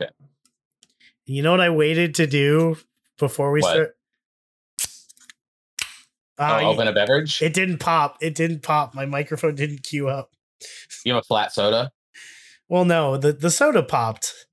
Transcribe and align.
Okay. 0.00 0.10
You 1.26 1.42
know 1.42 1.50
what 1.50 1.60
I 1.60 1.70
waited 1.70 2.14
to 2.16 2.26
do 2.26 2.76
before 3.18 3.52
we 3.52 3.60
What? 3.60 3.70
start? 3.74 3.96
Oh, 6.38 6.44
Uh, 6.44 6.70
open 6.70 6.88
a 6.88 6.92
beverage. 6.92 7.42
It 7.42 7.52
didn't 7.52 7.78
pop. 7.78 8.16
It 8.22 8.34
didn't 8.34 8.62
pop. 8.62 8.94
My 8.94 9.04
microphone 9.04 9.54
didn't 9.54 9.82
queue 9.82 10.08
up. 10.08 10.30
you 11.04 11.12
have 11.14 11.20
a 11.22 11.24
flat 11.24 11.52
soda. 11.52 11.92
Well, 12.68 12.84
no, 12.84 13.16
the, 13.16 13.32
the 13.32 13.50
soda 13.50 13.82
popped. 13.82 14.46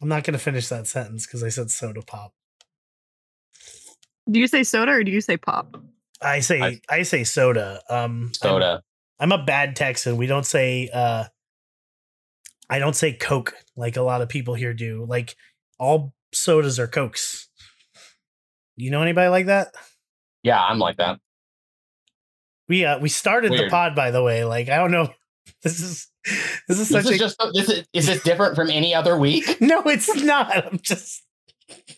I'm 0.00 0.08
not 0.08 0.24
going 0.24 0.34
to 0.34 0.38
finish 0.38 0.68
that 0.68 0.86
sentence 0.86 1.26
because 1.26 1.42
I 1.42 1.48
said 1.48 1.70
soda 1.70 2.02
pop. 2.02 2.32
Do 4.30 4.38
you 4.38 4.46
say 4.46 4.62
soda 4.62 4.92
or 4.92 5.04
do 5.04 5.10
you 5.10 5.20
say 5.20 5.36
pop? 5.36 5.76
I 6.20 6.40
say 6.40 6.60
I, 6.62 6.80
I- 6.88 7.02
say 7.02 7.24
soda. 7.24 7.80
Um, 7.88 8.22
I'm- 8.22 8.32
Soda. 8.34 8.82
I'm, 9.18 9.32
a 9.32 9.42
bad 9.42 9.76
Texan. 9.76 10.16
We 10.16 10.26
don't 10.26 10.44
say. 10.46 10.90
uh 10.92 11.24
I 12.68 12.78
don't 12.78 12.96
say 12.96 13.12
Coke 13.12 13.54
like 13.76 13.96
a 13.96 14.02
lot 14.02 14.22
of 14.22 14.28
people 14.28 14.54
here 14.54 14.74
do. 14.74 15.04
Like 15.08 15.36
all 15.78 16.12
sodas 16.32 16.78
are 16.78 16.88
Cokes. 16.88 17.48
You 18.76 18.90
know 18.90 19.02
anybody 19.02 19.28
like 19.28 19.46
that? 19.46 19.74
Yeah, 20.42 20.62
I'm 20.62 20.78
like 20.78 20.96
that. 20.98 21.18
We 22.68 22.84
uh 22.84 22.98
we 22.98 23.08
started 23.08 23.52
the 23.52 23.68
pod 23.68 23.94
by 23.94 24.10
the 24.10 24.22
way. 24.22 24.44
Like 24.44 24.68
I 24.68 24.76
don't 24.76 24.90
know. 24.90 25.08
This 25.62 25.78
is 25.78 26.08
this 26.66 26.80
is 26.80 26.88
This 26.88 27.04
such 27.04 27.04
is 27.04 27.10
a 27.12 27.18
just 27.18 27.42
this 27.54 27.68
is, 27.70 27.86
is 27.92 28.06
this 28.06 28.22
different 28.24 28.56
from 28.56 28.68
any 28.68 28.92
other 28.92 29.16
week 29.16 29.44
no. 29.60 29.80
It's 29.82 30.14
not. 30.22 30.66
I'm 30.66 30.80
just 30.82 31.22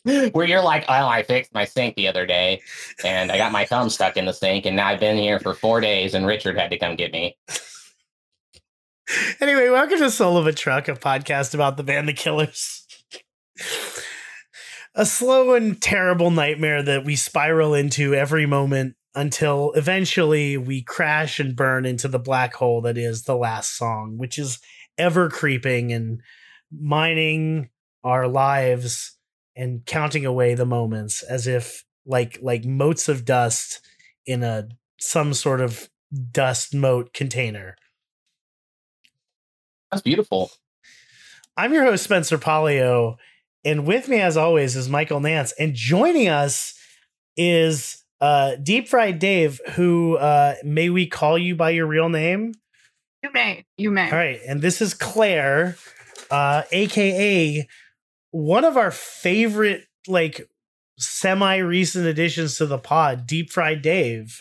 where 0.02 0.46
you're 0.46 0.62
like, 0.62 0.84
oh, 0.88 1.06
I 1.06 1.22
fixed 1.22 1.54
my 1.54 1.64
sink 1.64 1.96
the 1.96 2.08
other 2.08 2.26
day 2.26 2.60
and 3.04 3.32
I 3.32 3.38
got 3.38 3.52
my 3.52 3.64
thumb 3.64 3.88
stuck 3.88 4.18
in 4.18 4.26
the 4.26 4.32
sink 4.32 4.66
and 4.66 4.76
now 4.76 4.88
I've 4.88 5.00
been 5.00 5.16
here 5.16 5.40
for 5.40 5.54
four 5.54 5.80
days 5.80 6.12
and 6.14 6.26
Richard 6.26 6.58
had 6.58 6.70
to 6.70 6.78
come 6.78 6.94
get 6.94 7.10
me. 7.12 7.36
anyway. 9.40 9.68
Welcome 9.70 9.98
to 9.98 10.10
Soul 10.10 10.36
of 10.36 10.46
a 10.46 10.52
Truck, 10.52 10.88
a 10.88 10.94
podcast 10.94 11.54
about 11.54 11.76
the 11.76 11.82
band 11.82 12.08
The 12.08 12.12
Killers. 12.12 12.86
a 14.94 15.06
slow 15.06 15.54
and 15.54 15.80
terrible 15.80 16.30
nightmare 16.30 16.82
that 16.82 17.04
we 17.04 17.16
spiral 17.16 17.74
into 17.74 18.14
every 18.14 18.46
moment 18.46 18.96
until 19.14 19.72
eventually 19.72 20.56
we 20.56 20.82
crash 20.82 21.40
and 21.40 21.56
burn 21.56 21.86
into 21.86 22.08
the 22.08 22.18
black 22.18 22.54
hole 22.54 22.82
that 22.82 22.98
is 22.98 23.22
the 23.22 23.36
last 23.36 23.76
song, 23.76 24.18
which 24.18 24.38
is 24.38 24.58
ever 24.98 25.28
creeping 25.28 25.92
and 25.92 26.20
mining 26.70 27.70
our 28.04 28.28
lives 28.28 29.16
and 29.56 29.86
counting 29.86 30.26
away 30.26 30.54
the 30.54 30.66
moments 30.66 31.22
as 31.22 31.46
if 31.46 31.84
like 32.04 32.38
like 32.42 32.64
motes 32.64 33.08
of 33.08 33.24
dust 33.24 33.80
in 34.26 34.42
a 34.42 34.68
some 35.00 35.32
sort 35.32 35.60
of 35.60 35.88
dust 36.30 36.74
mote 36.74 37.12
container. 37.12 37.74
That's 39.90 40.02
beautiful. 40.02 40.50
I'm 41.56 41.72
your 41.72 41.84
host, 41.84 42.04
Spencer 42.04 42.38
Polio, 42.38 43.16
and 43.64 43.86
with 43.86 44.08
me, 44.08 44.20
as 44.20 44.36
always, 44.36 44.76
is 44.76 44.88
Michael 44.88 45.20
Nance. 45.20 45.52
And 45.58 45.74
joining 45.74 46.28
us 46.28 46.74
is 47.36 48.04
uh, 48.20 48.56
Deep 48.62 48.88
Fried 48.88 49.18
Dave, 49.18 49.60
who 49.72 50.16
uh, 50.16 50.54
may 50.62 50.90
we 50.90 51.06
call 51.06 51.38
you 51.38 51.56
by 51.56 51.70
your 51.70 51.86
real 51.86 52.08
name? 52.08 52.54
You 53.22 53.30
may. 53.32 53.64
You 53.76 53.90
may. 53.90 54.10
All 54.10 54.16
right. 54.16 54.40
And 54.46 54.62
this 54.62 54.80
is 54.80 54.94
Claire, 54.94 55.76
uh, 56.30 56.62
aka 56.70 57.66
one 58.30 58.64
of 58.64 58.76
our 58.76 58.90
favorite, 58.90 59.86
like, 60.06 60.48
semi 60.98 61.56
recent 61.56 62.06
additions 62.06 62.56
to 62.58 62.66
the 62.66 62.78
pod, 62.78 63.26
Deep 63.26 63.50
Fried 63.50 63.82
Dave. 63.82 64.40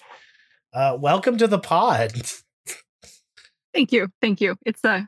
Uh, 0.73 0.97
welcome 0.99 1.37
to 1.37 1.47
the 1.47 1.59
pod. 1.59 2.11
Thank 3.73 3.91
you. 3.91 4.09
Thank 4.21 4.41
you. 4.41 4.55
It's 4.65 4.83
a, 4.83 5.07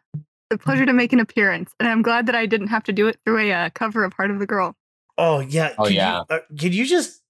a 0.52 0.58
pleasure 0.58 0.86
to 0.86 0.94
make 0.94 1.14
an 1.14 1.20
appearance. 1.20 1.74
And 1.80 1.88
I'm 1.88 2.02
glad 2.02 2.26
that 2.26 2.36
I 2.36 2.46
didn't 2.46 2.68
have 2.68 2.84
to 2.86 2.94
do 2.94 3.08
it 3.08 3.20
through 3.26 3.40
a 3.40 3.52
uh, 3.52 3.70
cover 3.72 4.04
of 4.04 4.14
Heart 4.14 4.32
of 4.32 4.40
the 4.40 4.48
Girl. 4.48 4.76
Oh 5.18 5.40
yeah. 5.40 5.74
Oh, 5.78 5.86
Could 5.86 5.94
yeah. 5.94 6.24
You, 6.30 6.36
uh, 6.36 6.40
could 6.58 6.74
you 6.74 6.86
just 6.86 7.22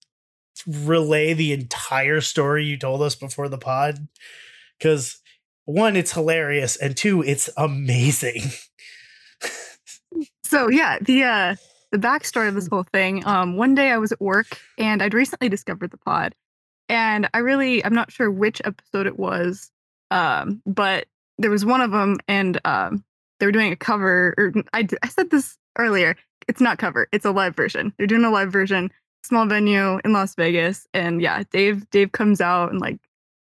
relay 0.68 1.34
the 1.34 1.54
entire 1.54 2.22
story 2.22 2.66
you 2.66 2.78
told 2.78 3.02
us 3.02 3.16
before 3.16 3.50
the 3.50 3.58
pod? 3.58 4.08
Because 4.78 5.20
one, 5.66 5.96
it's 5.96 6.14
hilarious, 6.14 6.78
and 6.78 6.96
two, 6.96 7.22
it's 7.22 7.50
amazing. 7.58 8.44
So 10.44 10.68
yeah, 10.68 10.98
the 11.00 11.24
uh 11.24 11.56
the 11.92 12.00
backstory 12.00 12.48
of 12.48 12.56
this 12.56 12.68
whole 12.68 12.86
thing. 12.92 13.24
Um, 13.28 13.56
one 13.56 13.76
day 13.76 13.92
I 13.92 13.98
was 13.98 14.12
at 14.12 14.20
work 14.20 14.60
and 14.80 15.04
I'd 15.04 15.14
recently 15.14 15.48
discovered 15.48 15.92
the 15.92 15.98
pod, 15.98 16.34
and 16.88 17.30
I 17.36 17.38
really 17.40 17.86
I'm 17.86 17.94
not 17.94 18.12
sure 18.12 18.32
which 18.32 18.60
episode 18.66 19.06
it 19.06 19.20
was, 19.20 19.70
um, 20.10 20.64
but 20.66 21.06
there 21.38 21.52
was 21.52 21.66
one 21.66 21.82
of 21.82 21.92
them, 21.92 22.18
and 22.28 22.60
um, 22.66 23.04
they 23.40 23.46
were 23.46 23.52
doing 23.52 23.72
a 23.72 23.76
cover. 23.76 24.34
Or 24.38 24.54
I 24.74 24.88
I 25.04 25.08
said 25.08 25.30
this 25.30 25.58
earlier. 25.78 26.16
It's 26.48 26.62
not 26.62 26.80
cover. 26.80 27.08
It's 27.12 27.26
a 27.26 27.32
live 27.32 27.56
version. 27.56 27.94
They're 27.98 28.08
doing 28.08 28.24
a 28.24 28.32
live 28.32 28.52
version, 28.52 28.92
small 29.24 29.46
venue 29.46 30.00
in 30.04 30.14
Las 30.14 30.36
Vegas, 30.36 30.88
and 30.94 31.22
yeah, 31.22 31.44
Dave 31.52 31.90
Dave 31.92 32.12
comes 32.12 32.42
out 32.42 32.72
and 32.72 32.80
like 32.80 32.98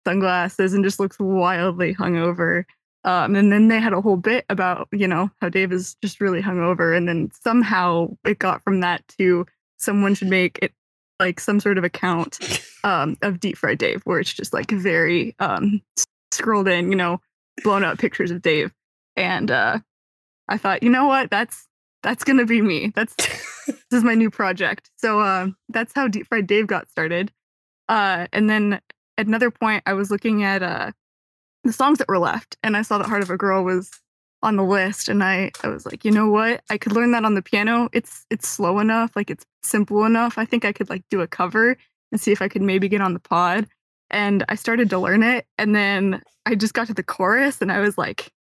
sunglasses 0.06 0.74
and 0.74 0.84
just 0.84 1.00
looks 1.00 1.20
wildly 1.20 1.96
hungover. 1.96 2.66
Um, 3.06 3.36
and 3.36 3.52
then 3.52 3.68
they 3.68 3.80
had 3.80 3.92
a 3.94 4.02
whole 4.02 4.16
bit 4.16 4.46
about, 4.50 4.88
you 4.92 5.08
know, 5.08 5.30
how 5.42 5.50
Dave 5.50 5.74
is 5.74 5.96
just 6.02 6.22
really 6.22 6.42
hungover. 6.42 6.96
And 6.96 7.08
then 7.08 7.32
somehow 7.44 8.16
it 8.26 8.40
got 8.40 8.64
from 8.64 8.80
that 8.80 9.06
to 9.20 9.46
someone 9.78 10.16
should 10.16 10.30
make 10.30 10.60
it 10.62 10.72
like 11.20 11.40
some 11.40 11.60
sort 11.60 11.78
of 11.78 11.84
account 11.84 12.40
um, 12.84 13.18
of 13.22 13.40
Deep 13.40 13.58
Fried 13.58 13.78
Dave, 13.78 14.02
where 14.04 14.20
it's 14.20 14.34
just 14.34 14.54
like 14.54 14.72
very 14.72 15.36
um, 15.40 15.82
scrolled 16.32 16.68
in, 16.68 16.90
you 16.92 16.96
know, 16.96 17.20
blown 17.64 17.84
up 17.84 17.98
pictures 17.98 18.32
of 18.32 18.42
Dave. 18.42 18.74
And 19.16 19.52
uh, 19.52 19.80
I 20.48 20.58
thought, 20.58 20.84
you 20.84 20.90
know 20.90 21.06
what? 21.06 21.30
That's 21.30 21.68
that's 22.02 22.24
gonna 22.24 22.46
be 22.46 22.62
me. 22.62 22.92
That's 22.96 23.16
this 23.66 23.78
is 23.92 24.04
my 24.04 24.16
new 24.16 24.30
project. 24.30 24.90
So 24.98 25.20
uh, 25.20 25.48
that's 25.70 25.94
how 25.94 26.08
Deep 26.08 26.28
Fried 26.28 26.48
Dave 26.48 26.68
got 26.68 26.90
started. 26.90 27.32
Uh, 27.90 28.28
and 28.34 28.50
then 28.50 28.80
at 29.18 29.28
another 29.28 29.52
point, 29.52 29.84
I 29.86 29.94
was 29.94 30.12
looking 30.12 30.44
at 30.44 30.64
uh, 30.64 30.92
the 31.64 31.74
songs 31.74 31.98
that 32.00 32.08
were 32.08 32.20
left, 32.20 32.58
and 32.64 32.76
I 32.76 32.82
saw 32.82 32.98
that 32.98 33.08
"Heart 33.08 33.24
of 33.24 33.30
a 33.30 33.38
Girl" 33.38 33.64
was 33.64 33.90
on 34.42 34.58
the 34.58 34.64
list, 34.64 35.08
and 35.10 35.24
I 35.24 35.52
I 35.64 35.70
was 35.70 35.86
like, 35.86 36.04
you 36.04 36.12
know 36.12 36.30
what? 36.30 36.62
I 36.70 36.78
could 36.78 36.92
learn 36.92 37.12
that 37.12 37.26
on 37.26 37.36
the 37.36 37.42
piano. 37.42 37.90
It's 37.94 38.26
it's 38.30 38.48
slow 38.48 38.80
enough, 38.80 39.16
like 39.16 39.30
it's 39.30 39.46
simple 39.64 40.06
enough. 40.06 40.38
I 40.38 40.46
think 40.46 40.66
I 40.66 40.74
could 40.74 40.90
like 40.90 41.04
do 41.10 41.22
a 41.22 41.28
cover 41.28 41.78
and 42.12 42.20
see 42.20 42.32
if 42.32 42.42
I 42.42 42.50
could 42.50 42.62
maybe 42.62 42.90
get 42.90 43.02
on 43.02 43.14
the 43.14 43.20
pod. 43.20 43.68
And 44.12 44.46
I 44.50 44.56
started 44.56 44.90
to 44.92 45.00
learn 45.00 45.24
it, 45.24 45.46
and 45.58 45.76
then 45.76 46.22
I 46.46 46.56
just 46.56 46.74
got 46.74 46.88
to 46.88 46.94
the 46.94 47.04
chorus, 47.04 47.62
and 47.62 47.72
I 47.72 47.80
was 47.80 47.98
like 47.98 48.32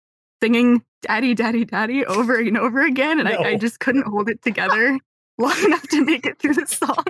singing 0.43 0.83
"Daddy, 1.03 1.35
Daddy, 1.35 1.65
Daddy" 1.65 2.05
over 2.07 2.37
and 2.37 2.59
over 2.59 2.83
again, 2.83 3.21
and 3.21 3.29
I, 3.29 3.37
I 3.51 3.57
just 3.57 3.81
couldn't 3.81 4.07
hold 4.07 4.29
it 4.29 4.43
together 4.43 4.99
long 5.39 5.57
enough 5.65 5.87
to 5.89 6.05
make 6.05 6.27
it 6.27 6.39
through 6.39 6.55
the 6.55 6.67
song. 6.67 7.05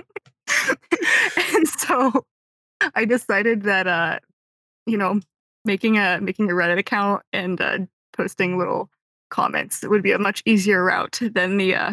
and 1.55 1.67
so 1.67 2.25
I 2.95 3.05
decided 3.05 3.63
that 3.63 3.87
uh, 3.87 4.19
you 4.85 4.97
know, 4.97 5.19
making 5.65 5.97
a 5.97 6.19
making 6.21 6.49
a 6.49 6.53
Reddit 6.53 6.77
account 6.77 7.23
and 7.33 7.59
uh, 7.59 7.79
posting 8.15 8.57
little 8.57 8.89
comments 9.29 9.83
would 9.83 10.03
be 10.03 10.11
a 10.11 10.19
much 10.19 10.43
easier 10.45 10.83
route 10.83 11.19
than 11.33 11.57
the 11.57 11.75
uh, 11.75 11.91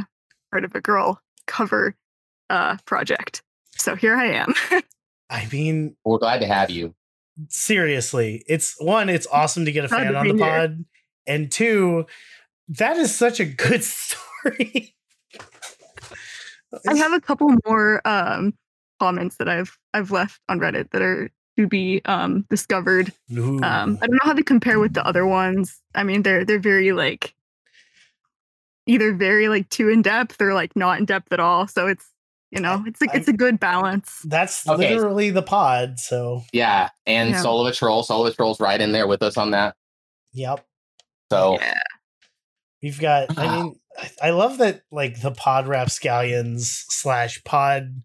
Heart 0.53 0.65
of 0.65 0.75
a 0.75 0.81
Girl 0.81 1.21
cover 1.47 1.95
uh, 2.51 2.77
project. 2.85 3.43
So 3.77 3.97
here 3.97 4.15
I 4.17 4.27
am. 4.27 4.53
I 5.31 5.49
mean, 5.51 5.97
We're 6.05 6.19
glad 6.19 6.41
to 6.41 6.47
have 6.47 6.71
you. 6.71 6.95
seriously, 7.49 8.45
it's 8.47 8.75
one, 8.81 9.09
it's 9.09 9.27
awesome 9.29 9.65
to 9.65 9.73
get 9.73 9.85
a 9.85 9.89
Glad 9.89 10.07
fan 10.07 10.17
on 10.17 10.27
the 10.27 10.35
be 10.35 10.41
here. 10.41 10.51
pod, 10.51 10.85
and 11.31 11.51
two, 11.51 12.07
that 12.69 12.97
is 12.97 13.15
such 13.15 13.41
a 13.41 13.45
good 13.45 13.83
story. 13.85 14.95
I 16.89 16.95
have 16.97 17.13
a 17.13 17.21
couple 17.21 17.49
more 17.67 18.01
um, 18.07 18.55
comments 19.01 19.37
that 19.37 19.49
I've 19.49 19.77
I've 19.95 20.11
left 20.11 20.41
on 20.49 20.61
Reddit 20.61 20.91
that 20.91 21.03
are 21.03 21.31
to 21.57 21.67
be 21.67 22.01
um, 22.05 22.47
discovered. 22.49 23.13
Um, 23.37 23.63
I 23.65 24.07
don't 24.07 24.13
know 24.13 24.19
how 24.23 24.33
they 24.35 24.43
compare 24.43 24.79
with 24.79 24.95
the 24.95 25.05
other 25.07 25.27
ones. 25.27 25.81
I 25.95 26.05
mean, 26.05 26.23
they're 26.23 26.45
they're 26.45 26.61
very 26.61 26.93
like 26.93 27.35
either 28.87 29.13
very 29.13 29.49
like 29.49 29.69
too 29.69 29.89
in 29.89 30.03
depth 30.03 30.41
or 30.41 30.55
like 30.55 30.75
not 30.77 30.99
in 30.99 31.05
depth 31.05 31.33
at 31.33 31.41
all. 31.41 31.67
So 31.67 31.87
it's 31.89 32.07
you 32.53 32.61
know 32.61 32.83
it's 32.87 33.01
like 33.01 33.11
I- 33.15 33.19
it's 33.19 33.29
a 33.29 33.33
good 33.33 33.59
balance. 33.59 34.21
That's 34.25 34.67
Okay. 34.69 34.95
literally 34.95 35.31
the 35.31 35.43
pod. 35.43 35.99
So, 35.99 36.45
Yeah. 36.53 36.91
And 37.07 37.31
Yeah. 37.31 37.43
Soul 37.43 37.67
of 37.67 37.73
a 37.73 37.75
Troll. 37.77 38.03
Soul 38.05 38.27
of 38.27 38.33
a 38.33 38.37
Troll's 38.37 38.61
right 38.61 38.81
in 38.81 38.93
there 38.93 39.07
with 39.09 39.23
us 39.23 39.37
on 39.37 39.51
that. 39.51 39.75
yep. 40.33 40.65
So 41.31 41.59
Yeah. 41.61 41.75
We've 42.83 42.99
got. 43.01 43.37
I 43.39 43.47
Ah. 43.47 43.63
mean, 43.63 43.81
I- 43.99 44.11
I 44.29 44.31
love 44.31 44.59
that. 44.59 44.83
Like 44.91 45.21
the 45.21 45.33
pod 45.33 45.67
rapscallions 45.69 46.85
slash 46.89 47.43
pod. 47.45 48.03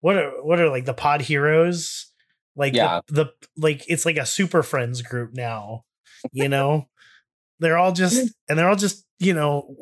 What 0.00 0.16
are 0.16 0.42
what 0.44 0.60
are 0.60 0.68
like 0.68 0.84
the 0.84 0.94
pod 0.94 1.22
heroes? 1.22 2.12
Like 2.56 2.74
Yeah. 2.74 3.00
the, 3.08 3.24
the 3.26 3.32
like 3.56 3.84
it's 3.88 4.04
like 4.04 4.16
a 4.18 4.26
super 4.26 4.62
friends 4.62 5.00
group 5.02 5.32
now. 5.34 5.84
You 6.32 6.48
know, 6.48 6.88
they're 7.58 7.78
all 7.78 7.92
just 7.92 8.32
and 8.48 8.58
they're 8.58 8.68
all 8.68 8.76
just 8.76 9.04
you 9.18 9.32
know 9.32 9.74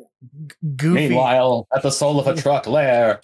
g- 0.47 0.55
goofy. 0.75 1.09
meanwhile, 1.09 1.67
at 1.75 1.83
the 1.83 1.91
Soul 1.91 2.19
of 2.19 2.27
a 2.27 2.35
Truck 2.41 2.67
lair, 2.67 3.19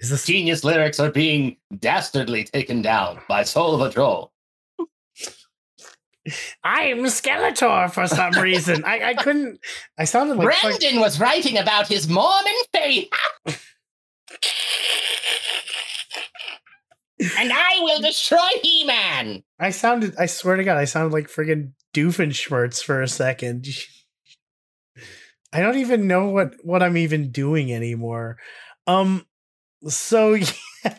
Is 0.00 0.10
this 0.10 0.26
genius 0.26 0.64
lyrics 0.64 0.98
are 0.98 1.12
being 1.12 1.58
dastardly 1.78 2.42
taken 2.42 2.82
down 2.82 3.20
by 3.28 3.44
Soul 3.44 3.74
of 3.76 3.80
a 3.88 3.92
Troll. 3.92 4.32
I'm 6.62 6.98
Skeletor 7.04 7.90
for 7.92 8.06
some 8.06 8.32
reason. 8.34 8.84
I, 8.84 9.10
I 9.10 9.14
couldn't. 9.14 9.58
I 9.98 10.04
sounded 10.04 10.36
like 10.36 10.52
fuck- 10.54 10.78
Brandon 10.78 11.00
was 11.00 11.18
writing 11.18 11.58
about 11.58 11.88
his 11.88 12.08
Mormon 12.08 12.54
faith. 12.72 13.08
and 17.38 17.52
I 17.52 17.78
will 17.80 18.00
destroy 18.00 18.38
He 18.62 18.84
Man. 18.84 19.42
I 19.58 19.70
sounded. 19.70 20.14
I 20.16 20.26
swear 20.26 20.56
to 20.56 20.64
God, 20.64 20.76
I 20.76 20.84
sounded 20.84 21.12
like 21.12 21.28
friggin' 21.28 21.72
Doofenshmirtz 21.94 22.82
for 22.82 23.02
a 23.02 23.08
second. 23.08 23.66
I 25.52 25.60
don't 25.60 25.78
even 25.78 26.06
know 26.06 26.28
what 26.28 26.54
what 26.62 26.82
I'm 26.82 26.96
even 26.96 27.30
doing 27.30 27.72
anymore. 27.72 28.38
Um. 28.86 29.26
So 29.88 30.34
yeah. 30.84 30.98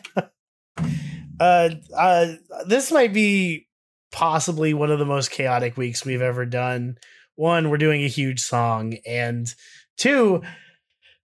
Uh. 1.40 1.70
Uh. 1.96 2.32
This 2.66 2.92
might 2.92 3.12
be 3.14 3.66
possibly 4.14 4.72
one 4.72 4.92
of 4.92 5.00
the 5.00 5.04
most 5.04 5.32
chaotic 5.32 5.76
weeks 5.76 6.04
we've 6.04 6.22
ever 6.22 6.46
done. 6.46 6.96
One, 7.34 7.68
we're 7.68 7.78
doing 7.78 8.04
a 8.04 8.08
huge 8.08 8.40
song, 8.40 8.94
and 9.04 9.52
two, 9.96 10.40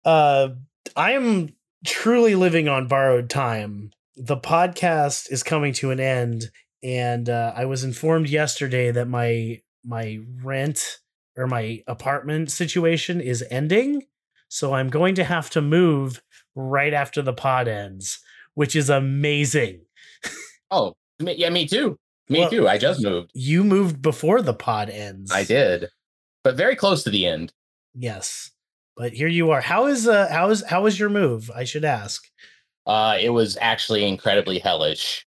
uh, 0.05 0.49
I 0.97 1.13
am 1.13 1.55
truly 1.87 2.35
living 2.35 2.69
on 2.69 2.89
borrowed 2.89 3.31
time. 3.31 3.93
The 4.17 4.37
podcast 4.37 5.31
is 5.31 5.45
coming 5.45 5.73
to 5.75 5.93
an 5.93 6.01
end, 6.01 6.51
and 6.83 7.31
uh, 7.31 7.53
I 7.55 7.65
was 7.67 7.85
informed 7.85 8.29
yesterday 8.29 8.91
that 8.91 9.07
my 9.07 9.61
my 9.85 10.19
rent 10.43 10.99
or 11.37 11.47
my 11.47 11.81
apartment 11.87 12.51
situation 12.51 13.21
is 13.21 13.45
ending, 13.53 14.03
so 14.49 14.75
I'm 14.75 14.89
going 14.89 15.15
to 15.15 15.25
have 15.25 15.49
to 15.51 15.63
move 15.63 16.21
right 16.57 16.93
after 16.93 17.23
the 17.23 17.33
pod 17.33 17.69
ends, 17.69 18.19
which 18.55 18.75
is 18.75 18.91
amazing. 18.91 19.83
Oh, 20.71 20.95
yeah, 21.21 21.51
me 21.51 21.69
too. 21.69 21.99
Me 22.29 22.41
Well- 22.41 22.51
too. 22.51 22.69
I 22.69 22.79
just 22.79 23.03
moved. 23.03 23.31
You 23.35 23.65
moved 23.65 24.01
before 24.03 24.41
the 24.43 24.55
pod 24.55 24.89
ends. 24.91 25.31
I 25.33 25.45
did, 25.45 25.89
but 26.43 26.57
very 26.57 26.77
close 26.77 27.03
to 27.05 27.11
the 27.11 27.27
end. 27.27 27.53
Yes. 27.95 28.51
But 28.97 29.13
here 29.13 29.29
you 29.29 29.51
are. 29.51 29.61
How 29.61 29.87
is 29.87 30.07
uh 30.07 30.29
how 30.31 30.51
is 30.51 30.65
how 30.65 30.83
was 30.85 30.99
your 30.99 31.11
move? 31.11 31.51
I 31.55 31.65
should 31.65 31.85
ask. 31.85 32.25
Uh, 32.87 33.17
it 33.21 33.31
was 33.31 33.57
actually 33.61 34.05
incredibly 34.07 34.59
hellish. 34.59 35.27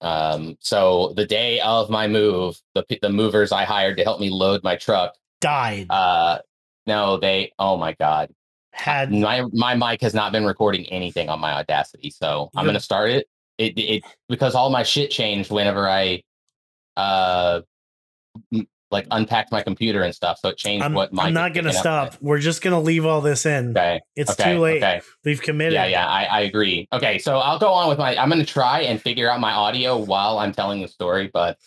Um, 0.00 0.56
so 0.60 1.12
the 1.16 1.26
day 1.26 1.60
of 1.60 1.90
my 1.90 2.06
move, 2.08 2.56
the 2.74 2.84
the 3.02 3.10
movers 3.10 3.52
I 3.52 3.64
hired 3.64 3.96
to 3.98 4.04
help 4.04 4.20
me 4.20 4.30
load 4.30 4.62
my 4.62 4.76
truck, 4.76 5.14
Died. 5.40 5.86
uh, 5.90 6.38
no, 6.86 7.16
they. 7.18 7.52
Oh 7.58 7.76
my 7.76 7.92
god, 7.94 8.30
had 8.72 9.12
my 9.12 9.44
my 9.52 9.74
mic 9.74 10.00
has 10.02 10.14
not 10.14 10.32
been 10.32 10.44
recording 10.44 10.86
anything 10.86 11.28
on 11.28 11.40
my 11.40 11.52
Audacity, 11.52 12.10
so 12.10 12.50
I'm 12.56 12.64
gonna 12.66 12.80
start 12.80 13.10
it. 13.10 13.26
It 13.58 13.78
it 13.78 14.02
because 14.28 14.54
all 14.54 14.70
my 14.70 14.82
shit 14.82 15.10
changed 15.10 15.50
whenever 15.50 15.88
I, 15.88 16.22
uh, 16.96 17.60
m- 18.52 18.66
like 18.90 19.06
unpacked 19.10 19.52
my 19.52 19.62
computer 19.62 20.02
and 20.02 20.14
stuff, 20.14 20.38
so 20.40 20.48
it 20.48 20.56
changed 20.56 20.84
I'm, 20.84 20.94
what 20.94 21.12
mic. 21.12 21.24
I'm 21.24 21.34
not 21.34 21.54
gonna 21.54 21.72
stop. 21.72 22.14
We're 22.20 22.38
just 22.38 22.62
gonna 22.62 22.80
leave 22.80 23.06
all 23.06 23.20
this 23.20 23.46
in. 23.46 23.70
Okay. 23.70 24.00
It's 24.16 24.32
okay. 24.32 24.54
too 24.54 24.60
late. 24.60 24.82
Okay. 24.82 25.00
We've 25.24 25.42
committed. 25.42 25.74
Yeah, 25.74 25.86
yeah, 25.86 26.06
I, 26.06 26.24
I 26.24 26.40
agree. 26.40 26.88
Okay, 26.92 27.18
so 27.18 27.38
I'll 27.38 27.58
go 27.58 27.72
on 27.72 27.88
with 27.88 27.98
my. 27.98 28.16
I'm 28.16 28.30
to 28.30 28.44
try 28.44 28.80
and 28.80 29.00
figure 29.00 29.30
out 29.30 29.40
my 29.40 29.52
audio 29.52 29.96
while 29.96 30.38
I'm 30.38 30.52
telling 30.52 30.80
the 30.80 30.88
story. 30.88 31.30
But 31.32 31.58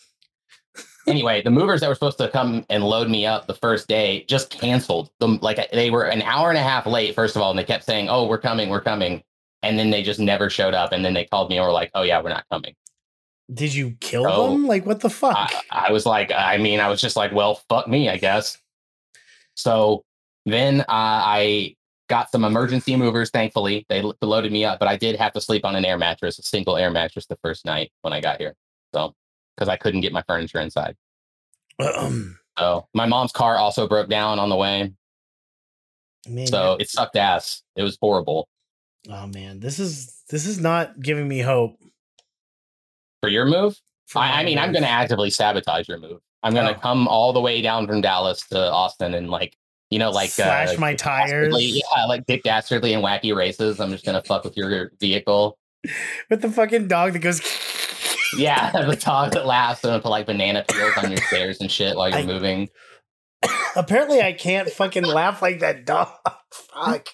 anyway, 1.08 1.42
the 1.42 1.52
movers 1.52 1.82
that 1.82 1.90
were 1.90 1.96
supposed 1.96 2.18
to 2.20 2.30
come 2.30 2.66
and 2.70 2.84
load 2.84 3.10
me 3.10 3.26
up 3.26 3.48
the 3.48 3.54
first 3.54 3.88
day 3.88 4.26
just 4.28 4.50
canceled. 4.50 5.10
Them 5.20 5.40
like 5.42 5.72
they 5.72 5.90
were 5.90 6.04
an 6.04 6.22
hour 6.22 6.50
and 6.50 6.58
a 6.58 6.64
half 6.64 6.86
late. 6.86 7.16
First 7.16 7.36
of 7.36 7.42
all, 7.42 7.50
and 7.50 7.60
they 7.60 7.64
kept 7.64 7.84
saying, 7.84 8.10
"Oh, 8.10 8.28
we're 8.28 8.38
coming, 8.38 8.70
we're 8.70 8.82
coming," 8.82 9.24
and 9.64 9.78
then 9.78 9.90
they 9.90 10.04
just 10.04 10.20
never 10.20 10.50
showed 10.50 10.74
up. 10.74 10.92
And 10.92 11.04
then 11.04 11.14
they 11.14 11.26
called 11.26 11.50
me 11.50 11.58
and 11.58 11.66
were 11.66 11.72
like, 11.72 11.92
"Oh 11.94 12.04
yeah, 12.04 12.22
we're 12.22 12.30
not 12.30 12.46
coming." 12.52 12.74
Did 13.54 13.74
you 13.74 13.96
kill 14.02 14.28
Oh. 14.28 14.52
them? 14.52 14.68
Like 14.68 14.86
what 14.86 15.00
the 15.00 15.10
fuck? 15.10 15.36
I, 15.72 15.88
I 15.88 15.92
was 15.92 16.06
like, 16.06 16.32
I 16.36 16.58
mean, 16.58 16.80
I 16.80 16.90
was 16.90 17.00
just 17.00 17.16
like, 17.16 17.32
well, 17.32 17.62
fuck 17.70 17.88
me, 17.88 18.10
I 18.10 18.18
guess. 18.18 18.58
So 19.56 20.04
then 20.46 20.82
uh, 20.82 20.84
I 20.90 21.76
got 22.10 22.30
some 22.32 22.44
emergency 22.44 22.96
movers. 22.98 23.30
Thankfully, 23.30 23.86
they 23.90 24.04
loaded 24.22 24.52
me 24.52 24.66
up, 24.66 24.80
but 24.80 24.88
I 24.90 24.98
did 24.98 25.16
have 25.16 25.32
to 25.34 25.42
sleep 25.42 25.64
on 25.66 25.76
an 25.76 25.86
air 25.86 25.98
mattress, 25.98 26.38
a 26.40 26.44
single 26.44 26.76
air 26.78 26.92
mattress, 26.92 27.26
the 27.26 27.38
first 27.44 27.66
night 27.66 27.92
when 28.02 28.12
I 28.14 28.20
got 28.22 28.40
here. 28.40 28.54
So 28.94 29.14
because 29.56 29.70
I 29.70 29.78
couldn't 29.78 30.02
get 30.02 30.12
my 30.14 30.24
furniture 30.28 30.60
inside. 30.60 30.96
Um, 31.80 32.38
So 32.58 32.88
my 32.94 33.06
mom's 33.06 33.32
car 33.32 33.56
also 33.56 33.88
broke 33.88 34.10
down 34.10 34.40
on 34.40 34.50
the 34.50 34.56
way. 34.56 34.92
man, 36.28 36.48
So 36.48 36.76
it 36.80 36.90
sucked 36.90 37.16
ass. 37.16 37.64
It 37.76 37.84
was 37.84 37.98
horrible. 38.02 38.48
Oh 39.10 39.28
man, 39.28 39.60
this 39.60 39.80
is 39.80 40.22
this 40.30 40.46
is 40.46 40.60
not 40.60 41.00
giving 41.00 41.28
me 41.28 41.40
hope. 41.40 41.78
For 43.22 43.30
your 43.30 43.46
move, 43.46 43.80
for 44.08 44.20
I, 44.20 44.42
I 44.42 44.44
mean, 44.44 44.58
I'm 44.60 44.72
going 44.72 44.84
to 44.84 44.90
actively 44.90 45.30
sabotage 45.32 45.88
your 45.88 45.98
move. 46.00 46.20
I'm 46.44 46.54
going 46.54 46.68
to 46.68 46.76
Oh. 46.76 46.80
come 46.80 47.08
all 47.08 47.34
the 47.34 47.42
way 47.42 47.62
down 47.62 47.88
from 47.88 48.02
Dallas 48.02 48.46
to 48.50 48.72
Austin 48.72 49.14
and 49.16 49.30
like, 49.30 49.56
you 49.90 49.98
know, 49.98 50.12
like 50.12 50.30
slash 50.30 50.76
uh, 50.76 50.80
my 50.80 50.94
tires 50.94 51.54
yeah, 51.58 52.06
like 52.08 52.26
Dick 52.28 52.44
Dastardly 52.44 52.94
and 52.94 53.04
wacky 53.04 53.36
races. 53.36 53.80
I'm 53.80 53.90
just 53.92 54.06
gonna 54.06 54.22
fuck 54.22 54.44
with 54.44 54.56
your 54.58 54.92
vehicle. 55.00 55.58
with 56.30 56.42
the 56.42 56.50
fucking 56.52 56.88
dog 56.88 57.14
that 57.14 57.20
goes. 57.20 57.42
Yeah, 58.38 58.72
the 58.72 58.96
dog 59.04 59.32
that 59.32 59.46
laughs 59.46 59.84
and 59.84 60.02
put 60.04 60.10
like 60.10 60.26
banana 60.28 60.66
peels 60.70 60.94
on 60.98 61.10
your 61.12 61.22
stairs 61.22 61.60
and 61.62 61.72
shit 61.72 61.96
while 61.96 62.10
you're 62.10 62.20
I- 62.20 62.26
moving. 62.26 62.70
Apparently, 63.76 64.22
I 64.22 64.34
can't 64.34 64.70
fucking 64.70 65.06
laugh 65.06 65.42
like 65.42 65.60
that 65.62 65.86
dog. 65.86 66.10
Fuck. 66.52 67.08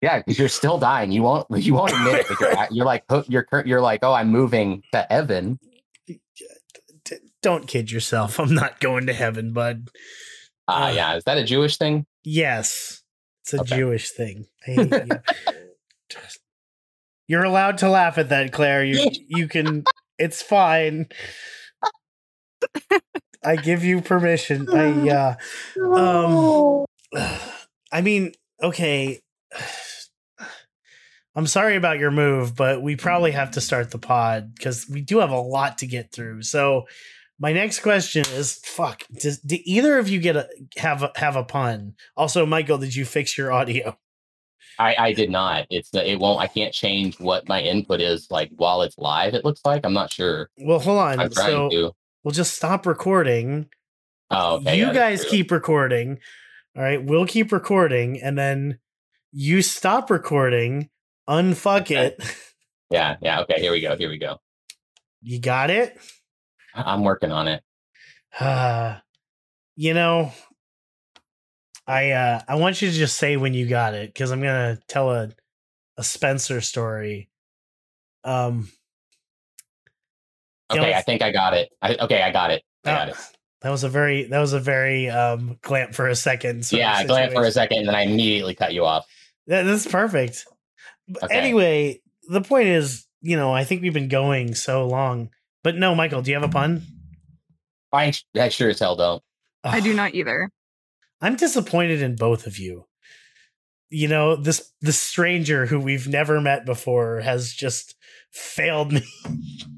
Yeah, 0.00 0.18
because 0.18 0.38
you're 0.38 0.48
still 0.48 0.78
dying. 0.78 1.10
You 1.10 1.22
won't. 1.22 1.46
You 1.50 1.74
won't 1.74 1.92
admit 1.92 2.20
it. 2.20 2.26
But 2.28 2.40
you're, 2.40 2.66
you're 2.70 2.86
like 2.86 3.04
you're 3.28 3.46
you're 3.66 3.80
like 3.80 4.00
oh 4.02 4.12
I'm 4.12 4.28
moving 4.30 4.82
to 4.92 5.12
Evan. 5.12 5.58
Don't 7.42 7.66
kid 7.68 7.90
yourself. 7.90 8.38
I'm 8.40 8.54
not 8.54 8.80
going 8.80 9.06
to 9.06 9.12
heaven, 9.12 9.52
bud. 9.52 9.88
Ah, 10.66 10.88
Ugh. 10.88 10.94
yeah. 10.94 11.16
Is 11.16 11.24
that 11.24 11.38
a 11.38 11.44
Jewish 11.44 11.76
thing? 11.78 12.04
Yes, 12.24 13.02
it's 13.42 13.54
a 13.54 13.60
Okay. 13.60 13.76
Jewish 13.76 14.10
thing. 14.10 14.46
You. 14.66 14.90
You're 17.28 17.44
allowed 17.44 17.78
to 17.78 17.88
laugh 17.90 18.18
at 18.18 18.30
that, 18.30 18.52
Claire. 18.52 18.84
You 18.84 19.10
you 19.28 19.48
can. 19.48 19.84
It's 20.18 20.42
fine. 20.42 21.06
I 23.44 23.56
give 23.56 23.84
you 23.84 24.00
permission. 24.00 24.68
I 24.70 25.08
uh 25.10 25.34
um 25.94 26.84
I 27.92 28.00
mean, 28.00 28.32
okay. 28.62 29.20
I'm 31.38 31.46
sorry 31.46 31.76
about 31.76 32.00
your 32.00 32.10
move, 32.10 32.56
but 32.56 32.82
we 32.82 32.96
probably 32.96 33.30
have 33.30 33.52
to 33.52 33.60
start 33.60 33.92
the 33.92 33.98
pod 33.98 34.56
because 34.56 34.88
we 34.90 35.00
do 35.00 35.18
have 35.20 35.30
a 35.30 35.40
lot 35.40 35.78
to 35.78 35.86
get 35.86 36.10
through. 36.10 36.42
So, 36.42 36.88
my 37.38 37.52
next 37.52 37.78
question 37.78 38.24
is: 38.32 38.56
Fuck, 38.64 39.04
does, 39.20 39.38
did 39.38 39.60
either 39.64 39.98
of 39.98 40.08
you 40.08 40.18
get 40.18 40.34
a 40.34 40.48
have 40.78 41.04
a, 41.04 41.12
have 41.14 41.36
a 41.36 41.44
pun? 41.44 41.94
Also, 42.16 42.44
Michael, 42.44 42.78
did 42.78 42.92
you 42.96 43.04
fix 43.04 43.38
your 43.38 43.52
audio? 43.52 43.96
I 44.80 44.96
I 44.98 45.12
did 45.12 45.30
not. 45.30 45.66
It's 45.70 45.94
it 45.94 46.18
won't. 46.18 46.40
I 46.40 46.48
can't 46.48 46.74
change 46.74 47.20
what 47.20 47.46
my 47.46 47.60
input 47.62 48.00
is 48.00 48.28
like 48.32 48.50
while 48.56 48.82
it's 48.82 48.98
live. 48.98 49.34
It 49.34 49.44
looks 49.44 49.60
like 49.64 49.86
I'm 49.86 49.92
not 49.92 50.12
sure. 50.12 50.50
Well, 50.58 50.80
hold 50.80 50.98
on. 50.98 51.20
I'm 51.20 51.30
trying 51.30 51.50
so 51.50 51.68
to. 51.68 51.92
we'll 52.24 52.32
just 52.32 52.56
stop 52.56 52.84
recording. 52.84 53.68
Oh, 54.32 54.56
okay. 54.56 54.76
you 54.76 54.92
guys 54.92 55.24
keep 55.24 55.52
recording. 55.52 56.18
All 56.76 56.82
right, 56.82 57.00
we'll 57.00 57.26
keep 57.26 57.52
recording, 57.52 58.20
and 58.20 58.36
then 58.36 58.80
you 59.30 59.62
stop 59.62 60.10
recording. 60.10 60.90
Unfuck 61.28 61.82
Okay. 61.82 62.06
it. 62.06 62.36
Yeah, 62.90 63.16
yeah. 63.20 63.40
Okay, 63.42 63.60
here 63.60 63.70
we 63.70 63.82
go. 63.82 63.96
Here 63.96 64.08
we 64.08 64.16
go. 64.16 64.40
You 65.20 65.38
got 65.38 65.68
it. 65.68 65.98
I'm 66.74 67.02
working 67.04 67.32
on 67.32 67.48
it. 67.48 67.62
Uh, 68.40 68.96
you 69.76 69.92
know, 69.94 70.32
I 71.86 72.12
uh 72.12 72.40
I 72.48 72.54
want 72.56 72.80
you 72.80 72.90
to 72.90 72.96
just 72.96 73.16
say 73.18 73.36
when 73.36 73.54
you 73.54 73.66
got 73.68 73.94
it 73.94 74.12
because 74.12 74.30
I'm 74.30 74.40
gonna 74.40 74.78
tell 74.88 75.10
a 75.10 75.30
a 75.96 76.04
Spencer 76.04 76.60
story. 76.60 77.28
Um, 78.24 78.70
You 80.72 80.76
know, 80.80 80.82
Okay, 80.82 80.94
I 80.94 81.02
think 81.02 81.22
I 81.22 81.32
got 81.32 81.54
it. 81.54 81.70
I, 81.80 81.96
okay, 81.96 82.22
I 82.22 82.30
got 82.30 82.50
it. 82.50 82.62
I 82.84 82.90
got 82.90 83.08
uh, 83.08 83.12
it. 83.12 83.16
that 83.62 83.70
was 83.70 83.84
a 83.84 83.88
very 83.88 84.24
that 84.24 84.38
was 84.38 84.52
a 84.52 84.60
very 84.60 85.08
um 85.10 85.58
glamp 85.62 85.94
for 85.94 86.08
a 86.08 86.16
second. 86.16 86.70
Yeah, 86.72 87.04
glanced 87.04 87.34
for 87.34 87.44
a 87.44 87.50
second, 87.52 87.78
and 87.80 87.88
then 87.88 87.94
I 87.94 88.02
immediately 88.02 88.54
cut 88.54 88.72
you 88.72 88.84
off. 88.84 89.06
That, 89.46 89.62
that's 89.64 89.86
perfect. 89.86 90.46
But 91.08 91.24
Okay. 91.24 91.34
Anyway, 91.34 92.00
the 92.28 92.40
point 92.40 92.68
is, 92.68 93.06
you 93.20 93.36
know, 93.36 93.52
I 93.52 93.64
think 93.64 93.82
we've 93.82 93.92
been 93.92 94.08
going 94.08 94.54
so 94.54 94.86
long. 94.86 95.30
But 95.64 95.76
no, 95.76 95.94
Michael, 95.94 96.22
do 96.22 96.30
you 96.30 96.36
have 96.36 96.48
a 96.48 96.52
pun? 96.52 96.82
I, 97.92 98.12
I 98.38 98.48
sure 98.48 98.70
as 98.70 98.78
hell 98.78 98.96
don't. 98.96 99.22
I 99.64 99.80
do 99.80 99.94
not 99.94 100.14
either. 100.14 100.50
I'm 101.20 101.36
disappointed 101.36 102.00
in 102.00 102.16
both 102.16 102.46
of 102.46 102.58
you. 102.58 102.86
You 103.90 104.08
know, 104.08 104.36
this 104.36 104.72
the 104.80 104.92
stranger 104.92 105.66
who 105.66 105.80
we've 105.80 106.06
never 106.06 106.40
met 106.40 106.66
before 106.66 107.20
has 107.20 107.52
just 107.52 107.96
failed 108.30 108.92
me. 108.92 109.02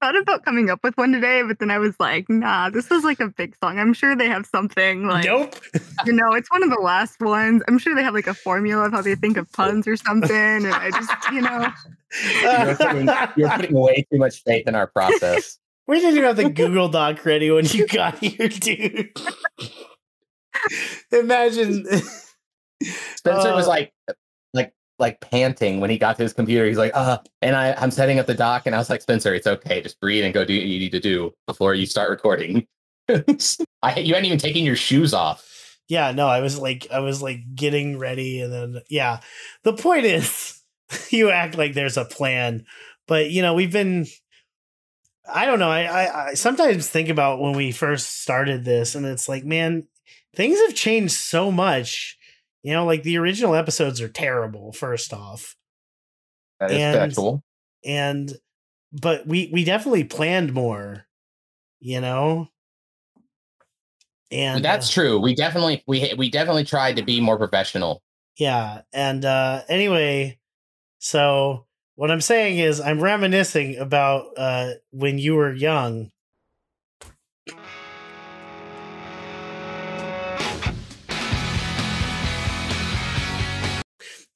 Thought 0.00 0.16
about 0.16 0.44
coming 0.44 0.70
up 0.70 0.78
with 0.84 0.96
one 0.96 1.10
today, 1.12 1.42
but 1.42 1.58
then 1.58 1.70
I 1.72 1.78
was 1.78 1.94
like, 1.98 2.28
nah, 2.28 2.70
this 2.70 2.88
is 2.90 3.02
like 3.02 3.18
a 3.18 3.28
big 3.28 3.56
song. 3.62 3.80
I'm 3.80 3.92
sure 3.92 4.14
they 4.14 4.28
have 4.28 4.46
something 4.46 5.06
like 5.08 5.24
nope. 5.24 5.56
you 6.06 6.12
know, 6.12 6.32
it's 6.34 6.48
one 6.52 6.62
of 6.62 6.70
the 6.70 6.80
last 6.80 7.20
ones. 7.20 7.62
I'm 7.66 7.78
sure 7.78 7.96
they 7.96 8.04
have 8.04 8.14
like 8.14 8.28
a 8.28 8.34
formula 8.34 8.86
of 8.86 8.92
how 8.92 9.02
they 9.02 9.16
think 9.16 9.36
of 9.36 9.50
puns 9.52 9.88
or 9.88 9.96
something. 9.96 10.30
And 10.30 10.68
I 10.68 10.90
just, 10.90 11.10
you 11.32 11.40
know, 11.40 11.68
You're 12.42 12.76
putting, 12.76 13.08
you're 13.36 13.50
putting 13.50 13.74
way 13.74 14.06
too 14.10 14.18
much 14.18 14.42
faith 14.44 14.68
in 14.68 14.74
our 14.74 14.86
process. 14.86 15.58
We 15.88 16.00
didn't 16.00 16.18
even 16.18 16.24
have 16.24 16.36
the 16.36 16.50
Google 16.50 16.88
Doc 16.88 17.24
ready 17.24 17.50
when 17.50 17.64
you 17.64 17.86
got 17.86 18.18
here, 18.18 18.48
dude. 18.48 19.10
Imagine. 21.12 21.86
Spencer 23.16 23.54
was 23.54 23.66
Uh, 23.66 23.68
like, 23.70 23.92
like, 24.52 24.72
like 24.98 25.20
panting 25.20 25.80
when 25.80 25.90
he 25.90 25.98
got 25.98 26.16
to 26.16 26.22
his 26.22 26.32
computer. 26.32 26.66
He's 26.66 26.78
like, 26.78 26.92
uh, 26.94 27.18
and 27.42 27.54
I, 27.54 27.72
I'm 27.74 27.90
setting 27.90 28.18
up 28.18 28.26
the 28.26 28.34
doc, 28.34 28.64
and 28.66 28.74
I 28.74 28.78
was 28.78 28.90
like, 28.90 29.02
Spencer, 29.02 29.34
it's 29.34 29.46
okay. 29.46 29.80
Just 29.80 30.00
breathe 30.00 30.24
and 30.24 30.34
go 30.34 30.44
do 30.44 30.56
what 30.56 30.66
you 30.66 30.78
need 30.78 30.92
to 30.92 31.00
do 31.00 31.32
before 31.46 31.74
you 31.74 31.86
start 31.86 32.10
recording. 32.10 32.66
I, 33.08 33.98
you 33.98 34.14
hadn't 34.14 34.26
even 34.26 34.38
taken 34.38 34.64
your 34.64 34.76
shoes 34.76 35.14
off. 35.14 35.44
Yeah, 35.88 36.12
no, 36.12 36.28
I 36.28 36.40
was 36.40 36.58
like, 36.58 36.86
I 36.92 36.98
was 37.00 37.22
like 37.22 37.54
getting 37.54 37.98
ready, 37.98 38.40
and 38.40 38.52
then 38.52 38.82
yeah. 38.90 39.20
The 39.62 39.72
point 39.72 40.04
is, 40.04 40.62
you 41.10 41.30
act 41.30 41.56
like 41.56 41.74
there's 41.74 41.96
a 41.96 42.04
plan, 42.04 42.66
but 43.06 43.30
you 43.30 43.42
know 43.42 43.54
we've 43.54 43.72
been. 43.72 44.06
I 45.30 45.44
don't 45.44 45.58
know. 45.58 45.70
I, 45.70 45.82
I 45.82 46.28
I 46.28 46.34
sometimes 46.34 46.88
think 46.88 47.10
about 47.10 47.40
when 47.40 47.52
we 47.52 47.70
first 47.70 48.20
started 48.22 48.64
this, 48.64 48.94
and 48.94 49.06
it's 49.06 49.28
like, 49.28 49.44
man, 49.44 49.86
things 50.34 50.58
have 50.60 50.74
changed 50.74 51.14
so 51.14 51.50
much. 51.50 52.17
You 52.68 52.74
know, 52.74 52.84
like 52.84 53.02
the 53.02 53.16
original 53.16 53.54
episodes 53.54 53.98
are 54.02 54.10
terrible. 54.10 54.74
First 54.74 55.14
off, 55.14 55.56
That 56.60 56.70
is 56.70 56.76
And- 56.76 56.98
factual. 56.98 57.42
and 57.82 58.30
but 58.92 59.26
we 59.26 59.48
we 59.50 59.64
definitely 59.64 60.04
planned 60.04 60.52
more. 60.52 61.06
You 61.80 62.02
know, 62.02 62.50
and 64.30 64.62
That's 64.62 64.90
uh, 64.90 64.92
true. 64.92 65.18
We 65.18 65.34
definitely, 65.34 65.82
we 65.86 66.12
we 66.18 66.28
definitely 66.28 66.64
tried 66.64 66.96
to 66.96 67.02
be 67.02 67.22
more 67.22 67.38
professional. 67.38 68.02
Yeah. 68.36 68.82
And 68.92 69.24
uh 69.24 69.62
anyway, 69.70 70.38
so 70.98 71.64
what 71.94 72.10
I'm 72.10 72.20
saying 72.20 72.58
is 72.58 72.82
I'm 72.82 73.00
reminiscing 73.00 73.78
about 73.78 74.26
uh 74.36 74.72
when 74.90 75.16
you 75.16 75.36
were 75.36 75.54
young. 75.54 76.10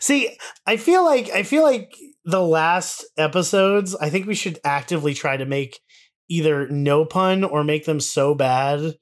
See, 0.00 0.36
I 0.66 0.76
feel 0.76 1.04
like 1.04 1.30
I 1.30 1.42
feel 1.42 1.62
like 1.62 1.94
the 2.24 2.42
last 2.42 3.04
episodes, 3.16 3.94
I 3.96 4.10
think 4.10 4.26
we 4.26 4.34
should 4.34 4.58
actively 4.64 5.14
try 5.14 5.36
to 5.36 5.44
make 5.44 5.80
either 6.28 6.68
no 6.68 7.04
pun 7.04 7.44
or 7.44 7.64
make 7.64 7.84
them 7.84 8.00
so 8.00 8.34
bad 8.34 8.94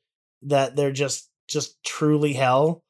that 0.42 0.76
they're 0.76 0.92
just 0.92 1.30
just 1.48 1.82
truly 1.84 2.32
hell. 2.32 2.82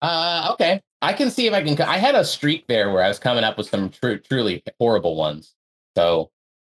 Uh, 0.00 0.50
okay. 0.52 0.80
I 1.00 1.12
can 1.12 1.30
see 1.30 1.46
if 1.46 1.54
I 1.54 1.62
can. 1.62 1.80
I 1.80 1.98
had 1.98 2.14
a 2.14 2.24
streak 2.24 2.66
there 2.66 2.92
where 2.92 3.02
I 3.02 3.08
was 3.08 3.18
coming 3.18 3.44
up 3.44 3.56
with 3.56 3.68
some 3.68 3.90
tru- 3.90 4.18
truly 4.18 4.62
horrible 4.78 5.16
ones. 5.16 5.54
So 5.96 6.30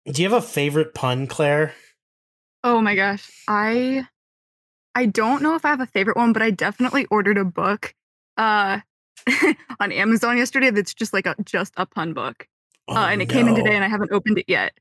Do 0.07 0.23
you 0.23 0.29
have 0.29 0.43
a 0.43 0.47
favorite 0.47 0.95
pun, 0.95 1.27
Claire? 1.27 1.75
Oh 2.65 2.81
my 2.81 2.95
gosh. 2.95 3.29
I 3.49 4.07
I 4.99 5.07
don't 5.07 5.43
know 5.43 5.55
if 5.55 5.65
I 5.65 5.69
have 5.69 5.81
a 5.81 5.87
favorite 5.87 6.17
one, 6.17 6.33
but 6.33 6.43
I 6.43 6.51
definitely 6.51 7.07
ordered 7.11 7.39
a 7.39 7.45
book 7.45 7.95
uh 8.37 8.81
on 9.81 9.93
Amazon 9.93 10.37
yesterday 10.39 10.71
that's 10.71 10.93
just 10.95 11.13
like 11.13 11.27
a 11.27 11.35
just 11.45 11.73
a 11.77 11.87
pun 11.87 12.13
book. 12.15 12.47
Oh, 12.89 12.97
uh, 12.97 13.07
and 13.09 13.21
it 13.23 13.29
came 13.29 13.47
in 13.49 13.55
today 13.55 13.75
and 13.75 13.85
I 13.85 13.89
haven't 13.89 14.13
opened 14.13 14.39
it 14.39 14.47
yet. 14.49 14.73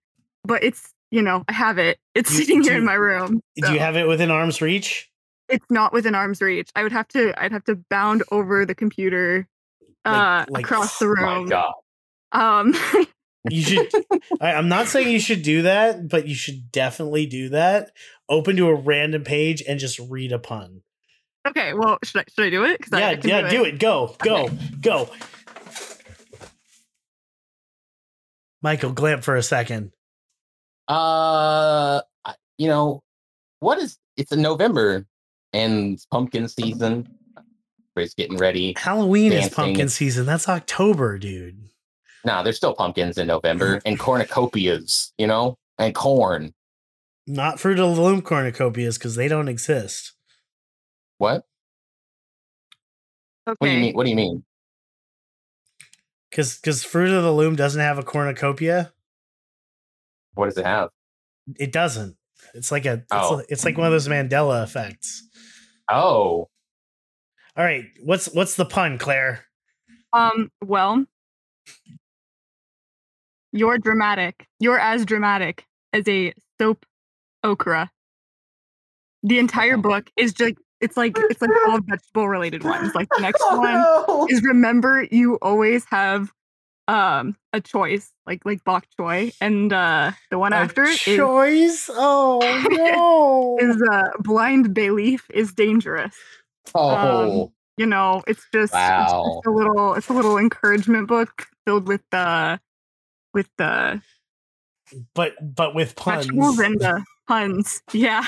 But 0.43 0.63
it's, 0.63 0.93
you 1.11 1.21
know, 1.21 1.43
I 1.49 1.53
have 1.53 1.77
it. 1.77 1.99
It's 2.15 2.31
You- 2.31 2.37
sitting 2.45 2.63
here 2.63 2.77
in 2.77 2.85
my 2.85 2.93
room. 2.93 3.41
Do 3.57 3.73
you 3.73 3.79
have 3.79 3.95
it 3.97 4.07
within 4.07 4.31
arm's 4.31 4.61
reach? 4.61 5.09
it's 5.49 5.65
not 5.69 5.93
within 5.93 6.13
arm's 6.15 6.41
reach. 6.41 6.69
I 6.75 6.83
would 6.83 6.91
have 6.91 7.07
to 7.09 7.33
I'd 7.41 7.51
have 7.53 7.63
to 7.65 7.75
bound 7.89 8.23
over 8.31 8.65
the 8.65 8.75
computer 8.75 9.47
uh 10.05 10.45
Like- 10.47 10.49
like- 10.51 10.65
across 10.65 10.97
the 10.99 11.05
oh 11.05 11.15
my 11.21 11.35
room. 11.35 11.47
god. 11.47 11.73
Um 12.31 12.73
You 13.49 13.61
should. 13.61 13.89
I, 14.41 14.53
I'm 14.53 14.69
not 14.69 14.87
saying 14.87 15.09
you 15.09 15.19
should 15.19 15.41
do 15.43 15.63
that, 15.63 16.07
but 16.09 16.27
you 16.27 16.35
should 16.35 16.71
definitely 16.71 17.25
do 17.25 17.49
that. 17.49 17.91
Open 18.29 18.55
to 18.57 18.67
a 18.69 18.75
random 18.75 19.23
page 19.23 19.63
and 19.67 19.79
just 19.79 19.99
read 20.09 20.31
a 20.31 20.39
pun. 20.39 20.81
okay, 21.47 21.73
well 21.73 21.97
should 22.03 22.21
I 22.21 22.25
should 22.35 22.45
I 22.45 22.49
do 22.49 22.63
it? 22.65 22.81
'Cause 22.81 22.93
I- 22.93 22.97
I 22.97 22.99
yeah, 23.11 23.15
can 23.17 23.29
yeah, 23.29 23.49
do 23.49 23.63
it. 23.65 23.79
Go, 23.79 24.15
go, 24.19 24.49
go. 24.81 25.09
Michael, 28.61 28.91
glamp 28.91 29.23
for 29.23 29.35
a 29.35 29.43
second. 29.43 29.91
Uh, 30.87 32.01
you 32.57 32.67
know, 32.67 33.03
what 33.59 33.77
is? 33.79 33.97
It's 34.15 34.31
in 34.31 34.41
November 34.41 35.05
and 35.53 35.93
it's 35.93 36.05
pumpkin 36.05 36.47
season. 36.47 37.07
Everybody's 37.95 38.15
getting 38.15 38.37
ready. 38.37 38.73
Halloween 38.77 39.31
is 39.31 39.49
pumpkin 39.49 39.89
season. 39.89 40.25
That's 40.25 40.49
October, 40.49 41.17
dude. 41.17 41.69
Nah, 42.25 42.43
there's 42.43 42.57
still 42.57 42.73
pumpkins 42.73 43.17
in 43.17 43.27
November 43.27 43.81
and 43.85 43.99
cornucopias. 43.99 45.11
You 45.17 45.27
know, 45.27 45.57
and 45.77 45.93
corn. 45.95 46.53
Not 47.25 47.59
Fruit 47.59 47.79
of 47.79 47.95
the 47.95 48.01
Loom 48.01 48.21
cornucopias 48.21 48.97
because 48.97 49.15
they 49.15 49.27
don't 49.27 49.47
exist. 49.49 50.13
What? 51.17 51.43
Okay. 53.47 53.55
What 53.59 53.67
do 53.67 53.73
you 53.73 53.79
mean? 53.79 53.93
What 53.95 54.03
do 54.05 54.09
you 54.09 54.15
mean? 54.15 54.43
Because 56.29 56.57
because 56.57 56.83
Fruit 56.83 57.11
of 57.11 57.23
the 57.23 57.33
Loom 57.33 57.55
doesn't 57.55 57.81
have 57.81 57.97
a 57.97 58.03
cornucopia. 58.03 58.93
What 60.35 60.45
does 60.45 60.57
it 60.57 60.65
have? 60.65 60.89
It 61.57 61.71
doesn't. 61.71 62.15
It's 62.53 62.71
like 62.71 62.85
a. 62.85 62.93
It's, 62.93 63.05
Oh. 63.11 63.35
like, 63.35 63.45
it's 63.49 63.65
like 63.65 63.77
one 63.77 63.87
of 63.87 63.91
those 63.93 64.07
Mandela 64.07 64.63
effects. 64.63 65.23
Oh, 65.89 66.49
All 67.55 67.63
right, 67.63 67.85
what's 68.03 68.27
what's 68.33 68.55
the 68.55 68.65
pun, 68.65 68.97
Claire? 68.97 69.45
Um, 70.13 70.51
well, 70.63 71.05
you're 73.57 73.77
dramatic. 73.77 74.47
You're 74.59 74.79
as 74.79 75.05
dramatic 75.05 75.65
as 75.93 76.07
a 76.07 76.33
soap 76.59 76.85
okra. 77.43 77.89
The 79.23 79.39
entire 79.39 79.77
book 79.77 80.09
is 80.15 80.33
just 80.33 80.55
it's 80.79 80.95
like 80.95 81.17
it's 81.29 81.41
like 81.41 81.51
all 81.67 81.79
vegetable 81.81 82.29
related 82.29 82.63
ones. 82.63 82.93
Like 82.93 83.09
the 83.15 83.21
next 83.21 83.43
one 83.51 84.29
is 84.29 84.43
remember 84.43 85.07
you 85.11 85.35
always 85.41 85.85
have 85.85 86.31
um 86.87 87.35
a 87.51 87.59
choice, 87.59 88.13
like 88.25 88.45
like 88.45 88.63
bok 88.63 88.85
choy. 88.99 89.33
And 89.41 89.73
uh 89.73 90.11
the 90.29 90.39
one 90.39 90.53
A 90.53 90.57
after 90.57 90.83
is 90.83 90.99
choice. 90.99 91.89
Oh 91.91 93.57
no! 93.57 93.57
is 93.59 93.81
uh 93.91 94.09
blind 94.19 94.73
belief 94.73 95.25
is 95.33 95.53
dangerous. 95.53 96.15
Oh, 96.75 97.51
You 97.77 97.85
know, 97.85 98.23
it's 98.27 98.45
just, 98.53 98.73
it's 98.73 99.13
just 99.13 99.45
a 99.45 99.49
little 99.49 99.95
it's 99.95 100.09
a 100.09 100.13
little 100.13 100.37
encouragement 100.37 101.07
book 101.07 101.47
filled 101.65 101.87
with 101.87 102.03
uh 102.13 102.57
with 103.37 103.49
the 103.57 104.01
but 105.13 105.33
but 105.55 105.75
with 105.75 105.95
puns. 105.95 106.25
vegetables 106.25 106.59
and 106.59 106.79
the 106.79 107.03
puns. 107.27 107.81
Yeah. 107.93 108.25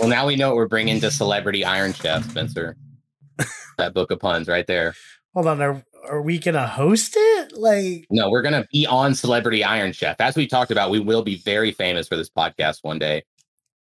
well, 0.00 0.08
now 0.08 0.26
we 0.26 0.34
know 0.36 0.48
what 0.48 0.56
we're 0.56 0.68
bringing 0.68 1.00
to 1.00 1.10
Celebrity 1.10 1.64
Iron 1.64 1.92
Chef, 1.92 2.28
Spencer. 2.28 2.76
that 3.78 3.94
book 3.94 4.10
of 4.10 4.18
puns 4.18 4.48
right 4.48 4.66
there. 4.66 4.94
Hold 5.34 5.46
on, 5.46 5.62
are 5.62 5.84
are 6.08 6.20
we 6.22 6.38
gonna 6.38 6.66
host 6.66 7.14
it? 7.16 7.52
Like, 7.56 8.06
No, 8.10 8.28
we're 8.30 8.42
gonna 8.42 8.66
be 8.72 8.86
on 8.86 9.14
Celebrity 9.14 9.62
Iron 9.62 9.92
Chef. 9.92 10.16
As 10.20 10.34
we 10.36 10.46
talked 10.48 10.70
about, 10.72 10.90
we 10.90 10.98
will 10.98 11.22
be 11.22 11.36
very 11.36 11.70
famous 11.70 12.08
for 12.08 12.16
this 12.16 12.28
podcast 12.30 12.78
one 12.82 12.98
day, 12.98 13.22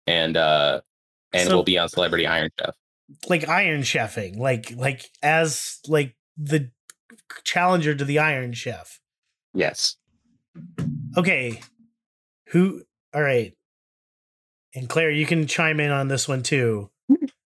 and 0.05 0.37
uh, 0.37 0.81
and 1.33 1.47
So- 1.49 1.55
we'll 1.55 1.63
be 1.63 1.79
on 1.79 1.89
Celebrity 1.89 2.27
Iron 2.27 2.49
Chef. 2.59 2.75
like 3.27 3.47
Iron 3.49 3.81
Chefing, 3.81 4.37
like 4.37 4.71
like 4.75 5.09
as 5.23 5.79
like 5.87 6.15
the 6.37 6.69
challenger 7.43 7.95
to 7.95 8.05
the 8.05 8.19
Iron 8.19 8.53
Chef. 8.53 8.99
Yes. 9.55 9.95
Okay, 11.17 11.61
who? 12.47 12.83
All 13.13 13.21
right, 13.21 13.53
and 14.75 14.87
Claire, 14.89 15.11
you 15.11 15.25
can 15.25 15.47
chime 15.47 15.79
in 15.79 15.91
on 15.91 16.07
this 16.07 16.27
one 16.27 16.43
too. 16.43 16.89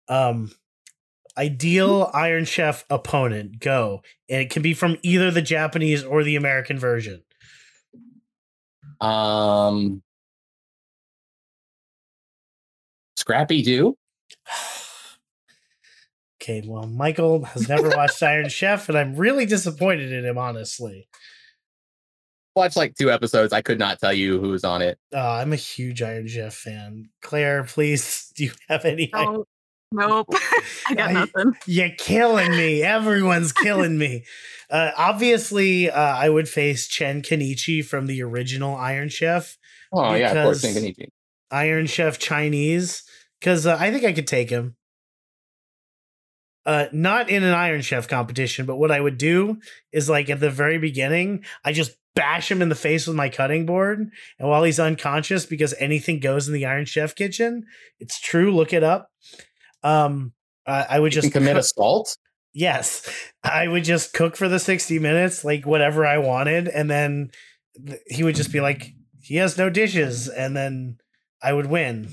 Um, 0.09 0.51
ideal 1.37 2.11
Iron 2.13 2.45
Chef 2.45 2.85
opponent, 2.91 3.61
go, 3.61 4.03
and 4.29 4.43
it 4.43 4.51
can 4.51 4.63
be 4.63 4.75
from 4.75 4.99
either 5.03 5.31
the 5.31 5.43
Japanese 5.43 6.05
or 6.05 6.23
the 6.23 6.37
American 6.37 6.79
version. 6.79 7.23
Um, 9.01 10.03
Scrappy 13.17 13.63
Doo. 13.63 13.97
Okay, 16.43 16.63
well, 16.67 16.87
Michael 16.87 17.45
has 17.45 17.69
never 17.69 17.91
watched 17.91 18.23
Iron 18.23 18.49
Chef, 18.49 18.89
and 18.89 18.97
I'm 18.97 19.15
really 19.15 19.45
disappointed 19.45 20.11
in 20.11 20.25
him, 20.25 20.39
honestly. 20.39 21.07
Watched 22.57 22.77
like 22.77 22.95
two 22.97 23.11
episodes. 23.11 23.53
I 23.53 23.63
could 23.63 23.79
not 23.79 24.01
tell 24.01 24.13
you 24.13 24.41
who 24.41 24.49
was 24.51 24.65
on 24.65 24.83
it. 24.83 24.99
Uh, 25.15 25.21
I'm 25.35 25.53
a 25.53 25.57
huge 25.57 26.03
Iron 26.03 26.27
Chef 26.27 26.55
fan. 26.55 27.09
Claire, 27.23 27.65
please, 27.65 28.33
do 28.37 28.45
you 28.45 28.53
have 28.69 28.85
any? 28.85 29.11
No, 29.15 29.45
nope. 29.93 30.27
I 30.89 30.95
got 30.95 31.09
I- 31.11 31.13
nothing. 31.13 31.53
You're 31.67 31.91
killing 31.97 32.51
me. 32.51 32.83
Everyone's 32.83 33.53
killing 33.53 33.97
me. 33.99 34.25
Uh, 34.69 34.91
obviously, 34.97 35.91
uh, 35.91 36.01
I 36.01 36.29
would 36.29 36.49
face 36.49 36.87
Chen 36.89 37.23
Kenichi 37.23 37.85
from 37.85 38.07
the 38.07 38.23
original 38.23 38.75
Iron 38.77 39.09
Chef, 39.09 39.57
Oh 39.93 40.15
yeah, 40.15 40.33
of 40.33 40.45
course, 40.45 40.63
Because- 40.63 40.77
Ninkanichi. 40.83 41.09
Iron 41.53 41.87
Chef 41.87 42.19
Chinese, 42.21 43.03
because 43.41 43.67
uh, 43.67 43.77
I 43.79 43.91
think 43.91 44.05
I 44.05 44.13
could 44.13 44.29
take 44.29 44.51
him. 44.51 44.77
Uh, 46.67 46.87
not 46.93 47.31
in 47.31 47.43
an 47.43 47.55
Iron 47.55 47.81
Chef 47.81 48.07
competition, 48.07 48.67
but 48.67 48.77
what 48.77 48.93
I 48.93 49.01
would 49.01 49.19
do 49.19 49.59
is 49.93 50.09
like 50.09 50.29
at 50.31 50.39
the 50.41 50.51
very 50.51 50.79
beginning, 50.79 51.45
I 51.65 51.73
just 51.73 51.93
bash 52.15 52.51
him 52.51 52.61
in 52.63 52.69
the 52.69 52.75
face 52.75 53.07
with 53.07 53.17
my 53.17 53.29
cutting 53.29 53.67
board. 53.67 54.11
And 54.39 54.49
while 54.49 54.63
he's 54.65 54.81
unconscious, 54.81 55.47
because 55.47 55.75
anything 55.79 56.21
goes 56.21 56.49
in 56.49 56.55
the 56.55 56.67
Iron 56.67 56.85
Chef 56.85 57.15
kitchen, 57.15 57.65
it's 57.99 58.21
true. 58.21 58.55
Look 58.55 58.73
it 58.73 58.83
up. 58.85 59.09
Um, 59.83 60.33
I, 60.67 60.87
I 60.91 61.01
would 61.01 61.15
You 61.15 61.23
just 61.23 61.33
commit 61.33 61.55
cook- 61.55 61.61
assault. 61.61 62.17
yes, 62.53 63.09
I 63.45 63.69
would 63.69 63.85
just 63.85 64.13
cook 64.13 64.37
for 64.37 64.49
the 64.49 64.59
sixty 64.59 64.99
minutes, 64.99 65.45
like 65.45 65.65
whatever 65.67 66.05
I 66.07 66.19
wanted, 66.19 66.69
and 66.69 66.91
then 66.91 67.31
th- 67.87 68.01
he 68.07 68.23
would 68.25 68.35
just 68.35 68.53
be 68.53 68.61
like, 68.61 68.93
he 69.23 69.37
has 69.37 69.57
no 69.57 69.71
dishes, 69.71 70.29
and 70.29 70.57
then 70.57 70.99
I 71.43 71.53
would 71.53 71.67
win. 71.67 72.09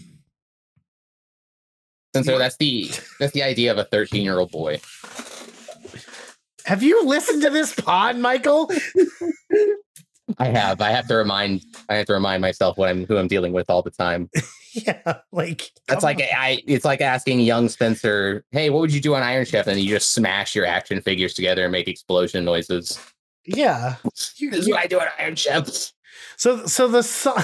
And 2.14 2.26
so 2.26 2.38
that's 2.40 2.58
the 2.58 2.90
that's 3.20 3.34
the 3.34 3.44
idea 3.44 3.72
of 3.72 3.78
a 3.78 3.84
13 3.84 4.24
year 4.24 4.40
old 4.40 4.50
boy. 4.52 4.80
Have 6.66 6.82
you 6.84 7.04
listened 7.06 7.42
to 7.44 7.50
this 7.50 7.74
pod, 7.76 8.18
Michael? 8.18 8.72
I 10.38 10.48
have. 10.48 10.82
I 10.82 10.90
have 10.92 11.08
to 11.08 11.16
remind. 11.16 11.64
I 11.90 11.96
have 11.96 12.06
to 12.08 12.14
remind 12.14 12.42
myself 12.42 12.78
what 12.78 12.90
I'm 12.90 13.06
who 13.06 13.18
I'm 13.18 13.28
dealing 13.28 13.54
with 13.54 13.70
all 13.70 13.82
the 13.82 13.92
time. 13.92 14.30
yeah, 14.74 15.20
like 15.32 15.72
That's 15.88 16.04
like 16.04 16.20
I. 16.22 16.62
It's 16.68 16.84
like 16.86 17.00
asking 17.02 17.40
young 17.42 17.70
Spencer, 17.70 18.44
"Hey, 18.52 18.70
what 18.70 18.82
would 18.82 18.94
you 18.94 19.00
do 19.02 19.16
on 19.16 19.24
Iron 19.24 19.46
Chef?" 19.46 19.68
And 19.68 19.80
you 19.80 19.90
just 19.90 20.12
smash 20.12 20.54
your 20.56 20.66
action 20.66 21.02
figures 21.02 21.34
together 21.34 21.64
and 21.64 21.72
make 21.72 21.88
explosion 21.88 22.44
noises. 22.46 23.00
yeah. 23.46 23.96
You- 24.36 24.52
This 24.52 24.62
is 24.62 24.70
what 24.70 24.80
I 24.80 24.88
do 24.88 25.00
on 25.00 25.08
Iron 25.20 25.36
Chef. 25.36 25.70
So 26.38 26.66
so 26.66 26.88
the 26.88 27.04
song 27.04 27.44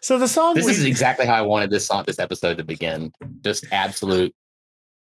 So 0.00 0.18
the 0.18 0.28
song 0.28 0.54
This 0.54 0.66
we- 0.66 0.72
is 0.72 0.84
exactly 0.84 1.26
how 1.26 1.34
I 1.34 1.42
wanted 1.42 1.70
this 1.70 1.86
song, 1.86 2.04
this 2.06 2.18
episode 2.20 2.58
to 2.58 2.64
begin. 2.64 3.12
Just 3.42 3.64
absolute. 3.72 4.32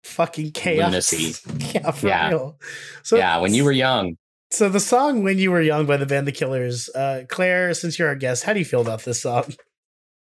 Fucking 0.03 0.51
chaos. 0.51 0.85
lunacy. 1.11 1.33
Yeah, 1.73 1.91
for 1.91 2.07
Yeah. 2.07 2.29
real. 2.29 2.59
So 3.03 3.17
yeah, 3.17 3.37
when 3.37 3.53
you 3.53 3.63
were 3.63 3.71
young, 3.71 4.17
So 4.51 4.69
the 4.69 4.79
song 4.79 5.23
"When 5.23 5.37
You 5.39 5.49
Were 5.51 5.61
Young" 5.61 5.85
by 5.87 5.97
the 5.97 6.05
band 6.05 6.27
The 6.27 6.31
Killers. 6.31 6.89
Uh, 6.89 7.23
Claire, 7.27 7.73
since 7.73 7.97
you're 7.97 8.07
our 8.09 8.15
guest, 8.15 8.43
how 8.43 8.53
do 8.53 8.59
you 8.59 8.65
feel 8.65 8.81
about 8.81 9.03
this 9.03 9.21
song? 9.21 9.53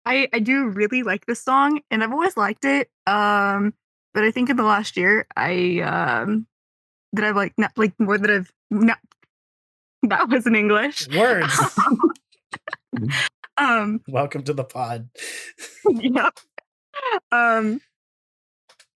I 0.07 0.29
I 0.33 0.39
do 0.39 0.69
really 0.69 1.03
like 1.03 1.27
this 1.27 1.43
song, 1.43 1.81
and 1.91 2.05
I've 2.05 2.13
always 2.13 2.37
liked 2.37 2.65
it. 2.65 2.89
Um, 3.07 3.75
but 4.13 4.23
I 4.23 4.31
think 4.31 4.51
in 4.51 4.57
the 4.57 4.63
last 4.63 4.97
year, 4.97 5.27
I 5.37 5.81
um 5.81 6.47
that 7.15 7.25
I've 7.25 7.35
like 7.37 7.55
not 7.59 7.73
like 7.77 7.95
more 7.99 8.19
that 8.19 8.31
I've 8.31 8.53
not. 8.71 8.99
That 10.05 10.29
was 10.29 10.47
in 10.47 10.55
English. 10.55 11.09
Words. 11.09 11.59
um. 13.57 14.01
Welcome 14.07 14.43
to 14.45 14.53
the 14.53 14.65
pod. 14.65 15.09
yep. 15.89 16.39
Um. 17.33 17.81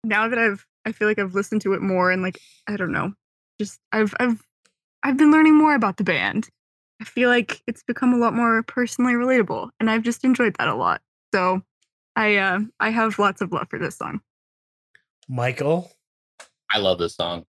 Now 0.03 0.27
that 0.27 0.39
I've, 0.39 0.65
I 0.85 0.91
feel 0.91 1.07
like 1.07 1.19
I've 1.19 1.35
listened 1.35 1.61
to 1.61 1.73
it 1.73 1.81
more, 1.81 2.11
and 2.11 2.21
like 2.21 2.39
I 2.67 2.77
don't 2.77 2.91
know, 2.91 3.13
just 3.59 3.79
I've 3.91 4.13
I've 4.19 4.41
I've 5.03 5.17
been 5.17 5.31
learning 5.31 5.55
more 5.55 5.75
about 5.75 5.97
the 5.97 6.03
band. 6.03 6.47
I 7.01 7.05
feel 7.05 7.29
like 7.29 7.61
it's 7.67 7.83
become 7.83 8.13
a 8.13 8.17
lot 8.17 8.33
more 8.33 8.63
personally 8.63 9.13
relatable, 9.13 9.69
and 9.79 9.89
I've 9.89 10.03
just 10.03 10.23
enjoyed 10.23 10.55
that 10.57 10.67
a 10.67 10.75
lot. 10.75 11.01
So, 11.33 11.61
I 12.15 12.37
uh 12.37 12.59
I 12.79 12.89
have 12.89 13.19
lots 13.19 13.41
of 13.41 13.51
love 13.51 13.67
for 13.69 13.79
this 13.79 13.97
song. 13.97 14.21
Michael. 15.27 15.91
I 16.71 16.79
love 16.79 16.99
this 16.99 17.15
song. 17.15 17.45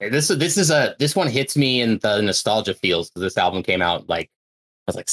Hey, 0.00 0.08
This 0.08 0.28
this 0.28 0.56
is 0.56 0.70
a 0.70 0.96
this 0.98 1.14
one 1.14 1.28
hits 1.28 1.56
me 1.56 1.80
in 1.80 1.98
the 1.98 2.20
nostalgia 2.20 2.74
feels 2.74 3.10
because 3.10 3.22
this 3.22 3.38
album 3.38 3.62
came 3.62 3.82
out 3.82 4.08
like 4.08 4.30
I 4.86 4.92
was 4.92 4.96
like 4.96 5.08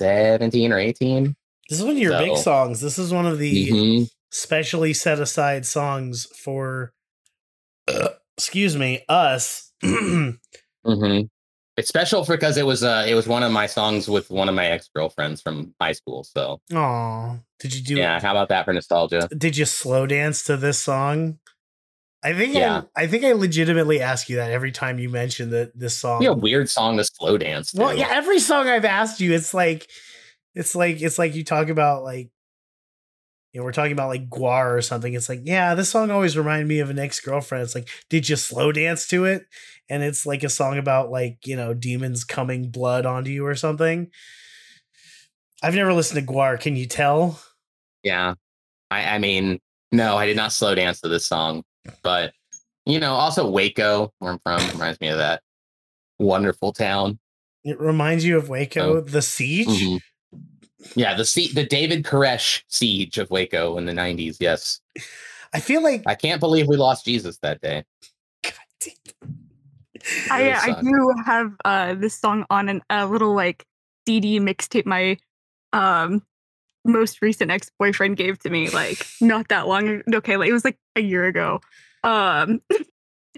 17 0.00 0.72
or 0.72 0.78
18. 0.78 1.36
This 1.68 1.78
is 1.78 1.84
one 1.84 1.96
of 1.96 2.02
your 2.02 2.18
big 2.18 2.36
songs. 2.36 2.80
This 2.80 2.98
is 2.98 3.12
one 3.12 3.26
of 3.26 3.38
the 3.38 3.68
Mhm. 3.70 4.10
Specially 4.34 4.92
set 4.92 5.20
aside 5.20 5.64
songs 5.64 6.26
for 6.36 6.92
excuse 8.36 8.76
me, 8.76 9.04
us. 9.08 9.72
Mhm. 10.86 11.28
It's 11.78 11.88
special 11.88 12.24
because 12.26 12.58
it 12.58 12.66
was 12.66 12.84
uh 12.84 13.06
it 13.08 13.14
was 13.14 13.26
one 13.26 13.42
of 13.42 13.50
my 13.50 13.64
songs 13.66 14.06
with 14.06 14.28
one 14.30 14.50
of 14.50 14.54
my 14.54 14.66
ex 14.66 14.90
girlfriends 14.94 15.40
from 15.40 15.74
high 15.80 15.92
school. 15.92 16.24
So 16.24 16.60
oh 16.74 17.38
Did 17.58 17.74
you 17.74 17.82
do 17.82 17.94
yeah, 17.96 18.20
how 18.20 18.32
about 18.32 18.50
that 18.50 18.66
for 18.66 18.72
nostalgia? 18.74 19.28
did 19.36 19.56
you 19.56 19.64
slow 19.64 20.06
dance 20.06 20.44
to 20.44 20.58
this 20.58 20.78
song? 20.78 21.38
I 22.22 22.34
think 22.34 22.54
Yeah. 22.54 22.82
I, 22.94 23.04
I 23.04 23.06
think 23.06 23.24
I 23.24 23.32
legitimately 23.32 24.00
ask 24.02 24.28
you 24.28 24.36
that 24.36 24.50
every 24.50 24.72
time 24.72 24.98
you 24.98 25.08
mention 25.08 25.50
that 25.50 25.78
this 25.78 25.96
song. 25.96 26.20
Be 26.20 26.26
a 26.26 26.34
weird 26.34 26.68
song 26.68 26.98
to 26.98 27.04
slow 27.04 27.38
dance 27.38 27.72
to. 27.72 27.80
Well, 27.80 27.96
yeah, 27.96 28.08
every 28.10 28.40
song 28.40 28.66
I've 28.68 28.84
asked 28.84 29.20
you, 29.20 29.32
it's 29.32 29.54
like, 29.54 29.88
it's 30.54 30.74
like, 30.74 31.00
it's 31.02 31.18
like 31.18 31.34
you 31.34 31.44
talk 31.44 31.68
about 31.70 32.02
like, 32.04 32.30
you 33.54 33.60
know, 33.60 33.64
we're 33.64 33.72
talking 33.72 33.92
about 33.92 34.08
like 34.08 34.28
GWAR 34.28 34.76
or 34.76 34.82
something. 34.82 35.14
It's 35.14 35.28
like, 35.28 35.42
yeah, 35.44 35.76
this 35.76 35.88
song 35.88 36.10
always 36.10 36.36
reminded 36.36 36.66
me 36.66 36.80
of 36.80 36.90
an 36.90 36.98
ex 36.98 37.20
girlfriend. 37.20 37.62
It's 37.62 37.74
like, 37.76 37.88
did 38.10 38.28
you 38.28 38.34
slow 38.34 38.72
dance 38.72 39.06
to 39.08 39.24
it? 39.26 39.46
And 39.88 40.02
it's 40.02 40.26
like 40.26 40.42
a 40.42 40.48
song 40.48 40.76
about 40.76 41.12
like 41.12 41.46
you 41.46 41.54
know 41.54 41.72
demons 41.72 42.24
coming 42.24 42.70
blood 42.70 43.06
onto 43.06 43.30
you 43.30 43.46
or 43.46 43.54
something. 43.54 44.10
I've 45.62 45.76
never 45.76 45.92
listened 45.92 46.26
to 46.26 46.32
GWAR. 46.32 46.58
Can 46.58 46.74
you 46.74 46.86
tell? 46.86 47.40
Yeah. 48.02 48.34
I, 48.90 49.14
I 49.14 49.18
mean, 49.18 49.60
no, 49.92 50.16
I 50.16 50.26
did 50.26 50.36
not 50.36 50.52
slow 50.52 50.74
dance 50.74 51.00
to 51.02 51.08
this 51.08 51.26
song, 51.26 51.62
but 52.02 52.32
you 52.86 52.98
know, 52.98 53.14
also 53.14 53.48
Waco, 53.48 54.12
where 54.18 54.32
I'm 54.32 54.40
from, 54.40 54.68
reminds 54.72 55.00
me 55.00 55.08
of 55.08 55.18
that 55.18 55.42
wonderful 56.18 56.72
town. 56.72 57.20
It 57.62 57.80
reminds 57.80 58.24
you 58.24 58.36
of 58.36 58.48
Waco, 58.48 59.00
the 59.00 59.22
siege. 59.22 59.68
Mhm. 59.68 60.00
Yeah, 60.94 61.14
the 61.14 61.24
sie- 61.24 61.52
the 61.52 61.64
David 61.64 62.04
Koresh 62.04 62.62
siege 62.68 63.18
of 63.18 63.30
Waco 63.30 63.76
in 63.78 63.86
the 63.86 63.92
90s. 63.92 64.36
Yes. 64.40 64.80
I 65.52 65.60
feel 65.60 65.82
like 65.82 66.02
I 66.06 66.14
can't 66.14 66.40
believe 66.40 66.66
we 66.68 66.76
lost 66.76 67.04
Jesus 67.04 67.38
that 67.38 67.60
day. 67.60 67.84
I 70.30 70.40
really 70.40 70.52
I 70.52 70.66
sucked. 70.66 70.84
do 70.84 71.14
have 71.24 71.52
uh 71.64 71.94
this 71.94 72.14
song 72.18 72.44
on 72.50 72.68
an, 72.68 72.82
a 72.90 73.06
little 73.06 73.34
like 73.34 73.64
CD 74.06 74.38
mixtape 74.38 74.84
my 74.86 75.16
um 75.72 76.22
most 76.84 77.22
recent 77.22 77.50
ex 77.50 77.70
boyfriend 77.78 78.16
gave 78.18 78.38
to 78.40 78.50
me 78.50 78.68
like 78.70 79.06
not 79.20 79.48
that 79.48 79.66
long 79.66 80.02
okay 80.12 80.36
like 80.36 80.50
it 80.50 80.52
was 80.52 80.64
like 80.64 80.76
a 80.96 81.00
year 81.00 81.24
ago 81.24 81.58
um 82.02 82.60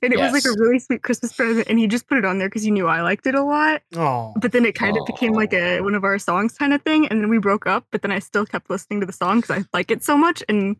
and 0.02 0.12
it 0.12 0.18
was 0.18 0.32
like 0.32 0.44
a 0.44 0.58
really 0.60 0.78
sweet 0.78 1.02
Christmas 1.02 1.32
present 1.32 1.66
and 1.68 1.78
he 1.78 1.86
just 1.86 2.08
put 2.08 2.18
it 2.18 2.24
on 2.24 2.38
there 2.38 2.48
because 2.48 2.62
he 2.62 2.70
knew 2.70 2.86
I 2.86 3.02
liked 3.02 3.26
it 3.26 3.34
a 3.34 3.42
lot 3.42 3.82
oh, 3.96 4.34
but 4.40 4.52
then 4.52 4.64
it 4.64 4.74
kind 4.74 4.96
of 4.96 5.06
became 5.06 5.32
like 5.32 5.52
a 5.52 5.80
one 5.80 5.94
of 5.94 6.04
our 6.04 6.18
songs 6.18 6.56
kind 6.58 6.72
of 6.72 6.82
thing 6.82 7.06
and 7.08 7.20
then 7.22 7.28
we 7.30 7.38
broke 7.38 7.66
up 7.66 7.86
but 7.90 8.02
then 8.02 8.12
I 8.12 8.18
still 8.18 8.46
kept 8.46 8.70
listening 8.70 9.00
to 9.00 9.06
the 9.06 9.12
song 9.12 9.40
because 9.40 9.62
I 9.62 9.64
like 9.72 9.90
it 9.90 10.04
so 10.04 10.16
much 10.16 10.42
and 10.48 10.76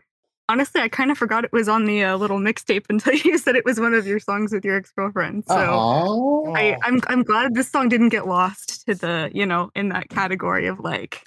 honestly 0.49 0.81
I 0.81 0.89
kind 0.89 1.11
of 1.11 1.19
forgot 1.19 1.45
it 1.45 1.53
was 1.53 1.69
on 1.69 1.85
the 1.87 2.05
uh, 2.05 2.17
little 2.17 2.39
mixtape 2.39 2.87
until 2.91 3.15
you 3.15 3.39
said 3.39 3.57
it 3.57 3.65
was 3.65 3.81
one 3.81 3.95
of 3.95 4.07
your 4.07 4.21
songs 4.21 4.53
with 4.53 4.65
your 4.65 4.77
ex 4.77 4.93
girlfriend 4.93 5.45
so. 5.49 5.55
Aw. 5.55 6.53
I, 6.55 6.75
Oh. 6.75 6.77
I'm 6.83 7.01
I'm 7.09 7.23
glad 7.23 7.55
this 7.55 7.71
song 7.71 7.89
didn't 7.89 8.11
get 8.11 8.27
lost 8.27 8.87
to 8.87 8.95
the 8.95 9.31
you 9.33 9.47
know 9.47 9.71
in 9.75 9.89
that 9.91 10.09
category 10.09 10.67
of 10.67 10.81
like 10.81 11.23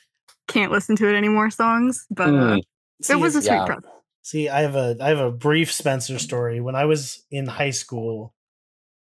can't 0.48 0.72
listen 0.72 0.96
to 0.96 1.08
it 1.08 1.16
anymore 1.16 1.50
songs, 1.52 2.08
but 2.10 2.30
uh, 2.30 2.32
Mm, 2.32 2.62
See, 3.02 3.14
it 3.14 3.18
was 3.18 3.36
a 3.36 3.42
sweet 3.42 3.54
yeah. 3.54 3.66
present. 3.66 3.86
See, 4.22 4.50
I 4.50 4.62
have 4.62 4.76
a 4.76 4.96
I 5.02 5.10
have 5.10 5.20
a 5.20 5.32
brief 5.32 5.72
Spencer 5.72 6.20
story. 6.20 6.60
When 6.62 6.76
I 6.76 6.86
was 6.86 7.26
in 7.32 7.48
high 7.48 7.70
school, 7.72 8.34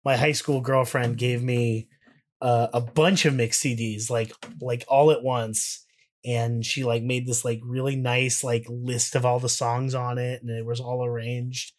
my 0.05 0.17
high 0.17 0.31
school 0.31 0.61
girlfriend 0.61 1.17
gave 1.17 1.43
me 1.43 1.89
uh, 2.41 2.67
a 2.73 2.81
bunch 2.81 3.25
of 3.25 3.35
mix 3.35 3.59
CDs, 3.59 4.09
like 4.09 4.33
like 4.61 4.85
all 4.87 5.11
at 5.11 5.23
once, 5.23 5.85
and 6.25 6.65
she 6.65 6.83
like 6.83 7.03
made 7.03 7.27
this 7.27 7.43
like 7.43 7.59
really 7.63 7.95
nice 7.95 8.43
like 8.43 8.65
list 8.69 9.15
of 9.15 9.25
all 9.25 9.39
the 9.39 9.49
songs 9.49 9.93
on 9.93 10.17
it, 10.17 10.41
and 10.41 10.49
it 10.51 10.65
was 10.65 10.79
all 10.79 11.05
arranged. 11.05 11.73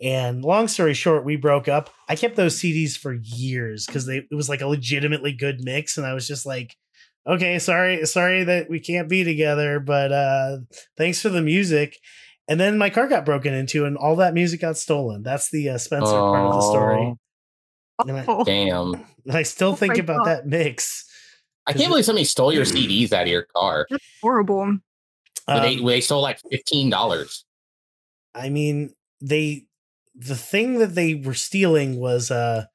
And 0.00 0.44
long 0.44 0.68
story 0.68 0.94
short, 0.94 1.24
we 1.24 1.36
broke 1.36 1.68
up. 1.68 1.90
I 2.08 2.16
kept 2.16 2.36
those 2.36 2.60
CDs 2.60 2.96
for 2.96 3.12
years 3.14 3.86
because 3.86 4.06
they 4.06 4.18
it 4.30 4.34
was 4.34 4.48
like 4.48 4.60
a 4.60 4.68
legitimately 4.68 5.32
good 5.32 5.60
mix, 5.62 5.98
and 5.98 6.06
I 6.06 6.14
was 6.14 6.26
just 6.26 6.46
like. 6.46 6.76
Okay, 7.28 7.58
sorry, 7.58 8.06
sorry 8.06 8.44
that 8.44 8.70
we 8.70 8.78
can't 8.78 9.08
be 9.08 9.24
together, 9.24 9.80
but 9.80 10.12
uh 10.12 10.58
thanks 10.96 11.20
for 11.20 11.28
the 11.28 11.42
music. 11.42 11.96
And 12.48 12.60
then 12.60 12.78
my 12.78 12.90
car 12.90 13.08
got 13.08 13.24
broken 13.24 13.52
into, 13.54 13.84
and 13.86 13.96
all 13.96 14.16
that 14.16 14.34
music 14.34 14.60
got 14.60 14.76
stolen. 14.76 15.22
That's 15.22 15.50
the 15.50 15.70
uh, 15.70 15.78
Spencer 15.78 16.12
part 16.12 16.46
of 16.46 16.54
the 16.54 16.62
story. 16.62 17.14
And 18.06 18.16
I, 18.18 18.24
Oh, 18.28 18.44
Damn. 18.44 18.94
and 19.26 19.36
I 19.36 19.42
still 19.42 19.72
Oh 19.72 19.76
think 19.76 19.94
my 19.94 20.00
about 20.00 20.18
God. 20.18 20.26
that 20.26 20.46
mix. 20.46 21.04
I 21.66 21.72
can't 21.72 21.88
believe 21.88 22.04
somebody 22.04 22.24
stole 22.24 22.52
your 22.52 22.64
CDs 22.64 23.12
out 23.12 23.22
of 23.22 23.28
your 23.28 23.42
car. 23.42 23.86
that's 23.90 24.04
horrible. 24.22 24.58
Where 25.46 25.60
they, 25.60 25.76
Um, 25.78 25.84
they 25.86 26.00
stole 26.00 26.22
like 26.22 26.40
$15. 26.42 27.42
I 28.34 28.48
mean, 28.50 28.94
they 29.20 29.66
the 30.14 30.36
thing 30.36 30.78
that 30.78 30.94
they 30.94 31.14
were 31.14 31.34
stealing 31.34 31.98
was 31.98 32.30
uh 32.30 32.66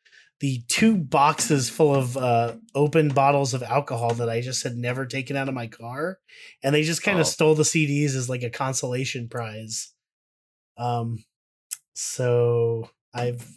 the 0.42 0.62
two 0.68 0.98
boxes 0.98 1.70
full 1.70 1.96
of 1.96 2.18
uh 2.18 2.56
open 2.76 3.10
bottles 3.10 3.54
of 3.54 3.64
alcohol 3.64 4.14
that 4.16 4.30
I 4.30 4.42
just 4.42 4.64
had 4.64 4.76
never 4.76 5.06
taken 5.06 5.38
out 5.38 5.48
of 5.48 5.54
my 5.56 5.68
car, 5.68 6.20
and 6.64 6.76
they 6.76 6.84
just 6.84 7.04
kind 7.04 7.20
of 7.20 7.26
Oh. 7.28 7.30
stole 7.30 7.56
the 7.56 7.64
CDs 7.64 8.16
as 8.16 8.28
like 8.30 8.44
a 8.44 8.50
consolation 8.50 9.30
prize. 9.30 9.94
Um, 10.78 11.24
so 11.94 12.90
I've 13.14 13.48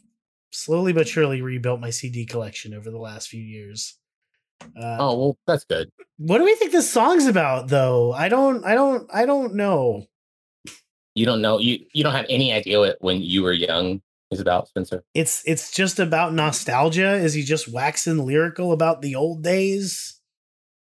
slowly 0.53 0.92
but 0.92 1.09
surely 1.09 1.42
rebuilt 1.42 1.81
my 1.81 1.90
CD 1.90 2.27
collection 2.27 2.75
over 2.75 2.90
the 2.90 2.99
last 2.99 3.29
few 3.29 3.42
years. 3.42 3.99
Uh, 4.62 4.97
Oh, 5.01 5.18
well, 5.18 5.38
that's 5.47 5.64
good. 5.64 5.90
What 6.18 6.38
do 6.38 6.44
we 6.44 6.55
think 6.55 6.70
this 6.73 6.90
song's 6.90 7.27
about, 7.27 7.68
though? 7.68 8.12
I 8.12 8.29
don't, 8.29 8.64
I 8.64 8.75
don't, 8.75 9.09
I 9.12 9.27
don't 9.27 9.55
know. 9.55 10.07
You 11.14 11.27
don't 11.27 11.42
know. 11.42 11.59
You, 11.59 11.79
you 11.92 12.03
don't 12.05 12.12
have 12.14 12.27
any 12.29 12.53
idea 12.53 12.79
what, 12.79 12.97
when 13.01 13.20
you 13.23 13.42
were 13.42 13.53
young 13.53 14.01
is 14.30 14.40
about, 14.40 14.68
Spencer? 14.68 15.04
It's 15.14 15.42
it's 15.46 15.70
just 15.70 15.98
about 15.98 16.34
nostalgia. 16.34 17.14
Is 17.14 17.34
he 17.34 17.42
just 17.42 17.72
waxing 17.72 18.24
lyrical 18.24 18.72
about 18.72 19.02
the 19.02 19.14
old 19.14 19.42
days? 19.42 20.20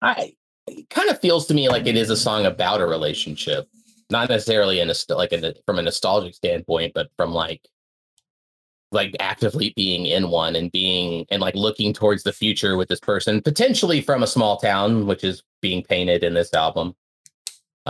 I 0.02 0.34
it 0.66 0.88
kind 0.90 1.10
of 1.10 1.20
feels 1.20 1.46
to 1.46 1.54
me 1.54 1.68
like 1.68 1.86
it 1.86 1.96
is 1.96 2.10
a 2.10 2.16
song 2.16 2.46
about 2.46 2.80
a 2.80 2.86
relationship, 2.86 3.68
not 4.10 4.28
necessarily 4.28 4.80
in 4.80 4.90
a 4.90 4.94
like 5.10 5.32
a, 5.32 5.54
from 5.66 5.78
a 5.78 5.82
nostalgic 5.82 6.34
standpoint, 6.34 6.92
but 6.94 7.08
from 7.16 7.32
like 7.32 7.62
like 8.92 9.14
actively 9.20 9.72
being 9.76 10.06
in 10.06 10.30
one 10.30 10.56
and 10.56 10.72
being 10.72 11.24
and 11.30 11.40
like 11.40 11.54
looking 11.54 11.92
towards 11.92 12.22
the 12.22 12.32
future 12.32 12.76
with 12.76 12.88
this 12.88 13.00
person, 13.00 13.40
potentially 13.40 14.00
from 14.00 14.22
a 14.22 14.26
small 14.26 14.56
town, 14.58 15.06
which 15.06 15.24
is 15.24 15.42
being 15.60 15.82
painted 15.82 16.24
in 16.24 16.34
this 16.34 16.52
album. 16.54 16.94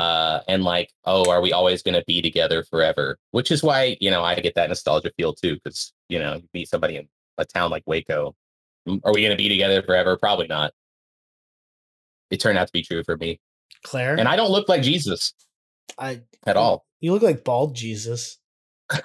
Uh, 0.01 0.41
and 0.49 0.65
like, 0.65 0.91
oh, 1.05 1.31
are 1.31 1.43
we 1.43 1.53
always 1.53 1.83
going 1.83 1.95
to 1.95 2.03
be 2.07 2.23
together 2.23 2.65
forever? 2.65 3.19
Which 3.33 3.51
is 3.51 3.63
why 3.63 3.99
you 4.01 4.11
know 4.11 4.25
I 4.25 4.35
get 4.37 4.55
that 4.55 4.71
nostalgia 4.71 5.13
feel 5.19 5.35
too, 5.35 5.57
because 5.57 5.93
you 6.09 6.19
know 6.19 6.37
you 6.37 6.49
meet 6.55 6.69
somebody 6.69 6.97
in 6.97 7.07
a 7.37 7.45
town 7.45 7.71
like 7.71 7.83
Waco. 7.85 8.35
Mm, 8.89 9.01
Are 9.05 9.13
we 9.13 9.21
going 9.21 9.33
to 9.33 9.37
be 9.37 9.51
together 9.51 9.83
forever? 9.83 10.17
Probably 10.17 10.47
not. 10.47 10.73
It 12.31 12.41
turned 12.41 12.57
out 12.57 12.67
to 12.67 12.73
be 12.73 12.83
true 12.83 13.03
for 13.05 13.19
me, 13.19 13.41
Claire, 13.83 14.19
and 14.19 14.27
I 14.27 14.37
don't 14.37 14.51
look 14.51 14.71
like 14.71 14.81
Jesus 14.81 15.35
I 15.99 16.23
at 16.47 16.57
all. 16.57 16.87
you 17.01 17.13
look 17.13 17.23
like 17.23 17.45
bald 17.45 17.77
Jesus. 17.77 18.39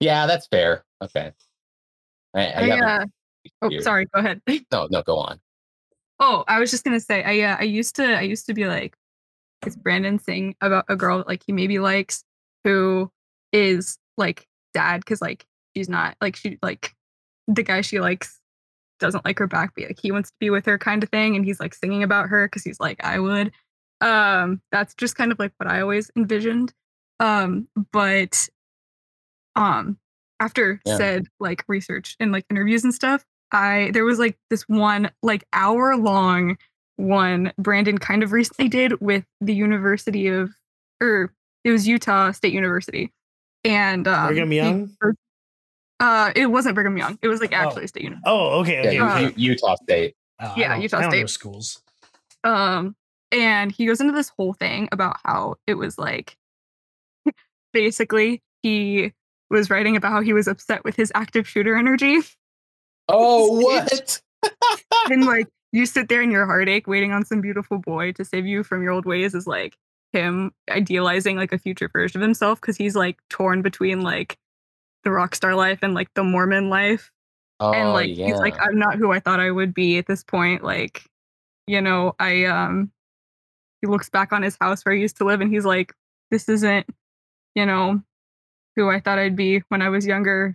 yeah, 0.00 0.26
that's 0.26 0.48
fair. 0.48 0.84
Okay. 1.02 1.30
I, 2.34 2.46
I 2.46 2.62
I, 2.62 2.66
got 2.66 3.00
uh, 3.02 3.06
oh, 3.62 3.80
sorry. 3.80 4.06
Go 4.06 4.18
ahead. 4.18 4.40
No, 4.72 4.88
no, 4.90 5.02
go 5.02 5.18
on. 5.18 5.38
Oh, 6.18 6.42
I 6.48 6.58
was 6.58 6.72
just 6.72 6.82
gonna 6.82 6.98
say, 6.98 7.22
I 7.22 7.52
uh, 7.52 7.56
I 7.60 7.62
used 7.62 7.94
to 7.96 8.04
I 8.04 8.22
used 8.22 8.46
to 8.46 8.54
be 8.54 8.66
like, 8.66 8.96
is 9.66 9.76
Brandon 9.76 10.18
saying 10.18 10.56
about 10.60 10.84
a 10.88 10.96
girl 10.96 11.24
like 11.26 11.42
he 11.46 11.52
maybe 11.52 11.78
likes 11.78 12.24
who 12.64 13.10
is 13.52 13.98
like 14.16 14.46
dad 14.72 14.98
because 14.98 15.20
like 15.20 15.46
she's 15.76 15.88
not 15.88 16.16
like 16.20 16.36
she 16.36 16.58
like 16.62 16.94
the 17.48 17.62
guy 17.62 17.80
she 17.80 18.00
likes 18.00 18.40
doesn't 19.00 19.24
like 19.24 19.38
her 19.38 19.46
back, 19.46 19.72
but 19.76 19.84
like 19.84 19.98
he 20.00 20.12
wants 20.12 20.30
to 20.30 20.36
be 20.40 20.50
with 20.50 20.66
her 20.66 20.78
kind 20.78 21.02
of 21.02 21.10
thing, 21.10 21.36
and 21.36 21.44
he's 21.44 21.60
like 21.60 21.74
singing 21.74 22.02
about 22.02 22.28
her 22.28 22.46
because 22.46 22.64
he's 22.64 22.80
like 22.80 23.02
I 23.04 23.18
would. 23.18 23.52
Um, 24.00 24.60
that's 24.70 24.94
just 24.94 25.16
kind 25.16 25.32
of 25.32 25.38
like 25.38 25.52
what 25.56 25.68
I 25.68 25.80
always 25.80 26.10
envisioned. 26.16 26.72
Um, 27.20 27.68
but 27.92 28.48
um, 29.56 29.98
after 30.40 30.80
Yeah. 30.84 30.96
said 30.96 31.26
like 31.40 31.64
research 31.68 32.16
and 32.20 32.32
like 32.32 32.44
interviews 32.50 32.84
and 32.84 32.94
stuff, 32.94 33.24
I 33.52 33.90
there 33.92 34.04
was 34.04 34.18
like 34.18 34.38
this 34.50 34.62
one 34.62 35.10
like 35.22 35.44
hour 35.52 35.96
long 35.96 36.56
one 36.96 37.52
Brandon 37.58 37.98
kind 37.98 38.22
of 38.22 38.32
recently 38.32 38.68
did 38.68 39.00
with 39.00 39.24
the 39.40 39.54
University 39.54 40.28
of 40.28 40.50
or 41.00 41.32
it 41.64 41.70
was 41.70 41.86
Utah 41.88 42.30
State 42.32 42.52
University. 42.52 43.12
And 43.64 44.06
um, 44.06 44.28
Brigham 44.28 44.50
he- 44.50 44.56
Young? 44.58 44.90
uh 46.00 46.32
it 46.36 46.46
wasn't 46.46 46.74
Brigham 46.74 46.96
Young. 46.96 47.18
It 47.22 47.28
was 47.28 47.40
like 47.40 47.52
Oh. 47.52 47.56
actually 47.56 47.84
a 47.84 47.88
state 47.88 48.02
university. 48.04 48.28
Oh, 48.30 48.60
okay, 48.60 48.80
okay. 48.80 48.94
Yeah, 48.94 49.14
Uh, 49.14 49.18
U- 49.20 49.26
okay. 49.26 49.34
U- 49.36 49.50
Utah 49.52 49.76
State. 49.82 50.14
Oh, 50.40 50.46
I 50.46 50.54
yeah, 50.56 50.68
don't- 50.68 50.82
Utah 50.82 50.98
I 50.98 51.00
don't 51.02 51.10
know 51.10 51.16
State. 51.18 51.30
schools. 51.30 51.82
Um 52.44 52.94
and 53.32 53.72
he 53.72 53.86
goes 53.86 54.00
into 54.00 54.12
this 54.12 54.28
whole 54.36 54.52
thing 54.52 54.88
about 54.92 55.16
how 55.24 55.56
it 55.66 55.74
was 55.74 55.98
like 55.98 56.36
basically 57.72 58.42
he 58.62 59.12
was 59.50 59.70
writing 59.70 59.96
about 59.96 60.12
how 60.12 60.20
he 60.20 60.32
was 60.32 60.46
upset 60.48 60.84
with 60.84 60.96
his 60.96 61.10
active 61.14 61.48
shooter 61.48 61.76
energy. 61.76 62.18
Oh, 63.08 63.60
what? 63.62 64.20
and 65.10 65.24
like 65.26 65.48
you 65.74 65.86
sit 65.86 66.08
there 66.08 66.22
in 66.22 66.30
your 66.30 66.46
heartache 66.46 66.86
waiting 66.86 67.10
on 67.10 67.24
some 67.24 67.40
beautiful 67.40 67.78
boy 67.78 68.12
to 68.12 68.24
save 68.24 68.46
you 68.46 68.62
from 68.62 68.80
your 68.80 68.92
old 68.92 69.04
ways 69.04 69.34
is 69.34 69.44
like 69.44 69.76
him 70.12 70.52
idealizing 70.70 71.36
like 71.36 71.52
a 71.52 71.58
future 71.58 71.90
version 71.92 72.20
of 72.20 72.22
himself 72.22 72.60
because 72.60 72.76
he's 72.76 72.94
like 72.94 73.18
torn 73.28 73.60
between 73.60 74.00
like 74.00 74.38
the 75.02 75.10
rock 75.10 75.34
star 75.34 75.56
life 75.56 75.80
and 75.82 75.92
like 75.92 76.08
the 76.14 76.22
Mormon 76.22 76.70
life. 76.70 77.10
Oh, 77.58 77.72
and 77.72 77.92
like 77.92 78.16
yeah. 78.16 78.26
he's 78.26 78.36
like, 78.36 78.54
I'm 78.60 78.78
not 78.78 78.98
who 78.98 79.10
I 79.10 79.18
thought 79.18 79.40
I 79.40 79.50
would 79.50 79.74
be 79.74 79.98
at 79.98 80.06
this 80.06 80.22
point. 80.22 80.62
Like, 80.62 81.10
you 81.66 81.80
know, 81.80 82.14
I 82.20 82.44
um 82.44 82.92
he 83.80 83.88
looks 83.88 84.08
back 84.08 84.32
on 84.32 84.44
his 84.44 84.56
house 84.60 84.84
where 84.84 84.94
he 84.94 85.02
used 85.02 85.16
to 85.16 85.24
live 85.24 85.40
and 85.40 85.52
he's 85.52 85.64
like, 85.64 85.92
This 86.30 86.48
isn't, 86.48 86.86
you 87.56 87.66
know, 87.66 88.00
who 88.76 88.90
I 88.90 89.00
thought 89.00 89.18
I'd 89.18 89.34
be 89.34 89.64
when 89.70 89.82
I 89.82 89.88
was 89.88 90.06
younger. 90.06 90.54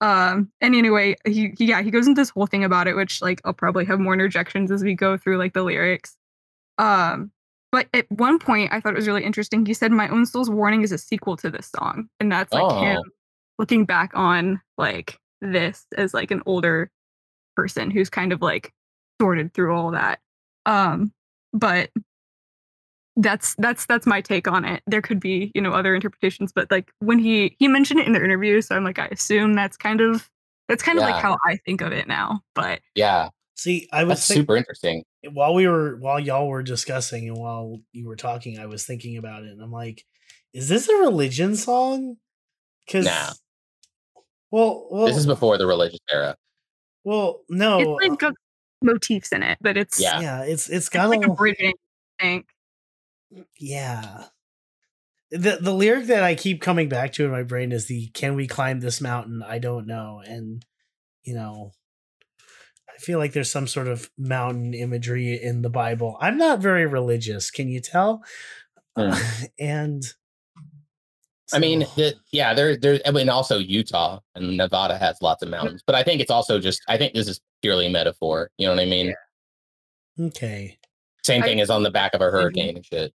Um 0.00 0.50
and 0.60 0.74
anyway, 0.74 1.16
he, 1.26 1.52
he 1.58 1.66
yeah, 1.66 1.82
he 1.82 1.90
goes 1.90 2.06
into 2.06 2.20
this 2.20 2.30
whole 2.30 2.46
thing 2.46 2.64
about 2.64 2.86
it, 2.88 2.96
which 2.96 3.20
like 3.20 3.40
I'll 3.44 3.52
probably 3.52 3.84
have 3.84 4.00
more 4.00 4.14
interjections 4.14 4.70
as 4.70 4.82
we 4.82 4.94
go 4.94 5.16
through 5.16 5.38
like 5.38 5.52
the 5.52 5.62
lyrics. 5.62 6.16
Um 6.78 7.30
but 7.72 7.86
at 7.94 8.10
one 8.10 8.38
point 8.38 8.72
I 8.72 8.80
thought 8.80 8.92
it 8.94 8.96
was 8.96 9.06
really 9.06 9.24
interesting. 9.24 9.64
He 9.66 9.74
said, 9.74 9.92
My 9.92 10.08
own 10.08 10.26
soul's 10.26 10.50
warning 10.50 10.82
is 10.82 10.92
a 10.92 10.98
sequel 10.98 11.36
to 11.38 11.50
this 11.50 11.70
song. 11.76 12.08
And 12.18 12.32
that's 12.32 12.52
like 12.52 12.62
Oh. 12.64 12.80
him 12.80 13.02
looking 13.58 13.84
back 13.84 14.10
on 14.14 14.60
like 14.78 15.18
this 15.42 15.86
as 15.96 16.14
like 16.14 16.30
an 16.30 16.42
older 16.46 16.90
person 17.56 17.90
who's 17.90 18.08
kind 18.10 18.32
of 18.32 18.40
like 18.42 18.72
sorted 19.20 19.52
through 19.54 19.74
all 19.74 19.90
that. 19.92 20.18
Um, 20.66 21.12
but 21.52 21.90
that's 23.22 23.54
that's 23.56 23.86
that's 23.86 24.06
my 24.06 24.20
take 24.20 24.48
on 24.48 24.64
it. 24.64 24.82
There 24.86 25.02
could 25.02 25.20
be, 25.20 25.52
you 25.54 25.60
know, 25.60 25.72
other 25.72 25.94
interpretations, 25.94 26.52
but 26.52 26.70
like 26.70 26.90
when 26.98 27.18
he 27.18 27.56
he 27.58 27.68
mentioned 27.68 28.00
it 28.00 28.06
in 28.06 28.12
the 28.12 28.22
interview, 28.24 28.60
so 28.60 28.74
I'm 28.76 28.84
like, 28.84 28.98
I 28.98 29.06
assume 29.06 29.54
that's 29.54 29.76
kind 29.76 30.00
of 30.00 30.28
that's 30.68 30.82
kind 30.82 30.98
of 30.98 31.04
like 31.04 31.20
how 31.20 31.36
I 31.46 31.56
think 31.64 31.80
of 31.80 31.92
it 31.92 32.06
now. 32.08 32.40
But 32.54 32.80
yeah, 32.94 33.28
See, 33.56 33.88
I 33.92 34.04
was 34.04 34.18
that's 34.18 34.28
think- 34.28 34.38
super 34.38 34.56
interesting. 34.56 35.04
while 35.32 35.54
we 35.54 35.66
were 35.68 35.96
while 35.96 36.18
y'all 36.20 36.48
were 36.48 36.62
discussing 36.62 37.28
and 37.28 37.36
while 37.36 37.80
you 37.92 38.06
were 38.06 38.16
talking, 38.16 38.58
I 38.58 38.66
was 38.66 38.84
thinking 38.86 39.16
about 39.16 39.42
it, 39.44 39.50
and 39.50 39.60
I'm 39.62 39.72
like, 39.72 40.04
is 40.54 40.68
this 40.68 40.88
a 40.88 40.94
religion 40.96 41.56
song? 41.56 42.16
Because 42.86 43.04
Nah. 43.06 43.32
well, 44.50 44.88
well, 44.90 45.06
This 45.06 45.16
is 45.16 45.26
before 45.26 45.58
the 45.58 45.66
religious 45.66 46.00
era. 46.10 46.36
well, 47.04 47.40
no, 47.48 47.80
it's 47.80 48.02
like 48.02 48.12
uh 48.12 48.28
got 48.28 48.34
motifs 48.82 49.32
in 49.32 49.42
it, 49.42 49.58
but 49.60 49.76
it's 49.76 50.00
Yeah. 50.00 50.20
yeah, 50.20 50.42
it's 50.42 50.68
it's 50.68 50.76
it's 50.76 50.88
got 50.88 51.08
like 51.10 51.26
a 51.26 51.30
a 51.30 51.34
bridging 51.34 51.74
thing. 52.18 52.44
Yeah. 53.58 54.24
The 55.30 55.58
the 55.60 55.72
lyric 55.72 56.06
that 56.06 56.24
I 56.24 56.34
keep 56.34 56.60
coming 56.60 56.88
back 56.88 57.12
to 57.14 57.24
in 57.24 57.30
my 57.30 57.44
brain 57.44 57.70
is 57.70 57.86
the 57.86 58.08
"Can 58.08 58.34
we 58.34 58.46
climb 58.48 58.80
this 58.80 59.00
mountain? 59.00 59.42
I 59.46 59.58
don't 59.58 59.86
know," 59.86 60.20
and 60.26 60.64
you 61.22 61.34
know, 61.34 61.70
I 62.88 62.98
feel 62.98 63.18
like 63.18 63.32
there's 63.32 63.50
some 63.50 63.68
sort 63.68 63.86
of 63.86 64.10
mountain 64.18 64.74
imagery 64.74 65.40
in 65.40 65.62
the 65.62 65.70
Bible. 65.70 66.16
I'm 66.20 66.36
not 66.36 66.58
very 66.60 66.86
religious, 66.86 67.50
can 67.50 67.68
you 67.68 67.80
tell? 67.80 68.24
Hmm. 68.96 69.10
Uh, 69.12 69.20
and 69.60 70.02
I 71.52 71.58
mean, 71.58 71.80
the, 71.96 72.14
yeah, 72.32 72.54
there, 72.54 72.76
there. 72.76 73.00
I 73.06 73.10
mean, 73.12 73.28
also 73.28 73.58
Utah 73.58 74.20
and 74.34 74.56
Nevada 74.56 74.98
has 74.98 75.20
lots 75.22 75.42
of 75.42 75.48
mountains, 75.48 75.82
but 75.86 75.94
I 75.94 76.02
think 76.02 76.20
it's 76.20 76.30
also 76.30 76.58
just. 76.58 76.82
I 76.88 76.96
think 76.96 77.14
this 77.14 77.28
is 77.28 77.40
purely 77.62 77.86
a 77.86 77.90
metaphor. 77.90 78.50
You 78.58 78.66
know 78.66 78.74
what 78.74 78.82
I 78.82 78.86
mean? 78.86 79.14
okay, 80.18 80.78
Same 81.22 81.42
I- 81.42 81.46
thing 81.46 81.60
as 81.60 81.70
on 81.70 81.84
the 81.84 81.90
back 81.90 82.14
of 82.14 82.20
a 82.20 82.30
hurricane 82.30 82.76
and 82.76 82.84
shit. 82.84 83.12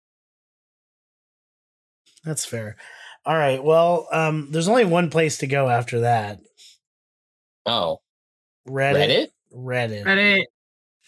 That's 2.26 2.46
fair. 2.46 2.76
All 3.26 3.36
right, 3.38 3.64
well, 3.64 4.08
um, 4.12 4.50
there's 4.52 4.68
only 4.68 4.86
one 4.86 5.10
place 5.10 5.38
to 5.40 5.48
go 5.48 5.70
after 5.70 6.02
that. 6.02 6.40
Oh, 7.66 8.02
Reddit. 8.68 9.28
Reddit. 9.56 10.04
Reddit. 10.04 10.06
Reddit. 10.06 10.44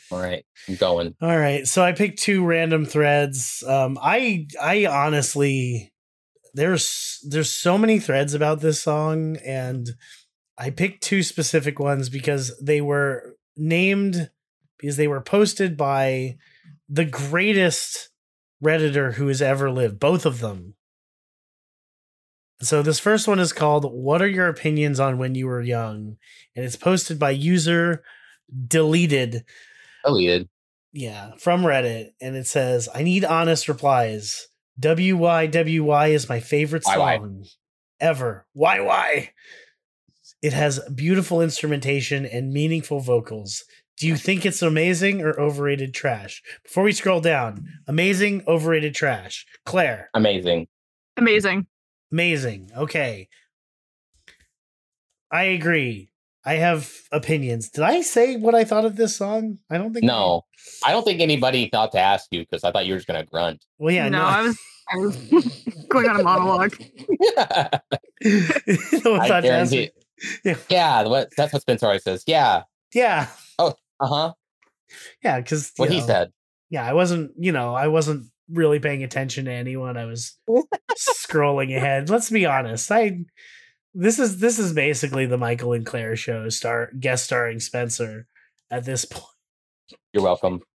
All 0.10 0.20
right, 0.20 0.46
I'm 0.68 0.76
going. 0.76 1.16
All 1.22 1.38
right, 1.38 1.68
so 1.68 1.84
I 1.84 1.92
picked 1.92 2.20
two 2.20 2.46
random 2.46 2.86
threads. 2.86 3.64
Um, 3.68 3.98
I 4.02 4.48
I 4.62 4.86
honestly 4.86 5.92
there's 6.54 7.20
there's 7.28 7.52
so 7.52 7.78
many 7.78 8.00
threads 8.00 8.34
about 8.34 8.62
this 8.62 8.82
song, 8.82 9.38
and 9.46 9.90
I 10.58 10.72
picked 10.72 11.04
two 11.04 11.24
specific 11.24 11.80
ones 11.80 12.10
because 12.10 12.58
they 12.60 12.82
were 12.82 13.36
named 13.56 14.30
because 14.80 14.98
they 14.98 15.08
were 15.08 15.22
posted 15.22 15.78
by 15.78 16.38
the 16.90 17.06
greatest 17.06 18.10
redditor 18.64 19.14
who 19.14 19.28
has 19.28 19.42
ever 19.42 19.70
lived. 19.70 20.00
Both 20.00 20.26
of 20.26 20.40
them. 20.40 20.76
So 22.62 22.82
this 22.82 23.00
first 23.00 23.28
one 23.28 23.40
is 23.40 23.54
called 23.54 23.86
"What 23.92 24.22
are 24.22 24.28
your 24.28 24.48
opinions 24.48 25.00
on 25.00 25.18
when 25.18 25.36
you 25.36 25.48
were 25.48 25.62
young?" 25.62 26.18
and 26.56 26.66
it's 26.66 26.76
posted 26.76 27.20
by 27.20 27.32
user 27.32 28.04
deleted 28.68 29.44
Deleted. 30.06 30.50
yeah, 30.94 31.32
from 31.40 31.62
Reddit, 31.64 32.12
and 32.22 32.36
it 32.36 32.48
says, 32.48 32.90
"I 32.94 33.04
need 33.04 33.24
honest 33.26 33.68
replies. 33.68 34.48
WYWY 34.80 36.10
is 36.12 36.30
my 36.30 36.40
favorite 36.40 36.84
Why, 36.86 36.98
why? 36.98 37.18
song 37.18 37.46
ever. 38.00 38.46
Why 38.54 38.80
why? 38.80 39.32
It 40.42 40.54
has 40.54 40.80
beautiful 40.94 41.42
instrumentation 41.42 42.26
and 42.26 42.54
meaningful 42.54 43.00
vocals. 43.00 43.64
Do 44.00 44.08
you 44.08 44.16
think 44.16 44.46
it's 44.46 44.62
amazing 44.62 45.22
or 45.24 45.40
overrated 45.40 45.96
trash? 45.96 46.44
Before 46.64 46.84
we 46.84 46.92
scroll 46.92 47.22
down, 47.22 47.66
amazing, 47.88 48.44
overrated 48.48 48.94
trash. 48.94 49.48
Claire, 49.66 50.10
Amazing. 50.14 50.68
Amazing. 51.18 51.66
Amazing. 52.12 52.72
Okay. 52.76 53.28
I 55.32 55.44
agree. 55.44 56.10
I 56.46 56.54
have 56.56 56.92
opinions. 57.12 57.70
Did 57.70 57.84
I 57.84 58.02
say 58.02 58.38
what 58.38 58.56
I 58.56 58.64
thought 58.64 58.86
of 58.86 58.96
this 58.96 59.18
song? 59.18 59.58
I 59.70 59.78
don't 59.78 59.94
think 59.94 60.06
No, 60.06 60.44
I 60.86 60.92
don't 60.94 61.04
think 61.04 61.20
anybody 61.20 61.68
thought 61.70 61.92
to 61.92 62.00
ask 62.00 62.28
you 62.32 62.40
because 62.40 62.64
I 62.64 62.72
thought 62.72 62.86
you 62.86 62.94
were 62.94 62.98
just 63.00 63.08
gonna 63.08 63.26
grunt. 63.26 63.66
Well, 63.78 63.94
yeah, 63.94 64.08
no, 64.08 64.20
no. 64.20 64.26
I 64.26 64.42
was 64.42 64.58
I 64.90 64.98
was 64.98 65.18
going 65.90 66.08
on 66.08 66.20
a 66.20 66.24
monologue. 66.24 66.74
No, 68.24 69.16
I 69.16 69.28
fantastic. 69.28 69.44
guarantee. 69.44 69.92
Yeah. 70.44 70.56
Yeah, 70.70 71.04
what 71.04 71.30
that's 71.38 71.54
what 71.54 71.62
Spencer 71.62 71.86
always 71.86 72.04
says. 72.04 72.24
Yeah. 72.26 72.64
Yeah, 72.94 73.28
Oh, 73.60 73.76
Uh 74.00 74.08
huh. 74.08 74.34
yeah, 75.24 75.40
because 75.40 75.72
What 75.76 75.92
he 75.92 76.00
said. 76.02 76.32
Yeah, 76.70 76.86
I 76.86 76.94
wasn't. 76.94 77.32
You 77.38 77.52
know, 77.52 77.76
I 77.76 77.88
wasn't 77.90 78.28
really 78.52 78.80
paying 78.80 79.04
attention 79.04 79.46
to 79.46 79.52
anyone. 79.52 79.98
I 79.98 80.06
was 80.06 80.38
scrolling 80.98 81.76
ahead. 81.76 82.10
Let's 82.10 82.30
be 82.30 82.46
honest. 82.46 82.92
I 82.92 83.20
this 83.94 84.20
is 84.20 84.40
this 84.40 84.60
is 84.60 84.74
basically 84.74 85.26
the 85.26 85.38
Michael 85.38 85.74
and 85.74 85.86
Claire 85.86 86.16
show, 86.16 86.50
star 86.50 86.92
guest 87.00 87.26
starring 87.26 87.60
Spencer 87.60 88.28
at 88.70 88.86
this 88.86 89.06
point. 89.06 89.26
You're 90.14 90.24
welcome. 90.24 90.62
Oh, 90.62 90.66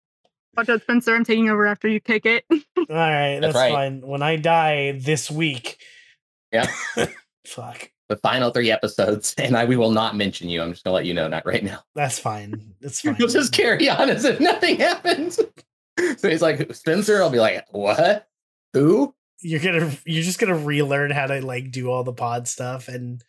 Watch 0.56 0.68
out, 0.68 0.82
Spencer. 0.82 1.14
I'm 1.14 1.24
taking 1.24 1.48
over 1.48 1.66
after 1.66 1.88
you 1.88 1.98
take 2.00 2.26
it. 2.26 2.44
All 2.50 2.60
right, 2.88 3.38
That's 3.40 3.54
that's, 3.54 3.56
right. 3.56 3.72
fine. 3.72 4.00
When 4.02 4.22
I 4.22 4.36
die 4.36 4.92
this 5.02 5.30
week, 5.30 5.78
Yeah. 6.52 6.70
fuck, 7.46 7.90
The 8.08 8.16
final 8.16 8.50
three 8.50 8.70
episodes, 8.70 9.34
and 9.38 9.56
I 9.56 9.64
we 9.64 9.76
will 9.76 9.92
not 9.92 10.14
mention 10.16 10.48
you. 10.50 10.60
I'm 10.62 10.72
just 10.72 10.84
gonna 10.84 10.94
let 10.94 11.06
you 11.06 11.14
know, 11.14 11.26
not 11.28 11.46
right 11.46 11.62
now. 11.64 11.80
that's 11.94 12.18
fine. 12.18 12.74
It's 12.80 13.00
fine. 13.00 13.16
You'll 13.18 13.28
just 13.28 13.52
carry 13.52 13.88
on 13.88 14.10
as 14.10 14.24
if 14.26 14.40
nothing 14.40 14.76
happens. 14.76 15.38
So 16.18 16.28
he's 16.30 16.42
like, 16.42 16.74
Spencer, 16.74 17.20
I'll 17.22 17.30
be 17.30 17.40
like, 17.40 17.64
what? 17.70 18.26
Who? 18.72 19.14
You're 19.40 19.60
gonna 19.60 19.90
you're 20.06 20.22
just 20.22 20.38
gonna 20.38 20.56
relearn 20.56 21.10
how 21.10 21.26
to 21.26 21.40
like 21.44 21.70
do 21.72 21.90
all 21.90 22.04
the 22.04 22.12
pod 22.12 22.46
stuff, 22.48 22.88
and 22.88 23.22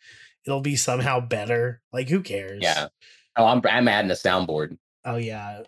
it'll 0.46 0.60
be 0.60 0.76
somehow 0.76 1.20
better. 1.20 1.82
Like, 1.92 2.08
who 2.08 2.20
cares? 2.22 2.60
Yeah. 2.62 2.88
Oh, 3.36 3.46
I'm 3.46 3.60
I'm 3.68 3.88
adding 3.88 4.10
a 4.10 4.14
soundboard. 4.14 4.78
Oh 5.04 5.16
yeah. 5.16 5.62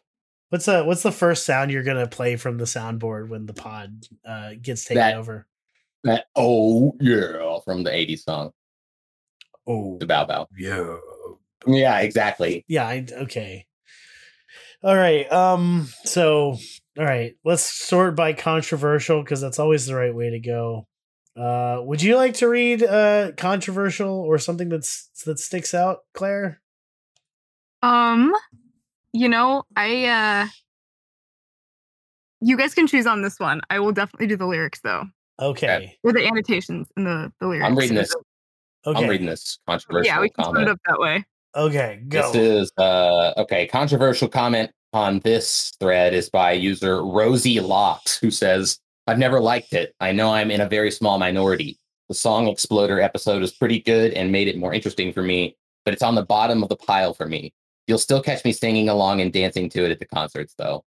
What's 0.51 0.67
the 0.67 0.85
what's 0.85 1.03
the 1.03 1.11
first 1.13 1.45
sound 1.45 1.73
you're 1.73 1.83
gonna 1.83 2.07
play 2.07 2.37
from 2.37 2.59
the 2.59 2.65
soundboard 2.65 3.29
when 3.29 3.47
the 3.47 3.53
pod 3.55 4.05
uh, 4.25 4.53
gets 4.63 4.85
taken 4.85 5.01
That- 5.01 5.17
over? 5.17 5.47
That 6.05 6.27
oh 6.37 6.95
yeah 7.01 7.59
from 7.65 7.83
the 7.83 7.91
80s 7.91 8.21
song. 8.21 8.53
Oh 9.67 9.99
The 9.99 10.07
Bow 10.07 10.25
Bow. 10.27 10.49
yeah. 10.57 10.97
Yeah, 11.67 11.99
exactly. 11.99 12.65
Yeah, 12.69 12.87
I 12.87 13.05
okay. 13.23 13.67
All 14.85 14.95
right. 14.95 15.31
Um 15.33 15.89
so 16.05 16.57
all 16.99 17.05
right, 17.05 17.35
let's 17.45 17.63
sort 17.63 18.17
by 18.17 18.33
controversial 18.33 19.23
because 19.23 19.41
that's 19.41 19.59
always 19.59 19.87
the 19.87 19.95
right 19.95 20.15
way 20.15 20.31
to 20.31 20.39
go. 20.41 20.87
Uh 21.37 21.81
would 21.83 22.01
you 22.03 22.17
like 22.17 22.35
to 22.35 22.49
read 22.49 22.83
uh 22.83 23.33
controversial 23.37 24.11
or 24.21 24.39
something 24.39 24.69
that's 24.71 25.11
that 25.27 25.39
sticks 25.39 25.75
out, 25.75 25.99
Claire? 26.15 26.61
Um, 27.83 28.33
you 29.13 29.29
know, 29.29 29.65
I 29.77 30.07
uh 30.07 30.47
you 32.41 32.57
guys 32.57 32.75
can 32.75 32.87
choose 32.87 33.07
on 33.07 33.23
this 33.23 33.39
one. 33.39 33.61
I 33.71 33.81
will 33.81 33.93
definitely 33.93 34.29
do 34.29 34.37
the 34.37 34.47
lyrics 34.47 34.81
though. 34.83 35.05
Okay. 35.41 35.97
Or 36.03 36.13
the 36.13 36.27
annotations 36.27 36.89
in 36.97 37.05
the, 37.05 37.31
the 37.41 37.49
lyrics. 37.49 37.67
I'm 37.67 37.77
reading 37.77 37.97
this. 37.97 38.15
Okay. 38.87 39.03
I'm 39.03 39.11
reading 39.11 39.27
this 39.27 39.59
controversial 39.69 40.07
Yeah, 40.07 40.21
we 40.21 40.31
can 40.31 40.45
split 40.45 40.55
comment. 40.55 40.69
it 40.69 40.73
up 40.73 40.81
that 40.87 40.99
way. 40.99 41.25
Okay, 41.55 42.03
go. 42.09 42.33
This 42.33 42.35
is 42.37 42.73
uh 42.79 43.33
okay. 43.39 43.67
Controversial 43.67 44.29
comment 44.29 44.71
on 44.93 45.21
this 45.21 45.73
thread 45.81 46.15
is 46.15 46.29
by 46.29 46.53
user 46.53 47.05
Rosie 47.05 47.61
Locks, 47.61 48.17
who 48.19 48.31
says, 48.31 48.79
"I've 49.07 49.19
never 49.19 49.41
liked 49.41 49.73
it. 49.73 49.95
I 50.01 50.13
know 50.13 50.33
I'm 50.33 50.51
in 50.51 50.61
a 50.61 50.69
very 50.69 50.91
small 50.91 51.19
minority. 51.19 51.79
The 52.09 52.15
song 52.15 52.49
Exploder 52.49 53.01
episode 53.01 53.43
is 53.43 53.53
pretty 53.53 53.81
good 53.81 54.13
and 54.13 54.31
made 54.31 54.49
it 54.49 54.57
more 54.59 54.73
interesting 54.73 55.13
for 55.13 55.23
me, 55.23 55.57
but 55.85 55.93
it's 55.93 56.03
on 56.03 56.15
the 56.15 56.25
bottom 56.25 56.63
of 56.63 56.69
the 56.69 56.77
pile 56.77 57.15
for 57.15 57.27
me. 57.27 57.53
You'll 57.87 57.99
still 57.99 58.23
catch 58.23 58.45
me 58.45 58.53
singing 58.53 58.89
along 58.89 59.21
and 59.21 59.33
dancing 59.33 59.69
to 59.71 59.85
it 59.85 59.91
at 59.91 59.99
the 59.99 60.07
concerts, 60.07 60.55
though. 60.57 60.85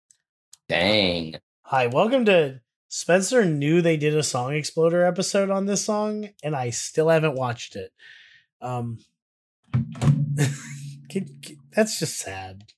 Dang. 0.69 1.35
Hi, 1.63 1.87
welcome 1.87 2.25
to 2.25 2.61
Spencer 2.95 3.43
knew 3.43 3.81
they 3.81 3.97
did 3.97 4.15
a 4.15 4.21
Song 4.21 4.53
Exploder 4.53 5.03
episode 5.03 5.49
on 5.49 5.65
this 5.65 5.83
song, 5.83 6.29
and 6.43 6.55
I 6.55 6.69
still 6.69 7.09
haven't 7.09 7.33
watched 7.33 7.75
it. 7.75 7.91
Um, 8.61 8.99
that's 11.75 11.99
just 11.99 12.19
sad. 12.19 12.72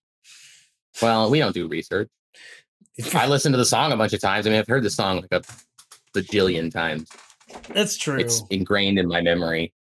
Well, 1.01 1.29
we 1.29 1.39
don't 1.39 1.53
do 1.53 1.67
research. 1.67 2.09
I 3.13 3.27
listened 3.27 3.53
to 3.53 3.57
the 3.57 3.65
song 3.65 3.91
a 3.91 3.97
bunch 3.97 4.13
of 4.13 4.21
times. 4.21 4.45
I 4.47 4.49
mean, 4.49 4.59
I've 4.59 4.67
heard 4.67 4.83
the 4.83 4.89
song 4.89 5.17
like 5.21 5.31
a 5.31 5.41
bajillion 6.17 6.71
times. 6.71 7.09
That's 7.73 7.97
true. 7.97 8.19
It's 8.19 8.41
ingrained 8.49 8.99
in 8.99 9.07
my 9.07 9.21
memory. 9.21 9.73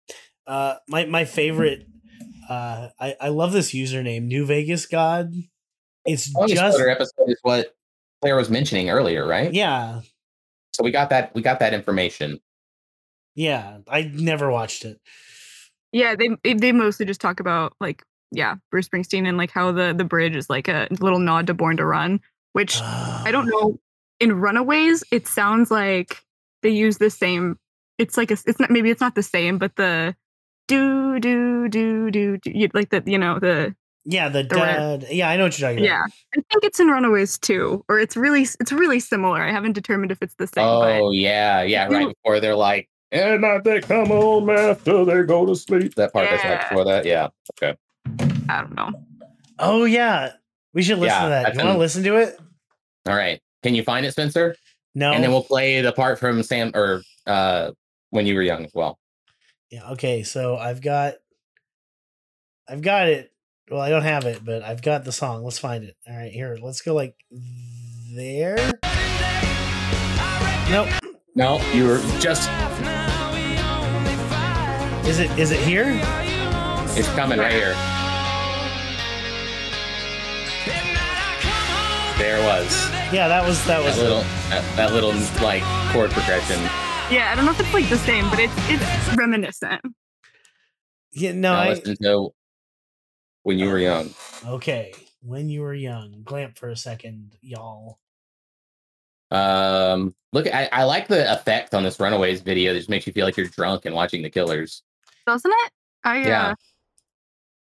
Uh, 0.47 0.75
my 0.87 1.05
my 1.05 1.25
favorite. 1.25 1.87
Uh, 2.49 2.89
I 2.99 3.15
I 3.21 3.27
love 3.29 3.53
this 3.53 3.71
username, 3.73 4.23
New 4.23 4.45
Vegas 4.45 4.85
God. 4.85 5.33
It's 6.05 6.31
Song 6.33 6.47
just 6.47 6.61
Exploder 6.61 6.89
episode 6.89 7.29
is 7.29 7.39
what 7.43 7.75
Claire 8.21 8.35
was 8.35 8.49
mentioning 8.49 8.89
earlier, 8.89 9.25
right? 9.25 9.53
yeah, 9.53 10.01
So 10.73 10.83
we 10.83 10.91
got 10.91 11.09
that. 11.11 11.33
We 11.33 11.41
got 11.41 11.59
that 11.59 11.73
information. 11.73 12.39
yeah. 13.35 13.77
I 13.87 14.11
never 14.13 14.51
watched 14.51 14.83
it. 14.85 14.99
Yeah, 15.93 16.15
they 16.15 16.29
they- 16.43 16.53
they 16.55 16.71
mostly 16.73 17.05
just 17.05 17.21
talk 17.21 17.39
about 17.39 17.73
like 17.79 18.03
yeah, 18.33 18.55
Bruce 18.71 18.89
Springsteen 18.89 19.27
and 19.27 19.37
like 19.37 19.51
how 19.51 19.71
the 19.71 19.93
the 19.95 20.03
bridge 20.03 20.35
is 20.35 20.49
like 20.49 20.67
a 20.67 20.87
little 20.99 21.19
nod 21.19 21.47
to 21.47 21.53
Born 21.53 21.77
to 21.77 21.85
Run, 21.85 22.19
which 22.53 22.81
I 22.81 23.29
don't 23.31 23.47
ah. 23.53 23.59
know. 23.59 23.79
In 24.19 24.39
Runaways, 24.39 25.03
it 25.11 25.27
sounds 25.27 25.69
like 25.71 26.23
they 26.61 26.69
use 26.69 26.97
the 26.97 27.09
same. 27.09 27.57
It's 27.97 28.17
like 28.17 28.31
a, 28.31 28.37
it's 28.45 28.59
not 28.59 28.69
maybe 28.71 28.89
it's 28.89 29.01
not 29.01 29.15
the 29.15 29.23
same, 29.23 29.57
but 29.57 29.75
the 29.75 30.15
do 30.67 31.19
do 31.19 31.67
do 31.69 32.09
do 32.11 32.37
do 32.37 32.51
you- 32.51 32.69
like 32.73 32.89
the 32.89 33.03
you 33.05 33.17
know 33.17 33.37
the 33.39 33.75
Yeah, 34.05 34.29
the 34.29 34.43
The 34.43 34.55
red- 34.55 35.01
dad. 35.01 35.07
Yeah, 35.11 35.29
I 35.29 35.37
know 35.37 35.43
what 35.45 35.59
you're 35.59 35.69
talking 35.69 35.83
yeah. 35.83 35.99
about. 36.01 36.11
Yeah, 36.35 36.41
I 36.41 36.45
think 36.51 36.63
it's 36.63 36.79
in 36.79 36.87
Runaways 36.87 37.37
too, 37.37 37.83
or 37.89 37.99
it's 37.99 38.15
really 38.17 38.43
it's 38.59 38.71
really 38.71 38.99
similar. 38.99 39.41
I 39.41 39.51
haven't 39.51 39.73
determined 39.73 40.11
if 40.11 40.21
it's 40.21 40.35
the 40.35 40.47
same. 40.47 40.63
Oh 40.65 41.11
yeah, 41.11 41.61
yeah. 41.63 41.85
Right 41.87 42.01
You- 42.01 42.13
before 42.23 42.39
they're 42.39 42.55
like, 42.55 42.89
and 43.11 43.41
not 43.41 43.63
they 43.63 43.81
come 43.81 44.07
home 44.07 44.49
after 44.49 45.05
they 45.05 45.23
go 45.23 45.45
to 45.45 45.55
sleep. 45.55 45.95
That 45.95 46.13
part 46.13 46.29
that's 46.29 46.43
right 46.43 46.51
Yeah. 46.51 46.69
before 46.69 46.85
that. 46.85 47.05
Yeah. 47.05 47.27
but 47.59 47.77
I 48.49 48.61
don't 48.61 48.75
know. 48.75 48.91
Oh 49.59 49.85
yeah, 49.85 50.33
we 50.73 50.83
should 50.83 50.97
listen 50.99 51.15
Yeah, 51.17 51.23
to 51.23 51.29
that. 51.29 51.43
that's 51.43 51.57
You 51.57 51.63
want 51.65 51.75
to 51.75 51.79
listen 51.79 52.03
to 52.03 52.15
it? 52.17 52.37
All 53.07 53.15
right. 53.15 53.39
Can 53.61 53.75
you 53.75 53.83
find 53.83 54.05
it, 54.05 54.11
Spencer? 54.11 54.55
No. 54.95 55.11
And 55.11 55.23
then 55.23 55.31
we'll 55.31 55.43
play 55.43 55.81
the 55.81 55.91
part 55.91 56.19
from 56.19 56.43
Sam 56.43 56.71
or 56.75 57.01
uh 57.27 57.71
when 58.09 58.25
you 58.25 58.35
were 58.35 58.41
young 58.41 58.65
as 58.65 58.71
well. 58.73 58.97
Yeah. 59.69 59.91
Okay. 59.91 60.23
So 60.23 60.55
I've 60.57 60.81
got, 60.81 61.15
I've 62.69 62.81
got 62.81 63.07
it. 63.07 63.31
Well, 63.71 63.81
I 63.81 63.89
don't 63.89 64.03
have 64.03 64.25
it, 64.25 64.43
but 64.43 64.61
I've 64.61 64.81
got 64.81 65.03
the 65.05 65.11
song. 65.11 65.43
Let's 65.43 65.57
find 65.57 65.83
it. 65.83 65.95
All 66.07 66.15
right, 66.15 66.31
here. 66.31 66.57
Let's 66.61 66.81
go 66.81 66.93
like 66.93 67.15
there. 68.13 68.55
Nope. 70.69 70.89
No, 71.35 71.59
you 71.73 71.87
were 71.87 71.97
just. 72.19 72.49
Is 75.07 75.19
it? 75.19 75.31
Is 75.39 75.51
it 75.51 75.59
here? 75.59 75.85
It's 76.95 77.07
coming 77.15 77.39
right 77.39 77.51
here. 77.53 77.75
There 82.23 82.37
it 82.37 82.45
was 82.45 82.89
Yeah, 83.11 83.27
that 83.27 83.45
was 83.45 83.59
that 83.65 83.79
that 83.79 83.83
was. 83.83 83.97
little 83.97 84.21
that, 84.49 84.75
that 84.77 84.93
little 84.93 85.11
like 85.45 85.61
chord 85.91 86.09
progression. 86.11 86.57
Yeah, 87.11 87.29
I 87.29 87.35
don't 87.35 87.43
know 87.43 87.51
if 87.51 87.59
it's 87.59 87.73
like 87.73 87.89
the 87.89 87.97
same, 87.97 88.29
but 88.29 88.39
it's 88.39 88.53
it's 88.69 89.17
reminiscent. 89.17 89.81
Yeah. 91.11 91.33
No. 91.33 91.51
Now 91.53 91.59
I, 91.59 91.69
listen 91.71 91.97
to 92.01 92.29
when 93.41 93.59
you 93.59 93.67
were 93.69 93.77
young. 93.77 94.11
okay. 94.47 94.93
When 95.21 95.49
you 95.49 95.63
were 95.63 95.73
young, 95.73 96.21
glamp 96.23 96.57
for 96.57 96.69
a 96.69 96.77
second, 96.77 97.35
y'all. 97.41 97.99
Um, 99.29 100.15
look, 100.31 100.47
I, 100.47 100.69
I 100.71 100.85
like 100.85 101.09
the 101.09 101.29
effect 101.29 101.73
on 101.73 101.83
this 101.83 101.99
Runaways 101.99 102.39
video. 102.39 102.71
That 102.71 102.79
just 102.79 102.89
makes 102.89 103.05
you 103.05 103.11
feel 103.11 103.25
like 103.25 103.35
you're 103.35 103.47
drunk 103.47 103.83
and 103.83 103.93
watching 103.93 104.21
the 104.21 104.29
Killers. 104.29 104.81
Doesn't 105.27 105.51
it? 105.65 105.71
I 106.05 106.21
Yeah. 106.21 106.53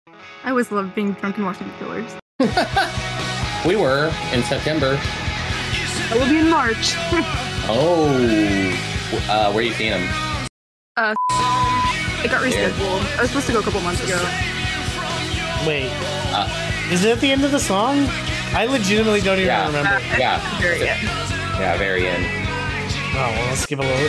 uh, 0.09 0.13
I 0.43 0.51
always 0.51 0.73
love 0.73 0.93
being 0.97 1.13
drunk 1.13 1.37
and 1.37 1.47
watching 1.47 1.69
the 1.69 1.75
Killers. 1.75 2.17
we 3.66 3.77
were 3.77 4.12
in 4.33 4.42
September. 4.42 4.99
I 5.03 6.16
will 6.18 6.29
be 6.29 6.38
in 6.38 6.51
March. 6.51 6.94
Oh, 7.73 8.09
uh, 9.29 9.53
where 9.53 9.59
are 9.59 9.62
you 9.62 9.73
seeing 9.75 9.92
them? 9.92 10.03
it 10.09 10.11
got 12.31 12.42
rescheduled. 12.42 13.16
I 13.16 13.20
was 13.20 13.31
supposed 13.31 13.46
to 13.46 13.53
go 13.53 13.61
a 13.61 13.62
couple 13.62 13.81
months 13.83 14.03
ago. 14.03 14.16
Wait. 15.68 15.88
Uh, 16.35 16.49
is 16.90 17.05
it 17.05 17.12
at 17.12 17.20
the 17.20 17.31
end 17.31 17.44
of 17.44 17.53
the 17.53 17.61
song? 17.61 18.07
I 18.55 18.66
legitimately 18.68 19.20
don't 19.20 19.37
even 19.37 19.46
Yeah. 19.46 19.66
remember. 19.66 19.88
Uh, 19.88 20.01
Yeah, 20.18 20.40
Very 20.61 20.79
good. 20.79 20.87
yeah, 21.61 21.77
very 21.77 22.09
end. 22.09 22.25
Oh, 23.14 23.31
well, 23.31 23.46
let's 23.51 23.66
give 23.66 23.79
a 23.79 23.83
little. 23.83 24.09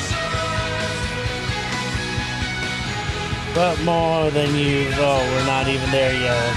But 3.53 3.79
more 3.83 4.31
than 4.31 4.55
you, 4.55 4.87
oh, 4.95 5.19
we're 5.35 5.45
not 5.45 5.67
even 5.67 5.91
there 5.91 6.13
yet. 6.19 6.55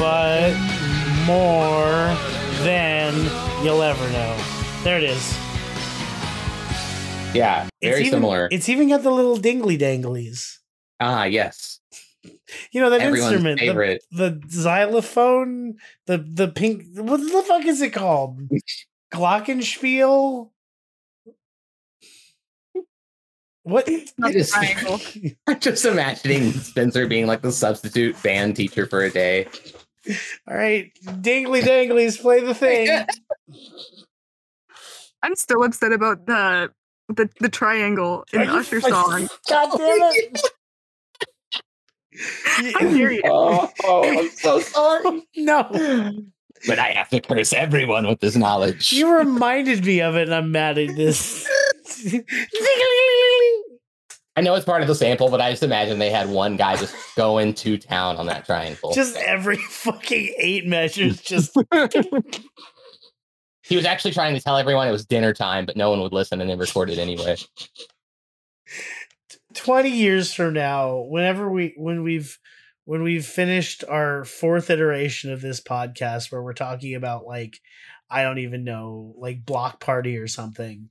But 0.00 0.54
more 1.26 2.16
than 2.64 3.14
you'll 3.62 3.82
ever 3.82 4.08
know. 4.10 4.34
There 4.82 4.96
it 4.96 5.04
is. 5.04 5.38
Yeah, 7.34 7.68
very 7.82 8.00
even, 8.00 8.10
similar. 8.12 8.48
It's 8.50 8.68
even 8.70 8.88
got 8.88 9.02
the 9.02 9.10
little 9.10 9.36
dingly 9.36 9.78
danglies. 9.78 10.56
ah, 11.00 11.24
yes, 11.24 11.80
You 12.72 12.80
know 12.80 12.88
that 12.90 13.02
everyone's 13.02 13.34
instrument, 13.34 13.60
the, 13.60 13.66
favorite. 13.66 14.04
the 14.10 14.40
xylophone, 14.48 15.76
the 16.06 16.18
the 16.18 16.48
pink. 16.48 16.84
What 16.94 17.18
the 17.18 17.44
fuck 17.46 17.66
is 17.66 17.82
it 17.82 17.90
called? 17.92 18.40
Glockenspiel. 19.12 20.50
What? 23.62 23.88
I 24.22 24.32
just- 24.32 24.56
I'm 25.46 25.60
just 25.60 25.84
imagining 25.84 26.52
Spencer 26.52 27.06
being 27.06 27.26
like 27.26 27.42
the 27.42 27.52
substitute 27.52 28.20
band 28.22 28.56
teacher 28.56 28.86
for 28.86 29.02
a 29.02 29.10
day. 29.10 29.46
All 30.48 30.56
right, 30.56 30.90
dingly 31.20 31.60
danglies, 31.62 32.20
play 32.20 32.40
the 32.40 32.54
thing. 32.54 32.88
I'm 35.22 35.36
still 35.36 35.62
upset 35.62 35.92
about 35.92 36.24
the 36.26 36.70
the, 37.08 37.28
the 37.40 37.48
triangle 37.48 38.24
in 38.32 38.40
Are 38.40 38.46
the 38.46 38.52
you 38.52 38.58
Usher 38.60 38.80
fucking- 38.80 38.94
song. 38.94 39.28
God 39.48 39.76
damn 39.76 40.12
it! 40.12 40.40
How 42.74 42.80
dare 42.80 43.12
you? 43.12 43.22
Oh, 43.24 43.70
I'm 43.84 44.30
so 44.30 44.56
oh, 44.74 45.02
sorry. 45.02 45.22
no, 45.36 45.68
But 46.66 46.78
I 46.78 46.90
have 46.92 47.08
to 47.10 47.20
curse 47.20 47.52
everyone 47.52 48.06
with 48.06 48.20
this 48.20 48.36
knowledge. 48.36 48.92
you 48.92 49.12
reminded 49.14 49.84
me 49.84 50.00
of 50.00 50.16
it, 50.16 50.22
and 50.28 50.34
I'm 50.34 50.50
mad 50.52 50.78
at 50.78 50.96
this. 50.96 51.46
I 54.40 54.42
know 54.42 54.54
it's 54.54 54.64
part 54.64 54.80
of 54.80 54.88
the 54.88 54.94
sample, 54.94 55.28
but 55.28 55.42
I 55.42 55.50
just 55.50 55.62
imagine 55.62 55.98
they 55.98 56.08
had 56.08 56.30
one 56.30 56.56
guy 56.56 56.74
just 56.74 56.96
going 57.14 57.52
to 57.52 57.76
town 57.76 58.16
on 58.16 58.24
that 58.28 58.46
triangle. 58.46 58.90
just 58.94 59.14
every 59.16 59.58
fucking 59.58 60.34
eight 60.38 60.66
measures, 60.66 61.20
just 61.20 61.54
he 63.62 63.76
was 63.76 63.84
actually 63.84 64.12
trying 64.12 64.34
to 64.34 64.40
tell 64.40 64.56
everyone 64.56 64.88
it 64.88 64.92
was 64.92 65.04
dinner 65.04 65.34
time, 65.34 65.66
but 65.66 65.76
no 65.76 65.90
one 65.90 66.00
would 66.00 66.14
listen 66.14 66.40
and 66.40 66.48
they 66.48 66.56
recorded 66.56 66.98
anyway. 66.98 67.36
20 69.52 69.90
years 69.90 70.32
from 70.32 70.54
now 70.54 71.00
whenever 71.00 71.50
we 71.50 71.74
when 71.76 72.02
we've 72.02 72.38
when 72.86 73.02
we've 73.02 73.26
finished 73.26 73.84
our 73.90 74.24
fourth 74.24 74.70
iteration 74.70 75.30
of 75.30 75.42
this 75.42 75.60
podcast 75.60 76.32
where 76.32 76.42
we're 76.42 76.54
talking 76.54 76.94
about 76.94 77.26
like 77.26 77.58
i 78.08 78.22
don't 78.22 78.38
even 78.38 78.62
know 78.62 79.12
like 79.18 79.44
block 79.44 79.80
party 79.80 80.16
or 80.16 80.28
something 80.28 80.88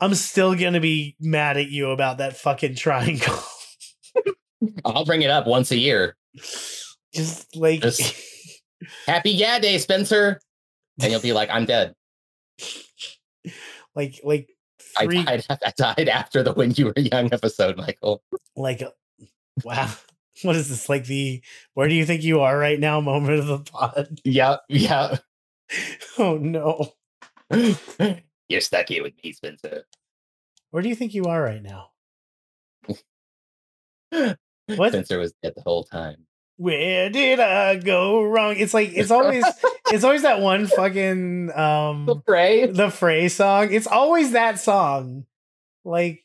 i'm 0.00 0.14
still 0.14 0.54
gonna 0.54 0.80
be 0.80 1.16
mad 1.20 1.56
at 1.56 1.68
you 1.68 1.90
about 1.90 2.18
that 2.18 2.36
fucking 2.36 2.74
triangle 2.74 3.38
I'll 4.84 5.04
bring 5.04 5.22
it 5.22 5.30
up 5.30 5.46
once 5.46 5.70
a 5.70 5.76
year. 5.76 6.16
just 7.14 7.54
like 7.56 7.82
Just- 7.82 8.14
Happy 9.06 9.30
Yeah 9.30 9.58
Day, 9.58 9.76
Spencer. 9.78 10.40
And 11.00 11.10
you'll 11.12 11.20
be 11.20 11.32
like, 11.34 11.50
I'm 11.50 11.66
dead. 11.66 11.94
like 13.94 14.18
like 14.24 14.48
I 14.98 15.06
died, 15.06 15.44
I 15.50 15.72
died 15.76 16.08
after 16.08 16.42
the 16.42 16.52
When 16.54 16.70
You 16.72 16.86
Were 16.86 16.94
Young 16.98 17.32
episode, 17.32 17.76
Michael. 17.76 18.22
like 18.56 18.82
uh, 18.82 18.90
wow 19.64 19.90
what 20.42 20.56
is 20.56 20.68
this 20.68 20.88
like 20.88 21.04
the 21.04 21.42
where 21.74 21.88
do 21.88 21.94
you 21.94 22.04
think 22.06 22.22
you 22.22 22.40
are 22.40 22.58
right 22.58 22.80
now 22.80 23.00
moment 23.00 23.38
of 23.40 23.46
the 23.46 23.58
pod 23.58 24.20
Yeah, 24.24 24.56
yeah. 24.68 25.16
oh 26.18 26.38
no 26.38 26.92
You're 28.48 28.60
stuck 28.60 28.88
here 28.88 29.02
with 29.02 29.14
me, 29.24 29.32
Spencer. 29.32 29.84
where 30.70 30.82
do 30.82 30.88
you 30.88 30.94
think 30.94 31.14
you 31.14 31.24
are 31.24 31.42
right 31.42 31.62
now 31.62 31.90
What? 34.76 34.92
Spencer 34.92 35.18
was 35.18 35.32
dead 35.42 35.52
the 35.56 35.62
whole 35.62 35.84
time. 35.84 36.26
where 36.56 37.08
did 37.10 37.38
I 37.40 37.76
go 37.76 38.22
wrong? 38.22 38.56
It's 38.56 38.74
like 38.74 38.90
it's 38.94 39.10
always 39.10 39.44
it's 39.92 40.04
always 40.04 40.22
that 40.22 40.40
one 40.40 40.66
fucking 40.66 41.52
um 41.56 42.06
the 42.06 42.20
Fray. 42.26 42.66
the 42.66 42.90
fray 42.90 43.28
song. 43.28 43.72
It's 43.72 43.86
always 43.86 44.32
that 44.32 44.58
song. 44.60 45.26
Like 45.84 46.24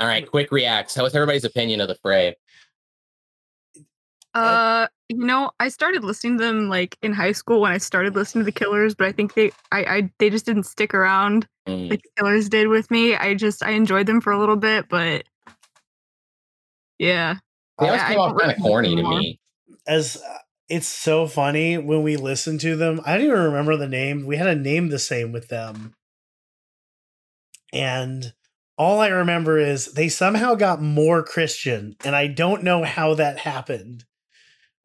All 0.00 0.06
right, 0.06 0.26
quick 0.28 0.50
reacts. 0.52 0.94
How 0.94 1.02
was 1.02 1.14
everybody's 1.14 1.44
opinion 1.44 1.80
of 1.80 1.88
the 1.88 1.96
Fray? 1.96 2.36
Uh, 4.34 4.86
you 5.08 5.18
know, 5.18 5.50
I 5.60 5.68
started 5.68 6.02
listening 6.04 6.38
to 6.38 6.44
them 6.44 6.68
like 6.68 6.98
in 7.02 7.12
high 7.12 7.32
school 7.32 7.60
when 7.60 7.72
I 7.72 7.78
started 7.78 8.14
listening 8.14 8.42
to 8.42 8.46
the 8.46 8.52
Killers, 8.58 8.94
but 8.94 9.06
I 9.06 9.12
think 9.12 9.34
they, 9.34 9.52
I, 9.70 9.84
I, 9.84 10.10
they 10.18 10.30
just 10.30 10.46
didn't 10.46 10.64
stick 10.64 10.94
around 10.94 11.46
Mm. 11.68 11.90
like 11.90 12.02
the 12.02 12.08
Killers 12.16 12.48
did 12.48 12.68
with 12.68 12.92
me. 12.92 13.16
I 13.16 13.34
just, 13.34 13.60
I 13.64 13.70
enjoyed 13.72 14.06
them 14.06 14.20
for 14.20 14.32
a 14.32 14.38
little 14.38 14.54
bit, 14.54 14.88
but 14.88 15.24
yeah, 16.98 17.38
They 17.80 17.86
always 17.86 18.02
I- 18.02 18.08
came 18.08 18.18
I 18.20 18.22
off 18.22 18.38
kind 18.38 18.52
of 18.52 18.58
corny 18.62 18.94
to 18.94 19.02
me. 19.02 19.40
as 19.86 20.16
uh, 20.16 20.38
it's 20.68 20.86
so 20.86 21.26
funny 21.26 21.76
when 21.76 22.02
we 22.04 22.16
listen 22.16 22.58
to 22.58 22.76
them. 22.76 23.00
I 23.04 23.16
don't 23.16 23.26
even 23.26 23.38
remember 23.40 23.76
the 23.76 23.88
name. 23.88 24.26
We 24.26 24.36
had 24.36 24.46
a 24.46 24.54
name 24.54 24.88
the 24.88 24.98
same 25.00 25.32
with 25.32 25.48
them. 25.48 25.94
And 27.72 28.32
all 28.78 29.00
I 29.00 29.08
remember 29.08 29.58
is 29.58 29.92
they 29.92 30.08
somehow 30.08 30.54
got 30.54 30.80
more 30.80 31.22
Christian, 31.22 31.96
and 32.04 32.14
I 32.14 32.28
don't 32.28 32.62
know 32.62 32.84
how 32.84 33.14
that 33.14 33.38
happened. 33.40 34.04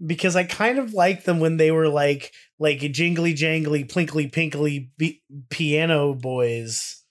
Because 0.04 0.36
I 0.36 0.44
kind 0.44 0.80
of 0.80 0.94
liked 0.94 1.26
them 1.26 1.40
when 1.40 1.58
they 1.58 1.72
were 1.72 1.88
like 1.88 2.32
like 2.60 2.80
jingly 2.80 3.34
jangly 3.34 3.88
plinkly 3.88 4.32
pinkly 4.32 4.90
be- 4.98 5.22
piano 5.50 6.14
boys. 6.14 7.04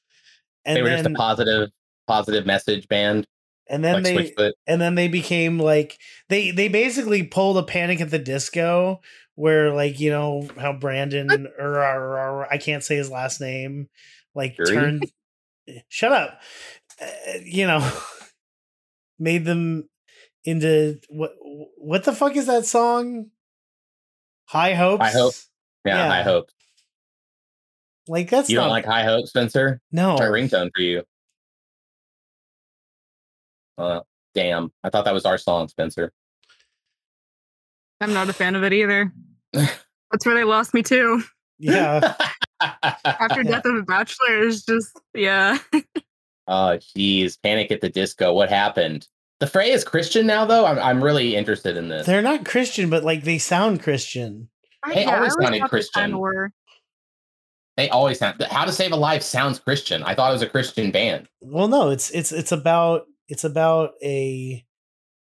And 0.64 0.76
they 0.76 0.82
were 0.82 0.88
then 0.88 1.04
just 1.04 1.14
a 1.14 1.18
positive, 1.18 1.70
positive 2.06 2.46
message 2.46 2.88
band. 2.88 3.26
and 3.70 3.84
then 3.84 4.02
like 4.02 4.34
they 4.36 4.52
and 4.66 4.80
then 4.80 4.96
they 4.96 5.08
became 5.08 5.58
like 5.58 5.96
they 6.28 6.50
they 6.50 6.68
basically 6.68 7.22
pulled 7.22 7.56
a 7.56 7.62
panic 7.62 8.00
at 8.00 8.10
the 8.10 8.18
disco 8.18 9.00
where 9.36 9.72
like 9.72 10.00
you 10.00 10.10
know 10.10 10.46
how 10.58 10.72
Brendon 10.72 11.46
or 11.58 12.52
i 12.52 12.58
can't 12.58 12.84
say 12.84 12.96
his 12.96 13.10
last 13.10 13.40
name 13.40 13.88
like 14.34 14.56
Jury? 14.56 14.74
turned 14.74 15.12
shut 15.88 16.12
up 16.12 16.40
uh, 17.00 17.06
you 17.44 17.66
know 17.66 17.88
made 19.18 19.44
them 19.44 19.88
into 20.44 20.98
what 21.08 21.32
what 21.76 22.04
the 22.04 22.12
fuck 22.12 22.34
is 22.36 22.46
that 22.46 22.64
song 22.66 23.30
high 24.46 24.74
hopes 24.74 25.02
High 25.04 25.10
Hope. 25.12 25.34
Yeah, 25.84 25.96
Yeah. 25.96 26.08
High 26.08 26.22
Hope. 26.22 26.50
like 28.08 28.30
that's 28.30 28.48
You 28.50 28.56
don't 28.56 28.68
like 28.70 28.84
High 28.86 29.04
Hope, 29.04 29.26
Spencer? 29.26 29.80
no 29.92 30.14
My 30.16 30.24
ringtone 30.24 30.70
for 30.74 30.82
you. 30.82 31.02
Uh, 33.78 34.00
damn. 34.34 34.70
I 34.84 34.90
thought 34.90 35.04
that 35.06 35.14
was 35.14 35.24
our 35.24 35.38
song, 35.38 35.68
Spencer. 35.68 36.12
I'm 38.00 38.12
not 38.12 38.28
a 38.28 38.32
fan 38.32 38.54
of 38.56 38.62
it 38.64 38.72
either. 38.72 39.12
That's 39.52 40.24
where 40.26 40.34
they 40.34 40.44
lost 40.44 40.74
me 40.74 40.82
too. 40.82 41.22
yeah 41.58 42.14
After 42.60 43.42
Yeah. 43.42 43.50
Death 43.50 43.64
of 43.66 43.76
a 43.76 43.82
Bachelor 43.82 44.38
is 44.42 44.64
just, 44.64 44.98
yeah. 45.14 45.58
oh, 46.46 46.78
jeez. 46.96 47.38
Panic 47.42 47.70
at 47.70 47.80
the 47.80 47.88
Disco. 47.88 48.32
What 48.34 48.50
happened? 48.50 49.06
The 49.40 49.46
Fray 49.46 49.70
is 49.70 49.84
Christian 49.84 50.26
now, 50.26 50.44
though. 50.44 50.66
I'm, 50.66 50.78
I'm 50.78 51.02
really 51.02 51.34
interested 51.34 51.76
in 51.76 51.88
this. 51.88 52.06
they're 52.06 52.22
not 52.22 52.44
christian 52.44 52.90
but 52.90 53.02
like 53.04 53.24
they 53.24 53.38
sound 53.38 53.82
christian 53.82 54.48
They 54.86 55.02
Yeah, 55.02 55.10
I 55.10 55.16
always 55.16 55.34
sounded 55.40 55.62
Christian. 55.64 56.02
kinda 56.02 56.18
were. 56.18 56.52
They 57.76 57.88
always 57.88 58.18
sound. 58.18 58.42
How 58.50 58.64
to 58.66 58.72
Save 58.72 58.92
a 58.92 58.96
Life 58.96 59.22
sounds 59.22 59.58
Christian. 59.58 60.02
I 60.02 60.14
thought 60.14 60.30
it 60.30 60.34
was 60.34 60.42
a 60.42 60.48
Christian 60.48 60.90
band. 60.90 61.28
Well, 61.40 61.68
no, 61.68 61.88
it's 61.88 62.10
it's 62.10 62.30
it's 62.32 62.52
about 62.52 63.06
it's 63.28 63.44
about 63.44 63.92
a 64.02 64.66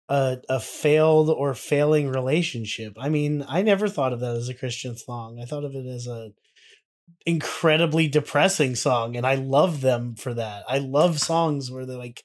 a 0.09 0.39
a 0.49 0.61
failed 0.61 1.29
or 1.29 1.53
failing 1.55 2.09
relationship. 2.09 2.95
I 2.99 3.11
mean, 3.11 3.45
I 3.47 3.61
never 3.63 3.89
thought 3.89 4.15
of 4.15 4.21
that 4.21 4.37
as 4.37 4.49
a 4.49 4.55
Christian 4.55 4.97
song. 4.97 5.39
I 5.43 5.45
thought 5.45 5.65
of 5.65 5.75
it 5.75 5.85
as 5.87 6.07
a 6.07 6.31
incredibly 7.27 8.09
depressing 8.09 8.75
song, 8.75 9.17
and 9.17 9.27
I 9.27 9.35
love 9.35 9.83
them 9.83 10.15
for 10.15 10.33
that. 10.35 10.65
I 10.69 10.79
love 10.79 11.21
songs 11.21 11.71
where 11.71 11.85
they're 11.85 11.99
like 11.99 12.23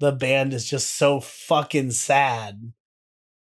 the 0.00 0.12
band 0.12 0.52
is 0.52 0.68
just 0.68 0.96
so 0.96 1.20
fucking 1.20 1.92
sad. 1.92 2.72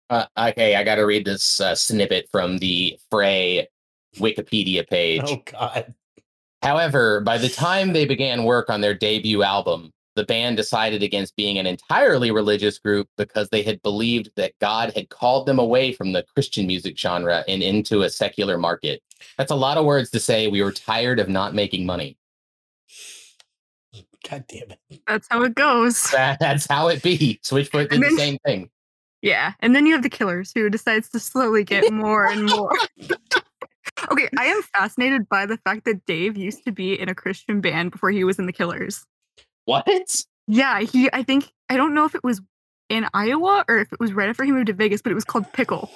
Uh, 0.09 0.25
okay, 0.37 0.75
I 0.75 0.83
got 0.83 0.95
to 0.95 1.03
read 1.03 1.25
this 1.25 1.61
uh, 1.61 1.75
snippet 1.75 2.27
from 2.31 2.57
the 2.57 2.97
Fray 3.09 3.67
Wikipedia 4.17 4.87
page. 4.89 5.21
Oh 5.25 5.41
God. 5.45 5.93
However, 6.63 7.21
by 7.21 7.37
the 7.37 7.49
time 7.49 7.93
they 7.93 8.05
began 8.05 8.43
work 8.43 8.69
on 8.69 8.81
their 8.81 8.95
debut 8.95 9.43
album, 9.43 9.91
the 10.15 10.25
band 10.25 10.57
decided 10.57 11.03
against 11.03 11.35
being 11.35 11.59
an 11.59 11.67
entirely 11.67 12.31
religious 12.31 12.79
group 12.79 13.07
because 13.17 13.49
they 13.49 13.61
had 13.61 13.79
believed 13.83 14.31
that 14.35 14.53
God 14.59 14.91
had 14.95 15.09
called 15.09 15.45
them 15.45 15.59
away 15.59 15.93
from 15.93 16.11
the 16.11 16.25
Christian 16.33 16.65
music 16.65 16.97
genre 16.97 17.43
and 17.47 17.61
into 17.61 18.01
a 18.01 18.09
secular 18.09 18.57
market. 18.57 19.03
That's 19.37 19.51
a 19.51 19.55
lot 19.55 19.77
of 19.77 19.85
words 19.85 20.09
to 20.11 20.19
say 20.19 20.47
we 20.47 20.63
were 20.63 20.71
tired 20.71 21.19
of 21.19 21.29
not 21.29 21.53
making 21.53 21.85
money. 21.85 22.17
God 24.29 24.45
damn 24.47 24.71
it. 24.89 25.01
That's 25.07 25.27
how 25.29 25.43
it 25.43 25.55
goes. 25.55 26.01
That- 26.11 26.39
That's 26.39 26.67
how 26.67 26.87
it 26.89 27.01
be. 27.01 27.39
Switchfoot 27.43 27.89
did 27.89 27.93
And 27.93 28.03
the 28.03 28.17
same 28.17 28.37
thing. 28.45 28.69
Yeah. 29.21 29.53
And 29.61 29.75
then 29.75 29.85
you 29.85 29.93
have 29.93 30.03
the 30.03 30.09
Killers 30.09 30.51
who 30.53 30.69
decides 30.69 31.09
to 31.09 31.19
slowly 31.19 31.63
get 31.63 31.91
more 31.93 32.25
and 32.25 32.45
more. 32.45 32.71
okay, 34.11 34.29
I 34.37 34.45
am 34.45 34.61
fascinated 34.75 35.27
by 35.29 35.45
the 35.45 35.57
fact 35.57 35.85
that 35.85 36.05
Dave 36.05 36.37
used 36.37 36.63
to 36.65 36.71
be 36.71 36.99
in 36.99 37.09
a 37.09 37.15
Christian 37.15 37.61
band 37.61 37.91
before 37.91 38.11
he 38.11 38.23
was 38.23 38.37
in 38.39 38.45
the 38.45 38.53
Killers. 38.53 39.05
What? 39.65 40.15
Yeah, 40.47 40.81
he 40.81 41.09
I 41.11 41.23
think 41.23 41.51
I 41.69 41.77
don't 41.77 41.93
know 41.93 42.05
if 42.05 42.15
it 42.15 42.23
was 42.23 42.41
in 42.89 43.05
Iowa 43.13 43.65
or 43.67 43.79
if 43.79 43.91
it 43.91 43.99
was 43.99 44.13
right 44.13 44.29
after 44.29 44.43
he 44.43 44.51
moved 44.51 44.67
to 44.67 44.73
Vegas, 44.73 45.01
but 45.01 45.11
it 45.11 45.15
was 45.15 45.25
called 45.25 45.51
Pickle. 45.53 45.89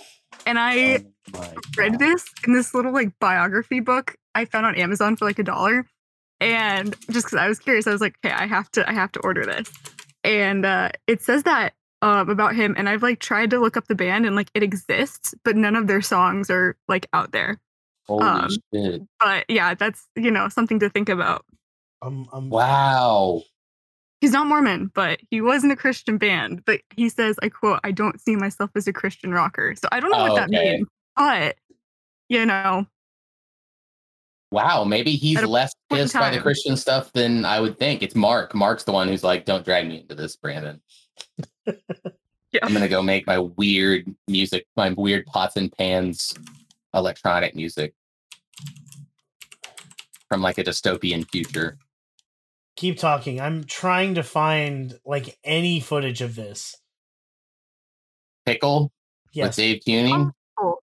And 0.46 0.60
I 0.60 1.06
Oh 1.34 1.54
read 1.78 2.00
this 2.00 2.26
in 2.46 2.54
this 2.54 2.74
little 2.74 2.92
like 2.92 3.18
biography 3.20 3.80
book 3.80 4.16
I 4.36 4.46
found 4.46 4.66
on 4.66 4.76
Amazon 4.76 5.16
for 5.16 5.26
like 5.26 5.40
a 5.40 5.44
dollar. 5.44 5.86
And 6.42 6.96
just 7.12 7.28
because 7.28 7.38
I 7.38 7.48
was 7.48 7.60
curious, 7.60 7.88
I 7.88 7.92
was 7.92 8.02
like, 8.02 8.16
okay, 8.26 8.34
I 8.34 8.48
have 8.48 8.70
to, 8.72 8.90
I 8.90 8.94
have 8.94 9.12
to 9.14 9.20
order 9.22 9.46
this. 9.46 9.72
And 10.24 10.66
uh, 10.66 10.90
it 11.08 11.22
says 11.22 11.44
that 11.44 11.74
um, 12.02 12.30
about 12.30 12.56
him, 12.56 12.74
and 12.78 12.90
I've 12.90 13.04
like 13.04 13.20
tried 13.20 13.52
to 13.52 13.60
look 13.60 13.78
up 13.78 13.88
the 13.88 13.96
band, 13.96 14.26
and 14.26 14.36
like 14.36 14.50
it 14.54 14.64
exists, 14.64 15.36
but 15.44 15.56
none 15.56 15.76
of 15.76 15.88
their 15.88 16.02
songs 16.02 16.50
are 16.50 16.76
like 16.88 17.08
out 17.14 17.32
there. 17.32 17.60
Holy 18.08 18.28
um, 18.28 18.50
shit. 18.74 19.04
But 19.20 19.46
yeah, 19.48 19.76
that's 19.76 20.08
you 20.16 20.32
know 20.32 20.50
something 20.50 20.80
to 20.80 20.90
think 20.90 21.10
about. 21.10 21.46
I'm, 22.02 22.28
I'm 22.34 22.50
Wow. 22.50 23.44
he's 24.20 24.32
not 24.32 24.48
Mormon, 24.48 24.92
but 24.96 25.20
he 25.30 25.42
was 25.42 25.64
in 25.64 25.70
a 25.70 25.76
Christian 25.76 26.18
band. 26.18 26.66
But 26.66 26.82
he 26.96 27.10
says, 27.10 27.38
I 27.44 27.50
quote, 27.50 27.80
I 27.84 27.92
don't 27.92 28.20
see 28.20 28.36
myself 28.36 28.72
as 28.76 28.88
a 28.88 28.94
Christian 28.94 29.32
rocker. 29.32 29.76
So 29.76 29.88
I 29.92 30.00
don't 30.00 30.10
know 30.10 30.18
Oh, 30.18 30.24
what 30.24 30.36
that 30.36 30.50
okay. 30.50 30.78
means. 30.78 30.88
But 31.16 31.58
you 32.30 32.46
know, 32.46 32.88
Wow, 34.52 34.84
maybe 34.84 35.12
he's 35.12 35.42
less 35.44 35.74
point 35.90 36.02
in 36.02 36.06
pissed 36.06 36.14
by 36.16 36.30
the. 36.30 36.42
Christian 36.42 36.76
stuff 36.76 37.12
than 37.14 37.46
I 37.46 37.60
would 37.62 37.80
think. 37.80 38.04
It's 38.04 38.16
Mark. 38.16 38.54
Mark's 38.54 38.84
the 38.84 38.92
one 38.92 39.08
who's 39.08 39.24
like, 39.24 39.46
"Don't 39.46 39.64
drag 39.64 39.88
me 39.88 40.02
into 40.02 40.16
this, 40.16 40.36
Brandon." 40.36 40.82
Yeah. 42.54 42.66
I'm 42.66 42.74
gonna 42.74 42.90
go 42.90 43.02
make 43.02 43.26
my 43.28 43.40
weird 43.40 44.14
music, 44.28 44.68
my 44.76 44.90
weird 44.90 45.26
pots 45.26 45.56
and 45.56 45.72
pans 45.72 46.34
electronic 46.94 47.56
music 47.56 47.94
from 50.28 50.42
like 50.42 50.58
a 50.58 50.64
dystopian 50.66 51.26
future. 51.30 51.78
Keep 52.76 52.98
talking. 52.98 53.40
I'm 53.40 53.64
trying 53.64 54.16
to 54.16 54.24
find 54.24 55.00
like 55.06 55.38
any 55.46 55.80
footage 55.80 56.22
of 56.22 56.36
this. 56.36 56.76
Pickle 58.46 58.84
with 58.84 58.92
Yes, 59.34 59.56
Dave 59.56 59.82
Keuning. 59.88 60.32
oh, 60.60 60.78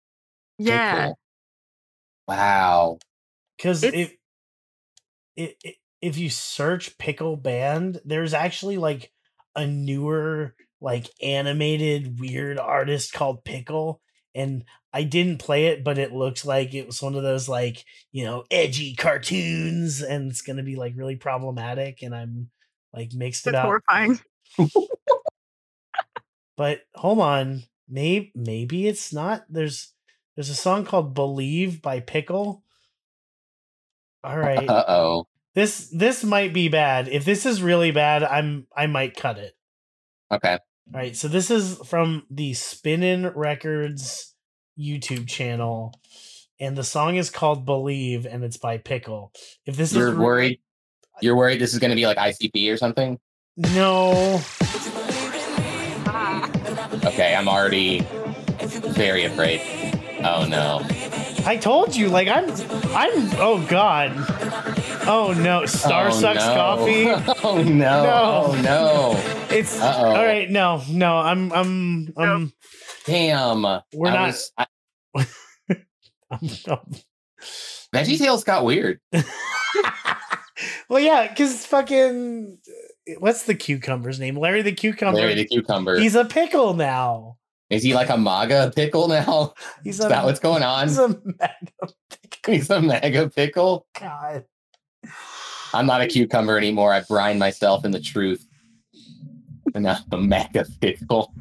yeah. 0.56 0.94
Pickle. 0.94 1.18
Wow. 2.28 2.98
Because 3.58 3.84
if 3.84 4.14
it, 5.36 5.56
it, 5.62 5.74
if 6.00 6.16
you 6.16 6.30
search 6.30 6.96
pickle 6.96 7.36
band, 7.36 8.00
there's 8.04 8.32
actually 8.32 8.78
like 8.78 9.12
a 9.54 9.66
newer 9.66 10.54
like 10.80 11.10
animated 11.22 12.20
weird 12.20 12.58
artist 12.58 13.12
called 13.12 13.44
Pickle, 13.44 14.00
and 14.34 14.64
I 14.92 15.02
didn't 15.02 15.38
play 15.38 15.66
it, 15.66 15.84
but 15.84 15.98
it 15.98 16.12
looks 16.12 16.44
like 16.46 16.72
it 16.72 16.86
was 16.86 17.02
one 17.02 17.16
of 17.16 17.22
those 17.22 17.48
like 17.48 17.84
you 18.12 18.24
know 18.24 18.44
edgy 18.50 18.94
cartoons, 18.94 20.00
and 20.00 20.30
it's 20.30 20.42
gonna 20.42 20.62
be 20.62 20.76
like 20.76 20.94
really 20.96 21.16
problematic, 21.16 22.02
and 22.02 22.14
I'm 22.14 22.50
like 22.94 23.12
mixed 23.12 23.46
it 23.46 23.52
That's 23.52 23.58
up. 23.58 23.64
horrifying. 23.64 24.20
But 26.58 26.80
hold 26.96 27.20
on, 27.20 27.62
maybe 27.88 28.32
maybe 28.34 28.88
it's 28.88 29.12
not. 29.12 29.44
There's 29.48 29.94
there's 30.34 30.50
a 30.50 30.56
song 30.56 30.84
called 30.84 31.14
"Believe" 31.14 31.80
by 31.80 32.00
Pickle. 32.00 32.64
All 34.24 34.38
right. 34.38 34.68
Uh 34.68 34.84
oh. 34.88 35.26
This 35.54 35.88
this 35.90 36.24
might 36.24 36.52
be 36.52 36.68
bad. 36.68 37.08
If 37.08 37.24
this 37.24 37.46
is 37.46 37.62
really 37.62 37.90
bad, 37.90 38.22
I'm 38.22 38.66
I 38.76 38.86
might 38.86 39.16
cut 39.16 39.38
it. 39.38 39.56
Okay. 40.30 40.58
All 40.92 41.00
right, 41.00 41.14
so 41.14 41.28
this 41.28 41.50
is 41.50 41.76
from 41.84 42.24
the 42.30 42.54
Spinnin' 42.54 43.26
Records 43.34 44.34
YouTube 44.78 45.28
channel, 45.28 45.92
and 46.58 46.76
the 46.76 46.84
song 46.84 47.16
is 47.16 47.28
called 47.28 47.66
"Believe" 47.66 48.24
and 48.24 48.42
it's 48.42 48.56
by 48.56 48.78
Pickle. 48.78 49.32
If 49.66 49.76
this 49.76 49.92
You're 49.92 50.08
is 50.08 50.14
re- 50.14 50.24
worried. 50.24 50.60
You're 51.20 51.36
worried 51.36 51.60
this 51.60 51.72
is 51.74 51.78
gonna 51.80 51.94
be 51.96 52.06
like 52.06 52.16
ICP 52.16 52.72
or 52.72 52.76
something. 52.76 53.18
no, 53.56 54.40
Okay, 57.04 57.34
I'm 57.34 57.48
already 57.48 58.00
very 58.60 59.24
afraid. 59.24 59.60
Oh 60.24 60.46
no. 60.48 60.80
I 61.48 61.56
told 61.56 61.96
you. 61.96 62.10
Like 62.10 62.28
I'm 62.28 62.44
I'm. 62.94 63.30
Oh 63.40 63.64
God. 63.70 64.12
Oh 65.08 65.34
no, 65.34 65.64
Star 65.64 66.08
oh, 66.08 66.10
sucks 66.10 66.44
no. 66.44 66.54
coffee. 66.54 67.06
oh 67.42 67.62
no. 67.62 68.02
No. 68.02 68.44
Oh 68.52 68.60
no. 68.60 69.46
It's 69.48 69.80
Uh-oh. 69.80 70.08
all 70.08 70.24
right. 70.24 70.50
No, 70.50 70.82
no, 70.90 71.16
I'm 71.16 71.50
I'm 71.54 72.12
I'm 72.18 72.52
Damn. 73.06 73.62
We're 73.94 74.08
I 74.08 74.12
not- 74.12 74.26
was- 74.26 74.52
I, 74.58 74.66
I'm, 76.30 76.50
I'm 76.66 76.94
Veggie 77.94 78.18
Tales 78.18 78.44
got 78.44 78.66
weird. 78.66 79.00
well, 80.90 81.00
yeah, 81.00 81.28
because 81.28 81.64
fucking 81.64 82.58
what's 83.20 83.44
the 83.44 83.54
cucumber's 83.54 84.20
name? 84.20 84.36
Larry 84.36 84.60
the 84.60 84.72
cucumber. 84.72 85.18
Larry 85.18 85.34
the 85.34 85.46
cucumber. 85.46 85.98
He's 85.98 86.14
a 86.14 86.26
pickle 86.26 86.74
now. 86.74 87.37
Is 87.70 87.82
he 87.82 87.94
like 87.94 88.08
a 88.08 88.16
MAGA 88.16 88.72
pickle 88.74 89.08
now? 89.08 89.52
He's 89.84 89.98
Is 89.98 90.06
a 90.06 90.08
that 90.08 90.24
what's 90.24 90.40
going 90.40 90.62
on? 90.62 90.88
he's 90.88 90.98
a 90.98 91.08
mega 91.08 91.92
He's 92.46 92.70
a 92.70 92.80
mega 92.80 93.28
pickle. 93.28 93.86
god. 93.98 94.44
I'm 95.74 95.84
not 95.86 96.00
a 96.00 96.06
cucumber 96.06 96.56
anymore. 96.56 96.92
I 96.94 97.02
brine 97.02 97.38
myself 97.38 97.84
in 97.84 97.90
the 97.90 98.00
truth. 98.00 98.46
And 99.74 99.86
I'm 99.86 100.02
a 100.12 100.16
mega 100.18 100.64
pickle. 100.80 101.34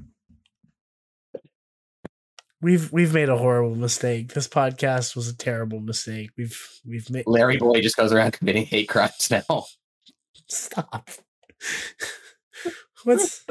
We've 2.61 2.91
we've 2.91 3.13
made 3.13 3.29
a 3.29 3.37
horrible 3.37 3.75
mistake. 3.75 4.33
This 4.33 4.47
podcast 4.47 5.15
was 5.15 5.29
a 5.29 5.37
terrible 5.37 5.79
mistake. 5.79 6.31
We've 6.37 6.59
we've 6.85 7.09
made 7.09 7.23
Larry 7.27 7.57
Boy 7.57 7.81
just 7.81 7.95
goes 7.95 8.11
around 8.11 8.31
committing 8.33 8.65
hate 8.65 8.89
crimes 8.89 9.29
now. 9.31 9.65
stop. 10.49 11.09
what's 13.03 13.45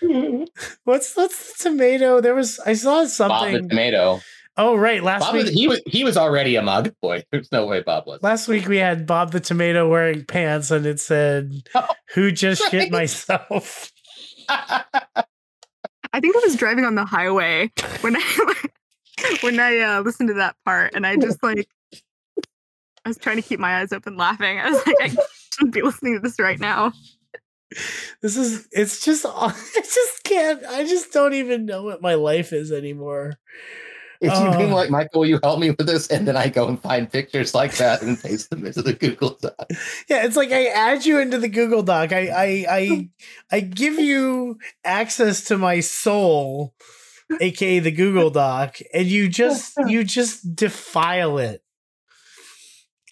what's 0.84 1.16
what's 1.16 1.62
the 1.62 1.70
tomato? 1.70 2.20
There 2.20 2.34
was 2.34 2.58
I 2.60 2.74
saw 2.74 3.04
something. 3.06 3.54
Bob 3.54 3.62
the 3.62 3.68
tomato. 3.68 4.20
Oh 4.56 4.76
right, 4.76 5.02
last 5.02 5.20
Bob 5.20 5.34
week 5.34 5.44
was, 5.44 5.54
he 5.54 5.68
was 5.68 5.80
he 5.86 6.04
was 6.04 6.16
already 6.16 6.56
a 6.56 6.62
MAGA 6.62 6.94
boy. 7.00 7.22
There's 7.32 7.50
no 7.52 7.66
way 7.66 7.80
Bob 7.82 8.06
was. 8.06 8.22
Last 8.22 8.48
week 8.48 8.68
we 8.68 8.76
had 8.76 9.06
Bob 9.06 9.32
the 9.32 9.40
Tomato 9.40 9.88
wearing 9.88 10.24
pants, 10.24 10.70
and 10.70 10.84
it 10.84 11.00
said, 11.00 11.52
Oh, 11.74 11.86
"Who 12.14 12.30
just 12.30 12.60
right. 12.62 12.70
shit 12.70 12.92
myself." 12.92 13.90
I 14.48 16.20
think 16.20 16.36
I 16.36 16.40
was 16.44 16.56
driving 16.56 16.84
on 16.84 16.94
the 16.94 17.04
highway 17.04 17.70
when 18.02 18.16
I 18.16 18.62
when 19.40 19.58
I 19.58 19.78
uh, 19.78 20.00
listened 20.02 20.28
to 20.28 20.34
that 20.34 20.56
part, 20.66 20.94
and 20.94 21.06
I 21.06 21.16
just 21.16 21.42
like 21.42 21.66
I 23.04 23.08
was 23.08 23.16
trying 23.16 23.36
to 23.36 23.42
keep 23.42 23.58
my 23.58 23.80
eyes 23.80 23.92
open, 23.92 24.16
laughing. 24.16 24.58
I 24.58 24.70
was 24.70 24.86
like, 24.86 24.96
I 25.00 25.08
shouldn't 25.54 25.74
be 25.74 25.82
listening 25.82 26.14
to 26.14 26.20
this 26.20 26.38
right 26.38 26.60
now. 26.60 26.92
This 28.20 28.36
is. 28.36 28.68
It's 28.72 29.04
just. 29.04 29.24
I 29.28 29.52
just 29.74 30.24
can't. 30.24 30.64
I 30.64 30.84
just 30.84 31.12
don't 31.12 31.34
even 31.34 31.66
know 31.66 31.82
what 31.82 32.02
my 32.02 32.14
life 32.14 32.52
is 32.52 32.72
anymore. 32.72 33.38
If 34.22 34.32
you 34.38 34.56
being 34.56 34.70
like, 34.70 34.88
Michael, 34.88 35.20
will 35.20 35.26
you 35.26 35.40
help 35.42 35.58
me 35.58 35.70
with 35.70 35.84
this? 35.84 36.06
And 36.06 36.28
then 36.28 36.36
I 36.36 36.48
go 36.48 36.68
and 36.68 36.80
find 36.80 37.10
pictures 37.10 37.56
like 37.56 37.74
that 37.78 38.02
and 38.02 38.20
paste 38.22 38.50
them 38.50 38.64
into 38.64 38.80
the 38.80 38.92
Google 38.92 39.36
Doc. 39.40 39.68
Yeah, 40.08 40.24
it's 40.24 40.36
like 40.36 40.52
I 40.52 40.66
add 40.66 41.04
you 41.04 41.18
into 41.18 41.38
the 41.38 41.48
Google 41.48 41.82
Doc. 41.82 42.12
I 42.12 42.28
I 42.28 42.66
I, 42.70 43.08
I 43.50 43.60
give 43.60 43.98
you 43.98 44.58
access 44.84 45.42
to 45.46 45.58
my 45.58 45.80
soul, 45.80 46.72
aka 47.40 47.80
the 47.80 47.90
Google 47.90 48.30
Doc, 48.30 48.78
and 48.94 49.08
you 49.08 49.28
just 49.28 49.76
you 49.88 50.04
just 50.04 50.54
defile 50.54 51.38
it. 51.38 51.61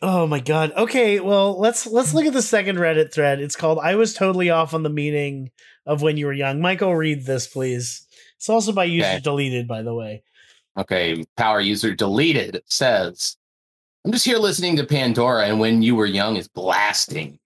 Oh 0.02 0.26
my 0.26 0.40
god. 0.40 0.72
Okay, 0.76 1.20
well 1.20 1.58
let's 1.58 1.86
let's 1.86 2.14
look 2.14 2.24
at 2.24 2.32
the 2.32 2.42
second 2.42 2.76
Reddit 2.76 3.12
thread. 3.12 3.40
It's 3.40 3.56
called 3.56 3.78
"I 3.82 3.96
was 3.96 4.14
totally 4.14 4.48
off 4.48 4.72
on 4.72 4.82
the 4.82 4.88
meaning 4.90 5.50
of 5.86 6.00
when 6.02 6.16
you 6.16 6.26
were 6.26 6.32
young." 6.32 6.60
Michael, 6.60 6.96
read 6.96 7.26
this, 7.26 7.46
please. 7.46 8.06
It's 8.36 8.48
also 8.48 8.72
by 8.72 8.84
user 8.84 9.06
Okay. 9.06 9.20
deleted, 9.20 9.68
by 9.68 9.82
the 9.82 9.94
way. 9.94 10.22
Okay, 10.78 11.24
power 11.36 11.60
user 11.60 11.94
deleted 11.94 12.62
says, 12.66 13.36
I'm 14.04 14.12
just 14.12 14.24
here 14.24 14.38
listening 14.38 14.76
to 14.76 14.86
Pandora, 14.86 15.44
and 15.46 15.60
when 15.60 15.82
you 15.82 15.94
were 15.94 16.06
young 16.06 16.36
is 16.36 16.48
blasting. 16.48 17.38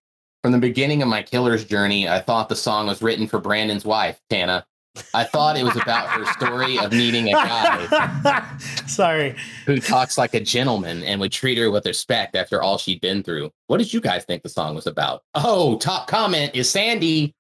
From 0.43 0.53
the 0.53 0.59
beginning 0.59 1.03
of 1.03 1.09
my 1.09 1.23
killer's 1.23 1.65
journey, 1.65 2.09
I 2.09 2.21
thought 2.21 2.49
the 2.49 2.55
song 2.55 2.87
was 2.87 3.03
written 3.03 3.27
for 3.27 3.41
Brandon's 3.41 3.85
wife, 3.85 4.21
Tana. 4.31 4.65
I 5.13 5.25
thought 5.25 5.57
it 5.57 5.65
was 5.65 5.77
about 5.77 6.09
her 6.09 6.25
story 6.33 6.79
of 6.79 6.93
meeting 6.93 7.29
a 7.29 7.33
guy 7.33 8.57
Sorry. 8.87 9.35
who 9.67 9.79
talks 9.79 10.17
like 10.17 10.35
a 10.35 10.41
gentleman 10.41 11.03
and 11.03 11.21
would 11.21 11.33
treat 11.33 11.59
her 11.59 11.71
with 11.71 11.85
respect 11.87 12.37
after 12.37 12.63
all 12.63 12.79
she'd 12.79 13.01
been 13.01 13.23
through. 13.25 13.51
What 13.67 13.79
did 13.79 13.93
you 13.93 14.01
guys 14.01 14.25
think 14.25 14.43
the 14.45 14.49
song 14.49 14.75
was 14.77 14.87
about? 14.87 15.23
Oh, 15.35 15.79
top 15.79 16.07
comment 16.07 16.53
is 16.55 16.71
Sandy. 16.71 17.35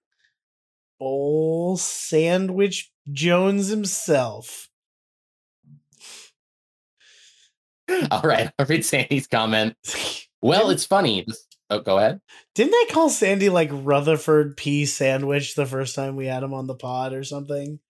Old 0.98 1.78
Sandwich 1.80 2.90
Jones 3.12 3.68
himself. 3.68 4.68
All 8.10 8.22
right, 8.22 8.50
I'll 8.58 8.66
read 8.66 8.84
Sandy's 8.84 9.26
comment. 9.26 9.76
Well, 10.42 10.70
it's 10.70 10.86
funny. 10.86 11.24
This- 11.26 11.43
Oh, 11.70 11.80
go 11.80 11.98
ahead. 11.98 12.20
Didn't 12.54 12.74
I 12.74 12.86
call 12.90 13.08
Sandy 13.08 13.48
like 13.48 13.70
Rutherford 13.72 14.56
P. 14.56 14.84
Sandwich 14.86 15.54
the 15.54 15.66
first 15.66 15.94
time 15.94 16.16
we 16.16 16.26
had 16.26 16.42
him 16.42 16.52
on 16.52 16.66
the 16.66 16.74
pod 16.74 17.12
or 17.12 17.24
something? 17.24 17.80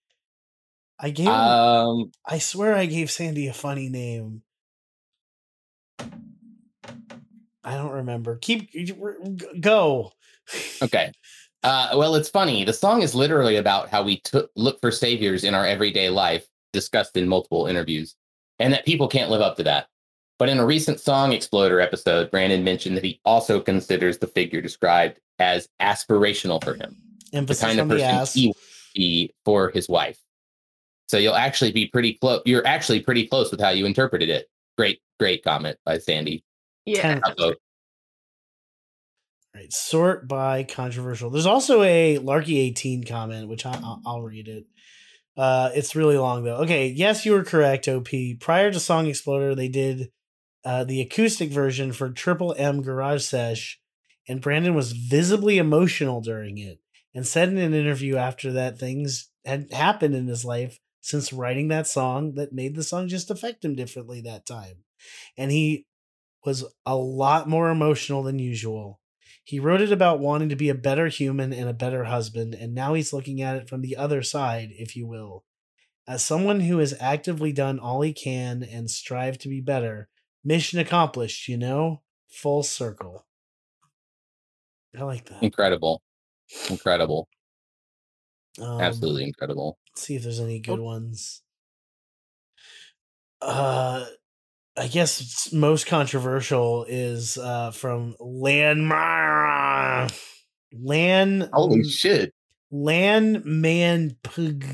I 0.99 1.11
gave 1.11 1.29
Um, 1.29 2.13
I 2.25 2.39
swear 2.39 2.75
I 2.75 2.87
gave 2.87 3.11
Sandy 3.11 3.49
a 3.49 3.53
funny 3.53 3.89
name. 3.89 4.43
I 5.99 7.77
don't 7.77 7.93
remember. 7.93 8.37
Keep 8.37 8.71
go. 9.61 10.13
Okay. 10.83 11.13
Uh, 11.63 11.95
well, 11.97 12.15
it's 12.15 12.29
funny. 12.29 12.63
The 12.65 12.75
song 12.75 13.03
is 13.03 13.15
literally 13.15 13.57
about 13.57 13.89
how 13.89 14.03
we 14.03 14.21
took 14.21 14.51
look 14.55 14.81
for 14.83 14.91
saviors 14.91 15.45
in 15.45 15.55
our 15.55 15.67
everyday 15.67 16.11
life, 16.11 16.47
discussed 16.75 17.17
in 17.17 17.27
multiple 17.27 17.67
interviews, 17.67 18.15
and 18.59 18.73
that 18.73 18.85
people 18.85 19.09
can't 19.09 19.31
live 19.31 19.41
up 19.41 19.57
to 19.57 19.63
that. 19.65 19.89
But 20.39 20.49
in 20.49 20.59
a 20.59 20.67
recent 20.67 21.01
Song 21.01 21.33
Exploder 21.33 21.81
episode, 21.81 22.31
Brandon 22.31 22.65
mentioned 22.65 22.97
that 22.97 23.05
he 23.05 23.21
also 23.25 23.61
considers 23.61 24.19
the 24.19 24.27
figure 24.27 24.61
described 24.61 25.21
as 25.39 25.69
aspirational 25.81 26.63
for 26.63 26.75
him, 26.75 26.97
the 27.33 27.55
kind 27.55 27.79
of 27.81 27.89
person 27.89 28.05
ass. 28.05 28.35
he 28.35 28.49
would 28.49 28.57
be 28.95 29.35
for 29.45 29.71
his 29.71 29.89
wife. 29.89 30.19
So 31.09 31.19
you'll 31.19 31.35
actually 31.35 31.71
be 31.73 31.87
pretty 31.87 32.15
close. 32.15 32.43
You're 32.47 32.67
actually 32.67 33.01
pretty 33.01 33.27
close 33.27 33.51
with 33.51 33.61
how 33.61 33.71
you 33.71 33.87
interpreted 33.87 34.29
it. 34.29 34.47
Great, 34.77 35.01
great 35.21 35.45
comment 35.45 35.77
by 35.85 35.99
Sandy. 35.99 36.45
Yeah. 36.87 37.03
Ten- 37.03 37.23
Right. 37.39 37.55
right, 39.55 39.73
sort 39.73 40.27
by 40.27 40.65
controversial. 40.65 41.31
There's 41.31 41.47
also 41.47 41.83
a 41.83 42.19
Larky 42.19 42.59
18 42.59 43.05
comment, 43.05 43.49
which 43.49 43.65
I, 43.67 43.73
I'll, 43.73 44.01
I'll 44.05 44.23
read 44.23 44.49
it. 44.49 44.65
Uh, 45.37 45.71
it's 45.75 45.95
really 45.97 46.17
long 46.19 46.45
though. 46.45 46.57
Okay, 46.59 46.89
yes, 46.89 47.25
you 47.25 47.33
were 47.33 47.45
correct. 47.45 47.89
Op. 47.89 48.09
Prior 48.41 48.71
to 48.73 48.81
Song 48.81 49.07
Exploder, 49.07 49.55
they 49.55 49.69
did 49.69 50.11
uh, 50.65 50.85
the 50.85 51.01
acoustic 51.01 51.51
version 51.51 51.93
for 51.93 52.11
Triple 52.11 52.55
M 52.57 52.83
Garage 52.83 53.25
Sesh, 53.25 53.81
and 54.29 54.41
Brandon 54.41 54.75
was 54.75 54.93
visibly 54.93 55.59
emotional 55.59 56.21
during 56.21 56.59
it, 56.59 56.81
and 57.15 57.27
said 57.27 57.49
in 57.49 57.59
an 57.59 57.75
interview 57.75 58.17
after 58.17 58.53
that 58.53 58.79
things 58.79 59.31
had 59.45 59.71
happened 59.73 60.15
in 60.15 60.27
his 60.27 60.45
life 60.45 60.81
since 61.01 61.33
writing 61.33 61.69
that 61.69 61.87
song 61.87 62.35
that 62.35 62.53
made 62.53 62.75
the 62.75 62.83
song 62.83 63.09
just 63.09 63.31
affect 63.31 63.65
him 63.65 63.75
differently 63.75 64.23
that 64.23 64.47
time, 64.47 64.85
and 65.37 65.51
he 65.51 65.87
was 66.45 66.65
a 66.87 66.97
lot 66.97 67.49
more 67.49 67.71
emotional 67.71 68.23
than 68.23 68.39
usual. 68.39 69.01
He 69.47 69.61
wrote 69.61 69.83
it 69.83 69.93
about 69.93 70.21
wanting 70.21 70.49
to 70.49 70.57
be 70.57 70.71
a 70.71 70.75
better 70.75 71.09
human 71.09 71.53
and 71.53 71.69
a 71.69 71.75
better 71.75 72.05
husband, 72.05 72.55
and 72.55 72.75
now 72.75 72.95
he's 72.95 73.13
looking 73.13 73.43
at 73.43 73.57
it 73.57 73.69
from 73.69 73.83
the 73.83 73.97
other 73.97 74.23
side, 74.23 74.71
if 74.73 74.97
you 74.97 75.07
will. 75.07 75.45
As 76.09 76.25
someone 76.25 76.61
who 76.61 76.79
has 76.79 76.95
actively 76.99 77.53
done 77.53 77.79
all 77.79 78.01
he 78.01 78.15
can 78.15 78.63
and 78.63 78.91
strive 78.91 79.37
to 79.39 79.49
be 79.49 79.61
better, 79.61 80.09
mission 80.45 80.79
accomplished, 80.79 81.49
you 81.49 81.57
know? 81.57 82.03
Full 82.29 82.63
circle. 82.63 83.25
I 84.99 85.03
like 85.05 85.25
that. 85.29 85.43
Incredible. 85.43 86.03
Incredible. 86.71 87.29
Um, 88.61 88.81
Absolutely 88.81 89.25
incredible. 89.25 89.79
Let's 89.93 90.03
see 90.07 90.17
if 90.17 90.23
there's 90.23 90.41
any 90.41 90.59
good 90.61 90.79
ones. 90.81 91.43
Uh 93.41 94.07
I 94.77 94.89
guess 94.89 95.21
it's 95.21 95.53
most 95.53 95.87
controversial 95.87 96.85
is 96.89 97.37
uh 97.39 97.71
from 97.73 98.15
Landmar 98.21 100.13
Land 100.73 101.49
Holy 101.53 101.85
shit. 101.85 102.33
Landman 102.71 104.17
Pug. 104.23 104.65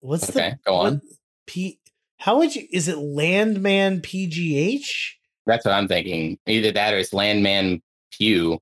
What's 0.00 0.30
Okay, 0.30 0.50
the 0.50 0.58
go 0.64 0.74
on. 0.76 0.92
what- 0.94 1.02
P 1.46 1.79
how 2.20 2.38
would 2.38 2.54
you 2.54 2.66
is 2.70 2.86
it 2.88 2.98
Landman 2.98 4.00
PGH? 4.00 5.12
That's 5.46 5.64
what 5.64 5.72
I'm 5.74 5.88
thinking. 5.88 6.38
Either 6.46 6.70
that 6.72 6.94
or 6.94 6.98
it's 6.98 7.12
Landman 7.12 7.80
Pew. 8.12 8.58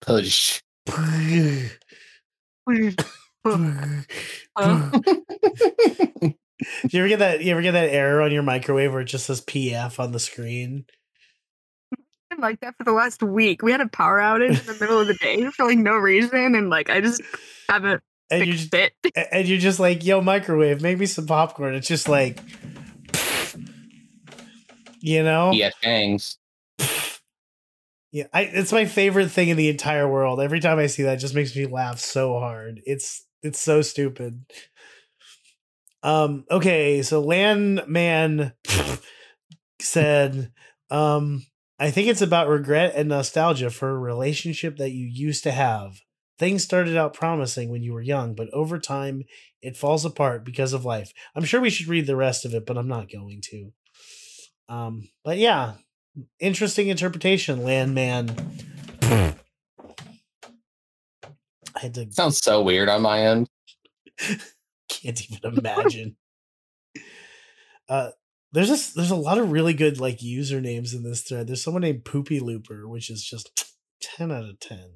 Push. 0.00 0.60
Pug, 0.86 1.70
pug, 2.66 3.04
Huh? 4.56 4.90
pug. 4.90 5.04
Do 6.22 6.88
you 6.90 7.00
ever 7.00 7.08
get 7.08 7.18
that? 7.18 7.42
You 7.42 7.52
ever 7.52 7.62
get 7.62 7.72
that 7.72 7.90
error 7.90 8.22
on 8.22 8.32
your 8.32 8.42
microwave 8.42 8.92
where 8.92 9.02
it 9.02 9.06
just 9.06 9.26
says 9.26 9.40
PF 9.40 9.98
on 10.00 10.12
the 10.12 10.18
screen? 10.20 10.86
been 12.30 12.40
like 12.40 12.60
that 12.60 12.74
for 12.78 12.84
the 12.84 12.92
last 12.92 13.22
week. 13.22 13.62
We 13.62 13.70
had 13.72 13.80
a 13.80 13.88
power 13.88 14.18
outage 14.18 14.60
in 14.60 14.66
the 14.66 14.76
middle 14.80 14.98
of 15.00 15.06
the 15.08 15.14
day 15.14 15.44
for 15.56 15.66
like 15.66 15.78
no 15.78 15.96
reason, 15.96 16.54
and 16.54 16.70
like 16.70 16.88
I 16.90 17.00
just 17.00 17.20
haven't 17.68 18.02
And 18.30 18.46
you 18.46 18.52
fixed 18.56 18.72
just, 18.72 19.16
it. 19.16 19.28
and 19.32 19.46
you're 19.48 19.58
just 19.58 19.78
like, 19.80 20.04
"Yo, 20.04 20.20
microwave, 20.20 20.80
make 20.80 20.98
me 20.98 21.06
some 21.06 21.26
popcorn." 21.26 21.74
It's 21.74 21.88
just 21.88 22.08
like, 22.08 22.40
you 25.04 25.22
know, 25.22 25.52
Yes, 25.52 25.74
Shangs. 25.82 26.36
yeah. 28.10 28.24
I, 28.32 28.42
it's 28.42 28.72
my 28.72 28.86
favorite 28.86 29.30
thing 29.30 29.50
in 29.50 29.56
the 29.56 29.68
entire 29.68 30.08
world. 30.08 30.40
Every 30.40 30.60
time 30.60 30.78
I 30.78 30.86
see 30.86 31.02
that, 31.02 31.14
it 31.18 31.20
just 31.20 31.34
makes 31.34 31.54
me 31.54 31.66
laugh 31.66 31.98
so 32.00 32.38
hard. 32.38 32.80
It's 32.86 33.24
it's 33.42 33.60
so 33.60 33.82
stupid. 33.82 34.44
Um. 36.02 36.44
Okay. 36.50 37.02
So 37.02 37.20
Landman 37.20 38.52
said, 39.80 40.52
um, 40.90 41.44
I 41.78 41.90
think 41.90 42.08
it's 42.08 42.22
about 42.22 42.48
regret 42.48 42.94
and 42.96 43.08
nostalgia 43.10 43.70
for 43.70 43.90
a 43.90 43.98
relationship 43.98 44.78
that 44.78 44.92
you 44.92 45.06
used 45.06 45.42
to 45.44 45.52
have. 45.52 46.00
Things 46.38 46.64
started 46.64 46.96
out 46.96 47.14
promising 47.14 47.70
when 47.70 47.82
you 47.82 47.92
were 47.92 48.00
young, 48.02 48.34
but 48.34 48.48
over 48.52 48.78
time 48.78 49.24
it 49.62 49.76
falls 49.76 50.04
apart 50.04 50.44
because 50.44 50.72
of 50.72 50.84
life. 50.84 51.12
I'm 51.36 51.44
sure 51.44 51.60
we 51.60 51.70
should 51.70 51.88
read 51.88 52.06
the 52.06 52.16
rest 52.16 52.44
of 52.44 52.54
it, 52.54 52.66
but 52.66 52.76
I'm 52.76 52.88
not 52.88 53.10
going 53.10 53.40
to. 53.50 53.72
Um, 54.68 55.08
but 55.24 55.38
yeah, 55.38 55.74
interesting 56.40 56.88
interpretation, 56.88 57.62
Landman. 57.62 58.34
I 59.02 59.34
had 61.80 61.94
to 61.94 62.10
Sounds 62.12 62.38
so 62.38 62.62
weird 62.62 62.88
on 62.88 63.02
my 63.02 63.20
end. 63.20 63.48
can't 64.88 65.30
even 65.30 65.58
imagine. 65.58 66.16
uh 67.88 68.10
there's 68.52 68.70
a 68.70 68.94
there's 68.94 69.10
a 69.10 69.16
lot 69.16 69.38
of 69.38 69.50
really 69.50 69.74
good 69.74 69.98
like 69.98 70.18
usernames 70.18 70.94
in 70.94 71.02
this 71.02 71.22
thread. 71.22 71.48
There's 71.48 71.62
someone 71.62 71.82
named 71.82 72.04
Poopy 72.04 72.38
Looper, 72.38 72.88
which 72.88 73.10
is 73.10 73.24
just 73.24 73.74
ten 74.00 74.30
out 74.30 74.44
of 74.44 74.60
ten. 74.60 74.90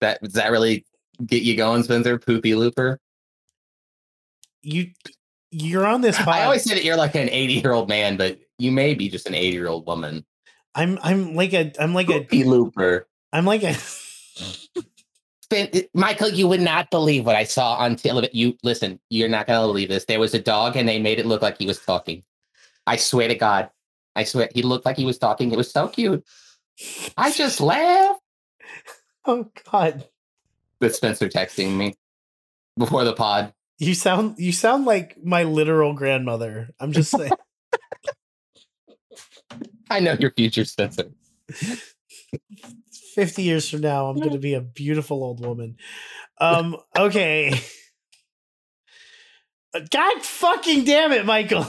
That 0.00 0.22
does 0.22 0.34
that 0.34 0.50
really 0.50 0.84
get 1.24 1.42
you 1.42 1.56
going, 1.56 1.82
Spencer? 1.82 2.18
Poopy 2.18 2.54
looper. 2.54 2.98
You 4.62 4.90
you're 5.50 5.86
on 5.86 6.00
this. 6.00 6.18
I 6.18 6.44
always 6.44 6.62
say 6.64 6.74
that 6.74 6.84
you're 6.84 6.96
like 6.96 7.14
an 7.14 7.28
80 7.28 7.54
year 7.54 7.72
old 7.72 7.88
man, 7.88 8.16
but 8.16 8.38
you 8.58 8.72
may 8.72 8.94
be 8.94 9.08
just 9.08 9.28
an 9.28 9.34
80 9.34 9.56
year 9.56 9.68
old 9.68 9.86
woman. 9.86 10.24
I'm 10.74 10.98
I'm 11.02 11.34
like 11.34 11.54
a 11.54 11.72
I'm 11.80 11.94
like 11.94 12.10
a 12.10 12.26
looper. 12.44 13.08
I'm 13.32 13.46
like 13.46 13.62
a 13.62 13.74
Michael, 15.94 16.28
you 16.28 16.48
would 16.48 16.60
not 16.60 16.90
believe 16.90 17.24
what 17.24 17.36
I 17.36 17.44
saw 17.44 17.74
on 17.76 17.96
television. 17.96 18.36
You 18.36 18.56
listen, 18.62 18.98
you're 19.10 19.28
not 19.28 19.46
gonna 19.46 19.66
believe 19.66 19.88
this. 19.88 20.04
There 20.04 20.20
was 20.20 20.34
a 20.34 20.40
dog, 20.40 20.76
and 20.76 20.88
they 20.88 21.00
made 21.00 21.18
it 21.18 21.26
look 21.26 21.42
like 21.42 21.58
he 21.58 21.66
was 21.66 21.78
talking. 21.78 22.24
I 22.86 22.96
swear 22.96 23.28
to 23.28 23.34
God, 23.34 23.70
I 24.14 24.24
swear 24.24 24.48
he 24.52 24.62
looked 24.62 24.84
like 24.84 24.96
he 24.96 25.04
was 25.04 25.18
talking. 25.18 25.52
It 25.52 25.56
was 25.56 25.70
so 25.70 25.88
cute. 25.88 26.24
I 27.16 27.32
just 27.32 27.60
laughed. 27.60 28.20
oh 29.24 29.50
god. 29.70 30.08
With 30.80 30.94
Spencer 30.94 31.28
texting 31.28 31.76
me 31.76 31.94
before 32.76 33.04
the 33.04 33.14
pod. 33.14 33.54
You 33.78 33.94
sound 33.94 34.36
you 34.38 34.52
sound 34.52 34.86
like 34.86 35.18
my 35.22 35.42
literal 35.42 35.92
grandmother. 35.92 36.70
I'm 36.80 36.92
just 36.92 37.10
saying. 37.10 37.32
I 39.90 40.00
know 40.00 40.16
your 40.18 40.32
future, 40.32 40.64
Spencer. 40.64 41.10
50 43.14 43.42
years 43.42 43.68
from 43.68 43.82
now, 43.82 44.08
I'm 44.08 44.16
going 44.16 44.32
to 44.32 44.38
be 44.38 44.54
a 44.54 44.60
beautiful 44.60 45.22
old 45.22 45.44
woman. 45.44 45.76
Um, 46.40 46.76
okay. 46.96 47.52
God 49.90 50.22
fucking 50.22 50.84
damn 50.84 51.12
it, 51.12 51.24
Michael. 51.24 51.66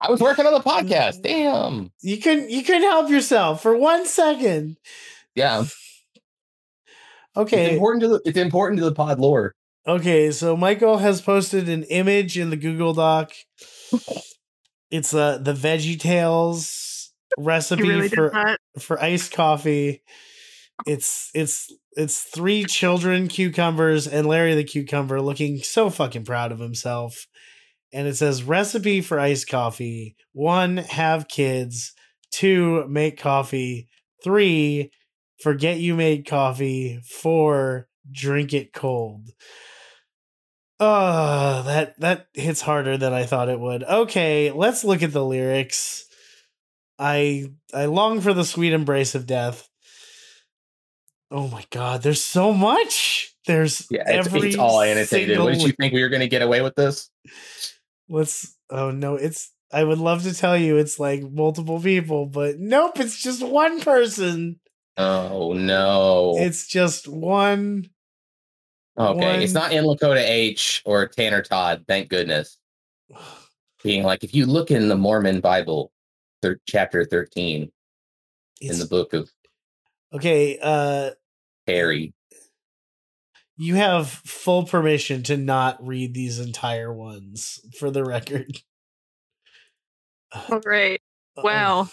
I 0.00 0.10
was 0.10 0.20
working 0.20 0.46
on 0.46 0.52
the 0.52 0.60
podcast. 0.60 1.22
Damn. 1.22 1.90
You 2.02 2.18
couldn't 2.18 2.50
you 2.50 2.62
couldn't 2.62 2.82
help 2.82 3.10
yourself 3.10 3.62
for 3.62 3.76
one 3.76 4.06
second. 4.06 4.76
Yeah. 5.34 5.62
It's 5.62 5.74
Okay. 7.36 7.74
important 7.74 8.02
to 8.02 8.08
the 8.08 8.20
it's 8.24 8.38
important 8.38 8.78
to 8.80 8.84
the 8.84 8.94
pod 8.94 9.18
lore. 9.20 9.54
Okay, 9.86 10.30
so 10.30 10.56
Michael 10.56 10.98
has 10.98 11.20
posted 11.20 11.68
an 11.68 11.84
image 11.84 12.38
in 12.38 12.50
the 12.50 12.56
Google 12.56 12.94
Doc. 12.94 13.32
It's 14.90 15.12
uh 15.12 15.38
the 15.38 15.54
Veggie 15.54 15.98
Tales 15.98 17.12
recipe 17.36 17.82
really 17.82 18.08
for 18.08 18.30
that. 18.30 18.60
for 18.78 19.02
iced 19.02 19.32
coffee. 19.32 20.02
It's 20.86 21.30
it's 21.34 21.72
it's 21.96 22.22
three 22.22 22.62
children 22.64 23.26
cucumbers 23.26 24.06
and 24.06 24.26
Larry 24.26 24.54
the 24.54 24.62
cucumber 24.62 25.20
looking 25.20 25.58
so 25.58 25.90
fucking 25.90 26.24
proud 26.24 26.52
of 26.52 26.60
himself. 26.60 27.26
And 27.92 28.06
it 28.06 28.16
says 28.16 28.44
recipe 28.44 29.00
for 29.00 29.18
iced 29.18 29.48
coffee. 29.48 30.14
One, 30.32 30.76
have 30.76 31.26
kids. 31.26 31.92
Two, 32.30 32.86
make 32.88 33.18
coffee. 33.18 33.88
Three, 34.22 34.92
forget 35.40 35.78
you 35.78 35.96
made 35.96 36.24
coffee. 36.24 37.00
Four, 37.04 37.88
drink 38.12 38.52
it 38.52 38.72
cold. 38.72 39.30
Oh, 40.80 41.62
that 41.66 41.98
that 42.00 42.26
hits 42.34 42.60
harder 42.60 42.96
than 42.96 43.12
I 43.12 43.24
thought 43.24 43.48
it 43.48 43.60
would. 43.60 43.84
Okay, 43.84 44.50
let's 44.50 44.84
look 44.84 45.02
at 45.02 45.12
the 45.12 45.24
lyrics. 45.24 46.04
I 46.98 47.52
I 47.72 47.86
long 47.86 48.20
for 48.20 48.34
the 48.34 48.44
sweet 48.44 48.72
embrace 48.72 49.14
of 49.14 49.26
death. 49.26 49.68
Oh 51.30 51.48
my 51.48 51.64
god, 51.70 52.02
there's 52.02 52.22
so 52.22 52.52
much. 52.52 53.34
There's 53.46 53.86
Yeah, 53.90 54.02
it's, 54.06 54.26
every 54.26 54.48
it's 54.48 54.58
all 54.58 54.80
annotated. 54.80 55.38
What 55.38 55.54
did 55.54 55.62
you 55.62 55.72
think 55.72 55.92
we 55.92 56.02
were 56.02 56.08
gonna 56.08 56.28
get 56.28 56.42
away 56.42 56.60
with 56.60 56.74
this? 56.74 57.08
Let's 58.08 58.56
oh 58.70 58.90
no, 58.90 59.14
it's 59.14 59.52
I 59.72 59.84
would 59.84 59.98
love 59.98 60.22
to 60.24 60.34
tell 60.34 60.56
you 60.56 60.76
it's 60.76 60.98
like 60.98 61.22
multiple 61.22 61.80
people, 61.80 62.26
but 62.26 62.58
nope, 62.58 62.98
it's 62.98 63.22
just 63.22 63.42
one 63.42 63.80
person. 63.80 64.60
Oh 64.96 65.52
no. 65.52 66.34
It's 66.36 66.66
just 66.66 67.08
one 67.08 67.90
okay. 68.98 69.42
It's 69.42 69.52
not 69.52 69.72
in 69.72 69.84
Lakota 69.84 70.20
H 70.20 70.82
or 70.84 71.06
Tanner 71.06 71.42
Todd, 71.42 71.84
thank 71.88 72.08
goodness. 72.08 72.58
Being 73.82 74.02
like, 74.04 74.24
if 74.24 74.34
you 74.34 74.46
look 74.46 74.70
in 74.70 74.88
the 74.88 74.96
Mormon 74.96 75.40
Bible, 75.40 75.92
thir- 76.42 76.60
chapter 76.66 77.04
13, 77.04 77.70
in 78.60 78.78
the 78.78 78.86
book 78.86 79.12
of 79.12 79.30
okay, 80.14 80.58
uh 80.62 81.10
Harry. 81.66 82.14
you 83.56 83.74
have 83.74 84.08
full 84.08 84.64
permission 84.64 85.22
to 85.24 85.36
not 85.36 85.84
read 85.86 86.14
these 86.14 86.38
entire 86.38 86.92
ones 86.92 87.60
for 87.78 87.90
the 87.90 88.04
record. 88.04 88.58
All 90.50 90.60
right. 90.64 91.00
Well, 91.36 91.90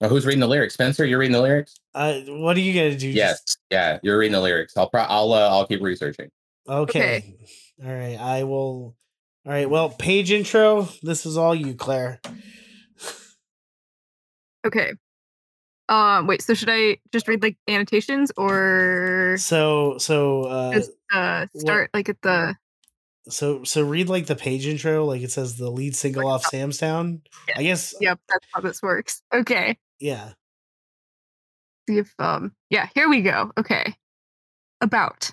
Oh, 0.00 0.08
who's 0.08 0.24
reading 0.24 0.40
the 0.40 0.46
lyrics? 0.46 0.74
Spencer, 0.74 1.04
you're 1.04 1.18
reading 1.18 1.32
the 1.32 1.40
lyrics? 1.42 1.74
uh, 1.94 2.20
what 2.28 2.56
are 2.56 2.60
you 2.60 2.72
gonna 2.72 2.96
do? 2.96 3.08
Yes. 3.08 3.42
Yeah, 3.70 3.98
you're 4.02 4.16
reading 4.18 4.32
the 4.32 4.40
lyrics. 4.40 4.76
I'll 4.76 4.88
pro- 4.88 5.02
I'll 5.02 5.32
uh, 5.32 5.48
I'll 5.48 5.66
keep 5.66 5.82
researching. 5.82 6.30
Okay. 6.68 7.34
All 7.84 7.92
right. 7.92 8.18
I 8.18 8.44
will. 8.44 8.94
All 9.46 9.52
right. 9.52 9.68
Well, 9.68 9.88
page 9.90 10.30
intro. 10.30 10.88
This 11.02 11.24
is 11.24 11.36
all 11.36 11.54
you, 11.54 11.74
Claire. 11.74 12.20
okay. 14.66 14.92
Um, 15.88 16.26
wait. 16.26 16.42
So 16.42 16.52
should 16.54 16.68
I 16.70 16.98
just 17.12 17.26
read 17.28 17.42
like 17.42 17.56
annotations 17.66 18.30
or 18.36 19.36
So, 19.38 19.96
so, 19.98 20.44
uh, 20.44 20.72
just 20.74 20.90
uh 21.12 21.46
start 21.56 21.90
like 21.94 22.10
at 22.10 22.20
the? 22.20 22.56
so, 23.30 23.64
so 23.64 23.82
read 23.82 24.08
like 24.10 24.26
the 24.26 24.36
page 24.36 24.66
intro, 24.66 25.06
like 25.06 25.22
it 25.22 25.30
says 25.30 25.56
the 25.56 25.70
lead 25.70 25.96
single 25.96 26.28
off 26.28 26.44
sam's 26.44 26.78
Samstown. 26.78 27.20
I 27.56 27.62
guess. 27.62 27.94
Yep, 28.00 28.20
that's 28.28 28.46
how 28.52 28.60
this 28.60 28.82
works. 28.82 29.22
Okay. 29.32 29.78
Yeah. 29.98 30.32
see 31.88 31.98
if 31.98 32.14
um 32.18 32.52
yeah 32.70 32.88
here 32.94 33.08
we 33.08 33.22
go 33.22 33.50
okay 33.58 33.96
about 34.82 35.30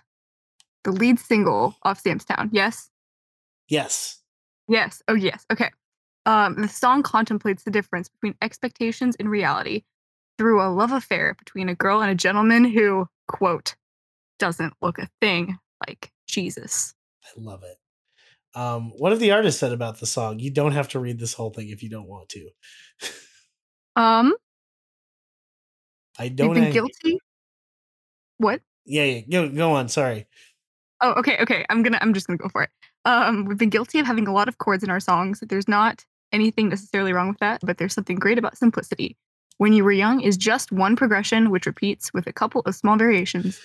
the 0.85 0.91
lead 0.91 1.19
single 1.19 1.75
off 1.83 1.99
Sam's 1.99 2.23
Town 2.23 2.49
yes 2.53 2.89
Yes. 3.67 4.21
yes 4.69 5.01
oh 5.09 5.15
yes 5.15 5.45
okay 5.51 5.69
um 6.25 6.61
the 6.61 6.67
song 6.69 7.03
contemplates 7.03 7.63
the 7.63 7.71
difference 7.71 8.07
between 8.07 8.35
expectations 8.41 9.15
and 9.19 9.29
reality 9.29 9.83
through 10.37 10.61
a 10.61 10.69
love 10.69 10.91
affair 10.93 11.35
between 11.37 11.67
a 11.67 11.75
girl 11.75 12.01
and 12.01 12.09
a 12.11 12.15
gentleman 12.15 12.63
who 12.63 13.07
quote 13.27 13.75
doesn't 14.39 14.73
look 14.81 14.99
a 14.99 15.09
thing 15.19 15.57
like 15.85 16.11
jesus 16.27 16.93
I 17.25 17.29
love 17.37 17.63
it. 17.63 17.77
Um, 18.57 18.91
what 18.97 19.11
have 19.11 19.19
the 19.19 19.31
artist 19.31 19.59
said 19.59 19.71
about 19.73 19.99
the 19.99 20.05
song? 20.05 20.37
You 20.39 20.51
don't 20.51 20.73
have 20.73 20.89
to 20.89 20.99
read 20.99 21.19
this 21.19 21.33
whole 21.33 21.49
thing 21.49 21.69
if 21.69 21.81
you 21.81 21.89
don't 21.89 22.07
want 22.07 22.29
to. 22.29 22.49
um 23.95 24.33
I 26.19 26.29
don't. 26.29 26.53
been 26.53 26.65
ang- 26.65 26.71
guilty 26.71 27.19
what 28.37 28.61
Yeah, 28.85 29.03
yeah. 29.03 29.21
Go, 29.21 29.49
go 29.49 29.71
on. 29.71 29.89
Sorry. 29.89 30.27
Oh, 31.01 31.13
okay, 31.13 31.37
okay. 31.41 31.65
I'm 31.69 31.83
gonna 31.83 31.99
I'm 32.01 32.13
just 32.13 32.27
gonna 32.27 32.37
go 32.37 32.49
for 32.49 32.63
it. 32.63 32.69
Um, 33.03 33.45
we've 33.45 33.57
been 33.57 33.69
guilty 33.69 33.99
of 33.99 34.05
having 34.05 34.27
a 34.27 34.33
lot 34.33 34.47
of 34.47 34.57
chords 34.57 34.83
in 34.83 34.89
our 34.89 34.99
songs. 34.99 35.43
There's 35.47 35.67
not 35.67 36.05
anything 36.31 36.69
necessarily 36.69 37.13
wrong 37.13 37.29
with 37.29 37.39
that, 37.39 37.61
but 37.63 37.77
there's 37.77 37.93
something 37.93 38.17
great 38.17 38.37
about 38.37 38.57
simplicity. 38.57 39.17
When 39.57 39.73
you 39.73 39.83
were 39.83 39.91
young 39.91 40.21
is 40.21 40.37
just 40.37 40.71
one 40.71 40.95
progression 40.95 41.49
which 41.49 41.65
repeats 41.65 42.13
with 42.13 42.27
a 42.27 42.33
couple 42.33 42.61
of 42.61 42.75
small 42.75 42.97
variations. 42.97 43.59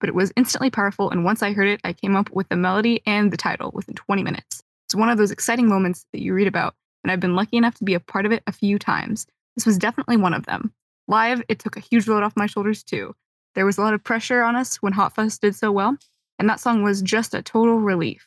But 0.00 0.08
it 0.08 0.14
was 0.14 0.32
instantly 0.36 0.70
powerful, 0.70 1.10
and 1.10 1.24
once 1.24 1.42
I 1.42 1.52
heard 1.52 1.68
it, 1.68 1.80
I 1.84 1.92
came 1.92 2.14
up 2.14 2.28
with 2.30 2.48
the 2.48 2.56
melody 2.56 3.00
and 3.06 3.32
the 3.32 3.36
title 3.36 3.70
within 3.72 3.94
20 3.94 4.22
minutes. 4.22 4.62
It's 4.86 4.94
one 4.94 5.08
of 5.08 5.16
those 5.16 5.30
exciting 5.30 5.68
moments 5.68 6.04
that 6.12 6.20
you 6.20 6.34
read 6.34 6.46
about, 6.46 6.74
and 7.02 7.10
I've 7.10 7.20
been 7.20 7.36
lucky 7.36 7.56
enough 7.56 7.76
to 7.76 7.84
be 7.84 7.94
a 7.94 8.00
part 8.00 8.26
of 8.26 8.32
it 8.32 8.42
a 8.46 8.52
few 8.52 8.78
times. 8.78 9.26
This 9.56 9.64
was 9.64 9.78
definitely 9.78 10.16
one 10.16 10.34
of 10.34 10.44
them. 10.46 10.74
Live, 11.08 11.42
it 11.48 11.58
took 11.58 11.76
a 11.76 11.80
huge 11.80 12.06
load 12.06 12.22
off 12.22 12.36
my 12.36 12.46
shoulders 12.46 12.82
too. 12.82 13.14
There 13.54 13.64
was 13.64 13.78
a 13.78 13.80
lot 13.80 13.94
of 13.94 14.04
pressure 14.04 14.42
on 14.42 14.56
us 14.56 14.76
when 14.76 14.92
Hot 14.92 15.14
Fuss 15.14 15.38
did 15.38 15.54
so 15.54 15.72
well, 15.72 15.96
and 16.38 16.48
that 16.48 16.60
song 16.60 16.82
was 16.82 17.02
just 17.02 17.34
a 17.34 17.42
total 17.42 17.78
relief. 17.78 18.26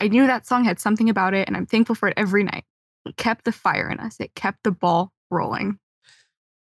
I 0.00 0.08
knew 0.08 0.26
that 0.26 0.46
song 0.46 0.64
had 0.64 0.80
something 0.80 1.08
about 1.08 1.34
it, 1.34 1.46
and 1.48 1.56
I'm 1.56 1.66
thankful 1.66 1.94
for 1.94 2.08
it 2.08 2.14
every 2.16 2.44
night. 2.44 2.64
It 3.06 3.16
kept 3.16 3.44
the 3.44 3.52
fire 3.52 3.88
in 3.90 4.00
us, 4.00 4.18
it 4.20 4.34
kept 4.34 4.64
the 4.64 4.70
ball 4.72 5.12
rolling. 5.30 5.78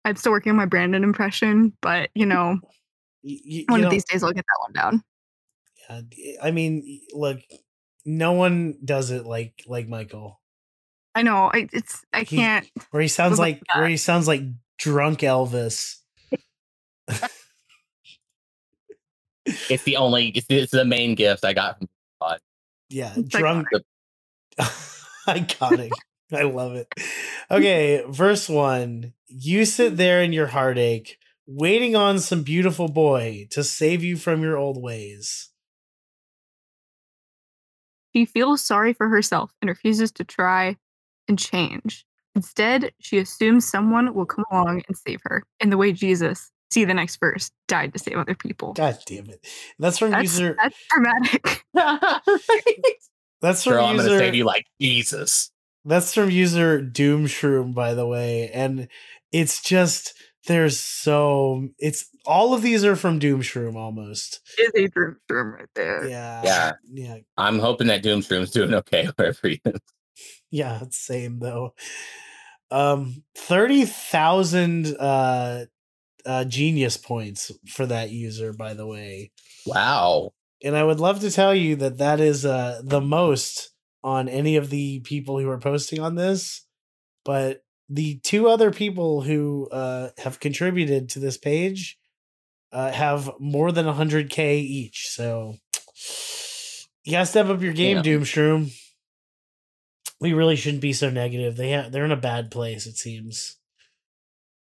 I'm 0.05 0.17
still 0.17 0.33
working 0.33 0.51
on 0.51 0.57
my 0.57 0.67
Brandon 0.67 1.03
impression, 1.05 1.73
but 1.81 2.11
you 2.15 2.27
know, 2.27 2.59
Y- 3.27 3.39
y- 3.47 3.65
one 3.69 3.81
you 3.81 3.87
of 3.87 3.91
know- 3.91 3.91
these 3.91 4.05
days 4.05 4.23
I'll 4.23 4.33
get 4.33 4.45
that 4.45 4.59
one 4.61 4.73
down. 4.73 5.03
Yeah, 5.89 6.33
I 6.43 6.51
mean, 6.51 7.01
look, 7.13 7.41
no 8.05 8.33
one 8.33 8.77
does 8.85 9.11
it 9.11 9.25
like 9.27 9.65
like 9.67 9.89
Michael, 9.89 10.41
I 11.15 11.23
know, 11.23 11.51
I 11.53 11.69
it's 11.73 12.03
I 12.13 12.21
He- 12.25 12.37
can't. 12.37 12.69
where 12.91 13.01
he 13.03 13.09
sounds 13.09 13.39
Oh 13.39 13.43
like 13.43 13.61
where 13.75 13.87
he 13.89 13.97
sounds 13.97 14.27
like 14.29 14.43
drunk 14.79 15.21
Elvis. 15.21 15.97
It's 19.71 19.83
the 19.85 19.97
only 19.97 20.29
it's, 20.29 20.47
it's 20.49 20.73
the 20.73 20.85
main 20.85 21.15
gift 21.15 21.45
I 21.45 21.53
got 21.53 21.79
from 21.79 21.89
God. 22.21 22.39
Yeah, 22.91 23.13
It's 23.17 23.29
drunk. 23.29 23.69
Iconic. 25.29 25.93
I 26.33 26.43
love 26.43 26.75
it. 26.75 26.93
Okay, 27.51 28.05
verse 28.09 28.49
one. 28.49 29.13
You 29.27 29.65
sit 29.65 29.97
there 29.97 30.23
in 30.23 30.33
your 30.33 30.49
heartache, 30.49 31.19
waiting 31.47 31.97
on 31.97 32.19
some 32.19 32.43
beautiful 32.43 32.89
boy 32.89 33.49
to 33.51 33.65
save 33.65 34.03
you 34.05 34.17
from 34.17 34.43
your 34.43 34.57
old 34.57 34.81
ways. 34.83 35.51
She 38.15 38.25
feels 38.25 38.63
sorry 38.63 38.93
for 38.93 39.09
herself 39.09 39.53
and 39.61 39.69
refuses 39.69 40.13
to 40.13 40.25
try 40.25 40.77
and 41.29 41.39
change. 41.39 42.07
Instead, 42.35 42.93
she 43.01 43.19
assumes 43.19 43.65
someone 43.65 44.15
will 44.15 44.27
come 44.27 44.45
along 44.51 44.83
and 44.89 44.97
save 44.97 45.21
her 45.25 45.43
in 45.61 45.71
the 45.71 45.77
way 45.77 45.93
Jesus, 45.93 46.51
see 46.75 46.85
the 46.85 46.93
next 46.95 47.17
verse, 47.17 47.51
died 47.69 47.93
to 47.93 47.99
save 47.99 48.17
other 48.19 48.35
people. 48.35 48.73
God 48.75 48.99
damn 49.07 49.31
it. 49.31 49.47
That's 49.79 49.99
from 49.99 50.11
That's, 50.11 50.25
user. 50.25 50.57
that's 50.61 50.77
dramatic. 50.91 51.65
That's 53.41 53.63
from 53.65 53.75
Girl, 53.75 53.85
I'm 53.85 53.97
gonna 53.97 54.09
user. 54.09 54.19
save 54.19 54.35
you 54.35 54.45
like 54.45 54.67
Jesus. 54.81 55.51
That's 55.85 56.15
from 56.15 56.31
user 56.31 56.81
Doom 56.81 57.27
Shroom, 57.27 57.75
by 57.75 57.93
the 57.93 58.07
way. 58.07 58.49
And 58.51 58.89
it's 59.33 59.63
just 59.63 60.15
there's 60.47 60.81
so 60.81 61.69
it's 61.79 62.09
all 62.25 62.55
of 62.55 62.63
these 62.63 62.85
are 62.87 62.97
from 62.97 63.19
Doom 63.19 63.43
Shroom 63.43 63.75
almost. 63.77 64.41
is 64.59 64.71
a 64.75 64.89
dream 64.89 65.17
room 65.29 65.53
right 65.55 65.69
there. 65.75 66.07
Yeah. 66.09 66.41
Yeah. 66.45 66.73
Yeah. 66.91 67.17
I'm 67.37 67.59
hoping 67.59 67.89
that 67.89 68.03
Doomshroom's 68.03 68.51
doing 68.51 68.73
okay 68.75 69.07
wherever 69.17 69.49
he 69.49 69.61
is. 69.65 69.81
Yeah, 70.51 70.83
same 70.91 71.39
though. 71.39 71.75
Um, 72.71 73.25
thirty 73.37 73.85
thousand 73.85 74.97
uh, 74.97 75.67
uh, 76.27 76.45
genius 76.45 76.97
points 76.97 77.51
for 77.69 77.87
that 77.87 78.11
user, 78.11 78.53
by 78.53 78.75
the 78.75 78.87
way. 78.87 79.33
Wow. 79.67 80.33
And 80.63 80.77
I 80.77 80.83
would 80.85 81.01
love 81.01 81.21
to 81.21 81.31
tell 81.31 81.55
you 81.55 81.77
that 81.77 81.99
that 81.99 82.21
is 82.21 82.45
uh, 82.47 82.81
the 82.83 83.01
most 83.01 83.71
on 84.03 84.29
any 84.29 84.57
of 84.57 84.71
the 84.71 85.01
people 85.01 85.39
who 85.39 85.49
are 85.49 85.59
posting 85.59 86.01
on 86.01 86.15
this. 86.15 86.67
But 87.25 87.63
the 87.89 88.19
two 88.23 88.49
other 88.49 88.71
people 88.71 89.21
who 89.23 89.69
uh, 89.71 90.11
have 90.19 90.41
contributed 90.41 91.11
to 91.11 91.19
this 91.19 91.37
page 91.37 91.99
uh, 92.73 92.91
have 92.91 93.31
more 93.39 93.73
than 93.73 93.87
100k 93.87 94.57
each. 94.57 95.09
So 95.09 95.57
you 97.05 97.13
gotta 97.13 97.27
step 97.27 97.47
up 97.47 97.63
your 97.63 97.73
game, 97.73 97.99
Yeah. 97.99 98.03
Doomshroom. 98.03 98.75
We 100.21 100.33
really 100.33 100.57
shouldn't 100.57 100.81
be 100.81 100.93
so 100.93 101.11
negative. 101.11 101.57
They 101.57 101.73
ha- 101.73 101.89
they're 101.91 102.05
in 102.05 102.13
a 102.13 102.17
bad 102.17 102.51
place, 102.51 102.87
it 102.87 102.97
seems. 102.97 103.57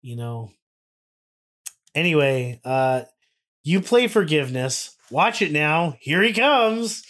You 0.02 0.18
know. 0.18 0.52
Anyway, 1.96 2.60
uh, 2.66 3.04
you 3.64 3.82
play 3.82 4.08
forgiveness. 4.08 4.96
Watch 5.10 5.42
it 5.42 5.52
now. 5.52 5.96
Here 6.00 6.22
he 6.22 6.34
comes. 6.34 7.04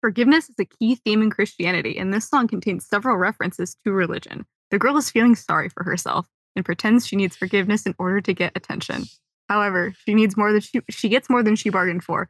Forgiveness 0.00 0.48
is 0.48 0.54
a 0.60 0.64
key 0.64 0.94
theme 0.94 1.22
in 1.22 1.30
Christianity, 1.30 1.98
and 1.98 2.14
this 2.14 2.28
song 2.28 2.46
contains 2.46 2.86
several 2.86 3.16
references 3.16 3.76
to 3.84 3.92
religion. 3.92 4.46
The 4.70 4.78
girl 4.78 4.96
is 4.96 5.10
feeling 5.10 5.34
sorry 5.34 5.68
for 5.68 5.82
herself 5.82 6.28
and 6.54 6.64
pretends 6.64 7.06
she 7.06 7.16
needs 7.16 7.36
forgiveness 7.36 7.86
in 7.86 7.94
order 7.98 8.20
to 8.20 8.32
get 8.32 8.52
attention. 8.54 9.04
However, 9.48 9.94
she 10.04 10.14
needs 10.14 10.36
more 10.36 10.52
than 10.52 10.60
she 10.60 10.80
she 10.90 11.08
gets 11.08 11.28
more 11.30 11.42
than 11.42 11.56
she 11.56 11.70
bargained 11.70 12.04
for 12.04 12.28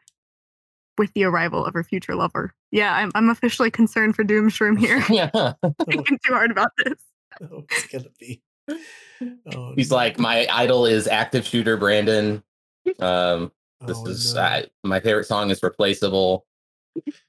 with 0.99 1.13
the 1.15 1.25
arrival 1.25 1.65
of 1.65 1.75
her 1.75 1.85
future 1.85 2.15
lover. 2.15 2.55
Yeah, 2.71 2.95
I'm 2.95 3.11
I'm 3.15 3.31
officially 3.31 3.71
concerned 3.71 4.17
for 4.17 4.25
Doomshroom 4.25 4.79
here. 4.79 5.03
Yeah. 5.11 5.53
Thinking 5.89 6.19
too 6.25 6.33
hard 6.33 6.51
about 6.51 6.71
this. 6.83 6.95
Oh, 7.39 7.65
it's 7.71 7.87
gonna 7.89 8.09
be. 8.19 8.41
Oh, 9.55 9.73
He's 9.75 9.91
no. 9.91 9.97
like, 9.97 10.19
my 10.19 10.47
idol 10.53 10.85
is 10.85 11.07
active 11.09 11.47
shooter 11.47 11.79
Brandon. 11.79 12.43
Um, 13.01 13.51
this 13.87 13.97
Oh, 13.97 14.07
is 14.09 14.35
no. 14.35 14.41
uh, 14.43 14.63
my 14.85 15.01
favorite 15.01 15.25
song 15.25 15.51
is 15.51 15.63
replaceable. 15.63 16.45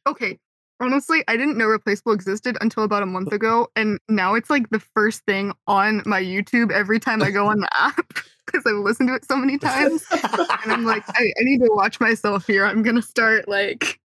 Okay. 0.06 0.38
Honestly, 0.82 1.24
I 1.30 1.38
didn't 1.38 1.58
know 1.58 1.66
Replaceable 1.66 2.12
existed 2.12 2.58
until 2.62 2.84
about 2.84 3.04
a 3.04 3.06
month 3.08 3.32
ago, 3.32 3.68
and 3.76 4.00
now 4.10 4.36
it's 4.36 4.50
like 4.50 4.70
the 4.70 4.80
first 4.80 5.24
thing 5.26 5.54
on 5.66 6.04
my 6.06 6.22
YouTube 6.22 6.72
every 6.72 7.00
time 7.00 7.24
I 7.24 7.32
go 7.32 7.48
on 7.48 7.60
the 7.62 7.70
app 7.76 8.06
because 8.46 8.64
I've 8.66 8.76
listened 8.84 9.08
to 9.10 9.16
it 9.16 9.26
so 9.26 9.38
many 9.38 9.58
times. 9.58 10.06
And 10.12 10.72
I'm 10.72 10.84
like, 10.86 11.04
I, 11.10 11.24
I 11.24 11.44
need 11.44 11.60
to 11.62 11.70
watch 11.72 12.00
myself 12.00 12.46
here. 12.46 12.66
I'm 12.66 12.84
gonna 12.84 13.02
start 13.02 13.48
like, 13.48 14.00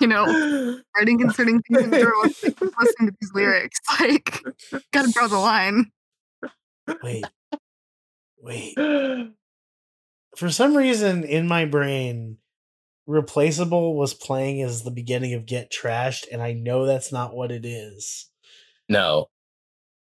you 0.00 0.06
know, 0.06 0.78
writing 0.96 1.18
concerning 1.18 1.60
things 1.62 1.82
in 1.82 1.90
the 1.90 1.98
journal, 1.98 2.22
listening 2.78 3.08
to 3.08 3.14
these 3.20 3.32
lyrics. 3.34 3.80
Like, 4.00 4.42
gotta 4.92 5.10
draw 5.10 5.26
the 5.26 5.38
line. 5.38 5.90
Wait, 7.02 7.24
wait. 8.40 8.74
For 10.36 10.50
some 10.50 10.76
reason, 10.76 11.24
in 11.24 11.48
my 11.48 11.64
brain, 11.64 12.38
replaceable 13.06 13.96
was 13.96 14.12
playing 14.12 14.60
as 14.62 14.82
the 14.82 14.90
beginning 14.90 15.32
of 15.34 15.46
Get 15.46 15.72
Trashed, 15.72 16.24
and 16.30 16.42
I 16.42 16.52
know 16.52 16.84
that's 16.84 17.10
not 17.12 17.34
what 17.34 17.50
it 17.50 17.64
is. 17.64 18.28
no. 18.88 19.28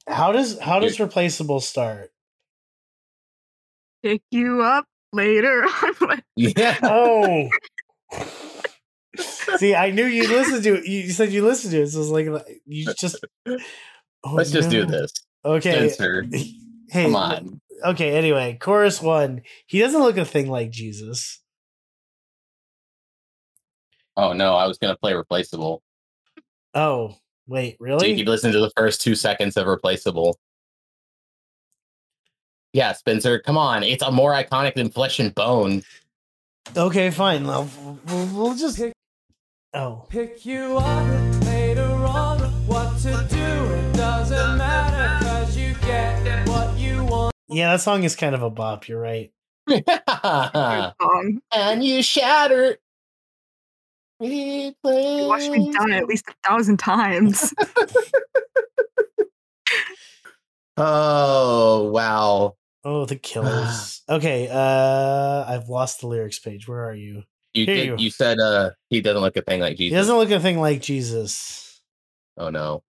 How 0.07 0.31
does 0.31 0.59
how 0.59 0.79
does 0.79 0.99
replaceable 0.99 1.59
start? 1.59 2.11
Pick 4.03 4.21
you 4.29 4.61
up 4.61 4.85
later. 5.11 5.65
Yeah. 6.35 6.77
Oh. 6.83 7.49
See, 9.57 9.73
I 9.73 9.89
knew 9.91 10.05
you 10.05 10.27
listened 10.27 10.63
to 10.63 10.75
it. 10.75 10.85
You 10.85 11.09
said 11.09 11.31
you 11.31 11.43
listened 11.43 11.71
to 11.71 11.81
it. 11.81 11.87
So 11.87 12.01
it's 12.01 12.09
like 12.09 12.27
you 12.65 12.93
just 12.99 13.25
Oh, 13.47 14.33
Let's 14.33 14.51
just 14.51 14.69
do 14.69 14.85
this. 14.85 15.11
Okay. 15.43 15.89
Spencer, 15.89 16.25
Hey, 16.89 17.03
come 17.05 17.15
on. 17.15 17.61
Okay, 17.83 18.15
anyway, 18.15 18.57
chorus 18.59 19.01
one. 19.01 19.41
He 19.67 19.79
doesn't 19.79 20.01
look 20.01 20.17
a 20.17 20.25
thing 20.25 20.49
like 20.49 20.71
Jesus. 20.71 21.41
Oh 24.17 24.33
no, 24.33 24.55
I 24.55 24.65
was 24.67 24.77
gonna 24.77 24.95
play 24.95 25.13
replaceable. 25.13 25.81
Oh, 26.73 27.15
wait, 27.47 27.73
So 27.79 27.83
really? 27.85 28.11
you 28.11 28.17
could 28.17 28.27
listen 28.29 28.51
to 28.51 28.59
the 28.59 28.71
first 28.77 29.01
two 29.01 29.15
seconds 29.15 29.57
of 29.57 29.67
replaceable. 29.67 30.37
Yeah, 32.73 32.91
Spencer, 32.93 33.39
come 33.39 33.57
on. 33.57 33.83
It's 33.83 34.03
a 34.03 34.11
more 34.11 34.31
iconic 34.33 34.75
than 34.75 34.89
flesh 34.89 35.19
and 35.19 35.33
bone. 35.33 35.83
Okay, 36.75 37.09
fine. 37.11 37.45
We'll, 37.47 37.69
we'll, 38.07 38.25
we'll 38.27 38.55
just. 38.55 38.81
Oh, 39.73 40.05
Pick 40.09 40.45
you 40.45 40.77
up 40.77 41.43
later 41.45 41.83
on. 41.83 42.39
What 42.67 42.97
to 42.99 43.11
do, 43.29 43.37
it 43.37 43.93
doesn't 43.95 44.57
matter. 44.57 45.14
Yeah, 47.49 47.71
that 47.71 47.81
song 47.81 48.03
is 48.03 48.15
kind 48.15 48.35
of 48.35 48.43
a 48.43 48.49
bop. 48.49 48.87
You're 48.87 48.99
right. 48.99 49.31
And 51.51 51.83
you 51.83 52.01
shatter. 52.03 52.77
You 54.19 54.73
watched 54.83 55.51
me 55.51 55.71
die 55.71 55.97
at 55.97 56.07
least 56.07 56.25
a 56.29 56.47
thousand 56.47 56.77
times. 56.77 57.53
Oh 60.77 61.89
wow. 61.91 62.55
Oh, 62.83 63.05
the 63.05 63.15
killers. 63.21 64.03
okay, 64.09 64.49
uh, 64.51 65.45
I've 65.47 65.69
lost 65.69 66.01
the 66.01 66.07
lyrics 66.07 66.39
page. 66.39 66.67
Where 66.67 66.83
are 66.83 66.93
you? 66.93 67.23
You 67.53 67.65
Hear 67.65 67.75
did 67.75 67.85
you. 67.87 67.95
you 67.97 68.09
said 68.09 68.39
uh 68.39 68.71
he 68.89 68.99
doesn't 68.99 69.21
look 69.21 69.37
a 69.37 69.41
thing 69.41 69.61
like 69.61 69.77
Jesus. 69.77 69.93
He 69.93 69.95
doesn't 69.97 70.17
look 70.17 70.31
a 70.31 70.39
thing 70.39 70.59
like 70.59 70.81
Jesus. 70.81 71.81
oh 72.37 72.49
no. 72.49 72.83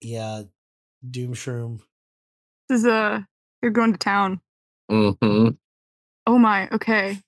Yeah, 0.00 0.42
Doom 1.08 1.34
Shroom. 1.34 1.80
This 2.68 2.80
is 2.80 2.86
uh 2.86 3.20
you're 3.62 3.70
going 3.72 3.92
to 3.92 3.98
town. 3.98 4.40
hmm 4.88 5.48
Oh 6.26 6.38
my, 6.38 6.68
okay. 6.70 7.18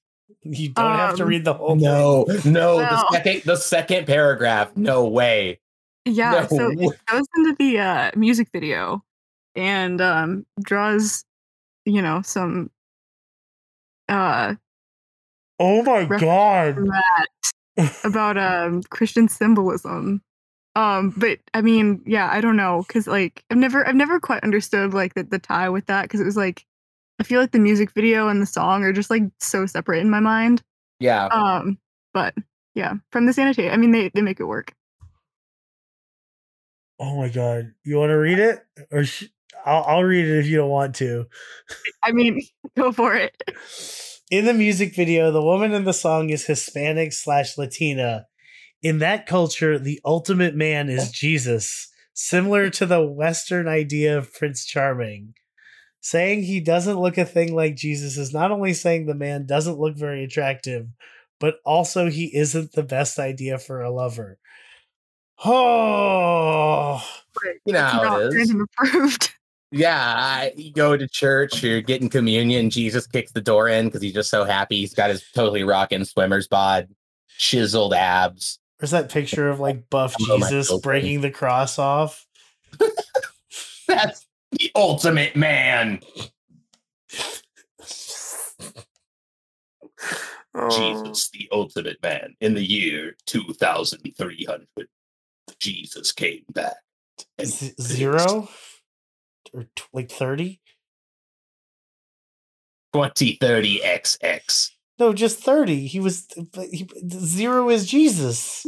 You 0.42 0.68
don't 0.70 0.94
have 0.94 1.16
to 1.16 1.22
Um, 1.24 1.28
read 1.28 1.44
the 1.44 1.54
whole 1.54 1.74
No, 1.76 2.24
no, 2.44 2.76
Well- 2.76 2.90
the 2.90 3.12
second 3.16 3.42
the 3.44 3.56
second 3.56 4.06
paragraph. 4.06 4.76
No 4.76 5.06
way. 5.06 5.60
Yeah, 6.04 6.46
No 6.50 6.56
so 6.58 6.68
way. 6.68 6.84
it 6.86 7.00
goes 7.06 7.26
into 7.36 7.56
the 7.58 7.78
uh 7.78 8.10
music 8.14 8.48
video 8.52 9.02
and 9.56 10.00
um 10.00 10.46
draws, 10.62 11.24
you 11.84 12.02
know, 12.02 12.22
some 12.22 12.70
uh 14.08 14.54
Oh 15.58 15.82
my 15.82 16.04
god. 16.04 16.78
about 18.04 18.36
um 18.38 18.82
Christian 18.90 19.28
symbolism. 19.28 20.22
Um, 20.76 21.14
but 21.16 21.38
I 21.52 21.62
mean, 21.62 22.02
yeah, 22.04 22.28
I 22.30 22.40
don't 22.40 22.56
know, 22.56 22.84
cause 22.88 23.06
like 23.06 23.44
I've 23.50 23.58
never 23.58 23.86
I've 23.86 23.94
never 23.94 24.18
quite 24.18 24.42
understood 24.42 24.92
like 24.92 25.14
the, 25.14 25.22
the 25.22 25.38
tie 25.38 25.68
with 25.68 25.86
that, 25.86 26.08
cause 26.08 26.20
it 26.20 26.24
was 26.24 26.36
like 26.36 26.66
I 27.20 27.22
feel 27.22 27.40
like 27.40 27.52
the 27.52 27.60
music 27.60 27.92
video 27.92 28.28
and 28.28 28.42
the 28.42 28.46
song 28.46 28.82
are 28.82 28.92
just 28.92 29.10
like 29.10 29.22
so 29.38 29.66
separate 29.66 30.00
in 30.00 30.10
my 30.10 30.20
mind. 30.20 30.62
Yeah. 30.98 31.26
Um, 31.26 31.78
but 32.12 32.34
yeah, 32.74 32.94
from 33.12 33.26
the 33.26 33.32
sanitary, 33.32 33.70
I 33.70 33.76
mean 33.76 33.92
they 33.92 34.10
they 34.14 34.22
make 34.22 34.40
it 34.40 34.44
work. 34.44 34.74
Oh 36.98 37.16
my 37.16 37.28
god. 37.28 37.74
You 37.84 37.98
want 37.98 38.10
to 38.10 38.18
read 38.18 38.38
it? 38.38 38.64
Or 38.90 39.04
sh- 39.04 39.28
I'll, 39.64 39.82
I'll 39.84 40.04
read 40.04 40.26
it 40.26 40.38
if 40.38 40.46
you 40.46 40.56
don't 40.56 40.70
want 40.70 40.94
to. 40.96 41.26
I 42.02 42.12
mean, 42.12 42.40
go 42.76 42.92
for 42.92 43.14
it. 43.14 43.42
In 44.30 44.44
the 44.44 44.54
music 44.54 44.94
video, 44.94 45.30
the 45.30 45.42
woman 45.42 45.72
in 45.72 45.84
the 45.84 45.92
song 45.92 46.30
is 46.30 46.46
Hispanic 46.46 47.12
slash 47.12 47.58
Latina. 47.58 48.26
In 48.84 48.98
that 48.98 49.24
culture, 49.26 49.78
the 49.78 49.98
ultimate 50.04 50.54
man 50.54 50.90
is 50.90 51.08
oh. 51.08 51.10
Jesus, 51.12 51.88
similar 52.12 52.68
to 52.68 52.84
the 52.84 53.02
Western 53.02 53.66
idea 53.66 54.16
of 54.16 54.32
Prince 54.34 54.66
Charming. 54.66 55.32
Saying 56.02 56.42
he 56.42 56.60
doesn't 56.60 57.00
look 57.00 57.16
a 57.16 57.24
thing 57.24 57.54
like 57.54 57.76
Jesus 57.76 58.18
is 58.18 58.34
not 58.34 58.52
only 58.52 58.74
saying 58.74 59.06
the 59.06 59.14
man 59.14 59.46
doesn't 59.46 59.78
look 59.78 59.96
very 59.96 60.22
attractive, 60.22 60.86
but 61.40 61.56
also 61.64 62.10
he 62.10 62.26
isn't 62.36 62.72
the 62.72 62.82
best 62.82 63.18
idea 63.18 63.56
for 63.58 63.80
a 63.80 63.90
lover. 63.90 64.38
Oh, 65.42 67.02
You 67.64 67.72
know 67.72 67.84
It's 67.84 67.92
how 67.92 68.02
not 68.02 68.22
it 68.22 68.34
is. 68.34 68.54
approved. 68.54 69.30
Yeah, 69.72 70.14
I, 70.16 70.52
you 70.56 70.72
go 70.72 70.96
to 70.96 71.08
church, 71.08 71.60
you're 71.60 71.80
getting 71.80 72.08
communion. 72.08 72.70
Jesus 72.70 73.08
kicks 73.08 73.32
the 73.32 73.40
door 73.40 73.66
in 73.68 73.86
because 73.86 74.02
he's 74.02 74.12
just 74.12 74.30
so 74.30 74.44
happy. 74.44 74.76
He's 74.76 74.94
got 74.94 75.10
his 75.10 75.24
totally 75.34 75.64
rocking 75.64 76.04
swimmer's 76.04 76.46
bod, 76.46 76.86
chiseled 77.38 77.92
abs. 77.92 78.60
Where's 78.78 78.90
that 78.90 79.10
picture 79.10 79.48
of 79.48 79.60
like 79.60 79.88
buff 79.90 80.14
Oh, 80.28 80.38
Jesus 80.38 80.76
breaking 80.78 81.20
the 81.20 81.30
cross 81.30 81.78
off? 81.78 82.26
That's 83.88 84.26
the 84.52 84.70
ultimate 84.74 85.36
man. 85.36 86.00
Jesus, 90.70 91.30
oh. 91.34 91.38
the 91.38 91.48
ultimate 91.52 92.02
man. 92.02 92.34
In 92.40 92.54
the 92.54 92.64
year 92.64 93.16
2300, 93.26 94.66
Jesus 95.58 96.12
came 96.12 96.44
back. 96.50 96.76
and 97.38 97.48
Z- 97.48 97.74
zero 97.80 98.48
or 99.52 99.66
t- 99.76 99.84
like 99.92 100.10
30 100.10 100.60
2030 102.94 103.80
XX. 103.80 104.70
No 104.98 105.12
just 105.12 105.40
30 105.40 105.86
he 105.86 106.00
was 106.00 106.26
he, 106.70 106.88
zero 107.10 107.68
is 107.70 107.86
jesus 107.86 108.66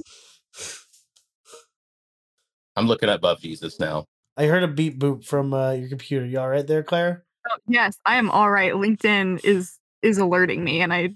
I'm 2.79 2.87
looking 2.89 3.09
up 3.09 3.23
Buff 3.23 3.41
Jesus 3.41 3.81
now. 3.81 4.05
i 4.37 4.45
heard 4.45 4.63
a 4.63 4.69
beep 4.69 4.99
boop 4.99 5.25
from 5.25 5.55
uh, 5.55 5.73
your 5.73 5.89
computer 5.89 6.27
you 6.27 6.39
all 6.39 6.49
right 6.49 6.67
there 6.67 6.83
claire 6.83 7.25
Oh, 7.49 7.59
yes, 7.69 7.97
I 8.05 8.17
am 8.17 8.29
all 8.31 8.51
right. 8.51 8.73
LinkedIn 8.73 9.45
is 9.45 9.79
is 10.03 10.19
alerting 10.19 10.65
me, 10.65 10.81
and 10.81 10.93
I 10.93 11.15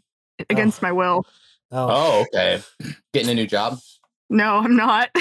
against 0.49 0.81
my 0.81 0.93
will. 0.93 1.27
oh, 1.73 1.89
Oh, 1.89 2.21
okay. 2.23 2.63
Getting 3.13 3.31
a 3.31 3.35
new 3.35 3.49
job. 3.49 3.79
No, 4.29 4.59
I'm 4.59 4.77
not. 4.77 5.11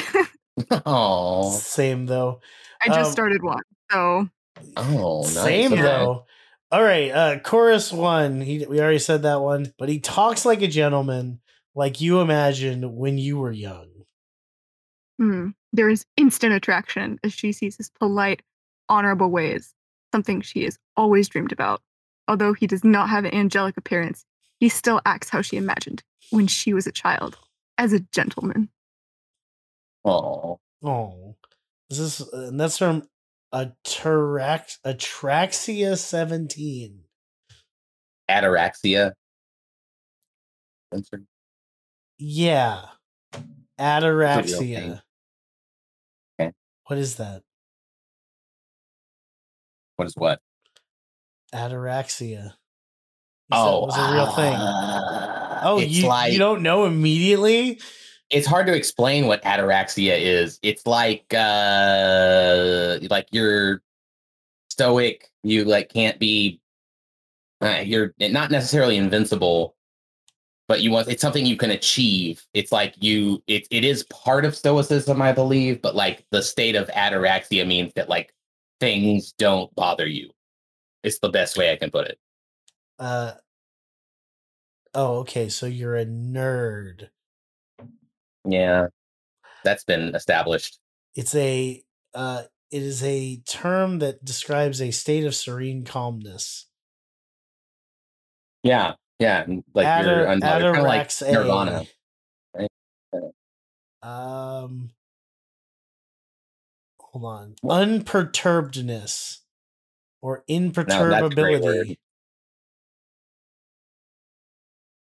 Oh, 0.86 1.52
same 1.52 2.06
though 2.06 2.42
I 2.82 2.88
just 2.90 3.08
Um, 3.08 3.12
started 3.12 3.42
one, 3.44 3.64
so 3.92 4.30
oh, 4.78 5.22
nice. 5.22 5.34
same 5.34 5.74
okay. 5.74 5.82
though 5.82 6.26
all 6.72 6.84
right 6.84 7.12
uh 7.12 7.40
chorus 7.40 7.92
one. 7.92 8.42
He 8.42 8.66
we 8.66 8.80
already 8.80 9.00
said 9.00 9.24
that 9.24 9.42
one 9.42 9.74
but 9.78 9.90
he 9.90 10.00
talks 10.00 10.46
like 10.46 10.62
a 10.62 10.68
gentleman 10.68 11.40
like 11.76 12.02
you 12.02 12.20
imagined 12.22 12.96
when 12.96 13.18
you 13.18 13.38
were 13.38 13.52
young. 13.52 13.88
Hmm, 15.18 15.50
there 15.74 15.90
is 15.90 16.06
instant 16.18 16.54
attraction 16.54 17.20
as 17.24 17.34
she 17.34 17.52
sees 17.52 17.76
his 17.76 17.90
polite, 17.90 18.42
honorable 18.88 19.30
ways, 19.30 19.74
something 20.14 20.42
she 20.42 20.64
has 20.64 20.80
always 20.96 21.28
dreamed 21.28 21.52
about. 21.52 21.82
Although 22.28 22.54
he 22.54 22.68
does 22.68 22.84
not 22.84 23.10
have 23.10 23.26
an 23.26 23.34
angelic 23.34 23.76
appearance, 23.76 24.26
he 24.60 24.70
still 24.70 25.02
acts 25.06 25.30
how 25.30 25.42
she 25.42 25.58
imagined 25.58 26.04
when 26.32 26.48
she 26.48 26.74
was 26.74 26.88
a 26.88 26.92
child, 26.92 27.38
as 27.78 27.92
a 27.92 28.00
gentleman. 28.00 28.70
Oh, 30.06 30.60
oh 30.84 31.36
this 31.90 32.00
is 32.00 32.22
and 32.32 32.60
that's 32.60 32.78
from 32.78 33.04
Atarax, 33.54 34.78
atraxia 34.86 35.97
17 35.97 37.00
ataraxia. 38.30 39.14
Spencer? 40.91 41.24
Yeah. 42.18 42.86
Ataraxia. 43.80 45.02
Okay. 46.39 46.52
What 46.86 47.00
is 47.00 47.16
that? 47.16 47.41
What 49.95 50.08
is 50.08 50.14
what? 50.16 50.39
Ataraxia. 51.54 52.43
You 52.43 53.58
Oh, 53.58 53.84
it 53.84 53.86
was 53.88 53.97
a 53.97 54.14
real 54.14 54.32
thing. 54.32 54.56
ah, 54.56 55.62
Oh, 55.64 55.80
you, 55.80 56.08
like 56.08 56.32
you 56.34 56.39
don't 56.39 56.62
know 56.62 56.86
immediately? 56.86 57.82
It's 58.30 58.48
hard 58.48 58.68
to 58.68 58.74
explain 58.74 59.28
what 59.28 59.44
ataraxia 59.44 60.20
is. 60.20 60.60
It's 60.62 60.86
like 60.86 61.26
uh 61.34 63.00
like 63.10 63.28
you're 63.32 63.82
stoic, 64.70 65.30
you 65.44 65.66
like 65.66 65.92
can't 65.92 66.20
be 66.20 66.62
uh, 67.62 67.82
you're 67.84 68.14
not 68.20 68.52
necessarily 68.52 68.96
invincible, 68.98 69.76
but 70.68 70.82
you 70.82 70.92
want 70.92 71.08
it's 71.10 71.22
something 71.22 71.46
you 71.46 71.58
can 71.58 71.72
achieve. 71.72 72.46
It's 72.54 72.72
like 72.72 72.96
you 72.98 73.44
it 73.48 73.68
it 73.72 73.84
is 73.84 74.04
part 74.04 74.46
of 74.46 74.56
stoicism, 74.56 75.22
I 75.22 75.32
believe, 75.32 75.82
but 75.82 75.96
like 75.96 76.26
the 76.32 76.42
state 76.42 76.76
of 76.76 76.88
ataraxia 76.90 77.66
means 77.68 77.94
that 77.96 78.10
like 78.10 78.34
things 78.80 79.34
don't 79.34 79.74
bother 79.76 80.08
you. 80.08 80.30
It's 81.04 81.20
the 81.20 81.30
best 81.30 81.58
way 81.58 81.72
I 81.72 81.76
can 81.78 81.92
put 81.92 82.08
it. 82.08 82.20
Uh 83.00 83.34
Oh, 84.94 85.20
okay. 85.20 85.50
So 85.50 85.66
you're 85.66 85.98
a 85.98 86.06
nerd. 86.06 87.10
Yeah. 88.52 88.88
That's 89.64 89.84
been 89.84 90.16
established. 90.16 90.80
It's 91.16 91.36
a 91.36 91.84
uh 92.14 92.43
it 92.72 92.84
is 92.84 93.04
a 93.04 93.38
term 93.47 94.00
that 94.00 94.24
describes 94.24 94.82
a 94.82 94.91
state 94.91 95.26
of 95.26 95.36
serene 95.36 95.84
calmness. 95.84 96.68
Yeah. 98.64 98.93
Yeah. 99.20 99.45
Like 99.74 99.88
Atar- 99.88 100.04
you're 100.04 100.26
unbothered. 100.26 100.41
Kind 100.41 100.78
of 100.78 100.84
like 100.84 101.12
Nirvana. 101.22 101.86
right? 102.56 102.70
Um 104.02 104.91
hold 107.00 107.26
on. 107.26 107.56
Unperturbedness 107.64 109.39
or 110.22 110.38
a 110.38 110.41
great 111.30 111.62
word. 111.62 111.88
imperturbability. 111.88 111.91
I, 111.91 112.09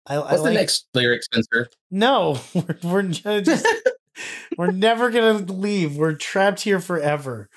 I 0.07 0.19
What's 0.19 0.33
like, 0.35 0.43
the 0.43 0.51
next 0.53 0.87
lyric, 0.95 1.23
Spencer? 1.25 1.69
No, 1.91 2.39
we're, 2.55 2.79
we're 2.83 3.41
just 3.41 3.67
we're 4.59 4.71
never 4.71 5.11
gonna 5.11 5.39
leave. 5.53 5.97
We're 5.97 6.15
trapped 6.15 6.61
here 6.61 6.81
forever. 6.81 7.49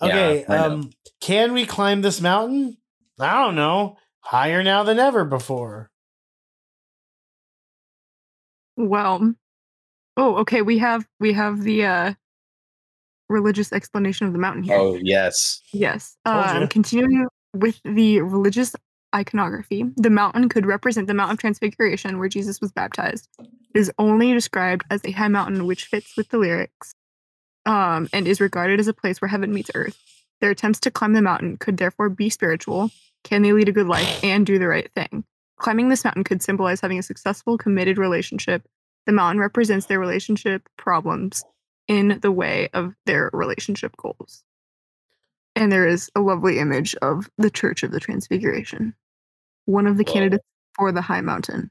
Okay, 0.00 0.44
I 0.48 0.56
know. 0.56 0.64
um, 0.72 0.90
can 1.20 1.52
we 1.52 1.66
climb 1.66 2.02
this 2.02 2.20
mountain? 2.20 2.76
I 3.18 3.44
don't 3.44 3.56
know. 3.56 3.96
Higher 4.20 4.62
now 4.62 4.82
than 4.82 4.98
ever 4.98 5.24
before. 5.24 5.90
Well, 8.76 9.34
oh, 10.16 10.36
okay. 10.36 10.62
We 10.62 10.78
have 10.78 11.06
we 11.18 11.32
have 11.32 11.62
the 11.62 11.84
uh 11.84 12.14
religious 13.28 13.72
explanation 13.72 14.26
of 14.26 14.32
the 14.32 14.38
mountain 14.38 14.62
here. 14.62 14.76
Oh 14.76 14.98
yes. 15.02 15.62
Yes. 15.72 16.16
Told 16.24 16.44
Um, 16.44 16.68
continuing 16.68 17.26
with 17.54 17.80
the 17.84 18.20
religious 18.20 18.76
iconography, 19.14 19.84
the 19.96 20.10
mountain 20.10 20.48
could 20.48 20.66
represent 20.66 21.06
the 21.06 21.14
Mount 21.14 21.32
of 21.32 21.38
Transfiguration 21.38 22.18
where 22.18 22.28
Jesus 22.28 22.60
was 22.60 22.72
baptized. 22.72 23.28
It 23.38 23.78
is 23.78 23.92
only 23.98 24.32
described 24.32 24.84
as 24.90 25.04
a 25.04 25.12
high 25.12 25.28
mountain 25.28 25.66
which 25.66 25.86
fits 25.86 26.16
with 26.16 26.28
the 26.28 26.38
lyrics 26.38 26.94
um, 27.66 28.08
and 28.12 28.26
is 28.26 28.40
regarded 28.40 28.80
as 28.80 28.88
a 28.88 28.94
place 28.94 29.20
where 29.20 29.28
heaven 29.28 29.52
meets 29.52 29.70
earth. 29.74 29.98
Their 30.40 30.50
attempts 30.50 30.80
to 30.80 30.90
climb 30.90 31.12
the 31.12 31.22
mountain 31.22 31.56
could 31.56 31.76
therefore 31.76 32.08
be 32.08 32.30
spiritual. 32.30 32.90
Can 33.24 33.42
they 33.42 33.52
lead 33.52 33.68
a 33.68 33.72
good 33.72 33.88
life 33.88 34.22
and 34.22 34.46
do 34.46 34.58
the 34.58 34.68
right 34.68 34.90
thing? 34.92 35.24
Climbing 35.58 35.88
this 35.88 36.04
mountain 36.04 36.24
could 36.24 36.42
symbolize 36.42 36.80
having 36.80 36.98
a 36.98 37.02
successful, 37.02 37.58
committed 37.58 37.98
relationship. 37.98 38.66
The 39.06 39.12
mountain 39.12 39.40
represents 39.40 39.86
their 39.86 39.98
relationship 39.98 40.68
problems 40.76 41.44
in 41.88 42.20
the 42.22 42.30
way 42.30 42.68
of 42.72 42.94
their 43.06 43.30
relationship 43.32 43.96
goals. 43.96 44.44
And 45.58 45.72
there 45.72 45.88
is 45.88 46.08
a 46.14 46.20
lovely 46.20 46.60
image 46.60 46.94
of 47.02 47.28
the 47.36 47.50
Church 47.50 47.82
of 47.82 47.90
the 47.90 47.98
Transfiguration, 47.98 48.94
one 49.64 49.88
of 49.88 49.96
the 49.96 50.04
Whoa. 50.04 50.12
candidates 50.12 50.44
for 50.76 50.92
the 50.92 51.00
high 51.02 51.20
mountain. 51.20 51.68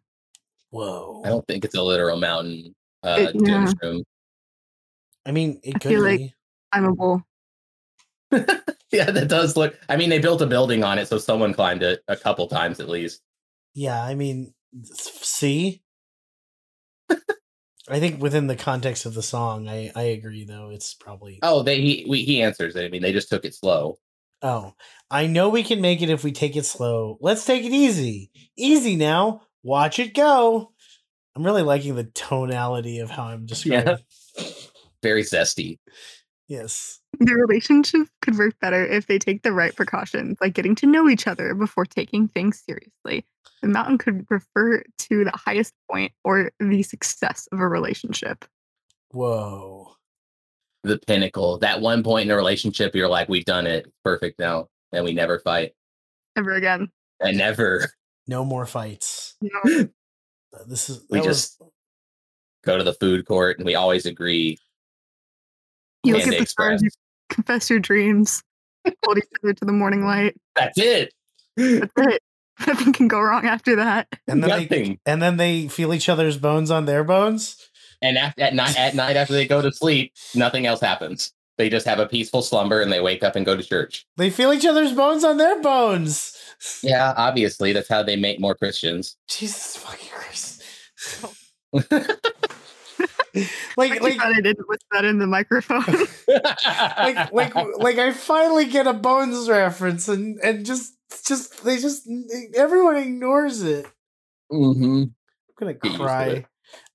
Whoa. 0.72 1.22
I 1.24 1.30
don't 1.30 1.48
think 1.48 1.64
it's 1.64 1.74
a 1.74 1.82
literal 1.82 2.18
mountain. 2.20 2.76
Uh, 3.02 3.16
It- 3.30 3.36
yeah. 3.36 3.66
Doomshroom. 3.66 4.04
I 5.26 5.32
mean, 5.32 5.62
it 5.64 5.76
I 5.76 5.80
could 5.80 5.90
feel 5.90 6.02
like- 6.04 6.34
I'm 6.74 6.84
a 6.84 6.88
Climbable. 6.96 7.24
Yeah, 8.92 9.12
that 9.12 9.28
does 9.28 9.58
look. 9.58 9.78
I 9.90 9.96
mean, 9.98 10.10
they 10.10 10.20
built 10.20 10.42
a 10.42 10.46
building 10.46 10.82
on 10.84 10.98
it, 10.98 11.08
so 11.10 11.18
someone 11.18 11.54
climbed 11.54 11.84
it 11.84 12.02
a 12.08 12.16
couple 12.16 12.48
times 12.48 12.80
at 12.80 12.88
least. 12.88 13.22
Yeah, 13.74 14.02
I 14.04 14.16
mean, 14.16 14.54
see. 14.84 15.82
I 17.90 18.00
think 18.00 18.22
within 18.22 18.48
the 18.48 18.56
context 18.56 19.06
of 19.06 19.14
the 19.14 19.24
song, 19.24 19.68
I 19.68 19.92
I 19.96 20.04
agree 20.04 20.44
though. 20.44 20.70
It's 20.70 20.94
probably 20.94 21.40
Oh, 21.42 21.64
they 21.64 21.82
he 21.82 22.06
we, 22.08 22.24
he 22.24 22.42
answers 22.42 22.76
it. 22.76 22.86
I 22.86 22.90
mean, 22.90 23.02
they 23.02 23.14
just 23.14 23.30
took 23.30 23.46
it 23.46 23.56
slow. 23.56 23.98
Oh, 24.42 24.74
I 25.10 25.28
know 25.28 25.50
we 25.50 25.64
can 25.64 25.82
make 25.82 26.02
it 26.02 26.10
if 26.10 26.24
we 26.24 26.32
take 26.32 26.56
it 26.56 26.66
slow. 26.66 27.18
Let's 27.22 27.46
take 27.46 27.64
it 27.64 27.72
easy. 27.72 28.30
Easy 28.56 28.96
now. 28.96 29.42
Watch 29.64 30.00
it 30.00 30.14
go. 30.14 30.72
I'm 31.36 31.46
really 31.46 31.64
liking 31.64 31.96
the 31.96 32.04
tonality 32.04 33.00
of 33.00 33.10
how 33.10 33.26
I'm 33.26 33.46
describing. 33.48 33.98
Very 35.02 35.24
zesty. 35.24 35.80
Yes. 36.48 37.00
The 37.20 37.34
relationship 37.34 38.08
could 38.22 38.38
work 38.38 38.58
better 38.62 38.86
if 38.86 39.08
they 39.08 39.20
take 39.20 39.44
the 39.44 39.52
right 39.52 39.76
precautions, 39.76 40.38
like 40.40 40.54
getting 40.54 40.76
to 40.76 40.86
know 40.86 41.10
each 41.10 41.28
other 41.28 41.54
before 41.54 41.86
taking 41.86 42.28
things 42.28 42.64
seriously. 42.66 43.26
The 43.62 43.68
mountain 43.68 43.98
could 43.98 44.26
refer 44.30 44.84
to 45.00 45.24
the 45.24 45.32
highest 45.36 45.74
point 45.92 46.14
or 46.24 46.52
the 46.60 46.84
success 46.84 47.48
of 47.52 47.60
a 47.60 47.68
relationship. 47.68 48.46
Whoa. 49.12 49.96
The 50.84 51.00
pinnacle. 51.00 51.58
That 51.58 51.82
one 51.82 52.04
point 52.04 52.26
in 52.28 52.32
a 52.32 52.36
relationship, 52.36 52.96
you're 52.96 53.10
like, 53.10 53.28
we've 53.28 53.46
done 53.46 53.68
it. 53.68 53.92
Perfect 54.04 54.40
now, 54.40 54.68
and 54.94 55.04
we 55.04 55.14
never 55.14 55.40
fight. 55.40 55.74
Ever 56.38 56.54
again. 56.54 56.90
And 57.20 57.38
never. 57.38 57.92
No 58.28 58.46
more 58.46 58.66
fights. 58.66 59.36
You 59.42 59.50
know, 59.54 59.90
Uh, 60.54 60.64
This 60.68 60.90
is 60.90 61.04
We 61.10 61.20
that 61.20 61.28
was- 61.28 61.38
just 61.58 61.62
go 62.64 62.78
to 62.78 62.84
the 62.84 62.94
food 62.94 63.26
court, 63.26 63.58
and 63.58 63.66
we 63.66 63.76
always 63.76 64.06
agree. 64.06 64.60
You 66.08 66.14
look 66.14 66.24
Panda 66.24 66.38
at 66.38 66.42
the 66.42 66.46
stars, 66.48 66.82
you 66.82 66.90
confess 67.30 67.70
your 67.70 67.80
dreams, 67.80 68.44
hold 69.06 69.18
each 69.18 69.26
other 69.44 69.54
to 69.54 69.66
the 69.66 69.72
morning 69.72 70.06
light. 70.06 70.36
That's 70.56 70.78
it. 70.78 71.14
That's 71.56 71.92
it. 71.98 72.22
Nothing 72.68 72.94
can 72.94 73.08
go 73.08 73.22
wrong 73.22 73.46
after 73.46 73.76
that. 73.76 74.08
and 74.28 74.42
then 74.44 74.50
they 74.50 74.64
Nothing. 74.64 75.00
and 75.06 75.22
then 75.22 75.38
they 75.38 75.68
feel 75.68 75.94
each 75.94 76.10
other's 76.10 76.38
bones 76.38 76.72
on 76.72 76.86
their 76.86 77.04
bones. 77.04 77.56
And 78.02 78.18
af- 78.18 78.34
at 78.38 78.54
night, 78.56 78.78
at 78.78 78.96
night 78.96 79.16
after 79.16 79.34
they 79.34 79.48
go 79.48 79.62
to 79.62 79.72
sleep, 79.72 80.14
nothing 80.36 80.66
else 80.66 80.82
happens. 80.82 81.34
They 81.58 81.70
just 81.70 81.88
have 81.88 81.98
a 81.98 82.06
peaceful 82.06 82.44
slumber, 82.44 82.82
and 82.82 82.92
they 82.92 83.00
wake 83.02 83.24
up 83.24 83.36
and 83.36 83.44
go 83.46 83.56
to 83.56 83.64
church. 83.64 84.06
They 84.18 84.30
feel 84.30 84.54
each 84.54 84.66
other's 84.66 84.94
bones 84.94 85.24
on 85.24 85.38
their 85.38 85.60
bones. 85.62 86.38
Yeah, 86.84 87.14
obviously, 87.18 87.74
that's 87.74 87.90
how 87.90 88.04
they 88.04 88.16
make 88.16 88.40
more 88.40 88.54
Christians. 88.54 89.18
Jesus 89.28 89.76
fucking 89.78 90.10
Christ. 90.10 90.64
I 93.00 93.08
like 93.78 94.02
like 94.02 94.20
I 94.20 94.34
didn't 94.42 94.68
list 94.70 94.86
that 94.92 95.06
in 95.06 95.20
the 95.20 95.28
microphone. 95.28 95.84
like 96.28 97.32
like 97.32 97.56
like 97.78 97.98
I 97.98 98.12
finally 98.14 98.66
get 98.66 98.88
a 98.88 98.94
bones 98.94 99.50
reference 99.50 100.08
and 100.08 100.40
and 100.44 100.66
just 100.66 100.94
just 101.26 101.64
they 101.64 101.78
just 101.78 102.08
everyone 102.56 102.98
ignores 102.98 103.62
it. 103.64 103.88
hmm 104.50 105.04
I'm 105.04 105.16
gonna 105.60 105.74
Get 105.74 105.94
cry. 105.96 106.46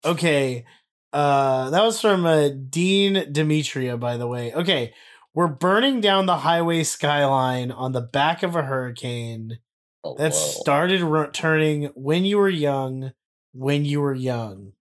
Okay. 0.04 0.64
Uh 1.12 1.70
that 1.70 1.82
was 1.82 2.00
from 2.00 2.24
uh, 2.26 2.48
Dean 2.48 3.32
Demetria, 3.32 3.96
by 3.96 4.16
the 4.16 4.26
way. 4.26 4.52
Okay. 4.52 4.94
We're 5.34 5.48
burning 5.48 6.00
down 6.00 6.26
the 6.26 6.38
highway 6.38 6.82
skyline 6.82 7.70
on 7.70 7.92
the 7.92 8.02
back 8.02 8.42
of 8.42 8.54
a 8.54 8.62
hurricane 8.62 9.58
Oh, 10.04 10.16
that 10.16 10.32
whoa. 10.32 10.38
started 10.38 11.00
ru- 11.00 11.30
turning 11.30 11.84
when 11.94 12.24
you 12.24 12.38
were 12.38 12.48
young, 12.48 13.12
when 13.52 13.84
you 13.84 14.00
were 14.00 14.14
young. 14.14 14.72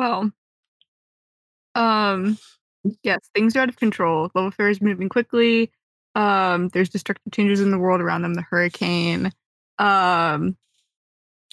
Well, 0.00 0.32
um, 1.74 2.38
yes, 3.02 3.18
things 3.34 3.54
are 3.54 3.60
out 3.60 3.68
of 3.68 3.76
control. 3.76 4.30
Love 4.34 4.46
affair 4.46 4.70
is 4.70 4.80
moving 4.80 5.10
quickly. 5.10 5.70
Um, 6.14 6.68
there's 6.68 6.88
destructive 6.88 7.34
changes 7.34 7.60
in 7.60 7.70
the 7.70 7.78
world 7.78 8.00
around 8.00 8.22
them. 8.22 8.32
The 8.32 8.40
hurricane. 8.40 9.30
Um, 9.78 10.56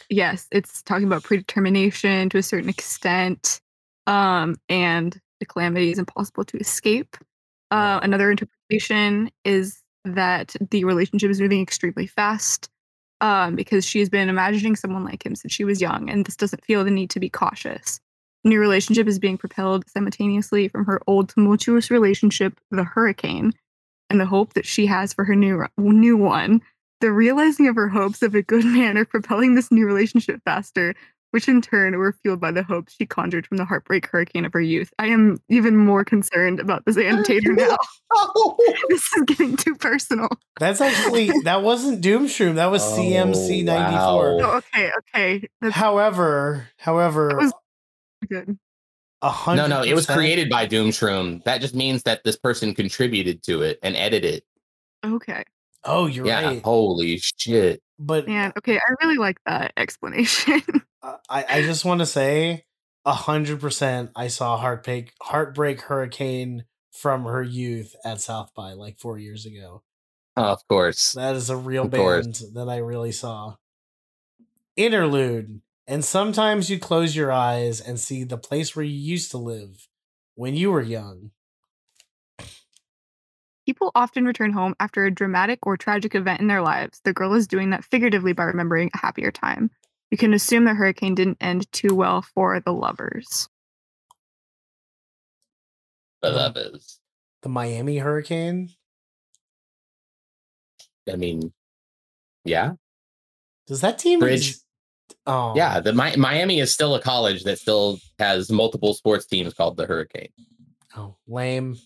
yes, 0.10 0.48
it's 0.50 0.82
talking 0.82 1.06
about 1.08 1.24
predetermination 1.24 2.30
to 2.30 2.38
a 2.38 2.44
certain 2.44 2.70
extent. 2.70 3.60
Um, 4.08 4.56
and 4.70 5.20
the 5.42 5.46
calamity 5.46 5.92
is 5.92 6.00
impossible 6.00 6.46
to 6.46 6.58
escape. 6.58 7.18
Uh, 7.70 8.00
another 8.02 8.32
interpretation 8.32 9.30
is 9.44 9.84
that 10.06 10.56
the 10.72 10.86
relationship 10.86 11.30
is 11.32 11.42
moving 11.42 11.62
extremely 11.62 12.08
fast 12.08 12.70
um, 13.20 13.58
because 13.58 13.84
she's 13.84 14.08
been 14.08 14.30
imagining 14.30 14.78
someone 14.78 15.04
like 15.04 15.26
him 15.26 15.36
since 15.36 15.52
she 15.52 15.66
was 15.66 15.82
young, 15.82 16.10
and 16.10 16.26
this 16.26 16.38
doesn't 16.38 16.64
feel 16.64 16.86
the 16.86 16.92
need 16.92 17.10
to 17.10 17.20
be 17.20 17.30
cautious 17.30 18.00
new 18.44 18.60
relationship 18.60 19.08
is 19.08 19.20
being 19.20 19.38
propelled 19.38 19.88
simultaneously 19.90 20.68
from 20.68 20.86
her 20.86 21.02
old 21.08 21.30
tumultuous 21.30 21.90
relationship, 21.92 22.60
the 22.72 22.84
hurricane, 22.84 23.54
and 24.10 24.20
the 24.20 24.26
hope 24.26 24.54
that 24.54 24.66
she 24.66 24.86
has 24.86 25.14
for 25.14 25.26
her 25.26 25.36
new 25.36 25.66
new 25.78 26.18
one. 26.18 26.62
The 27.02 27.12
realizing 27.12 27.68
of 27.68 27.76
her 27.76 27.90
hopes 27.90 28.22
of 28.22 28.34
a 28.36 28.42
good 28.42 28.66
man 28.80 28.98
are 28.98 29.06
propelling 29.06 29.56
this 29.56 29.72
new 29.72 29.86
relationship 29.86 30.42
faster, 30.46 30.96
which 31.32 31.48
in 31.48 31.62
turn 31.62 31.96
were 31.98 32.14
fueled 32.14 32.40
by 32.40 32.52
the 32.52 32.64
hopes 32.64 32.96
she 32.98 33.06
conjured 33.06 33.46
from 33.46 33.58
the 33.58 33.66
heartbreak 33.66 34.08
hurricane 34.08 34.46
of 34.46 34.54
her 34.54 34.62
youth. 34.62 34.92
I 34.98 35.08
am 35.08 35.40
even 35.50 35.76
more 35.78 36.04
concerned 36.06 36.60
about 36.60 36.86
this 36.86 36.96
annotator 36.98 37.54
now. 37.54 37.76
this 38.90 39.04
is 39.14 39.24
getting 39.28 39.58
too 39.58 39.76
personal. 39.76 40.30
That's 40.60 40.80
actually 40.82 41.30
that 41.44 41.62
wasn't 41.64 42.02
Doomshroom. 42.04 42.56
That 42.56 42.72
was 42.72 42.82
Oh, 42.84 42.96
CMC 42.98 43.64
ninety 43.66 43.98
four. 43.98 44.30
Oh, 44.32 44.38
wow. 44.38 44.52
Oh, 44.54 44.58
okay, 44.58 44.92
okay, 45.14 45.48
that's 45.62 45.76
However, 45.76 46.70
however, 46.78 47.28
That 47.30 47.38
was- 47.38 47.54
good. 48.30 48.58
a 49.22 49.30
hundred. 49.30 49.68
No, 49.70 49.82
no, 49.82 49.84
it 49.84 49.94
was 49.94 50.06
created 50.06 50.50
by 50.50 50.68
Doomshroom. 50.68 51.44
That 51.44 51.62
just 51.62 51.76
means 51.76 52.04
that 52.04 52.24
this 52.24 52.38
person 52.38 52.74
contributed 52.74 53.44
to 53.44 53.62
it 53.62 53.80
and 53.84 53.96
edited. 53.96 54.44
Okay, 55.06 55.44
Oh, 55.84 56.06
you're 56.08 56.26
yeah, 56.26 56.42
right. 56.44 56.64
holy 56.64 57.18
shit. 57.20 57.82
But 58.00 58.28
man. 58.28 58.52
Okay, 58.58 58.78
I 58.78 58.94
really 59.04 59.18
like 59.18 59.38
that 59.46 59.74
explanation. 59.78 60.62
I, 61.04 61.46
I 61.50 61.62
just 61.62 61.86
want 61.86 62.00
to 62.02 62.06
say, 62.06 62.64
a 63.06 63.14
hundred 63.14 63.62
percent. 63.62 64.12
I 64.16 64.28
saw 64.28 64.58
heartbreak, 64.58 65.14
heartbreak 65.22 65.82
hurricane 65.82 66.66
from 66.92 67.24
her 67.26 67.42
youth 67.44 67.96
at 68.04 68.20
South 68.22 68.52
by 68.56 68.74
like 68.74 69.00
four 69.00 69.18
years 69.18 69.46
ago. 69.46 69.84
Oh, 70.36 70.44
of 70.52 70.68
course. 70.68 71.14
That 71.14 71.36
is 71.36 71.50
a 71.50 71.56
real 71.58 71.86
Of 71.86 71.92
course. 71.92 72.26
band 72.26 72.56
that 72.56 72.70
I 72.70 72.78
really 72.78 73.12
saw. 73.12 73.56
Interlude. 74.76 75.62
And 75.88 76.04
sometimes 76.04 76.70
you 76.70 76.80
close 76.80 77.16
your 77.16 77.32
eyes 77.32 77.80
and 77.80 77.98
see 77.98 78.26
the 78.26 78.38
place 78.38 78.76
where 78.76 78.84
you 78.84 78.98
used 78.98 79.32
to 79.32 79.38
live 79.38 79.88
when 80.36 80.54
you 80.54 80.70
were 80.72 80.82
young. 80.82 81.32
People 83.66 83.92
often 83.96 84.26
return 84.26 84.52
home 84.52 84.76
after 84.80 85.06
a 85.06 85.12
dramatic 85.12 85.60
or 85.66 85.78
tragic 85.78 86.14
event 86.14 86.42
in 86.42 86.48
their 86.48 86.62
lives. 86.62 87.00
The 87.04 87.14
girl 87.14 87.34
is 87.34 87.48
doing 87.48 87.70
that 87.70 87.86
figuratively 87.86 88.34
by 88.34 88.44
remembering 88.44 88.92
a 88.94 88.98
happier 88.98 89.32
time. 89.32 89.72
You 90.12 90.18
can 90.18 90.34
assume 90.34 90.66
the 90.66 90.74
hurricane 90.74 91.16
didn't 91.16 91.38
end 91.40 91.72
too 91.72 91.96
well 91.96 92.22
for 92.22 92.60
the 92.60 92.74
lovers. 92.74 93.48
But 96.22 96.54
that 96.54 96.58
is, 96.58 97.00
The 97.44 97.50
Miami 97.50 97.98
Hurricane. 97.98 98.72
I 101.10 101.16
mean, 101.16 101.54
yeah, 102.44 102.74
Does 103.68 103.82
that 103.82 104.00
team? 104.00 104.20
Bridge. 104.20 104.56
Ex- 105.10 105.18
Oh 105.28 105.54
yeah. 105.56 105.80
The 105.80 105.94
Mi- 105.94 106.16
Miami 106.16 106.60
is 106.60 106.72
still 106.74 106.96
a 106.96 107.02
college 107.02 107.44
that 107.44 107.60
still 107.60 108.00
has 108.20 108.50
multiple 108.52 108.94
sports 108.94 109.26
teams 109.26 109.54
called 109.54 109.78
the 109.78 109.86
Hurricane. 109.86 110.30
Oh, 110.96 111.16
lame. 111.28 111.78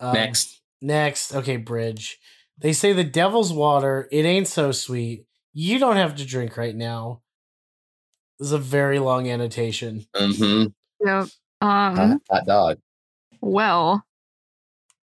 Um, 0.00 0.12
Next, 0.14 0.60
Next, 0.80 1.34
okay, 1.34 1.56
bridge. 1.56 2.18
They 2.58 2.72
say 2.72 2.92
the 2.92 3.04
devil's 3.04 3.52
water, 3.52 4.08
it 4.12 4.24
ain't 4.24 4.46
so 4.48 4.70
sweet. 4.72 5.24
You 5.52 5.78
don't 5.78 5.96
have 5.96 6.14
to 6.16 6.24
drink 6.24 6.56
right 6.56 6.74
now. 6.74 7.22
This 8.38 8.46
is 8.46 8.52
a 8.52 8.58
very 8.58 8.98
long 9.00 9.28
annotation. 9.28 10.06
hmm 10.14 10.64
Yep. 11.04 11.28
Um. 11.60 12.20
hot 12.30 12.46
dog. 12.46 12.78
well 13.40 14.04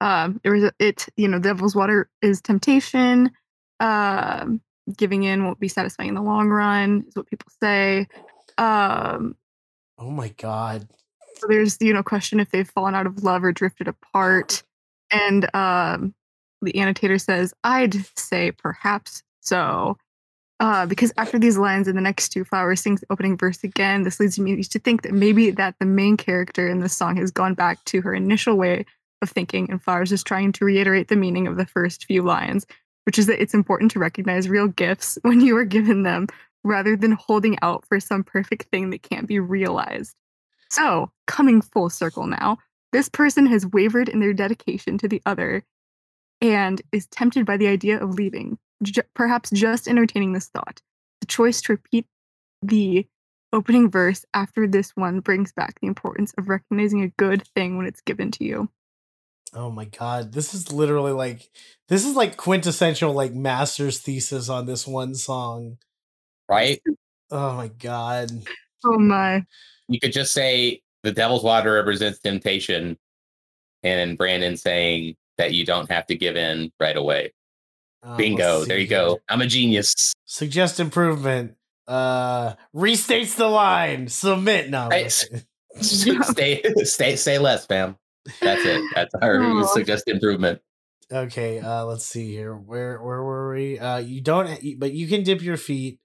um 0.02 0.40
there 0.44 0.52
was 0.54 0.72
it 0.80 1.08
you 1.16 1.28
know 1.28 1.40
devil's 1.40 1.76
water 1.76 2.10
is 2.22 2.40
temptation 2.42 3.32
um 3.80 4.62
giving 4.98 5.24
in 5.24 5.44
won't 5.46 5.60
be 5.60 5.68
satisfying 5.68 6.10
in 6.10 6.16
the 6.16 6.22
long 6.22 6.50
run 6.50 7.04
is 7.08 7.16
what 7.16 7.28
people 7.28 7.52
say 7.62 8.08
um 8.58 9.36
Oh 9.98 10.12
my 10.12 10.30
god. 10.38 10.88
so 11.38 11.48
there's 11.48 11.78
you 11.82 11.94
know 11.94 12.04
question 12.04 12.40
if 12.40 12.52
they've 12.52 12.70
fallen 12.70 12.96
out 12.96 13.08
of 13.08 13.24
love 13.24 13.44
or 13.44 13.52
drifted 13.52 13.88
apart 13.88 14.64
and 15.12 15.54
um 15.56 16.14
the 16.62 16.78
annotator 16.80 17.18
says 17.18 17.54
i'd 17.64 17.96
say 18.18 18.52
perhaps 18.52 19.24
so 19.42 19.98
uh, 20.62 20.86
because 20.86 21.12
after 21.18 21.38
these 21.38 21.58
lines 21.58 21.86
in 21.86 21.96
the 21.98 22.02
next 22.02 22.30
two 22.30 22.46
flowers 22.46 22.80
sings 22.80 23.02
the 23.02 23.08
opening 23.12 23.38
verse 23.38 23.62
again 23.64 24.04
this 24.04 24.20
leads 24.22 24.40
me 24.40 24.64
to 24.64 24.80
think 24.80 25.02
that 25.02 25.12
maybe 25.12 25.52
that 25.52 25.76
the 25.80 25.86
main 25.86 26.16
character 26.16 26.70
in 26.70 26.80
this 26.80 26.96
song 26.96 27.18
has 27.18 27.30
gone 27.30 27.54
back 27.54 27.84
to 27.84 28.00
her 28.02 28.14
initial 28.16 28.56
way 28.56 28.86
of 29.22 29.30
thinking 29.30 29.70
and 29.70 29.82
flowers 29.84 30.14
is 30.14 30.24
trying 30.24 30.52
to 30.54 30.64
reiterate 30.64 31.10
the 31.10 31.16
meaning 31.18 31.46
of 31.46 31.58
the 31.58 31.66
first 31.66 32.06
few 32.06 32.22
lines 32.22 32.66
which 33.06 33.20
is 33.20 33.28
that 33.28 33.42
it's 33.42 33.54
important 33.54 33.92
to 33.92 34.00
recognize 34.00 34.50
real 34.50 34.68
gifts 34.68 35.18
when 35.22 35.42
you 35.42 35.56
are 35.58 35.66
given 35.66 36.04
them 36.04 36.28
rather 36.64 36.96
than 36.96 37.12
holding 37.12 37.58
out 37.62 37.86
for 37.86 38.00
some 38.00 38.24
perfect 38.24 38.70
thing 38.72 38.90
that 38.90 39.04
can't 39.04 39.28
be 39.28 39.40
realized 39.40 40.16
so, 40.70 41.12
coming 41.28 41.62
full 41.62 41.90
circle 41.90 42.28
now, 42.28 42.58
this 42.92 43.10
person 43.10 43.46
has 43.48 43.66
wavered 43.68 44.10
in 44.10 44.20
their 44.20 44.34
dedication 44.34 44.98
to 45.00 45.08
the 45.08 45.22
other 45.26 45.64
and 46.42 46.82
is 46.92 47.08
tempted 47.08 47.46
by 47.46 47.58
the 47.58 47.68
idea 47.68 48.00
of 48.00 48.16
leaving, 48.16 48.58
ju- 48.84 49.02
perhaps 49.14 49.50
just 49.52 49.88
entertaining 49.88 50.34
this 50.34 50.48
thought. 50.48 50.82
The 51.22 51.28
choice 51.28 51.62
to 51.62 51.74
repeat 51.74 52.08
the 52.62 53.08
opening 53.54 53.90
verse 53.90 54.26
after 54.34 54.68
this 54.68 54.92
one 54.96 55.20
brings 55.20 55.54
back 55.54 55.80
the 55.80 55.88
importance 55.88 56.34
of 56.38 56.50
recognizing 56.50 57.04
a 57.04 57.10
good 57.10 57.48
thing 57.56 57.78
when 57.78 57.86
it's 57.86 58.02
given 58.02 58.32
to 58.32 58.44
you. 58.44 58.70
Oh 59.56 59.72
my 59.72 59.86
god. 59.86 60.34
This 60.34 60.54
is 60.54 60.72
literally 60.72 61.14
like 61.14 61.50
this 61.88 62.06
is 62.06 62.16
like 62.16 62.36
quintessential 62.36 63.14
like 63.14 63.34
master's 63.34 64.00
thesis 64.00 64.50
on 64.50 64.66
this 64.66 64.86
one 64.86 65.16
song. 65.16 65.78
Right? 66.50 66.82
Oh 67.32 67.54
my 67.56 67.70
god. 67.70 68.30
Oh 68.84 69.00
my. 69.00 69.46
You 69.88 70.00
could 70.00 70.14
just 70.14 70.34
say 70.34 70.82
the 71.04 71.12
devil's 71.12 71.44
water 71.44 71.74
represents 71.74 72.20
temptation, 72.20 72.98
and 73.82 74.18
Brandon 74.18 74.58
saying 74.58 75.16
that 75.38 75.54
you 75.54 75.66
don't 75.66 75.90
have 75.90 76.06
to 76.08 76.16
give 76.16 76.36
in 76.36 76.72
right 76.80 76.98
away. 76.98 77.34
Uh, 78.04 78.10
let's 78.10 78.18
Bingo. 78.18 78.66
There 78.66 78.78
you 78.78 78.88
go. 78.88 79.20
I'm 79.30 79.42
a 79.42 79.48
genius. 79.48 80.14
Suggest 80.26 80.80
improvement. 80.80 81.56
Uh 81.88 82.56
restates 82.76 83.36
the 83.36 83.48
line. 83.48 84.08
Submit. 84.08 84.70
No. 84.70 84.84
I'm 84.84 84.92
Hey, 84.92 85.04
just 85.04 85.30
kidding. 85.30 86.24
stay, 86.24 86.62
stay, 86.84 87.16
say 87.16 87.38
less, 87.38 87.66
fam. 87.66 87.98
That's 88.42 88.66
it. 88.66 88.82
That's 88.96 89.14
our 89.22 89.42
Aw. 89.42 89.66
suggest 89.68 90.08
improvement. 90.08 90.62
Okay, 91.12 91.60
uh 91.60 91.86
let's 91.86 92.06
see 92.06 92.32
here. 92.32 92.56
Where 92.56 93.02
where 93.02 93.24
were 93.24 93.54
we? 93.54 93.80
Uh 93.80 93.98
you 93.98 94.22
don't 94.22 94.80
but 94.80 94.94
you 94.94 95.08
can 95.08 95.24
dip 95.24 95.42
your 95.42 95.58
feet 95.58 96.00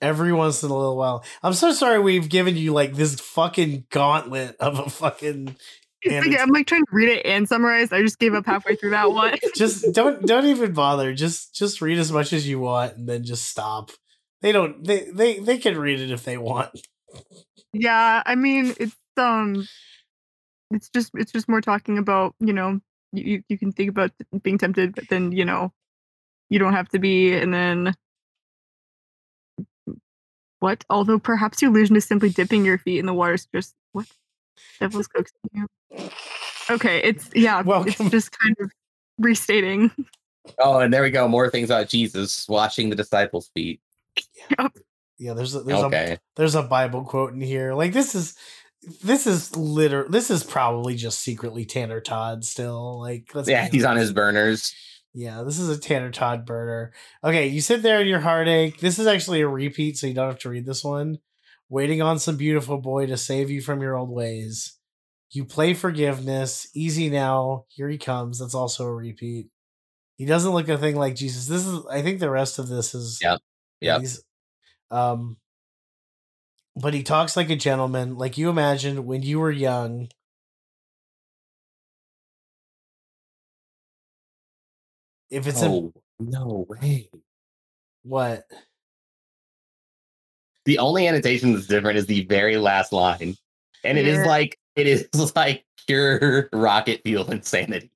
every 0.00 0.32
once 0.32 0.62
in 0.62 0.70
a 0.70 0.76
little 0.76 0.96
while. 0.96 1.24
I'm 1.42 1.54
so 1.54 1.72
sorry 1.72 1.98
we've 1.98 2.28
given 2.28 2.56
you 2.56 2.72
like 2.72 2.94
this 2.94 3.20
fucking 3.20 3.86
gauntlet 3.90 4.56
of 4.60 4.78
a 4.78 4.88
fucking 4.88 5.56
It's 6.02 6.42
I'm 6.42 6.50
like 6.50 6.66
trying 6.66 6.84
to 6.84 6.92
read 6.92 7.08
it 7.08 7.26
and 7.26 7.48
summarize. 7.48 7.90
I 7.92 8.02
just 8.02 8.18
gave 8.18 8.34
up 8.34 8.46
halfway 8.46 8.76
through 8.76 8.90
that 8.90 9.10
one. 9.10 9.38
just 9.56 9.92
don't 9.92 10.24
don't 10.24 10.46
even 10.46 10.72
bother. 10.72 11.14
Just 11.14 11.54
just 11.54 11.80
read 11.80 11.98
as 11.98 12.12
much 12.12 12.32
as 12.32 12.46
you 12.46 12.60
want 12.60 12.96
and 12.96 13.08
then 13.08 13.24
just 13.24 13.46
stop. 13.46 13.90
They 14.40 14.52
don't 14.52 14.84
they 14.84 15.08
they 15.12 15.38
they 15.40 15.58
can 15.58 15.78
read 15.78 16.00
it 16.00 16.10
if 16.10 16.24
they 16.24 16.36
want. 16.36 16.70
Yeah, 17.72 18.22
I 18.24 18.34
mean 18.34 18.74
it's 18.78 18.94
um 19.16 19.66
it's 20.70 20.88
just 20.88 21.10
it's 21.14 21.32
just 21.32 21.48
more 21.48 21.60
talking 21.60 21.98
about, 21.98 22.34
you 22.40 22.52
know, 22.52 22.80
you 23.12 23.24
you- 23.24 23.44
you 23.48 23.58
can 23.58 23.72
think 23.72 23.90
about 23.90 24.10
being 24.42 24.58
tempted, 24.58 24.94
but 24.94 25.04
then, 25.08 25.32
you 25.32 25.44
know, 25.44 25.72
you 26.50 26.58
don't 26.58 26.72
have 26.74 26.88
to 26.90 26.98
be 26.98 27.34
and 27.34 27.52
then 27.52 27.94
what? 30.60 30.84
Although 30.88 31.18
perhaps 31.18 31.60
the 31.60 31.66
illusion 31.66 31.96
is 31.96 32.04
simply 32.06 32.30
dipping 32.30 32.64
your 32.64 32.78
feet 32.78 32.98
in 32.98 33.06
the 33.06 33.14
water 33.14 33.34
is 33.34 33.46
just 33.54 33.74
what? 33.92 34.06
Devil's 34.80 35.08
coaxing 35.08 35.36
you. 35.52 35.66
Okay, 36.70 37.00
it's 37.02 37.28
yeah, 37.34 37.60
Welcome. 37.62 37.88
it's 37.88 38.10
just 38.10 38.38
kind 38.38 38.56
of 38.60 38.70
restating. 39.18 39.90
Oh, 40.58 40.78
and 40.80 40.92
there 40.92 41.02
we 41.02 41.10
go. 41.10 41.26
More 41.28 41.50
things 41.50 41.70
about 41.70 41.88
Jesus 41.88 42.48
washing 42.48 42.90
the 42.90 42.96
disciples' 42.96 43.50
feet. 43.54 43.80
Yeah, 45.16 45.32
there's 45.34 45.54
a, 45.54 45.60
there's 45.62 45.78
a 45.80 46.18
there's 46.34 46.54
a 46.56 46.62
Bible 46.64 47.04
quote 47.04 47.32
in 47.34 47.40
here. 47.40 47.72
Like 47.72 47.92
this 47.92 48.16
is 48.16 48.34
this 49.02 49.26
is 49.26 49.56
liter 49.56 50.06
this 50.08 50.30
is 50.30 50.44
probably 50.44 50.94
just 50.94 51.20
secretly 51.20 51.64
Tanner 51.64 52.00
Todd 52.00 52.44
still. 52.44 53.00
Like 53.00 53.30
let's 53.34 53.48
Yeah, 53.48 53.68
he's 53.68 53.84
on 53.84 53.96
his 53.96 54.12
burners. 54.12 54.74
Yeah, 55.12 55.42
this 55.42 55.58
is 55.58 55.68
a 55.68 55.78
Tanner 55.80 56.10
Todd 56.10 56.44
burner. 56.44 56.92
Okay, 57.22 57.46
you 57.46 57.60
sit 57.60 57.82
there 57.82 58.00
in 58.00 58.08
your 58.08 58.20
heartache. 58.20 58.80
This 58.80 58.98
is 58.98 59.06
actually 59.06 59.42
a 59.42 59.48
repeat, 59.48 59.96
so 59.96 60.06
you 60.08 60.14
don't 60.14 60.28
have 60.28 60.40
to 60.40 60.48
read 60.50 60.66
this 60.66 60.82
one. 60.82 61.18
Waiting 61.68 62.02
on 62.02 62.18
some 62.18 62.36
beautiful 62.36 62.78
boy 62.78 63.06
to 63.06 63.16
save 63.16 63.48
you 63.50 63.60
from 63.60 63.80
your 63.80 63.96
old 63.96 64.10
ways. 64.10 64.76
You 65.30 65.44
play 65.44 65.72
forgiveness. 65.74 66.68
Easy 66.74 67.10
now. 67.10 67.64
Here 67.68 67.88
he 67.88 67.98
comes. 67.98 68.38
That's 68.40 68.54
also 68.54 68.86
a 68.86 68.94
repeat. 68.94 69.48
He 70.16 70.26
doesn't 70.26 70.52
look 70.52 70.68
a 70.68 70.78
thing 70.78 70.96
like 70.96 71.14
Jesus. 71.16 71.46
This 71.46 71.66
is 71.66 71.80
I 71.90 72.02
think 72.02 72.20
the 72.20 72.30
rest 72.30 72.58
of 72.58 72.68
this 72.68 72.94
is 72.94 73.18
Yeah. 73.22 73.38
yep. 73.80 74.00
he's- 74.00 74.22
um 74.90 75.36
but 76.76 76.94
he 76.94 77.02
talks 77.02 77.36
like 77.36 77.50
a 77.50 77.56
gentleman, 77.56 78.16
like 78.16 78.36
you 78.38 78.50
imagined 78.50 79.06
when 79.06 79.22
you 79.22 79.40
were 79.40 79.50
young. 79.50 80.08
If 85.30 85.46
it's 85.46 85.62
a 85.62 85.66
oh, 85.66 85.92
no 86.20 86.66
way. 86.68 87.08
what? 88.02 88.44
The 90.64 90.78
only 90.78 91.06
annotation 91.06 91.52
that's 91.52 91.66
different 91.66 91.98
is 91.98 92.06
the 92.06 92.24
very 92.26 92.56
last 92.56 92.92
line. 92.92 93.36
And 93.84 93.98
it 93.98 94.06
is 94.06 94.18
Yeah. 94.18 94.26
like 94.26 94.58
it 94.76 94.86
is 94.86 95.08
like 95.36 95.64
pure 95.86 96.48
rocket 96.52 97.02
fuel 97.04 97.30
insanity. 97.30 97.90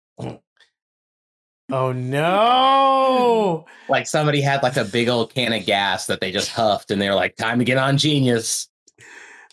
Oh 1.71 1.93
no! 1.93 3.67
Like 3.89 4.07
somebody 4.07 4.43
had 4.43 4.63
like 4.63 4.77
a 4.77 4.85
big 4.85 5.09
old 5.09 5.33
can 5.33 5.55
of 5.55 5.65
gas 5.65 6.07
that 6.09 6.21
they 6.21 6.31
just 6.31 6.51
huffed 6.51 6.91
and 6.91 7.01
they 7.01 7.09
were 7.09 7.15
like, 7.15 7.37
time 7.37 7.59
to 7.59 7.65
get 7.65 7.79
on 7.79 7.97
genius. 7.97 8.69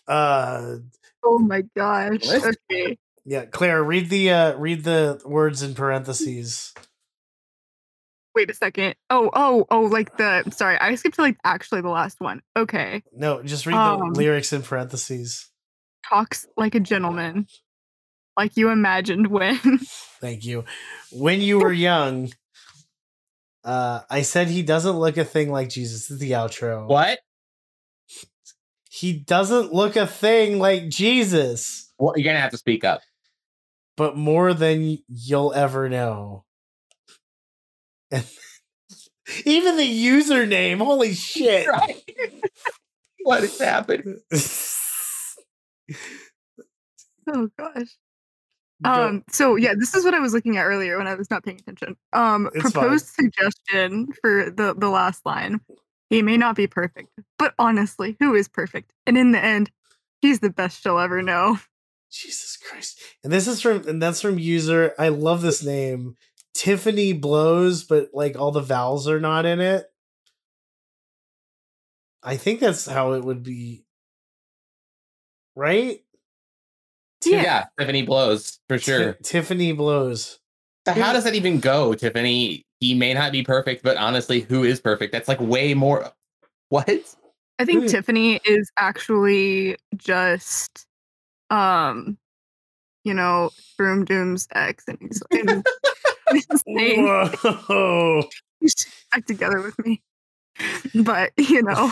Uh 0.08 0.76
Oh 1.24 1.40
my 1.40 1.62
gosh. 1.76 2.28
Okay. 2.28 2.98
yeah, 3.24 3.46
Claire, 3.46 3.82
read 3.82 4.10
the 4.10 4.32
uh 4.32 4.56
read 4.58 4.84
the 4.84 5.22
words 5.26 5.64
in 5.64 5.74
parentheses. 5.74 6.74
Wait 8.36 8.50
a 8.50 8.54
second. 8.54 8.96
Oh, 9.10 9.30
oh, 9.34 9.66
oh, 9.72 9.84
like 9.84 10.18
the 10.18 10.44
sorry, 10.52 10.78
I 10.78 10.96
skipped 10.96 11.16
to 11.16 11.22
like 11.22 11.38
actually 11.46 11.80
the 11.80 11.90
last 11.90 12.20
one. 12.20 12.42
Okay. 12.58 13.02
No, 13.14 13.42
just 13.42 13.66
read 13.66 13.76
Um, 13.78 14.12
the 14.14 14.20
lyrics 14.20 14.52
in 14.52 14.62
parentheses. 14.62 15.50
Talks 16.10 16.46
like 16.58 16.76
a 16.76 16.82
gentleman. 16.82 17.48
Like 18.38 18.58
you 18.58 18.70
imagined 18.70 19.28
when. 19.28 19.58
Thank 20.22 20.44
you. 20.46 20.66
When 21.12 21.42
you 21.42 21.60
were 21.60 21.72
young, 21.72 22.32
uh 23.64 24.02
I 24.10 24.22
said 24.24 24.48
he 24.48 24.62
doesn't 24.62 24.98
look 24.98 25.18
a 25.18 25.26
thing 25.26 25.52
like 25.52 25.70
Jesus. 25.70 26.02
This 26.08 26.12
is 26.12 26.20
the 26.20 26.32
outro. 26.32 26.88
What? 26.88 27.20
He 28.90 29.14
doesn't 29.14 29.74
look 29.74 29.96
a 29.98 30.08
thing 30.08 30.58
like 30.60 30.88
Jesus, 30.90 31.92
Well, 32.00 32.14
you're 32.16 32.26
gonna 32.26 32.40
have 32.40 32.52
to 32.52 32.58
speak 32.58 32.84
up. 32.86 33.02
but 33.98 34.16
more 34.18 34.54
than 34.54 35.00
you'll 35.08 35.54
ever 35.54 35.90
know. 35.90 36.44
And 38.12 38.26
even 39.46 39.76
the 39.78 39.84
username, 40.06 40.78
holy 40.78 41.14
shit. 41.32 41.68
Right. 41.68 42.02
what 43.24 43.44
is 43.44 43.60
happening? 43.60 44.20
oh 47.28 47.50
gosh. 47.58 47.96
Um, 48.86 49.24
so 49.30 49.56
yeah, 49.56 49.74
this 49.78 49.94
is 49.94 50.06
what 50.06 50.14
I 50.14 50.20
was 50.20 50.34
looking 50.34 50.58
at 50.58 50.64
earlier 50.64 50.98
when 50.98 51.08
I 51.08 51.16
was 51.16 51.30
not 51.30 51.44
paying 51.44 51.60
attention. 51.60 51.96
Um 52.14 52.50
It's 52.54 52.72
fine. 52.72 52.72
proposed 52.72 53.08
suggestion 53.08 54.12
for 54.22 54.50
the 54.50 54.76
the 54.78 54.90
last 54.90 55.26
line. 55.26 55.62
He 56.10 56.22
may 56.22 56.38
not 56.38 56.56
be 56.56 56.68
perfect, 56.68 57.10
but 57.40 57.54
honestly, 57.58 58.16
who 58.20 58.36
is 58.36 58.48
perfect? 58.48 58.94
And 59.08 59.18
in 59.18 59.32
the 59.32 59.44
end, 59.44 59.72
he's 60.22 60.40
the 60.40 60.52
best 60.52 60.82
she'll 60.82 61.00
ever 61.00 61.22
know. 61.22 61.58
Jesus 62.12 62.58
Christ. 62.58 63.02
And 63.24 63.34
this 63.34 63.48
is 63.48 63.62
from 63.62 63.88
and 63.88 64.02
that's 64.02 64.22
from 64.22 64.40
user. 64.40 64.94
I 64.98 65.10
love 65.10 65.42
this 65.42 65.64
name. 65.64 66.16
Tiffany 66.54 67.12
blows, 67.12 67.84
but 67.84 68.10
like 68.14 68.38
all 68.40 68.52
the 68.52 68.62
vowels 68.62 69.10
are 69.10 69.20
not 69.20 69.46
in 69.46 69.60
it. 69.60 69.86
I 72.24 72.38
think 72.38 72.60
that's 72.60 72.86
how 72.86 73.14
it 73.14 73.24
would 73.26 73.44
be. 73.44 73.86
Right? 75.56 76.05
Yeah. 77.26 77.42
Yeah. 77.44 77.66
Tiffany 77.80 78.04
blows 78.04 78.60
for 78.68 78.78
Ti- 78.78 78.84
sure. 78.84 79.14
Tiffany 79.24 79.72
blows. 79.74 80.40
So 80.88 80.94
how 80.94 81.14
does 81.14 81.24
that 81.24 81.34
even 81.36 81.60
go, 81.60 81.94
Tiffany? 81.96 82.64
He 82.80 82.94
may 82.94 83.14
not 83.14 83.32
be 83.32 83.42
perfect, 83.44 83.82
but 83.84 83.98
honestly, 83.98 84.42
who 84.42 84.64
is 84.64 84.80
perfect? 84.80 85.12
That's 85.12 85.28
like 85.28 85.40
way 85.40 85.74
more. 85.74 86.12
What? 86.70 86.90
I 87.60 87.66
think. 87.66 87.90
Tiffany 87.90 88.40
is 88.44 88.72
actually 88.78 89.78
just, 89.96 90.86
um, 91.52 92.18
you 93.04 93.14
know, 93.14 93.52
Broom 93.78 94.04
Doom's 94.04 94.48
ex, 94.54 94.84
and 94.88 94.98
he's, 95.00 95.22
and 95.32 95.64
he's 96.32 96.48
saying, 96.66 97.06
Whoa. 97.06 98.24
"You 98.62 98.68
should 98.68 98.86
get 98.88 98.94
back 99.12 99.26
together 99.28 99.62
with 99.62 99.78
me. 99.86 100.02
But 100.96 101.34
you 101.38 101.62
know, 101.62 101.92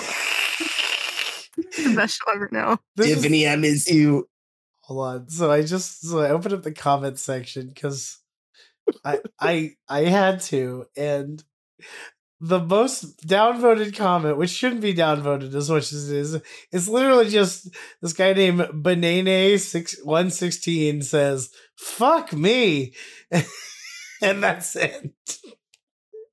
the 1.78 1.94
best 1.96 2.20
you'll 2.26 2.36
ever 2.36 2.50
know. 2.52 2.80
Tiffany, 2.98 3.44
is- 3.44 3.52
I 3.52 3.56
miss 3.56 3.90
you. 3.92 4.28
Hold 4.84 5.06
on. 5.08 5.30
So 5.30 5.52
I 5.52 5.64
just 5.64 6.02
so 6.02 6.20
I 6.20 6.30
opened 6.30 6.54
up 6.54 6.64
the 6.64 6.72
comment 6.72 7.18
section 7.20 7.68
because 7.68 8.20
I 9.06 9.20
I 9.40 9.72
I 9.90 10.02
had 10.06 10.42
to, 10.42 10.86
and 10.98 11.44
the 12.42 12.60
most 12.60 13.26
downvoted 13.26 13.96
comment, 13.96 14.38
which 14.38 14.50
shouldn't 14.50 14.82
be 14.82 14.94
downvoted 14.94 15.54
as 15.56 15.70
much 15.70 15.94
as 15.94 16.10
it 16.12 16.18
is, 16.18 16.42
is 16.74 16.90
literally 16.90 17.30
just 17.30 17.70
this 18.02 18.12
guy 18.12 18.34
named 18.34 18.60
Banane 18.60 19.58
six 19.60 19.96
one 20.04 20.30
sixteen 20.30 21.02
says, 21.02 21.50
"Fuck 21.78 22.34
me," 22.34 22.94
and 24.22 24.44
that's 24.44 24.76
it. 24.76 25.14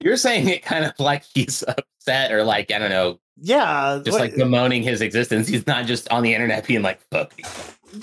You're 0.01 0.17
saying 0.17 0.49
it 0.49 0.63
kind 0.65 0.85
of 0.85 0.99
like 0.99 1.25
he's 1.35 1.63
upset 1.63 2.33
or 2.33 2.43
like, 2.43 2.73
I 2.73 2.79
don't 2.79 2.89
know, 2.91 3.21
Yeah, 3.37 4.01
just 4.05 4.19
what- 4.19 4.31
like 4.31 4.35
bemoaning 4.35 4.83
his 4.83 5.03
existence. 5.03 5.47
He's 5.47 5.67
not 5.67 5.87
just 5.87 6.09
on 6.11 6.23
the 6.25 6.33
internet 6.35 6.67
being 6.67 6.83
like, 6.83 7.01
fuck. 7.13 7.37
me. 7.37 7.45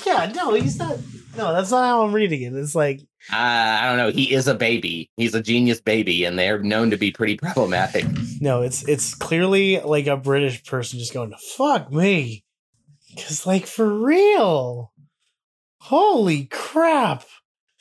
Yeah, 0.05 0.31
no, 0.35 0.53
he's 0.53 0.77
not. 0.77 0.97
No, 1.38 1.53
that's 1.53 1.71
not 1.71 1.85
how 1.85 2.03
I'm 2.03 2.13
reading 2.13 2.41
it. 2.41 2.53
It's 2.53 2.73
like 2.75 3.01
Uh, 3.31 3.35
I 3.35 3.85
don't 3.88 3.97
know. 3.97 4.09
He 4.09 4.33
is 4.33 4.47
a 4.47 4.55
baby. 4.55 5.09
He's 5.17 5.35
a 5.35 5.41
genius 5.41 5.79
baby, 5.81 6.23
and 6.23 6.38
they're 6.39 6.59
known 6.63 6.89
to 6.91 6.97
be 6.97 7.11
pretty 7.11 7.38
problematic. 7.38 8.05
No, 8.41 8.61
it's 8.61 8.88
it's 8.88 9.13
clearly 9.13 9.79
like 9.79 10.07
a 10.07 10.17
British 10.17 10.63
person 10.65 10.97
just 10.99 11.13
going, 11.13 11.33
"Fuck 11.57 11.91
me," 11.91 12.43
because 13.15 13.45
like 13.45 13.65
for 13.67 13.88
real, 14.01 14.91
holy 15.79 16.45
crap! 16.45 17.23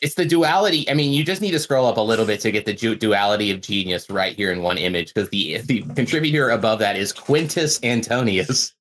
It's 0.02 0.14
the 0.16 0.26
duality. 0.26 0.88
I 0.90 0.94
mean, 0.94 1.12
you 1.14 1.24
just 1.24 1.40
need 1.40 1.52
to 1.52 1.59
scroll 1.59 1.86
up 1.86 1.96
a 1.96 2.02
little 2.02 2.26
bit 2.26 2.40
to 2.40 2.50
get 2.50 2.66
the 2.66 2.74
du- 2.74 2.96
duality 2.96 3.50
of 3.50 3.62
genius 3.62 4.11
right 4.11 4.36
here 4.36 4.52
in 4.52 4.62
one 4.62 4.76
image, 4.76 5.14
because 5.14 5.30
the 5.30 5.59
the 5.64 5.80
contributor 5.94 6.50
above 6.50 6.80
that 6.80 6.96
is 6.96 7.12
Quintus 7.12 7.80
Antonius, 7.82 8.74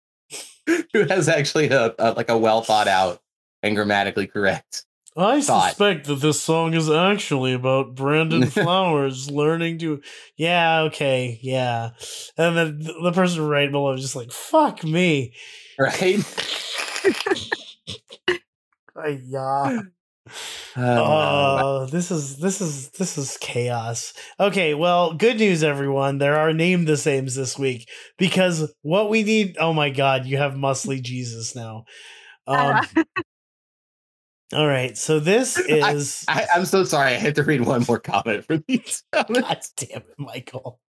who 0.93 1.03
has 1.05 1.29
actually 1.29 1.69
a, 1.69 1.93
a 1.99 2.13
like 2.13 2.29
a 2.29 2.37
well 2.37 2.61
thought 2.61 2.87
out 2.87 3.21
and 3.63 3.75
grammatically 3.75 4.27
correct. 4.27 4.85
I 5.17 5.39
Thought. 5.39 5.69
suspect 5.69 6.07
that 6.07 6.19
this 6.19 6.41
song 6.41 6.73
is 6.73 6.89
actually 6.89 7.53
about 7.53 7.95
Brandon 7.95 8.45
Flowers 8.49 9.31
learning 9.31 9.77
to. 9.79 10.01
Yeah, 10.35 10.81
okay, 10.81 11.39
yeah, 11.41 11.91
and 12.37 12.57
then 12.57 12.79
the 12.79 13.13
person 13.13 13.47
right 13.47 13.71
below 13.71 13.93
is 13.93 14.01
just 14.01 14.15
like, 14.15 14.31
"Fuck 14.31 14.83
me." 14.83 15.33
Right? 15.79 16.19
Uh, 18.97 19.09
yeah. 19.25 19.81
Uh, 20.75 21.61
Oh, 21.61 21.85
this 21.85 22.11
is 22.11 22.37
this 22.37 22.61
is 22.61 22.89
this 22.91 23.17
is 23.17 23.37
chaos. 23.39 24.13
Okay, 24.39 24.73
well, 24.73 25.13
good 25.13 25.37
news, 25.37 25.63
everyone. 25.63 26.17
There 26.17 26.37
are 26.37 26.53
name 26.53 26.85
the 26.85 26.97
sames 26.97 27.35
this 27.35 27.57
week 27.57 27.89
because 28.17 28.73
what 28.81 29.09
we 29.09 29.23
need. 29.23 29.57
Oh 29.59 29.73
my 29.73 29.89
God, 29.89 30.25
you 30.25 30.37
have 30.37 30.53
Muscly 30.53 31.01
Jesus 31.01 31.55
now. 31.55 31.85
Um, 32.47 32.81
all 34.53 34.67
right, 34.67 34.97
so 34.97 35.19
this 35.19 35.57
is. 35.69 36.25
I, 36.27 36.47
I'm 36.53 36.65
so 36.65 36.83
sorry. 36.83 37.11
I 37.11 37.17
had 37.17 37.35
to 37.35 37.43
read 37.43 37.61
one 37.61 37.85
more 37.87 37.99
comment 37.99 38.45
for 38.45 38.57
these. 38.67 39.03
God 39.13 39.59
damn 39.77 40.01
it, 40.01 40.15
Michael. 40.17 40.79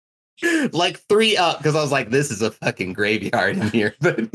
like 0.72 0.98
three 1.08 1.36
up 1.36 1.58
because 1.58 1.74
I 1.74 1.80
was 1.80 1.92
like, 1.92 2.10
this 2.10 2.30
is 2.30 2.42
a 2.42 2.50
fucking 2.50 2.92
graveyard 2.92 3.56
in 3.56 3.70
here. 3.70 3.94
But 4.00 4.30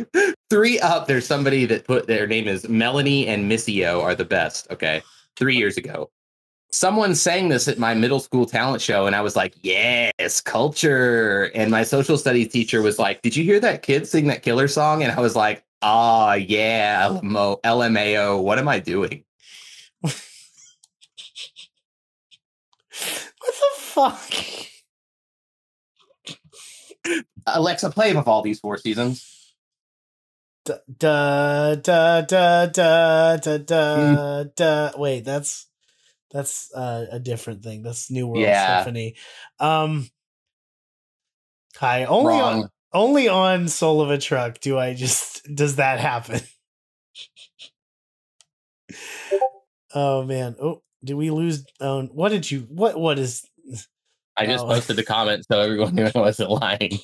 three 0.50 0.80
up, 0.80 1.08
there's 1.08 1.26
somebody 1.26 1.66
that 1.66 1.86
put 1.86 2.08
their 2.08 2.28
name 2.28 2.48
is 2.48 2.68
Melanie 2.68 3.28
and 3.28 3.50
Missio 3.50 4.02
are 4.02 4.16
the 4.16 4.26
best. 4.26 4.70
Okay. 4.72 5.02
Three 5.38 5.56
years 5.56 5.78
ago. 5.78 6.10
Someone 6.74 7.16
sang 7.16 7.50
this 7.50 7.68
at 7.68 7.78
my 7.78 7.94
middle 7.94 8.22
school 8.22 8.46
talent 8.46 8.82
show, 8.82 9.06
and 9.06 9.14
I 9.14 9.20
was 9.22 9.36
like, 9.36 9.54
yes, 9.62 10.40
culture. 10.40 11.52
And 11.54 11.70
my 11.70 11.84
social 11.84 12.18
studies 12.18 12.48
teacher 12.48 12.82
was 12.82 12.98
like, 12.98 13.22
Did 13.22 13.36
you 13.36 13.44
hear 13.44 13.60
that 13.60 13.82
kid 13.82 14.08
sing 14.08 14.28
that 14.28 14.42
killer 14.42 14.70
song? 14.70 15.04
And 15.04 15.12
I 15.12 15.20
was 15.20 15.36
like, 15.36 15.66
Ah, 15.82 16.34
yeah, 16.34 17.10
LMO, 17.10 17.62
LMAO. 17.62 18.42
What 18.42 18.58
am 18.58 18.68
I 18.68 18.80
doing? 18.80 19.24
What 23.42 23.56
the 23.56 23.82
fuck? 23.82 24.71
Alexa, 27.48 27.90
play 27.92 28.16
of 28.16 28.28
all 28.28 28.42
these 28.42 28.60
four 28.60 28.78
seasons. 28.78 29.54
Da 30.66 30.76
da 31.00 31.76
da 31.76 32.22
da 32.22 32.66
da 32.68 33.38
da 33.38 33.58
da. 33.58 34.44
da. 34.56 34.92
Wait, 34.98 35.26
that's 35.26 35.68
that's 36.32 36.72
uh, 36.74 37.08
a 37.12 37.20
different 37.20 37.64
thing. 37.64 37.82
That's 37.84 38.12
New 38.12 38.28
World 38.28 38.42
Yeah. 38.44 38.84
Symphony. 38.84 39.16
Um, 39.60 40.10
hi. 41.76 42.06
Only 42.06 42.36
on 42.36 42.54
Wrong. 42.62 42.70
only 42.94 43.28
on 43.28 43.68
Soul 43.68 44.02
of 44.02 44.12
a 44.12 44.18
Truck 44.18 44.60
do 44.60 44.78
I 44.78 44.94
just 44.94 45.44
does 45.54 45.78
that 45.78 46.00
happen? 46.00 46.42
oh 49.96 50.24
man. 50.24 50.56
Oh, 50.62 50.84
did 51.04 51.16
we 51.16 51.32
lose? 51.32 51.66
Oh, 51.80 52.04
what 52.04 52.30
did 52.30 52.50
you? 52.52 52.62
What 52.70 53.00
what 53.00 53.18
is? 53.18 53.46
I 54.42 54.46
just 54.46 54.66
posted 54.66 54.96
the 54.96 55.04
comment 55.04 55.46
so 55.50 55.60
everyone 55.60 55.96
knew 55.96 56.10
I 56.14 56.20
wasn't 56.20 56.52
lying. 56.52 57.00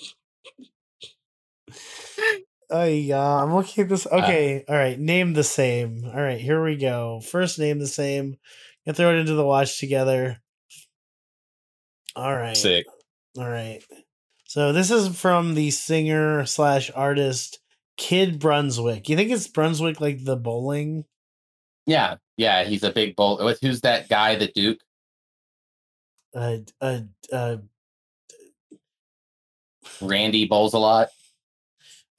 Oh 2.70 2.84
yeah, 2.84 3.44
I'm 3.44 3.54
looking 3.54 3.84
at 3.84 3.90
this. 3.90 4.06
Uh, 4.06 4.16
okay, 4.24 4.66
all 4.68 4.76
right. 4.76 5.00
Name 5.00 5.34
the 5.34 5.44
same. 5.44 6.04
All 6.06 6.22
right, 6.22 6.40
here 6.40 6.62
we 6.62 6.76
go. 6.76 7.22
First 7.22 7.60
name 7.60 7.80
the 7.80 7.88
same. 7.88 8.38
And 8.86 8.96
throw 8.96 9.12
it 9.12 9.20
into 9.20 9.34
the 9.34 9.46
watch 9.46 9.80
together. 9.80 10.42
All 12.16 12.36
right. 12.36 12.56
Sick. 12.56 12.86
All 13.38 13.50
right. 13.50 13.84
So 14.46 14.72
this 14.72 14.92
is 14.92 15.20
from 15.20 15.56
the 15.56 15.72
singer 15.72 16.46
slash 16.46 16.90
artist 16.96 17.60
Kid 17.98 18.40
Brunswick. 18.40 19.10
You 19.10 19.18
think 19.18 19.30
it's 19.30 19.48
Brunswick 19.48 20.00
like 20.00 20.24
the 20.24 20.38
bowling? 20.38 21.04
Yeah, 21.86 22.16
yeah, 22.38 22.64
he's 22.64 22.84
a 22.84 22.92
big. 22.92 23.16
With 23.18 23.60
who's 23.62 23.82
that 23.82 24.10
guy, 24.10 24.36
the 24.36 24.48
Duke? 24.48 24.80
Uh, 26.36 26.58
uh, 26.82 27.00
uh, 27.32 27.58
Randy 30.02 30.46
bowls 30.46 30.74
a 30.74 30.80
lot. 30.80 31.10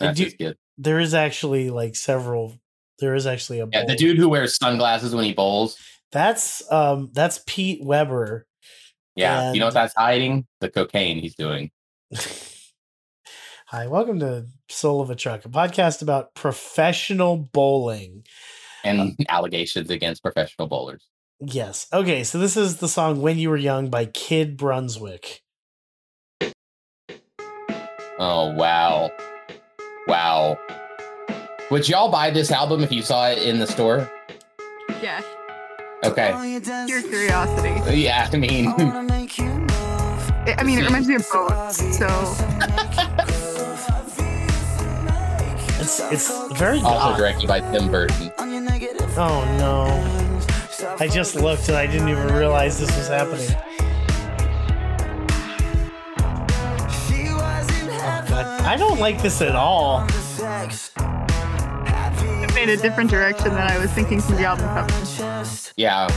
That's 0.00 0.18
his 0.18 0.34
there 0.78 1.00
is 1.00 1.12
actually 1.12 1.70
like 1.70 1.96
several. 1.96 2.58
There 3.00 3.14
is 3.14 3.26
actually 3.26 3.60
a 3.60 3.68
Yeah, 3.70 3.84
the 3.84 3.96
dude 3.96 4.16
who 4.16 4.28
wears 4.28 4.56
sunglasses 4.56 5.14
when 5.14 5.24
he 5.24 5.34
bowls. 5.34 5.76
That's 6.12 6.70
um 6.72 7.10
that's 7.12 7.40
Pete 7.46 7.84
Weber. 7.84 8.46
Yeah, 9.16 9.52
you 9.52 9.60
know 9.60 9.66
what 9.66 9.74
that's 9.74 9.94
hiding? 9.94 10.46
The 10.60 10.70
cocaine 10.70 11.18
he's 11.18 11.34
doing. 11.34 11.70
Hi, 13.66 13.86
welcome 13.86 14.20
to 14.20 14.46
Soul 14.70 15.02
of 15.02 15.10
a 15.10 15.14
Truck, 15.14 15.44
a 15.44 15.48
podcast 15.48 16.00
about 16.00 16.34
professional 16.34 17.36
bowling. 17.36 18.24
And 18.84 19.14
allegations 19.28 19.90
against 19.90 20.22
professional 20.22 20.68
bowlers. 20.68 21.04
Yes. 21.40 21.86
Okay, 21.92 22.24
so 22.24 22.38
this 22.38 22.56
is 22.56 22.78
the 22.78 22.88
song 22.88 23.20
When 23.20 23.38
You 23.38 23.50
Were 23.50 23.56
Young 23.56 23.90
by 23.90 24.06
Kid 24.06 24.56
Brunswick. 24.56 25.42
Oh 28.18 28.52
wow. 28.54 29.10
Wow. 30.08 30.58
Would 31.70 31.88
y'all 31.88 32.10
buy 32.10 32.30
this 32.30 32.50
album 32.50 32.82
if 32.82 32.90
you 32.90 33.02
saw 33.02 33.28
it 33.28 33.38
in 33.38 33.60
the 33.60 33.66
store? 33.66 34.10
Yeah, 35.00 35.20
Okay. 36.04 36.60
pure 36.86 37.02
curiosity. 37.02 38.00
Yeah, 38.00 38.28
I 38.32 38.36
mean, 38.36 38.68
I 38.68 40.56
I 40.58 40.62
mean, 40.64 40.78
it 40.80 40.84
reminds 40.86 41.06
me 41.06 41.14
of 41.16 41.26
boats. 41.30 41.76
So 41.98 42.06
It's 45.80 46.00
it's 46.10 46.58
very 46.58 46.80
also 46.80 47.16
directed 47.16 47.46
by 47.46 47.60
Tim 47.60 47.90
Burton. 47.92 48.32
Oh 49.16 49.44
no. 49.58 50.17
I 51.00 51.06
just 51.06 51.36
looked 51.36 51.68
and 51.68 51.76
I 51.76 51.86
didn't 51.86 52.08
even 52.08 52.34
realize 52.34 52.78
this 52.80 52.94
was 52.96 53.08
happening. 53.08 53.48
Oh, 56.20 58.24
God. 58.28 58.60
I 58.62 58.76
don't 58.76 58.98
like 58.98 59.22
this 59.22 59.40
at 59.40 59.54
all. 59.54 60.04
the 60.38 62.52
me 62.54 62.62
in 62.62 62.70
a 62.70 62.76
different 62.76 63.10
direction 63.10 63.48
than 63.50 63.70
I 63.70 63.78
was 63.78 63.92
thinking 63.92 64.20
from 64.20 64.36
the 64.36 64.44
album 64.44 64.66
cover. 64.66 65.44
Yeah, 65.76 66.08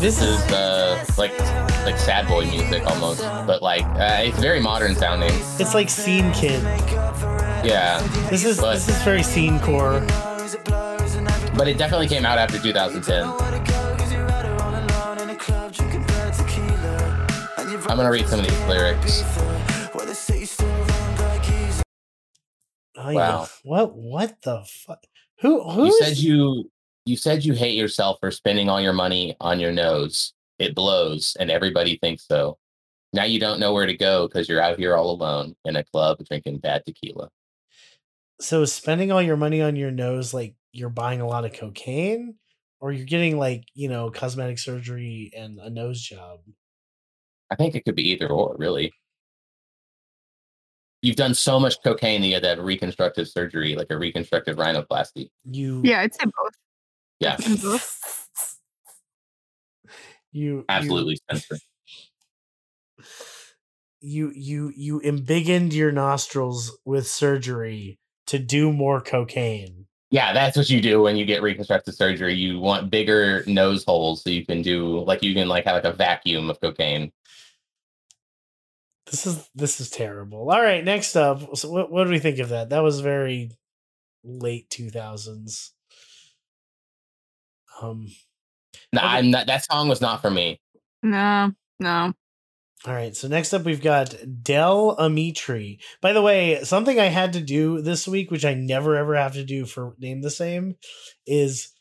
this 0.00 0.22
is 0.22 0.44
is 0.44 0.52
uh, 0.52 1.04
like 1.16 1.38
like 1.84 1.96
sad 1.98 2.26
boy 2.26 2.46
music 2.46 2.84
almost, 2.86 3.20
but 3.46 3.62
like 3.62 3.84
uh, 3.84 4.22
it's 4.24 4.38
very 4.40 4.60
modern 4.60 4.96
sounding. 4.96 5.30
it's 5.60 5.74
like 5.74 5.88
scene 5.88 6.32
kid. 6.32 6.62
Yeah, 7.64 8.00
This 8.30 8.44
is 8.44 8.60
But- 8.60 8.74
this 8.74 8.88
is 8.88 9.00
very 9.02 9.22
scene 9.22 9.60
core. 9.60 10.00
but 11.56 11.68
it 11.68 11.78
definitely 11.78 12.08
came 12.08 12.24
out 12.24 12.38
after 12.38 12.58
2010. 12.58 13.87
I'm 17.88 17.96
gonna 17.96 18.10
read 18.10 18.28
some 18.28 18.40
of 18.40 18.46
these 18.46 18.60
lyrics. 18.66 19.22
Oh, 23.00 23.12
Wow. 23.12 23.12
yeah. 23.14 23.46
What 23.62 23.94
what 23.96 24.42
the 24.42 24.62
fuck? 24.66 25.04
Who 25.40 25.62
who 25.70 25.86
You 25.86 25.98
said 26.02 26.16
you 26.18 26.70
you 27.06 27.16
said 27.16 27.44
you 27.44 27.54
hate 27.54 27.76
yourself 27.76 28.18
for 28.20 28.30
spending 28.30 28.68
all 28.68 28.80
your 28.80 28.92
money 28.92 29.36
on 29.40 29.60
your 29.60 29.72
nose. 29.72 30.34
It 30.58 30.74
blows, 30.74 31.36
and 31.38 31.50
everybody 31.50 31.96
thinks 31.96 32.26
so. 32.26 32.58
Now 33.12 33.24
you 33.24 33.38
don't 33.40 33.60
know 33.60 33.72
where 33.72 33.86
to 33.86 33.96
go 33.96 34.26
because 34.28 34.48
you're 34.48 34.60
out 34.60 34.78
here 34.78 34.96
all 34.96 35.10
alone 35.10 35.54
in 35.64 35.76
a 35.76 35.84
club 35.84 36.18
drinking 36.28 36.58
bad 36.58 36.84
tequila. 36.84 37.30
so 38.40 38.64
spending 38.64 39.10
all 39.12 39.22
your 39.22 39.36
money 39.36 39.62
on 39.62 39.76
your 39.76 39.90
nose 39.90 40.34
like 40.34 40.54
you're 40.72 40.90
buying 40.90 41.20
a 41.20 41.26
lot 41.26 41.44
of 41.44 41.52
cocaine 41.54 42.34
or 42.80 42.92
you're 42.92 43.06
getting 43.06 43.38
like, 43.38 43.64
you 43.74 43.88
know, 43.88 44.10
cosmetic 44.10 44.58
surgery 44.58 45.32
and 45.34 45.58
a 45.58 45.70
nose 45.70 46.00
job. 46.00 46.40
I 47.50 47.56
think 47.56 47.74
it 47.74 47.84
could 47.84 47.94
be 47.94 48.10
either 48.10 48.28
or, 48.28 48.56
really. 48.58 48.92
You've 51.00 51.16
done 51.16 51.34
so 51.34 51.60
much 51.60 51.76
cocaine 51.84 52.20
that 52.22 52.26
you 52.26 52.34
had 52.34 52.42
to 52.42 52.48
have 52.50 52.58
reconstructive 52.58 53.28
surgery, 53.28 53.76
like 53.76 53.86
a 53.90 53.98
reconstructive 53.98 54.56
rhinoplasty. 54.56 55.30
You 55.44 55.80
Yeah, 55.84 56.00
I'd 56.00 56.14
say 56.14 56.24
both. 56.24 56.54
Yeah, 57.20 57.36
both. 57.62 58.28
you 60.32 60.64
absolutely, 60.68 61.16
Spencer. 61.16 61.56
You 64.00 64.32
you 64.34 64.72
you 64.76 65.00
embiggened 65.00 65.72
your 65.72 65.92
nostrils 65.92 66.78
with 66.84 67.08
surgery 67.08 67.98
to 68.26 68.38
do 68.38 68.72
more 68.72 69.00
cocaine. 69.00 69.86
Yeah, 70.10 70.32
that's 70.32 70.56
what 70.56 70.70
you 70.70 70.80
do 70.80 71.02
when 71.02 71.16
you 71.16 71.26
get 71.26 71.42
reconstructive 71.42 71.94
surgery. 71.94 72.34
You 72.34 72.58
want 72.60 72.90
bigger 72.90 73.44
nose 73.46 73.84
holes 73.84 74.22
so 74.22 74.30
you 74.30 74.44
can 74.44 74.62
do 74.62 75.00
like 75.00 75.22
you 75.22 75.34
can 75.34 75.48
like 75.48 75.64
have 75.64 75.74
like 75.74 75.92
a 75.92 75.96
vacuum 75.96 76.48
of 76.48 76.60
cocaine. 76.60 77.12
This 79.10 79.26
is 79.26 79.48
this 79.54 79.80
is 79.80 79.90
terrible. 79.90 80.50
All 80.50 80.62
right, 80.62 80.84
next 80.84 81.16
up. 81.16 81.56
So 81.56 81.70
what 81.70 81.90
what 81.90 82.04
do 82.04 82.10
we 82.10 82.18
think 82.18 82.38
of 82.38 82.50
that? 82.50 82.70
That 82.70 82.82
was 82.82 83.00
very 83.00 83.50
late 84.24 84.68
2000s. 84.70 85.70
Um 87.80 88.08
No, 88.92 89.00
Okay. 89.00 89.08
I'm 89.08 89.30
not. 89.30 89.46
That 89.46 89.64
song 89.64 89.88
was 89.88 90.00
not 90.00 90.20
for 90.22 90.30
me. 90.30 90.60
No, 91.02 91.52
no. 91.78 92.12
All 92.86 92.94
right, 92.94 93.14
so 93.16 93.26
next 93.26 93.52
up 93.52 93.64
we've 93.64 93.82
got 93.82 94.14
Del 94.42 94.96
Amitri. 94.98 95.78
By 96.00 96.12
the 96.12 96.22
way, 96.22 96.62
something 96.62 97.00
I 97.00 97.06
had 97.06 97.32
to 97.32 97.40
do 97.40 97.80
this 97.82 98.06
week, 98.06 98.30
which 98.30 98.44
I 98.44 98.54
never 98.54 98.96
ever 98.96 99.16
have 99.16 99.32
to 99.34 99.44
do 99.44 99.66
for 99.66 99.94
Name 99.98 100.22
the 100.22 100.30
Same, 100.30 100.76
is 101.26 101.72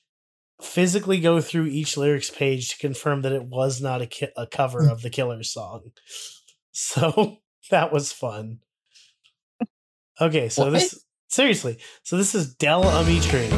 physically 0.60 1.20
go 1.20 1.40
through 1.40 1.68
each 1.68 1.98
lyrics 1.98 2.32
page 2.32 2.70
to 2.70 2.78
confirm 2.80 3.22
that 3.22 3.32
it 3.32 3.44
was 3.44 3.80
not 3.80 4.02
a, 4.02 4.08
ki- 4.08 4.30
a 4.36 4.48
cover 4.48 4.88
of 4.90 5.04
the 5.04 5.12
Killers 5.12 5.54
song. 5.54 5.92
So 6.80 7.38
that 7.72 7.92
was 7.92 8.12
fun. 8.14 8.60
Okay, 10.22 10.48
so 10.50 10.66
What? 10.66 10.74
this 10.74 11.04
seriously, 11.28 11.80
so 12.04 12.18
this 12.18 12.36
is 12.36 12.54
Del 12.54 12.84
Amitri. 12.84 13.50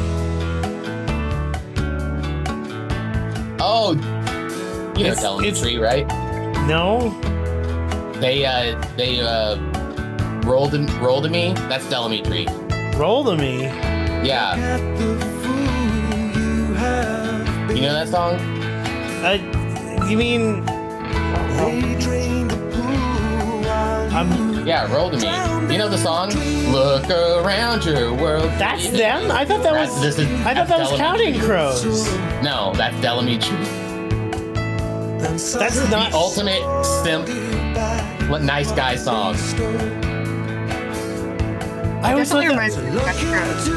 Oh, 3.62 3.92
you 4.98 5.04
know, 5.04 5.12
It's- 5.12 5.22
Telling 5.22 5.46
it's- 5.46 5.64
right? 5.78 6.08
No, 6.66 7.10
They 8.22 8.46
uh 8.46 8.80
they 8.96 9.20
uh 9.20 9.58
rolled 10.46 10.74
in, 10.74 10.86
rolled 11.02 11.24
to 11.26 11.30
me. 11.30 11.54
That's 11.68 11.90
Del 11.90 12.08
Amitri. 12.10 12.46
roll 12.98 13.24
to 13.26 13.36
me. 13.36 13.64
Yeah, 14.24 14.56
you 17.70 17.82
know 17.82 17.94
that 17.94 18.08
song? 18.10 18.36
Uh, 19.24 20.06
you 20.10 20.18
mean 20.18 20.66
I'm 24.20 24.66
Yeah, 24.68 24.92
roll 24.94 25.10
to 25.10 25.18
me. 25.18 25.72
You 25.72 25.78
know 25.80 25.88
the 25.90 25.98
song? 25.98 26.30
Look 26.72 27.10
around 27.10 27.86
your 27.86 28.14
world. 28.14 28.52
That's 28.58 28.86
baby. 28.86 28.98
them? 28.98 29.32
I 29.32 29.46
thought 29.46 29.64
that 29.64 29.74
That's- 29.74 29.92
was. 29.92 30.02
this 30.02 30.20
is- 30.20 30.46
I 30.46 30.54
thought 30.54 30.68
that 30.68 30.80
was 30.80 30.90
Del 30.90 30.98
Amitri. 31.00 31.00
Counting 31.00 31.40
Crows. 31.42 31.84
No, 32.44 32.74
that's 32.76 33.00
Del 33.02 33.22
Amitri. 33.22 33.58
That's 35.20 35.90
not. 35.92 36.14
Ultimate 36.14 36.62
simp, 37.04 37.28
li- 38.30 38.40
nice 38.46 38.72
guy 38.72 38.96
song. 38.96 39.36
I 42.02 42.12
always 42.14 42.30
thought 42.32 42.42
Definitely 42.42 42.48
that. 42.48 42.50
reminds 42.52 42.78
me 42.78 42.88
of 42.88 43.04
Counting 43.04 43.30
Crows. 43.30 43.68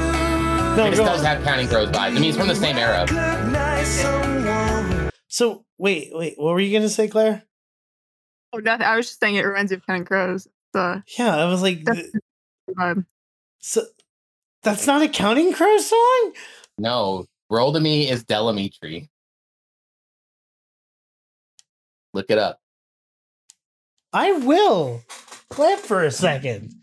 No, 0.77 0.91
This 0.91 0.99
does 1.01 1.21
on. 1.21 1.25
have 1.27 1.45
Counting 1.45 1.69
Crows 1.69 1.89
vibes. 1.91 1.97
I 1.99 2.11
mean, 2.11 2.25
it's 2.25 2.37
from 2.39 2.49
the 2.49 2.55
same 2.55 2.79
era. 2.79 3.07
So 5.29 5.65
wait, 5.79 6.11
wait. 6.13 6.35
What 6.37 6.53
were 6.55 6.61
you 6.61 6.77
gonna 6.77 6.89
say, 6.89 7.09
Claire? 7.09 7.43
Oh, 8.53 8.59
nothing. 8.59 8.87
I 8.87 8.97
was 8.97 9.07
just 9.07 9.21
saying 9.21 9.37
it 9.37 9.47
reminds 9.47 9.71
me 9.73 9.77
of 9.77 9.87
Counting 9.87 10.05
Crows. 10.05 10.47
It's 10.47 10.75
a 10.75 11.03
Yeah, 11.19 11.37
I 11.37 11.45
was 11.47 11.63
like, 11.63 11.85
That's- 11.85 12.11
th- 12.13 12.97
so 13.61 13.83
that's 14.63 14.87
not 14.87 15.03
a 15.03 15.09
Counting 15.09 15.53
Crows 15.53 15.87
song. 15.89 16.33
No, 16.79 17.27
roll 17.51 17.73
to 17.73 17.81
me 17.81 18.09
is 18.11 18.25
Del 18.25 18.53
Amitri. 18.53 19.09
Look 22.15 22.31
it 22.31 22.39
up. 22.39 22.59
I 24.13 24.33
will. 24.33 25.03
Clap 25.49 25.79
for 25.79 26.03
a 26.05 26.11
second. 26.11 26.75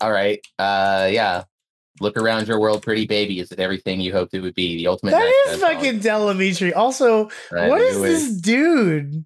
All 0.00 0.10
right. 0.10 0.44
Uh, 0.58 1.08
yeah. 1.12 1.44
Look 2.00 2.16
around 2.16 2.48
your 2.48 2.58
world, 2.58 2.82
pretty 2.82 3.06
baby. 3.06 3.40
Is 3.40 3.52
it 3.52 3.60
everything 3.60 4.00
you 4.00 4.12
hoped 4.12 4.32
it 4.32 4.40
would 4.40 4.54
be? 4.54 4.76
The 4.78 4.86
ultimate. 4.86 5.10
That 5.12 5.32
nice 5.46 5.60
song. 5.60 5.74
fucking 5.74 5.98
Del 6.00 6.26
Amitri. 6.32 6.74
Also, 6.74 7.30
Right, 7.52 7.68
what 7.68 7.80
I 7.80 7.84
is 7.84 8.00
this 8.00 8.40
dude? 8.40 9.24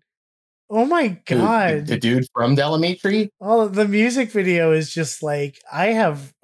Oh 0.77 0.87
my 0.87 1.21
god! 1.25 1.87
The 1.87 1.97
dude 1.97 2.27
from 2.35 2.57
Del 2.57 2.77
Amitri? 2.77 3.29
Oh, 3.41 3.69
the 3.69 3.87
music 3.87 4.33
video 4.33 4.73
is 4.73 4.93
just 4.93 5.23
like 5.23 5.57
I 5.73 5.87
have. 5.93 6.35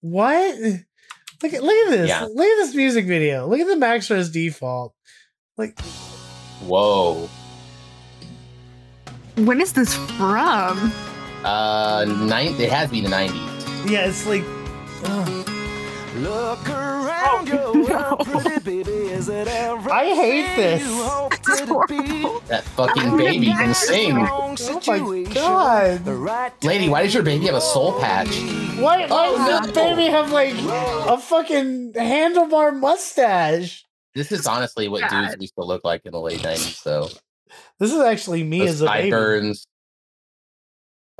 What? 0.00 0.58
Look 1.42 1.52
at 1.52 1.62
look 1.62 1.86
at 1.86 1.90
this! 1.90 2.08
Yeah. 2.08 2.22
Look 2.22 2.46
at 2.46 2.56
this 2.64 2.74
music 2.74 3.04
video. 3.04 3.46
Look 3.46 3.60
at 3.60 3.66
the 3.66 3.76
Max 3.76 4.10
Res 4.10 4.30
default. 4.30 4.94
Like 5.58 5.78
Whoa. 6.62 7.28
When 9.36 9.60
is 9.60 9.74
this 9.74 9.94
from? 9.94 10.90
Uh, 11.44 12.06
nine. 12.08 12.58
It 12.58 12.70
has 12.70 12.88
to 12.88 12.92
be 12.92 13.02
the 13.02 13.10
nineties. 13.10 13.90
yeah, 13.90 14.06
it's 14.06 14.26
like. 14.26 14.44
ugh. 15.04 15.49
Look 16.16 16.68
around 16.68 17.48
Oh, 17.52 17.74
your 17.84 17.88
no. 17.88 18.16
world, 18.16 18.26
pretty 18.26 18.58
baby. 18.82 18.90
Is 19.12 19.28
it 19.28 19.46
everything 19.46 19.92
I 19.92 20.04
hate 20.06 20.56
this. 20.56 20.82
you 20.82 21.02
hoped 21.04 21.44
That's 21.44 21.60
it'd 21.60 21.68
be? 21.88 21.96
horrible. 22.22 22.40
That 22.48 22.64
fucking 22.64 23.16
baby 23.16 23.46
can 23.46 23.72
sing. 23.74 24.16
Oh 24.18 24.56
my 24.88 25.22
god! 25.32 26.06
right 26.08 26.64
Lady, 26.64 26.88
why 26.88 27.04
does 27.04 27.14
your 27.14 27.22
baby 27.22 27.46
have 27.46 27.54
a 27.54 27.60
soul 27.60 27.98
patch? 28.00 28.26
Why, 28.80 29.06
why 29.06 29.06
Oh, 29.10 29.36
does 29.46 29.68
no. 29.68 29.72
baby 29.72 30.06
have 30.06 30.32
like 30.32 30.54
a 30.56 31.16
fucking 31.18 31.92
handlebar 31.92 32.76
mustache? 32.76 33.84
This 34.16 34.32
is 34.32 34.48
honestly 34.48 34.88
what 34.88 35.02
God. 35.08 35.28
dudes 35.28 35.36
used 35.40 35.54
to 35.54 35.62
look 35.64 35.84
like 35.84 36.02
in 36.04 36.10
the 36.12 36.20
late 36.20 36.42
nineties. 36.42 36.76
So 36.76 37.08
This 37.78 37.92
is 37.92 38.00
actually 38.00 38.42
me 38.42 38.58
those 38.60 38.68
as 38.70 38.82
a 38.82 38.86
baby. 38.86 39.10
sideburns. 39.10 39.66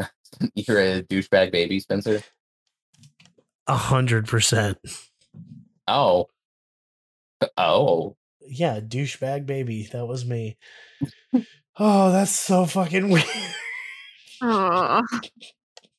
You're 0.56 0.80
a 0.80 1.02
douchebag 1.04 1.52
baby, 1.52 1.78
Spencer. 1.78 2.22
A 3.66 3.76
hundred 3.76 4.26
percent. 4.26 4.78
Oh. 5.86 6.26
Oh. 7.56 8.16
Yeah, 8.46 8.80
douchebag 8.80 9.46
baby. 9.46 9.88
That 9.92 10.06
was 10.06 10.24
me. 10.24 10.56
oh, 11.78 12.10
that's 12.12 12.32
so 12.32 12.66
fucking 12.66 13.08
weird. 13.10 13.24
Ugh. 14.42 15.04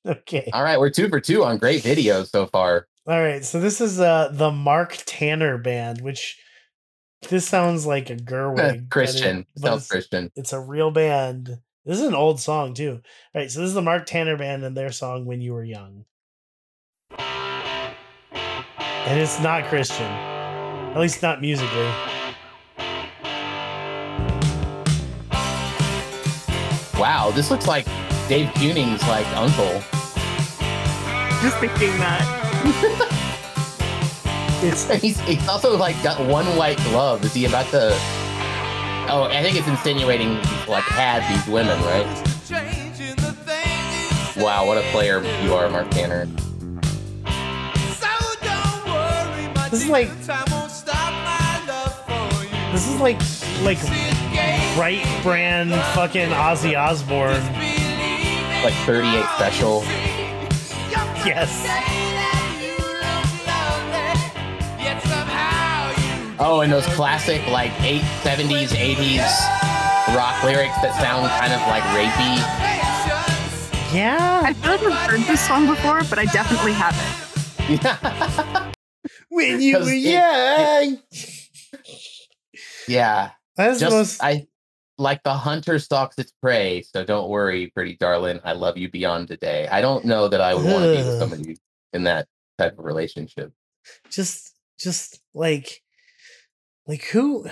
okay. 0.08 0.50
All 0.54 0.64
right, 0.64 0.80
we're 0.80 0.90
two 0.90 1.10
for 1.10 1.20
two 1.20 1.44
on 1.44 1.58
great 1.58 1.84
videos 1.84 2.28
so 2.30 2.46
far. 2.48 2.88
All 3.08 3.20
right, 3.22 3.44
so 3.44 3.60
this 3.60 3.82
is 3.82 4.00
uh 4.00 4.30
the 4.34 4.52
Mark 4.52 4.98
Tanner 5.06 5.58
band, 5.58 6.02
which 6.02 6.40
this 7.30 7.48
sounds 7.48 7.86
like 7.86 8.10
a 8.10 8.16
Gerwig. 8.16 8.56
but 8.58 8.76
it- 8.76 8.82
Christian. 8.90 9.46
but 9.56 9.62
Sounds 9.70 9.82
it's, 9.84 9.92
Christian. 9.92 10.32
it's 10.36 10.54
a 10.54 10.60
real 10.60 10.92
band. 10.92 11.58
This 11.86 12.00
is 12.00 12.06
an 12.08 12.14
old 12.16 12.40
song 12.40 12.74
too. 12.74 13.02
All 13.34 13.42
right, 13.42 13.50
so 13.50 13.60
this 13.62 13.70
is 13.70 13.74
the 13.74 13.82
Mark 13.82 14.06
Tanner 14.06 14.38
band 14.38 14.64
and 14.64 14.76
their 14.78 14.92
song 14.92 15.26
"When 15.26 15.42
You 15.42 15.54
Were 15.54 15.64
Young," 15.64 16.06
and 19.06 19.20
it's 19.20 19.40
not 19.40 19.66
Christian, 19.66 20.06
at 20.06 21.00
least 21.00 21.22
not 21.22 21.42
musically. 21.42 21.90
Wow, 27.00 27.32
this 27.34 27.50
looks 27.50 27.68
like 27.68 27.86
Dave 28.28 28.54
Keuning's 28.54 29.02
like 29.08 29.26
uncle. 29.36 29.82
Just 31.42 31.58
thinking 31.58 31.98
that. 31.98 33.18
It's 34.64 34.88
He's, 35.02 35.20
he's 35.22 35.48
also 35.48 35.76
like 35.76 35.96
got 36.04 36.20
one 36.28 36.46
white 36.56 36.78
glove. 36.84 37.26
Is 37.26 37.34
he 37.34 37.46
about 37.46 37.66
to? 37.72 37.94
Oh, 39.10 39.28
I 39.32 39.42
think 39.42 39.58
it's 39.58 39.68
insinuating 39.68 40.36
he's 40.36 40.68
like 40.68 40.84
had 40.84 41.28
these 41.34 41.52
women, 41.52 41.80
right? 41.82 42.06
Wow, 44.38 44.68
what 44.68 44.78
a 44.78 44.82
player 44.92 45.24
you 45.44 45.56
are, 45.56 45.68
Mark 45.68 45.90
Tanner. 45.90 46.28
This 49.72 49.84
is 49.84 49.90
like- 49.90 50.10
this 52.74 52.88
is 52.88 53.00
like 53.00 53.18
like 53.64 53.78
right 54.78 55.02
brand 55.24 55.72
fucking 55.96 56.30
Ozzy 56.30 56.78
Osbourne. 56.78 57.42
Like 58.64 58.74
38 58.86 59.26
special. 59.38 59.82
Yes. 61.26 61.50
Oh, 66.44 66.62
and 66.64 66.74
those 66.74 66.86
classic 66.88 67.46
like 67.48 67.72
8 67.82 68.02
70s, 68.24 68.70
80s 68.70 69.22
rock 70.16 70.44
lyrics 70.44 70.76
that 70.82 71.00
sound 71.00 71.30
kind 71.40 71.54
of 71.54 71.62
like 71.70 71.84
rapey. 71.96 72.38
Yeah. 73.96 74.42
I 74.44 74.52
feel 74.54 74.72
like 74.72 74.84
I've 74.84 75.10
heard 75.12 75.22
this 75.22 75.40
song 75.48 75.68
before, 75.68 76.02
but 76.10 76.20
I 76.20 76.26
definitely 76.26 76.74
haven't. 76.74 78.68
When 79.32 79.62
you 79.62 79.80
were 79.80 79.90
it- 79.90 79.96
young. 79.98 81.00
yeah. 82.88 83.32
That's 83.56 83.80
Just 83.80 83.92
most 83.96 84.24
I 84.24 84.46
like 84.98 85.24
the 85.24 85.34
hunter 85.34 85.80
stalks 85.80 86.18
its 86.20 86.34
prey, 86.42 86.82
so 86.84 87.04
don't 87.06 87.30
worry, 87.30 87.68
pretty 87.74 87.96
darling. 87.96 88.40
I 88.44 88.54
love 88.54 88.78
you 88.78 88.90
beyond 88.92 89.30
today. 89.30 89.68
I 89.70 89.82
don't 89.82 90.06
know 90.06 90.28
that 90.28 90.42
I 90.42 90.54
would 90.54 90.66
want 90.66 90.84
to 90.84 90.92
be 90.92 90.98
with 90.98 91.20
somebody 91.20 91.58
in 91.94 92.04
that 92.04 92.28
type 92.58 92.78
of 92.78 92.86
relationship. 92.86 93.52
just 94.10 94.54
just 94.80 95.20
like 95.34 95.82
like 96.88 97.04
who 97.06 97.48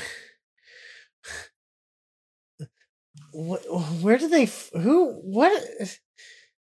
what 3.31 3.61
where 4.01 4.17
do 4.17 4.27
they 4.27 4.45
who 4.73 5.13
what 5.21 5.51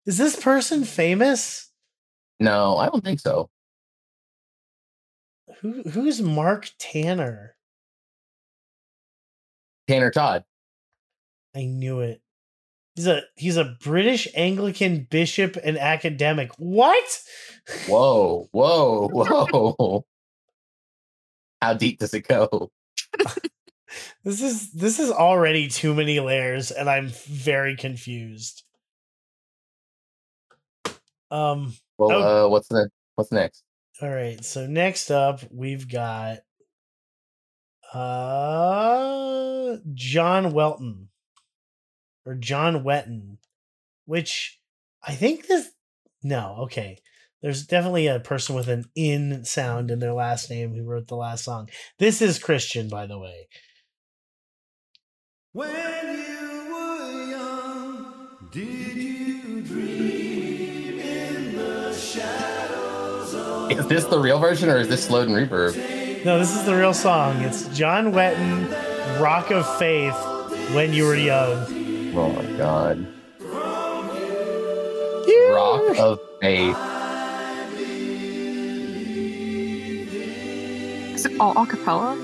is 0.06 0.18
this 0.18 0.36
person 0.36 0.84
famous 0.84 1.70
No, 2.40 2.76
I 2.76 2.86
don't 2.88 3.02
think 3.04 3.20
so. 3.20 3.50
Who 5.60 5.82
who's 5.90 6.20
mark 6.22 6.70
tanner 6.78 7.54
Tanner 9.88 10.10
Todd. 10.10 10.44
i 11.54 11.64
knew 11.64 12.00
it 12.00 12.20
he's 12.94 13.06
a 13.06 13.22
he's 13.36 13.56
a 13.56 13.76
british 13.82 14.28
anglican 14.34 15.06
bishop 15.10 15.56
and 15.62 15.78
academic 15.78 16.50
what 16.58 17.20
Whoa, 17.86 18.48
whoa, 18.52 19.08
whoa. 19.12 20.06
How 21.60 21.74
deep 21.74 21.98
does 21.98 22.14
it 22.14 22.26
go? 22.26 22.70
this 24.24 24.40
is 24.40 24.70
this 24.72 24.98
is 24.98 25.10
already 25.10 25.68
too 25.68 25.94
many 25.94 26.20
layers 26.20 26.70
and 26.70 26.88
i'm 26.88 27.08
very 27.26 27.76
confused 27.76 28.62
um 31.30 31.74
Well, 31.98 32.12
Oh. 32.12 32.46
uh, 32.46 32.48
what's 32.48 32.68
the 32.68 32.88
what's 33.16 33.32
next? 33.32 33.62
All 34.00 34.10
right. 34.10 34.44
So 34.44 34.66
next 34.66 35.10
up, 35.10 35.40
we've 35.50 35.90
got 35.90 36.38
uh 37.92 39.76
John 39.94 40.52
Welton 40.52 41.08
or 42.24 42.34
John 42.34 42.84
Wetton, 42.84 43.38
which 44.04 44.60
I 45.02 45.14
think 45.14 45.46
this 45.46 45.70
no, 46.22 46.56
okay. 46.60 46.98
There's 47.42 47.66
definitely 47.66 48.08
a 48.08 48.18
person 48.18 48.56
with 48.56 48.68
an 48.68 48.86
in 48.96 49.44
sound 49.44 49.90
in 49.90 50.00
their 50.00 50.12
last 50.12 50.50
name 50.50 50.74
who 50.74 50.84
wrote 50.84 51.06
the 51.06 51.16
last 51.16 51.44
song. 51.44 51.68
This 51.98 52.20
is 52.20 52.38
Christian, 52.38 52.88
by 52.88 53.06
the 53.06 53.18
way. 53.18 53.48
When 55.52 55.68
you 55.70 56.72
were 56.72 57.26
young, 57.30 58.28
did 58.50 58.96
you 58.96 59.17
Is 63.70 63.86
this 63.86 64.04
the 64.06 64.18
real 64.18 64.38
version 64.38 64.68
or 64.68 64.78
is 64.78 64.88
this 64.88 65.04
slowed 65.04 65.28
and 65.28 65.36
reverb? 65.36 66.24
No, 66.24 66.38
this 66.38 66.54
is 66.56 66.64
the 66.64 66.74
real 66.76 66.94
song. 66.94 67.36
It's 67.42 67.68
John 67.76 68.12
Wetton, 68.12 69.20
Rock 69.20 69.50
of 69.50 69.66
Faith, 69.78 70.14
When 70.74 70.92
You 70.92 71.04
Were 71.04 71.14
Young. 71.16 71.64
Oh 72.16 72.32
my 72.32 72.44
god. 72.56 73.06
Rock 75.52 75.98
of 75.98 76.18
Faith. 76.40 76.76
Is 81.14 81.26
it 81.26 81.38
all 81.40 81.54
acapella? 81.54 82.16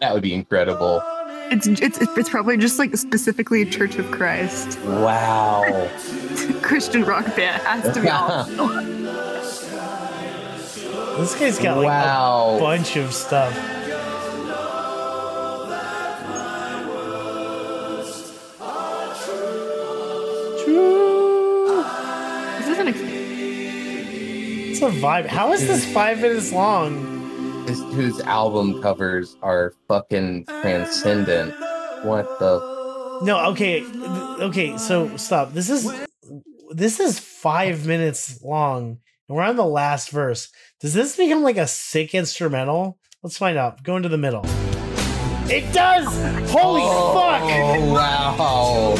That 0.00 0.12
would 0.14 0.22
be 0.22 0.34
incredible. 0.34 1.02
It's 1.48 1.66
it's 1.66 1.98
it's 2.00 2.28
probably 2.28 2.56
just 2.56 2.78
like 2.78 2.96
specifically 2.96 3.64
Church 3.64 3.96
of 3.96 4.10
Christ 4.10 4.78
Wow. 4.80 5.88
Christian 6.62 7.04
rock 7.04 7.24
band. 7.36 7.62
Has 7.62 7.94
to 7.94 8.00
be 8.02 8.08
all. 8.10 8.44
This 11.18 11.34
guy's 11.38 11.58
got 11.58 11.78
like 11.78 11.86
a 11.86 12.60
bunch 12.60 12.96
of 12.96 13.12
stuff. 13.14 13.54
True. 20.64 21.82
This 22.58 22.68
isn't. 22.68 22.88
Ex- 22.88 23.00
It's 24.72 24.82
a 24.82 24.90
vibe. 24.90 25.26
How 25.26 25.52
is 25.52 25.66
this 25.66 25.84
five 25.92 26.20
minutes 26.20 26.52
long? 26.52 27.64
This 27.66 27.80
dude's 27.80 28.20
album 28.20 28.80
covers 28.82 29.36
are 29.42 29.72
fucking 29.88 30.46
transcendent. 30.46 31.52
What 32.04 32.38
the? 32.38 33.20
No, 33.22 33.46
okay, 33.50 33.82
okay. 34.40 34.76
So 34.78 35.16
stop. 35.16 35.52
This 35.52 35.70
is 35.70 35.90
this 36.70 37.00
is 37.00 37.18
five 37.18 37.86
minutes 37.86 38.40
long, 38.42 38.98
and 39.28 39.36
we're 39.36 39.42
on 39.42 39.56
the 39.56 39.64
last 39.64 40.10
verse. 40.10 40.48
Does 40.78 40.92
this 40.92 41.16
become 41.16 41.42
like 41.42 41.56
a 41.56 41.66
sick 41.66 42.14
instrumental? 42.14 42.98
Let's 43.22 43.38
find 43.38 43.56
out. 43.56 43.82
Go 43.82 43.96
into 43.96 44.10
the 44.10 44.18
middle. 44.18 44.44
It 45.48 45.72
does. 45.72 46.04
Holy 46.50 46.82
oh, 46.84 47.14
fuck! 47.14 47.40
Oh 47.44 47.92
wow. 47.94 48.94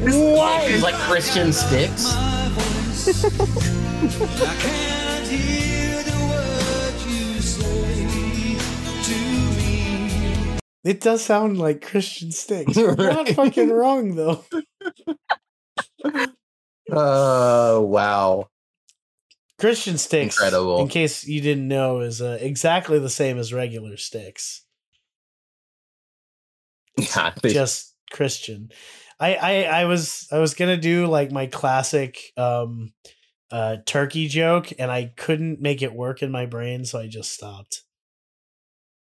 What? 0.00 0.70
It's 0.70 0.82
like 0.82 0.94
Christian 0.94 1.52
Styx. 1.52 2.06
I 2.16 2.22
can't 4.60 5.26
hear 5.26 6.02
the 6.04 6.18
words 6.30 7.06
you 7.06 7.40
say 7.42 8.06
to 9.02 9.16
me. 9.58 10.58
It 10.84 11.02
does 11.02 11.22
sound 11.22 11.58
like 11.58 11.82
Christian 11.82 12.32
Styx. 12.32 12.76
You're 12.76 12.96
not 12.96 13.28
fucking 13.28 13.68
wrong 13.74 14.14
though. 14.14 14.42
Oh 16.90 17.82
wow. 17.82 18.48
Christian 19.60 19.98
Styx, 19.98 20.36
Incredible. 20.36 20.80
in 20.80 20.88
case 20.88 21.26
you 21.26 21.40
didn't 21.40 21.68
know, 21.68 22.00
is 22.00 22.22
uh, 22.22 22.38
exactly 22.40 22.98
the 22.98 23.10
same 23.10 23.38
as 23.38 23.52
regular 23.52 23.96
sticks. 23.96 24.62
Yeah, 26.96 27.32
Just 27.44 27.94
Christian. 28.10 28.70
I, 29.18 29.34
I 29.34 29.52
I 29.62 29.84
was 29.84 30.26
I 30.32 30.38
was 30.38 30.54
gonna 30.54 30.76
do 30.78 31.06
like 31.06 31.30
my 31.30 31.46
classic 31.46 32.18
um 32.36 32.92
uh 33.50 33.76
turkey 33.84 34.28
joke 34.28 34.72
and 34.78 34.90
I 34.90 35.12
couldn't 35.16 35.60
make 35.60 35.82
it 35.82 35.92
work 35.92 36.22
in 36.22 36.30
my 36.30 36.46
brain, 36.46 36.84
so 36.84 36.98
I 36.98 37.06
just 37.06 37.32
stopped. 37.32 37.82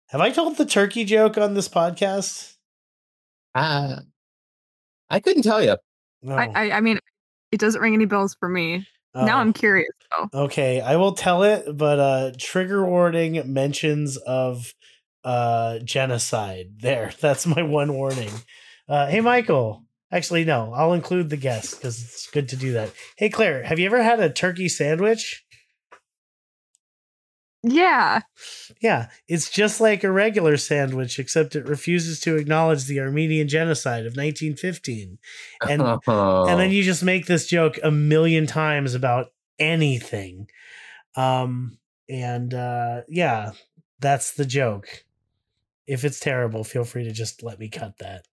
Have 0.10 0.22
I 0.22 0.30
told 0.30 0.58
the 0.58 0.66
turkey 0.66 1.04
joke 1.06 1.38
on 1.38 1.56
this 1.56 1.68
podcast? 1.68 2.56
Ah, 3.56 4.02
I 5.10 5.20
couldn't 5.20 5.44
tell 5.44 5.64
you. 5.64 5.78
No. 6.22 6.36
I, 6.36 6.52
I 6.54 6.72
I 6.78 6.82
mean, 6.82 7.00
it 7.52 7.60
doesn't 7.60 7.82
ring 7.82 7.96
any 7.96 8.06
bells 8.06 8.36
for 8.40 8.48
me. 8.48 8.88
Now 9.16 9.38
Oh. 9.38 9.42
I'm 9.42 9.54
curious 9.54 9.90
though. 10.12 10.44
Okay, 10.46 10.82
I 10.82 10.98
will 10.98 11.14
tell 11.14 11.44
it, 11.44 11.66
but 11.78 12.00
uh 12.00 12.32
trigger 12.38 12.86
warning 12.86 13.42
mentions 13.52 14.18
of 14.18 14.74
uh 15.24 15.80
genocide. 15.80 16.80
There, 16.80 17.12
that's 17.22 17.48
my 17.48 17.64
one 17.64 17.94
warning. 17.94 18.32
Uh 18.88 19.08
hey 19.08 19.22
Michael. 19.22 19.84
Actually, 20.12 20.46
no, 20.46 20.72
I'll 20.74 20.94
include 20.94 21.30
the 21.30 21.38
guest 21.38 21.78
because 21.78 22.02
it's 22.02 22.28
good 22.30 22.50
to 22.50 22.56
do 22.56 22.74
that. 22.74 22.92
Hey 23.18 23.30
Claire, 23.30 23.64
have 23.64 23.80
you 23.80 23.86
ever 23.88 24.04
had 24.04 24.20
a 24.20 24.30
turkey 24.30 24.70
sandwich? 24.70 25.45
Yeah. 27.68 28.22
Yeah, 28.82 29.08
it's 29.28 29.50
just 29.50 29.82
like 29.82 30.04
a 30.04 30.12
regular 30.12 30.58
sandwich, 30.58 31.18
except 31.20 31.56
it 31.56 31.68
refuses 31.68 32.20
to 32.22 32.36
acknowledge 32.38 32.86
the 32.86 33.00
Armenian 33.00 33.48
genocide 33.48 34.02
of 34.06 34.16
1915. 34.16 35.18
And 35.68 35.82
Oh. 36.08 36.46
and 36.48 36.60
then 36.60 36.72
you 36.76 36.84
just 36.84 37.04
make 37.04 37.26
this 37.26 37.48
joke 37.48 37.80
a 37.84 37.92
million 37.92 38.46
times 38.48 38.94
about 38.94 39.28
anything 39.60 40.48
um 41.16 41.78
and 42.10 42.54
uh 42.54 43.02
yeah 43.08 43.52
that's 44.02 44.34
the 44.34 44.44
joke 44.46 45.06
if 45.88 46.04
it's 46.04 46.20
terrible 46.20 46.66
feel 46.66 46.84
free 46.84 47.06
to 47.06 47.12
just 47.14 47.42
let 47.42 47.58
me 47.58 47.70
cut 47.70 47.98
that 48.00 48.26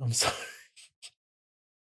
i'm 0.00 0.10
sorry 0.12 0.34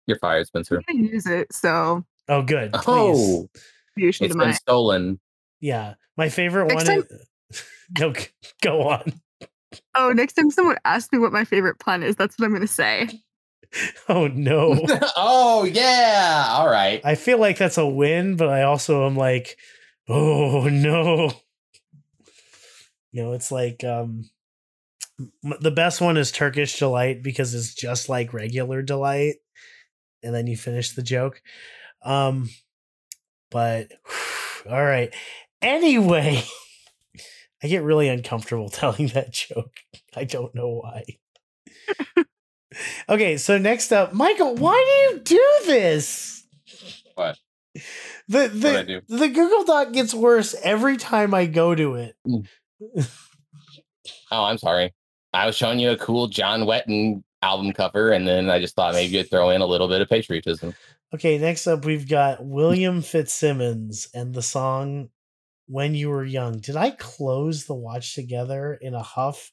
you're 0.05 0.19
fired, 0.19 0.45
Spencer. 0.45 0.83
I'm 0.87 0.97
gonna 0.97 1.09
use 1.11 1.25
it, 1.25 1.51
so 1.51 2.05
oh 2.29 2.43
good 2.43 2.71
please 2.73 2.85
Oh, 2.87 3.49
you 3.95 4.11
should 4.11 4.25
it's 4.25 4.33
have 4.35 4.39
been 4.39 4.49
mine. 4.49 4.53
stolen. 4.53 5.19
Yeah, 5.65 5.95
my 6.15 6.29
favorite 6.29 6.67
Next 6.67 6.87
one. 6.87 7.03
Is, 7.49 7.63
no, 7.99 8.13
go 8.61 8.87
on. 8.87 9.19
Oh, 9.95 10.11
next 10.11 10.33
time 10.33 10.51
someone 10.51 10.77
asks 10.85 11.11
me 11.11 11.17
what 11.17 11.33
my 11.33 11.43
favorite 11.43 11.79
pun 11.79 12.03
is, 12.03 12.15
that's 12.15 12.37
what 12.37 12.45
I'm 12.45 12.53
gonna 12.53 12.67
say. 12.67 13.09
Oh 14.07 14.27
no. 14.27 14.85
oh 15.17 15.65
yeah. 15.65 16.45
All 16.49 16.69
right. 16.69 17.01
I 17.03 17.15
feel 17.15 17.39
like 17.39 17.57
that's 17.57 17.77
a 17.77 17.85
win, 17.85 18.37
but 18.37 18.47
I 18.47 18.61
also 18.61 19.05
am 19.05 19.17
like, 19.17 19.57
oh 20.07 20.69
no. 20.69 21.33
You 23.11 23.23
know, 23.23 23.33
it's 23.33 23.51
like 23.51 23.83
um 23.83 24.29
the 25.59 25.71
best 25.71 25.99
one 25.99 26.15
is 26.15 26.31
Turkish 26.31 26.79
delight 26.79 27.21
because 27.21 27.53
it's 27.53 27.73
just 27.73 28.07
like 28.07 28.33
regular 28.33 28.81
delight, 28.81 29.37
and 30.23 30.33
then 30.33 30.47
you 30.47 30.55
finish 30.55 30.91
the 30.91 31.03
joke. 31.03 31.41
Um, 32.01 32.49
but 33.51 33.91
all 34.69 34.83
right. 34.83 35.13
Anyway, 35.65 36.43
I 37.63 37.67
get 37.67 37.81
really 37.81 38.07
uncomfortable 38.07 38.69
telling 38.69 39.07
that 39.07 39.33
joke. 39.33 39.73
I 40.15 40.23
don't 40.23 40.53
know 40.53 40.81
why. 40.83 41.03
okay, 43.09 43.37
so 43.37 43.57
next 43.57 43.91
up, 43.91 44.13
Michael, 44.13 44.55
why 44.55 44.75
do 44.75 45.15
you 45.15 45.19
do 45.21 45.53
this? 45.65 46.45
What? 47.15 47.37
The 48.27 48.47
the 48.47 48.83
do? 48.83 49.01
the 49.09 49.27
Google 49.27 49.63
Doc 49.65 49.91
gets 49.91 50.13
worse 50.13 50.55
every 50.63 50.97
time 50.97 51.33
I 51.33 51.45
go 51.45 51.73
to 51.75 51.95
it. 51.95 52.15
Mm. 52.27 52.47
Oh, 54.31 54.43
I'm 54.43 54.57
sorry. 54.57 54.93
I 55.33 55.45
was 55.45 55.57
showing 55.57 55.79
you 55.79 55.91
a 55.91 55.97
cool 55.97 56.27
John 56.27 56.61
Wetton 56.61 57.23
album 57.41 57.73
cover, 57.73 58.11
and 58.11 58.27
then 58.27 58.49
I 58.49 58.59
just 58.59 58.75
thought 58.75 58.93
maybe 58.93 59.17
you'd 59.17 59.29
throw 59.29 59.49
in 59.49 59.61
a 59.61 59.65
little 59.65 59.87
bit 59.87 60.01
of 60.01 60.09
patriotism. 60.09 60.73
Okay, 61.13 61.37
next 61.37 61.67
up 61.67 61.85
we've 61.85 62.07
got 62.07 62.45
William 62.45 63.01
Fitzsimmons 63.01 64.07
and 64.13 64.33
the 64.33 64.41
song 64.41 65.09
When 65.67 65.95
You 65.95 66.09
Were 66.09 66.23
Young. 66.23 66.59
Did 66.59 66.75
I 66.75 66.91
close 66.91 67.65
the 67.65 67.73
watch 67.73 68.13
together 68.15 68.77
in 68.79 68.93
a 68.93 69.01
huff? 69.01 69.51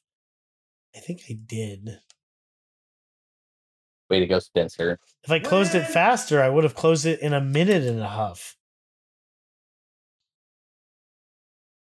I 0.95 0.99
think 0.99 1.21
I 1.29 1.33
did. 1.33 1.97
Way 4.09 4.19
to 4.19 4.27
go, 4.27 4.37
Spencer. 4.39 4.99
If 5.23 5.31
I 5.31 5.39
closed 5.39 5.73
it 5.73 5.87
faster, 5.87 6.41
I 6.41 6.49
would 6.49 6.63
have 6.63 6.75
closed 6.75 7.05
it 7.05 7.19
in 7.21 7.33
a 7.33 7.41
minute 7.41 7.83
and 7.83 7.99
a 7.99 8.07
huff. 8.07 8.55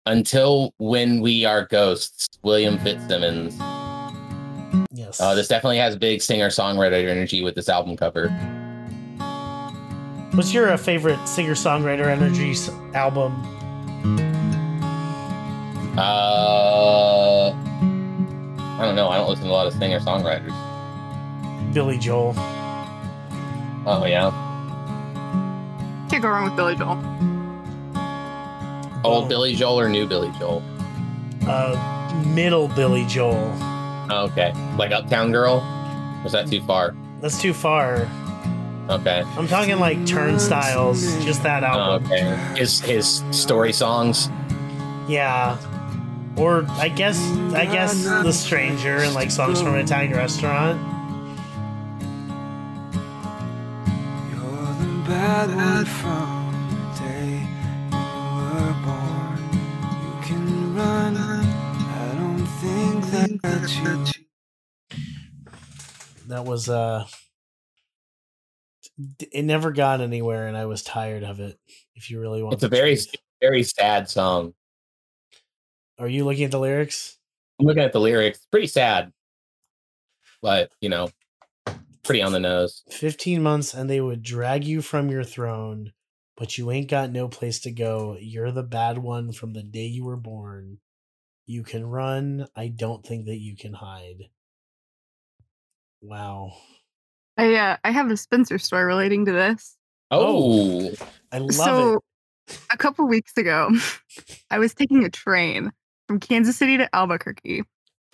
Until 0.05 0.73
when 0.79 1.21
we 1.21 1.45
are 1.45 1.65
ghosts, 1.65 2.27
William 2.43 2.77
Fitzsimmons. 2.79 3.57
Yes. 4.91 5.21
Oh, 5.21 5.35
this 5.35 5.47
definitely 5.47 5.77
has 5.77 5.95
big 5.95 6.21
singer-songwriter 6.21 7.07
energy 7.07 7.43
with 7.43 7.55
this 7.55 7.69
album 7.69 7.95
cover. 7.95 8.29
What's 10.33 10.53
your 10.53 10.69
uh, 10.71 10.77
favorite 10.77 11.25
singer 11.27 11.53
songwriter 11.53 12.07
energy 12.07 12.55
album? 12.95 13.58
Uh, 15.99 17.51
I 17.51 18.85
don't 18.85 18.95
know. 18.95 19.09
I 19.09 19.17
don't 19.17 19.29
listen 19.29 19.45
to 19.45 19.51
a 19.51 19.53
lot 19.53 19.67
of 19.67 19.73
singer-songwriters. 19.73 20.53
Billy 21.73 21.97
Joel. 21.97 22.33
Oh 23.85 24.03
yeah, 24.05 24.29
Can't 26.09 26.21
go 26.21 26.29
wrong 26.29 26.45
with 26.45 26.55
Billy 26.55 26.75
Joel. 26.75 26.97
old 29.03 29.25
Oh. 29.25 29.27
Billy 29.27 29.55
Joel 29.55 29.79
or 29.79 29.89
new 29.89 30.05
Billy 30.07 30.31
Joel? 30.39 30.61
Uh, 31.47 31.75
middle 32.27 32.67
Billy 32.69 33.05
Joel. 33.05 33.53
Oh, 34.11 34.27
okay, 34.31 34.53
like 34.77 34.91
Uptown 34.91 35.31
Girl. 35.31 35.57
Was 36.23 36.31
that 36.33 36.47
too 36.49 36.61
far? 36.61 36.95
That's 37.21 37.41
too 37.41 37.53
far. 37.53 38.07
Okay. 38.89 39.23
I'm 39.37 39.47
talking 39.47 39.79
like 39.79 40.05
Turnstiles, 40.05 41.23
just 41.23 41.43
that 41.43 41.63
Oh, 41.63 41.67
album. 41.67 42.11
okay. 42.11 42.35
His 42.57 42.79
his 42.81 43.23
story 43.31 43.71
songs. 43.73 44.29
Yeah. 45.07 45.57
Or 46.39 46.65
I 46.69 46.87
guess 46.89 47.19
I 47.53 47.65
guess 47.65 48.03
The 48.03 48.31
Stranger 48.31 48.97
and 48.97 49.13
like 49.13 49.29
songs 49.29 49.61
from 49.61 49.73
an 49.75 49.81
Italian 49.81 50.13
restaurant. 50.13 50.79
You're 54.31 54.73
the 54.73 55.09
bad 55.09 55.53
one 55.53 55.85
from 55.85 56.29
the 56.71 56.99
day 57.03 57.47
you 57.91 57.97
were 58.37 58.73
born. 58.85 59.39
You 60.01 60.13
can 60.23 60.75
run. 60.75 61.17
I 61.17 62.15
don't 62.17 62.45
think 62.61 63.05
that, 63.11 63.41
that 63.41 64.15
you. 64.17 64.97
That 66.27 66.45
was 66.45 66.69
uh 66.69 67.05
it 69.31 69.43
never 69.43 69.71
got 69.71 69.99
anywhere 70.01 70.47
and 70.47 70.55
I 70.57 70.65
was 70.67 70.83
tired 70.83 71.23
of 71.23 71.39
it. 71.39 71.57
If 71.95 72.09
you 72.09 72.19
really 72.21 72.41
want 72.43 72.53
It's 72.53 72.63
a 72.63 72.69
very 72.69 72.95
truth. 72.95 73.15
very 73.41 73.63
sad 73.63 74.09
song. 74.09 74.53
Are 75.99 76.07
you 76.07 76.23
looking 76.23 76.45
at 76.45 76.51
the 76.51 76.59
lyrics? 76.59 77.17
I'm 77.59 77.65
looking 77.65 77.83
at 77.83 77.91
the 77.91 77.99
lyrics. 77.99 78.47
Pretty 78.49 78.67
sad, 78.67 79.11
but 80.41 80.71
you 80.79 80.87
know, 80.87 81.09
pretty 82.03 82.21
on 82.21 82.31
the 82.31 82.39
nose. 82.39 82.83
15 82.89 83.43
months 83.43 83.73
and 83.73 83.89
they 83.89 83.99
would 83.99 84.23
drag 84.23 84.63
you 84.63 84.81
from 84.81 85.09
your 85.09 85.25
throne, 85.25 85.91
but 86.37 86.57
you 86.57 86.71
ain't 86.71 86.89
got 86.89 87.11
no 87.11 87.27
place 87.27 87.59
to 87.61 87.71
go. 87.71 88.17
You're 88.17 88.51
the 88.51 88.63
bad 88.63 88.97
one 88.97 89.33
from 89.33 89.51
the 89.51 89.61
day 89.61 89.87
you 89.87 90.05
were 90.05 90.15
born. 90.15 90.77
You 91.45 91.63
can 91.63 91.85
run. 91.85 92.47
I 92.55 92.69
don't 92.69 93.05
think 93.05 93.25
that 93.25 93.39
you 93.39 93.57
can 93.57 93.73
hide. 93.73 94.29
Wow. 96.01 96.53
I 97.37 97.55
uh, 97.55 97.77
I 97.83 97.91
have 97.91 98.09
a 98.09 98.15
Spencer 98.15 98.57
story 98.57 98.85
relating 98.85 99.25
to 99.25 99.33
this. 99.33 99.75
Oh, 100.11 100.93
I 101.31 101.39
love 101.39 101.53
so 101.53 101.99
it. 102.47 102.59
a 102.71 102.77
couple 102.77 103.05
weeks 103.05 103.33
ago, 103.35 103.69
I 104.49 104.59
was 104.59 104.73
taking 104.73 105.03
a 105.03 105.09
train 105.09 105.73
from 106.09 106.19
Kansas 106.19 106.57
City 106.57 106.75
to 106.75 106.89
Albuquerque, 106.95 107.61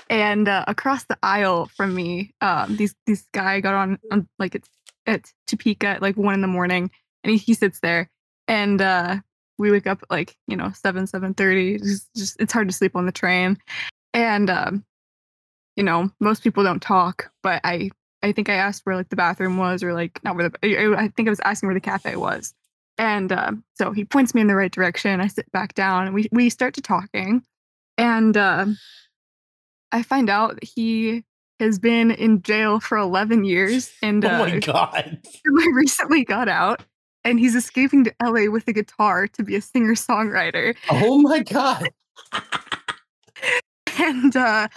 and 0.09 0.49
uh, 0.49 0.65
across 0.67 1.05
the 1.05 1.17
aisle 1.23 1.67
from 1.77 1.95
me, 1.95 2.33
um, 2.41 2.75
these 2.75 2.93
this 3.07 3.25
guy 3.31 3.61
got 3.61 3.73
on, 3.73 3.97
on 4.11 4.27
like 4.37 4.53
it's 4.53 4.69
at 5.07 5.31
Topeka 5.47 5.87
at 5.87 6.01
like 6.01 6.17
one 6.17 6.33
in 6.33 6.41
the 6.41 6.47
morning, 6.47 6.91
and 7.23 7.31
he, 7.31 7.37
he 7.37 7.53
sits 7.53 7.79
there, 7.79 8.09
and 8.49 8.81
uh, 8.81 9.15
we 9.57 9.71
wake 9.71 9.87
up 9.87 10.03
at 10.03 10.11
like 10.11 10.35
you 10.45 10.57
know 10.57 10.73
seven 10.73 11.07
seven 11.07 11.33
thirty. 11.33 11.77
Just, 11.77 12.13
just 12.17 12.41
it's 12.41 12.51
hard 12.51 12.67
to 12.67 12.73
sleep 12.73 12.97
on 12.97 13.05
the 13.05 13.13
train, 13.13 13.57
and 14.13 14.49
um, 14.49 14.83
you 15.77 15.83
know 15.83 16.11
most 16.19 16.43
people 16.43 16.65
don't 16.65 16.81
talk, 16.81 17.31
but 17.43 17.61
I 17.63 17.91
I 18.21 18.33
think 18.33 18.49
I 18.49 18.55
asked 18.55 18.85
where 18.85 18.97
like 18.97 19.07
the 19.07 19.15
bathroom 19.15 19.57
was, 19.57 19.83
or 19.83 19.93
like 19.93 20.21
not 20.21 20.35
where 20.35 20.49
the 20.49 20.97
I 20.97 21.07
think 21.15 21.29
I 21.29 21.31
was 21.31 21.39
asking 21.45 21.67
where 21.67 21.73
the 21.73 21.79
cafe 21.79 22.17
was. 22.17 22.53
And 22.97 23.31
um, 23.31 23.63
so 23.75 23.93
he 23.93 24.03
points 24.03 24.35
me 24.35 24.41
in 24.41 24.47
the 24.47 24.55
right 24.55 24.71
direction. 24.71 25.21
I 25.21 25.27
sit 25.27 25.49
back 25.53 25.75
down 25.75 26.07
and 26.07 26.15
we, 26.15 26.27
we 26.31 26.49
start 26.49 26.73
to 26.75 26.81
talking. 26.81 27.41
And 27.97 28.35
um 28.37 28.77
I 29.91 30.03
find 30.03 30.29
out 30.29 30.61
he 30.63 31.23
has 31.59 31.79
been 31.79 32.11
in 32.11 32.41
jail 32.41 32.79
for 32.81 32.97
11 32.97 33.45
years 33.45 33.91
and 34.01 34.25
Oh 34.25 34.29
uh, 34.29 34.39
my 34.39 34.59
god. 34.59 35.19
recently 35.45 36.25
got 36.25 36.49
out. 36.49 36.83
And 37.23 37.39
he's 37.39 37.55
escaping 37.55 38.03
to 38.03 38.13
LA 38.21 38.51
with 38.51 38.67
a 38.67 38.73
guitar 38.73 39.27
to 39.29 39.43
be 39.43 39.55
a 39.55 39.61
singer 39.61 39.95
songwriter. 39.95 40.75
oh 40.91 41.17
my 41.19 41.39
god! 41.39 41.89
And 43.97 44.35
uh, 44.35 44.67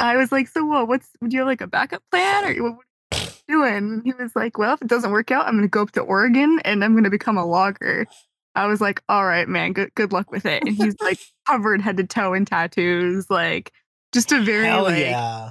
I 0.00 0.16
was 0.16 0.32
like, 0.32 0.48
So, 0.48 0.64
what? 0.64 0.88
What's 0.88 1.08
do 1.22 1.28
you 1.30 1.38
have 1.40 1.46
like 1.46 1.60
a 1.60 1.66
backup 1.66 2.02
plan? 2.10 2.44
Or 2.44 2.62
what, 2.62 2.72
what 2.74 2.84
are 3.12 3.24
you 3.24 3.30
doing? 3.48 3.76
And 3.76 4.02
he 4.04 4.12
was 4.14 4.34
like, 4.34 4.58
Well, 4.58 4.74
if 4.74 4.82
it 4.82 4.88
doesn't 4.88 5.12
work 5.12 5.30
out, 5.30 5.46
I'm 5.46 5.52
going 5.54 5.62
to 5.62 5.68
go 5.68 5.82
up 5.82 5.92
to 5.92 6.00
Oregon 6.00 6.60
and 6.64 6.82
I'm 6.84 6.92
going 6.92 7.04
to 7.04 7.10
become 7.10 7.38
a 7.38 7.46
logger. 7.46 8.06
I 8.54 8.66
was 8.66 8.80
like, 8.80 9.02
All 9.08 9.24
right, 9.26 9.48
man, 9.48 9.72
good, 9.72 9.94
good 9.94 10.12
luck 10.12 10.30
with 10.30 10.46
it. 10.46 10.62
And 10.64 10.76
he's 10.76 10.96
like 11.00 11.18
covered 11.46 11.80
head 11.80 11.96
to 11.98 12.04
toe 12.04 12.34
in 12.34 12.44
tattoos, 12.44 13.28
like 13.30 13.72
just 14.12 14.32
a 14.32 14.40
very, 14.40 14.66
Hell 14.66 14.84
like, 14.84 14.98
yeah. 14.98 15.50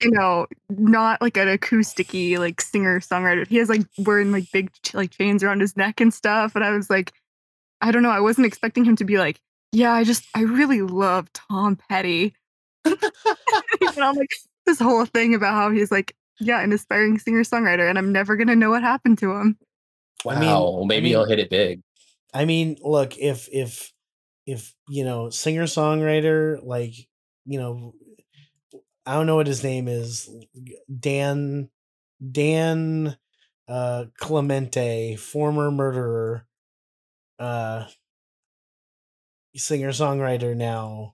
you 0.00 0.10
know, 0.10 0.46
not 0.70 1.20
like 1.20 1.36
an 1.36 1.48
acousticy 1.48 2.38
like 2.38 2.60
singer 2.60 3.00
songwriter. 3.00 3.46
He 3.46 3.56
has 3.56 3.68
like 3.68 3.82
wearing 3.98 4.30
like 4.32 4.50
big 4.52 4.70
like 4.92 5.10
chains 5.10 5.42
around 5.42 5.60
his 5.60 5.76
neck 5.76 6.00
and 6.00 6.12
stuff. 6.14 6.54
And 6.54 6.64
I 6.64 6.70
was 6.70 6.88
like, 6.88 7.12
I 7.80 7.90
don't 7.90 8.02
know. 8.02 8.10
I 8.10 8.20
wasn't 8.20 8.46
expecting 8.46 8.84
him 8.84 8.96
to 8.96 9.04
be 9.04 9.18
like, 9.18 9.40
yeah, 9.72 9.92
I 9.92 10.04
just 10.04 10.24
I 10.34 10.42
really 10.42 10.82
love 10.82 11.32
Tom 11.32 11.76
Petty. 11.88 12.34
and 12.84 12.96
I'm 13.98 14.14
like 14.14 14.30
this 14.66 14.78
whole 14.78 15.04
thing 15.04 15.34
about 15.34 15.54
how 15.54 15.70
he's 15.70 15.90
like, 15.90 16.14
yeah, 16.40 16.60
an 16.60 16.72
aspiring 16.72 17.18
singer 17.18 17.42
songwriter, 17.42 17.88
and 17.88 17.98
I'm 17.98 18.12
never 18.12 18.36
gonna 18.36 18.56
know 18.56 18.70
what 18.70 18.82
happened 18.82 19.18
to 19.18 19.32
him. 19.32 19.58
Wow. 20.24 20.32
I 20.34 20.38
mean- 20.40 20.88
maybe 20.88 20.96
I 20.96 21.00
mean- 21.00 21.10
he'll 21.10 21.24
hit 21.26 21.38
it 21.40 21.50
big. 21.50 21.80
I 22.34 22.44
mean, 22.44 22.76
look, 22.82 23.16
if 23.16 23.48
if 23.52 23.92
if 24.44 24.74
you 24.88 25.04
know, 25.04 25.30
singer 25.30 25.64
songwriter, 25.64 26.58
like 26.62 26.94
you 27.46 27.58
know, 27.60 27.94
I 29.06 29.14
don't 29.14 29.26
know 29.26 29.36
what 29.36 29.46
his 29.46 29.62
name 29.62 29.86
is, 29.86 30.28
Dan 31.00 31.70
Dan 32.32 33.16
uh 33.68 34.06
Clemente, 34.18 35.16
former 35.16 35.70
murderer, 35.70 36.46
uh 37.38 37.86
singer 39.56 39.90
songwriter 39.90 40.56
now. 40.56 41.12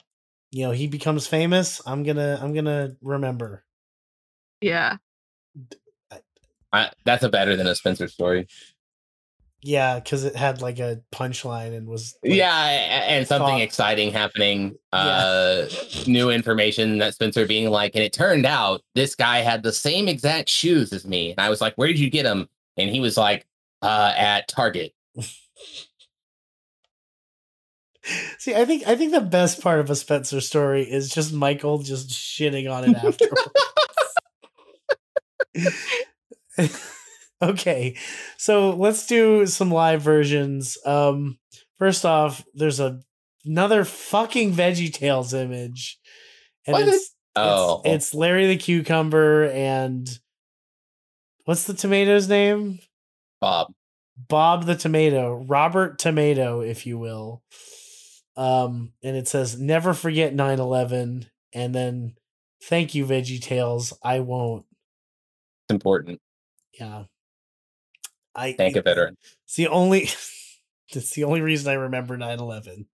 You 0.50 0.66
know, 0.66 0.72
he 0.72 0.86
becomes 0.86 1.26
famous. 1.26 1.82
I'm 1.86 2.02
gonna 2.02 2.38
I'm 2.40 2.54
gonna 2.54 2.96
remember. 3.02 3.64
Yeah. 4.62 4.96
I, 6.72 6.90
that's 7.04 7.24
a 7.24 7.28
better 7.28 7.56
than 7.56 7.66
a 7.66 7.74
Spencer 7.74 8.06
story. 8.06 8.46
Yeah, 9.62 10.00
because 10.00 10.24
it 10.24 10.34
had 10.34 10.62
like 10.62 10.78
a 10.78 11.02
punchline 11.12 11.76
and 11.76 11.86
was 11.86 12.14
like, 12.24 12.32
yeah, 12.34 13.04
and 13.08 13.26
something 13.26 13.46
thought- 13.46 13.60
exciting 13.60 14.10
happening. 14.10 14.76
Yeah. 14.92 14.98
Uh, 15.00 15.68
new 16.06 16.30
information 16.30 16.98
that 16.98 17.14
Spencer 17.14 17.46
being 17.46 17.68
like, 17.68 17.94
and 17.94 18.02
it 18.02 18.12
turned 18.14 18.46
out 18.46 18.80
this 18.94 19.14
guy 19.14 19.38
had 19.38 19.62
the 19.62 19.72
same 19.72 20.08
exact 20.08 20.48
shoes 20.48 20.92
as 20.94 21.06
me, 21.06 21.32
and 21.32 21.40
I 21.40 21.50
was 21.50 21.60
like, 21.60 21.74
"Where 21.74 21.88
did 21.88 21.98
you 21.98 22.08
get 22.08 22.22
them?" 22.22 22.48
And 22.78 22.88
he 22.88 23.00
was 23.00 23.18
like, 23.18 23.46
uh, 23.82 24.14
"At 24.16 24.48
Target." 24.48 24.94
See, 28.38 28.54
I 28.54 28.64
think 28.64 28.86
I 28.86 28.96
think 28.96 29.12
the 29.12 29.20
best 29.20 29.60
part 29.60 29.78
of 29.80 29.90
a 29.90 29.94
Spencer 29.94 30.40
story 30.40 30.90
is 30.90 31.10
just 31.10 31.34
Michael 31.34 31.78
just 31.80 32.08
shitting 32.08 32.72
on 32.72 32.84
it 32.88 32.96
afterwards. 32.96 33.42
okay, 37.50 37.96
so 38.36 38.70
let's 38.70 39.06
do 39.06 39.46
some 39.46 39.70
live 39.70 40.02
versions. 40.02 40.78
Um, 40.84 41.38
first 41.78 42.04
off, 42.04 42.44
there's 42.54 42.80
a 42.80 43.00
another 43.44 43.84
fucking 43.84 44.52
Veggie 44.52 44.92
Tales 44.92 45.32
image, 45.32 45.98
and 46.66 46.74
What? 46.74 46.88
it's 46.88 47.14
Oh, 47.36 47.82
it's, 47.84 48.06
it's 48.06 48.14
Larry 48.14 48.46
the 48.46 48.56
Cucumber 48.56 49.44
and 49.50 50.08
what's 51.44 51.64
the 51.64 51.74
tomato's 51.74 52.28
name? 52.28 52.80
Bob. 53.40 53.72
Bob 54.16 54.66
the 54.66 54.76
Tomato, 54.76 55.44
Robert 55.46 55.98
Tomato, 55.98 56.60
if 56.60 56.86
you 56.86 56.98
will. 56.98 57.42
Um, 58.36 58.92
and 59.02 59.16
it 59.16 59.28
says, 59.28 59.58
never 59.58 59.94
forget 59.94 60.34
9 60.34 60.58
11. 60.58 61.26
And 61.54 61.74
then, 61.74 62.14
thank 62.64 62.94
you, 62.94 63.06
Veggie 63.06 63.40
Tales. 63.40 63.96
I 64.02 64.20
won't. 64.20 64.66
It's 65.68 65.74
important. 65.74 66.20
Yeah. 66.78 67.04
I 68.34 68.52
Thank 68.52 68.76
a 68.76 68.82
veteran. 68.82 69.16
It's 69.44 69.56
the 69.56 69.68
only, 69.68 70.02
it's 70.88 71.14
the 71.14 71.24
only 71.24 71.40
reason 71.40 71.70
I 71.70 71.74
remember 71.74 72.16
9 72.16 72.38
11. 72.38 72.86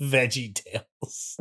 Veggie 0.00 0.54
Tales. 0.54 1.36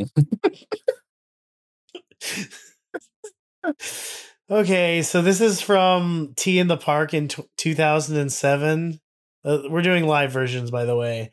okay, 4.49 5.01
so 5.01 5.21
this 5.21 5.41
is 5.41 5.61
from 5.61 6.33
T 6.35 6.59
in 6.59 6.67
the 6.67 6.77
Park 6.77 7.13
in 7.13 7.27
t- 7.27 7.43
2007. 7.57 8.99
Uh, 9.43 9.59
we're 9.69 9.81
doing 9.81 10.05
live 10.05 10.31
versions, 10.31 10.71
by 10.71 10.85
the 10.85 10.95
way. 10.95 11.31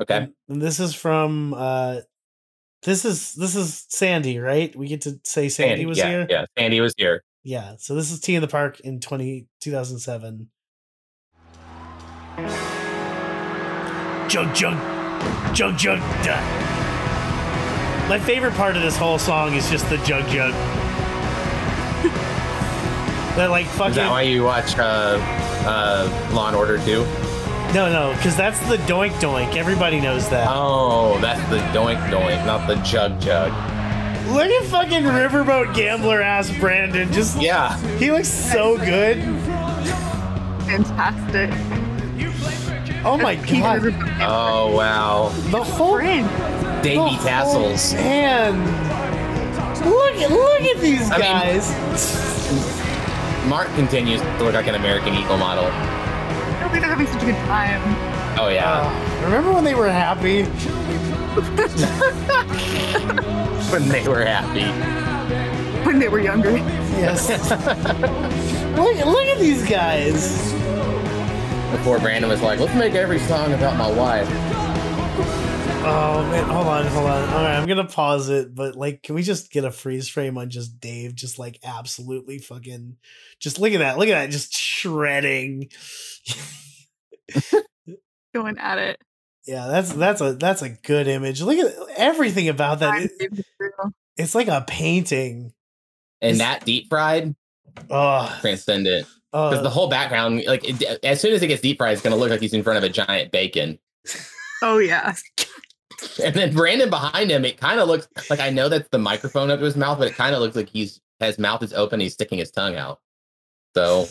Okay. 0.00 0.16
And, 0.16 0.32
and 0.48 0.62
this 0.62 0.80
is 0.80 0.94
from 0.94 1.54
uh 1.54 2.00
this 2.82 3.04
is 3.04 3.34
this 3.34 3.54
is 3.56 3.86
Sandy, 3.88 4.38
right? 4.38 4.74
We 4.76 4.88
get 4.88 5.02
to 5.02 5.20
say 5.24 5.48
Sandy, 5.48 5.86
was 5.86 5.98
yeah, 5.98 6.08
here. 6.08 6.26
Yeah, 6.28 6.44
Sandy 6.56 6.80
was 6.80 6.94
here. 6.96 7.22
Yeah, 7.42 7.74
So 7.78 7.94
this 7.94 8.10
is 8.10 8.20
T 8.20 8.34
in 8.34 8.40
the 8.40 8.48
Park 8.48 8.80
in 8.80 9.00
20, 9.00 9.46
2007. 9.60 10.48
Jug 14.34 14.52
jug 14.52 14.74
jug 15.54 15.78
jug 15.78 16.00
duh. 16.24 16.40
My 18.08 18.18
favorite 18.18 18.54
part 18.54 18.74
of 18.74 18.82
this 18.82 18.96
whole 18.96 19.16
song 19.16 19.54
is 19.54 19.70
just 19.70 19.88
the 19.88 19.96
jug 19.98 20.28
jug. 20.28 20.52
that 23.36 23.50
like 23.50 23.66
fucking 23.66 23.90
Is 23.90 23.94
that 23.94 24.10
why 24.10 24.22
you 24.22 24.42
watch 24.42 24.76
uh, 24.76 25.18
uh, 25.64 26.30
Law 26.34 26.48
and 26.48 26.56
Order 26.56 26.78
2? 26.78 27.04
no 27.74 27.92
no 27.92 28.12
because 28.16 28.36
that's 28.36 28.58
the 28.66 28.76
doink 28.78 29.12
doink. 29.20 29.54
Everybody 29.54 30.00
knows 30.00 30.28
that. 30.30 30.48
Oh, 30.50 31.16
that's 31.20 31.48
the 31.48 31.58
doink 31.78 32.04
doink, 32.10 32.44
not 32.44 32.66
the 32.66 32.74
jug 32.82 33.20
jug. 33.20 33.52
Look 34.32 34.50
at 34.50 34.64
fucking 34.64 35.04
riverboat 35.04 35.76
gambler 35.76 36.20
ass 36.20 36.50
Brandon. 36.58 37.12
Just 37.12 37.40
Yeah. 37.40 37.78
he 37.98 38.10
looks 38.10 38.30
so 38.30 38.78
good. 38.78 39.18
Fantastic. 40.66 41.52
Oh 43.06 43.18
my 43.18 43.34
god, 43.36 43.94
Oh 44.22 44.74
wow. 44.74 45.28
the 45.50 45.62
whole 45.62 45.96
Friend. 45.96 46.26
Davy 46.82 46.96
the 46.96 47.02
whole- 47.02 47.18
Tassels. 47.18 47.92
Man, 47.94 48.56
look 49.84 50.14
at 50.16 50.30
look 50.30 50.60
at 50.62 50.80
these 50.80 51.10
I 51.10 51.18
mean- 51.18 51.20
guys. 51.20 51.70
Mark 53.48 53.68
continues 53.74 54.20
to 54.22 54.44
look 54.44 54.54
like 54.54 54.66
an 54.68 54.74
American 54.74 55.14
Eagle 55.14 55.36
model. 55.36 55.66
I 55.66 56.58
don't 56.60 56.70
think 56.70 56.80
they're 56.82 56.90
having 56.90 57.06
such 57.06 57.22
a 57.22 57.26
good 57.26 57.34
time. 57.46 57.82
Oh 58.38 58.48
yeah. 58.48 58.80
Uh, 59.20 59.24
remember 59.24 59.52
when 59.52 59.64
they 59.64 59.74
were 59.74 59.90
happy? 59.90 60.44
when 63.70 63.88
they 63.88 64.06
were 64.08 64.24
happy. 64.24 64.64
When 65.84 65.98
they 65.98 66.08
were 66.08 66.20
younger. 66.20 66.52
Yes. 66.96 67.28
look, 68.78 68.96
look 69.04 69.26
at 69.26 69.38
these 69.38 69.62
guys. 69.68 70.52
Before 71.76 71.98
Brandon 71.98 72.30
was 72.30 72.40
like, 72.40 72.60
let's 72.60 72.74
make 72.74 72.94
every 72.94 73.18
song 73.20 73.52
about 73.52 73.76
my 73.76 73.90
wife. 73.90 74.28
Oh 75.86 76.26
man, 76.30 76.44
hold 76.44 76.66
on, 76.66 76.86
hold 76.86 77.06
on. 77.10 77.28
All 77.28 77.42
right, 77.42 77.56
I'm 77.58 77.68
gonna 77.68 77.84
pause 77.86 78.30
it, 78.30 78.54
but 78.54 78.74
like, 78.74 79.02
can 79.02 79.14
we 79.14 79.22
just 79.22 79.50
get 79.50 79.64
a 79.64 79.70
freeze 79.70 80.08
frame 80.08 80.38
on 80.38 80.48
just 80.48 80.80
Dave, 80.80 81.14
just 81.14 81.38
like 81.38 81.58
absolutely 81.62 82.38
fucking, 82.38 82.96
just 83.38 83.58
look 83.58 83.72
at 83.72 83.80
that, 83.80 83.98
look 83.98 84.08
at 84.08 84.14
that, 84.14 84.30
just 84.30 84.54
shredding. 84.54 85.68
Going 88.34 88.58
at 88.58 88.78
it. 88.78 88.98
Yeah, 89.46 89.66
that's 89.66 89.92
that's 89.92 90.20
a 90.22 90.32
that's 90.34 90.62
a 90.62 90.70
good 90.70 91.06
image. 91.06 91.42
Look 91.42 91.58
at 91.58 91.74
everything 91.98 92.48
about 92.48 92.78
that. 92.80 93.10
It- 93.20 93.44
It's 94.16 94.34
like 94.34 94.48
a 94.48 94.64
painting. 94.66 95.52
And 96.22 96.32
Is- 96.32 96.38
that 96.38 96.64
deep 96.64 96.88
fried, 96.88 97.34
Oh, 97.90 98.34
transcendent. 98.40 99.06
Because 99.34 99.62
the 99.62 99.68
uh, 99.68 99.70
whole 99.70 99.88
background, 99.88 100.44
like, 100.46 100.62
it, 100.64 100.80
as 101.02 101.20
soon 101.20 101.34
as 101.34 101.42
it 101.42 101.48
gets 101.48 101.60
deep 101.60 101.78
fried, 101.78 101.92
it's 101.92 102.02
going 102.02 102.12
to 102.12 102.16
look 102.16 102.30
like 102.30 102.40
he's 102.40 102.54
in 102.54 102.62
front 102.62 102.78
of 102.78 102.84
a 102.84 102.88
giant 102.88 103.32
bacon. 103.32 103.80
Oh 104.62 104.78
yeah. 104.78 105.14
And 106.22 106.34
then 106.34 106.52
Brandon 106.52 106.90
behind 106.90 107.30
him, 107.30 107.46
it 107.46 107.56
kind 107.56 107.80
of 107.80 107.88
looks 107.88 108.06
like 108.28 108.38
I 108.38 108.50
know 108.50 108.68
that's 108.68 108.88
the 108.90 108.98
microphone 108.98 109.50
up 109.50 109.58
to 109.58 109.64
his 109.64 109.76
mouth, 109.76 109.98
but 109.98 110.08
it 110.08 110.14
kind 110.14 110.34
of 110.34 110.42
looks 110.42 110.54
like 110.54 110.68
he's 110.68 111.00
his 111.18 111.38
mouth 111.38 111.62
is 111.62 111.72
open, 111.72 111.98
he's 111.98 112.12
sticking 112.12 112.36
his 112.38 112.50
tongue 112.50 112.76
out. 112.76 113.00
So 113.74 114.06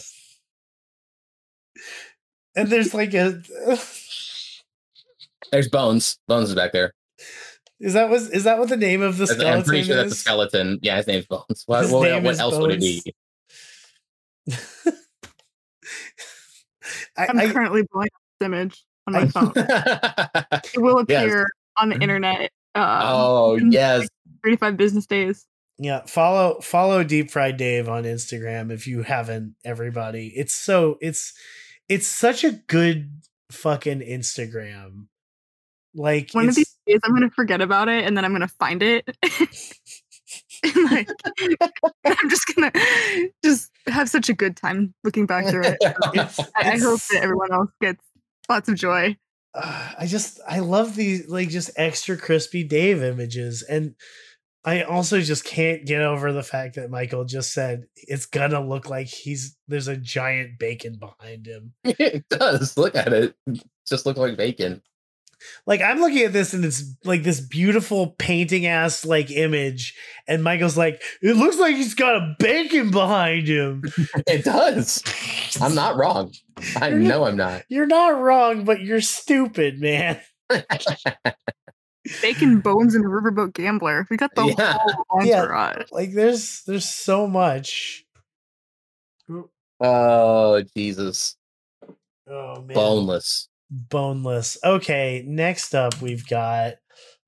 and 2.55 2.69
there's 2.69 2.93
like 2.93 3.13
a. 3.13 3.41
there's 5.51 5.69
Bones. 5.69 6.17
Bones 6.27 6.49
is 6.49 6.55
back 6.55 6.71
there. 6.71 6.93
Is 7.79 7.93
that 7.93 8.09
was 8.09 8.29
is 8.29 8.45
that 8.45 8.59
what 8.59 8.69
the 8.69 8.77
name 8.77 9.01
of 9.01 9.17
the 9.17 9.27
skeleton 9.27 9.53
I'm 9.53 9.63
pretty 9.63 9.83
sure 9.83 9.95
that's 9.95 10.13
a 10.13 10.15
skeleton. 10.15 10.79
Yeah, 10.81 10.97
his 10.97 11.07
name's 11.07 11.25
Bones. 11.25 11.63
What, 11.65 11.83
His 11.83 11.91
what, 11.91 12.03
name 12.09 12.23
what 12.23 12.33
is 12.33 12.39
else 12.39 12.57
would 12.57 12.71
it 12.71 12.79
be? 12.79 13.03
I, 17.17 17.27
I'm 17.27 17.39
I, 17.39 17.51
currently 17.51 17.83
blowing 17.91 18.07
up 18.13 18.21
this 18.39 18.45
image 18.45 18.83
on 19.07 19.13
my 19.13 19.27
phone. 19.27 19.53
It 20.73 20.81
will 20.81 21.03
Yes. 21.07 21.23
appear 21.23 21.47
on 21.77 21.89
the 21.89 21.95
internet. 21.99 22.51
Uh, 22.75 23.01
oh 23.03 23.55
yes, 23.57 24.07
35 24.43 24.77
business 24.77 25.05
days. 25.05 25.45
yeah, 25.77 26.01
follow 26.07 26.59
follow 26.61 27.03
Deep 27.03 27.29
Fried 27.31 27.57
Dave 27.57 27.87
on 27.87 28.03
Instagram 28.03 28.71
if 28.71 28.87
you 28.87 29.03
haven't. 29.03 29.55
Everybody, 29.63 30.33
it's 30.35 30.53
so 30.53 30.97
it's 31.01 31.33
it's 31.87 32.07
such 32.07 32.43
a 32.43 32.51
good 32.51 33.21
fucking 33.51 33.99
Instagram. 33.99 35.05
Like 35.93 36.31
One 36.31 36.49
of 36.49 36.55
these 36.55 36.75
days, 36.87 36.99
I'm 37.03 37.13
gonna 37.13 37.29
forget 37.29 37.61
about 37.61 37.89
it, 37.89 38.05
and 38.05 38.17
then 38.17 38.25
I'm 38.25 38.31
gonna 38.31 38.47
find 38.47 38.81
it. 38.81 39.07
and 40.63 40.91
like, 40.91 41.09
I'm 42.05 42.29
just 42.29 42.51
gonna 42.55 42.71
just 43.43 43.69
have 43.87 44.09
such 44.09 44.29
a 44.29 44.33
good 44.33 44.55
time 44.55 44.93
looking 45.03 45.25
back 45.25 45.47
through 45.47 45.63
it. 45.65 45.77
I, 45.83 46.73
I 46.73 46.77
hope 46.77 46.99
that 47.11 47.19
everyone 47.21 47.51
else 47.51 47.69
gets 47.81 48.03
lots 48.49 48.69
of 48.69 48.75
joy. 48.75 49.17
uh, 49.53 49.91
I 49.97 50.05
just 50.05 50.39
I 50.47 50.59
love 50.59 50.95
these 50.95 51.27
like 51.29 51.49
just 51.49 51.71
extra 51.75 52.17
crispy 52.17 52.63
Dave 52.63 53.03
images 53.03 53.61
and 53.63 53.95
I 54.65 54.83
also 54.83 55.19
just 55.19 55.43
can't 55.43 55.85
get 55.85 56.01
over 56.01 56.31
the 56.31 56.43
fact 56.43 56.75
that 56.75 56.89
Michael 56.89 57.25
just 57.25 57.53
said 57.53 57.83
it's 57.95 58.25
gonna 58.25 58.65
look 58.65 58.89
like 58.89 59.07
he's 59.07 59.57
there's 59.67 59.89
a 59.89 59.97
giant 59.97 60.57
bacon 60.57 60.95
behind 60.95 61.45
him. 61.45 61.73
it 61.83 62.27
does. 62.29 62.77
Look 62.77 62.95
at 62.95 63.11
it. 63.11 63.35
Just 63.85 64.05
look 64.05 64.17
like 64.17 64.37
bacon. 64.37 64.81
Like 65.65 65.81
I'm 65.81 65.99
looking 65.99 66.23
at 66.23 66.33
this 66.33 66.53
and 66.53 66.63
it's 66.65 66.83
like 67.03 67.23
this 67.23 67.39
beautiful 67.39 68.15
painting 68.19 68.65
ass 68.65 69.05
like 69.05 69.31
image 69.31 69.95
and 70.27 70.43
Michael's 70.43 70.77
like 70.77 71.01
it 71.21 71.35
looks 71.35 71.57
like 71.57 71.75
he's 71.75 71.93
got 71.95 72.15
a 72.15 72.35
bacon 72.39 72.91
behind 72.91 73.47
him. 73.47 73.83
It 74.27 74.43
does. 74.45 75.03
I'm 75.61 75.75
not 75.75 75.95
wrong. 75.97 76.31
I 76.77 76.89
know 76.91 77.25
I'm 77.25 77.35
not. 77.37 77.63
You're 77.69 77.85
not 77.87 78.19
wrong, 78.19 78.63
but 78.65 78.81
you're 78.81 79.01
stupid, 79.01 79.79
man. 79.79 80.19
Bacon 82.21 82.59
bones 82.59 82.95
and 82.95 83.05
a 83.05 83.07
riverboat 83.07 83.53
gambler. 83.53 84.05
We 84.09 84.17
got 84.17 84.35
the 84.35 84.53
Yeah. 84.57 84.77
whole 85.09 85.25
Yeah. 85.25 85.73
Like 85.91 86.13
there's 86.13 86.63
there's 86.67 86.87
so 86.87 87.27
much. 87.27 88.05
Oh 89.79 90.61
Jesus. 90.75 91.37
Oh 92.29 92.61
man. 92.61 92.73
Boneless. 92.75 93.49
Boneless. 93.69 94.57
Okay, 94.63 95.23
next 95.27 95.73
up 95.75 96.01
we've 96.01 96.27
got 96.27 96.75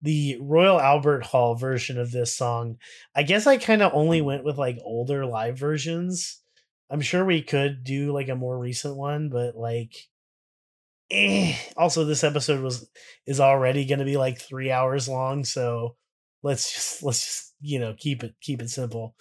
the 0.02 0.38
Royal 0.42 0.80
Albert 0.80 1.26
Hall 1.26 1.56
version 1.56 2.00
of 2.00 2.12
this 2.12 2.36
song. 2.36 2.78
I 3.16 3.24
guess 3.24 3.48
I 3.48 3.58
kind 3.58 3.82
of 3.82 3.94
only 3.94 4.22
went 4.22 4.44
with 4.44 4.58
like 4.58 4.78
older 4.84 5.26
live 5.26 5.58
versions. 5.58 6.42
I'm 6.90 7.02
sure 7.02 7.26
we 7.26 7.42
could 7.42 7.84
do 7.84 8.14
like 8.14 8.30
a 8.30 8.36
more 8.36 8.58
recent 8.60 8.96
one, 8.98 9.30
but 9.30 9.56
like 9.56 9.94
eh. 11.12 11.56
Also, 11.78 12.06
this 12.06 12.24
episode 12.24 12.62
was 12.62 12.90
is 13.26 13.40
already 13.40 13.86
going 13.86 14.00
to 14.00 14.06
be 14.06 14.18
like 14.18 14.40
three 14.40 14.72
hours 14.72 15.08
long, 15.08 15.44
so 15.44 15.96
let's 16.44 16.74
just 16.74 17.04
let's 17.04 17.24
just 17.24 17.54
you 17.62 17.80
know 17.80 17.96
keep 17.98 18.24
it 18.24 18.36
keep 18.42 18.62
it 18.62 18.70
simple. 18.70 19.16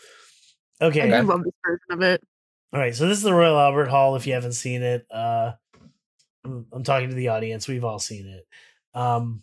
I 0.81 0.87
Okay. 0.87 1.09
do 1.09 1.23
love 1.23 1.45
this 1.45 1.55
version 1.65 1.87
of 1.91 2.03
it. 2.03 2.23
All 2.73 2.81
right, 2.81 2.95
so 2.95 3.07
this 3.07 3.19
is 3.19 3.25
the 3.25 3.35
Royal 3.35 3.59
Albert 3.59 3.87
Hall. 3.89 4.17
If 4.17 4.27
you 4.27 4.33
haven't 4.35 4.55
seen 4.55 4.83
it, 4.83 5.07
uh, 5.11 5.53
I'm, 6.45 6.67
I'm 6.73 6.83
talking 6.83 7.11
to 7.11 7.15
the 7.15 7.29
audience. 7.29 7.67
We've 7.69 7.85
all 7.85 7.99
seen 7.99 8.27
it, 8.27 8.47
um, 8.99 9.43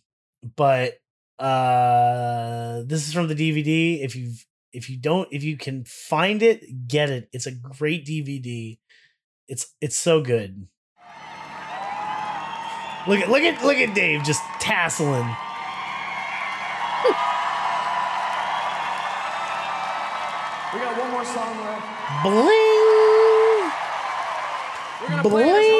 but 0.56 1.00
uh, 1.40 2.84
this 2.86 3.08
is 3.08 3.14
from 3.14 3.28
the 3.28 3.36
DVD. 3.36 4.04
If 4.04 4.16
you 4.16 4.34
if 4.74 4.90
you 4.90 4.98
don't 4.98 5.28
if 5.32 5.44
you 5.44 5.58
can 5.58 5.84
find 5.86 6.42
it, 6.44 6.88
get 6.88 7.10
it. 7.10 7.30
It's 7.34 7.48
a 7.48 7.52
great 7.52 8.06
DVD. 8.06 8.78
It's 9.48 9.74
it's 9.82 9.98
so 9.98 10.22
good. 10.22 10.68
Look 13.08 13.20
at 13.20 13.30
look 13.30 13.42
at 13.42 13.64
look 13.64 13.78
at 13.78 13.96
Dave 13.96 14.24
just 14.24 14.44
tasseling. 14.60 15.36
We 20.74 20.80
got 20.80 20.98
one 20.98 21.12
more 21.12 21.26
song 21.26 21.60
left. 21.66 21.84
Bling 22.24 22.62
We're 25.34 25.71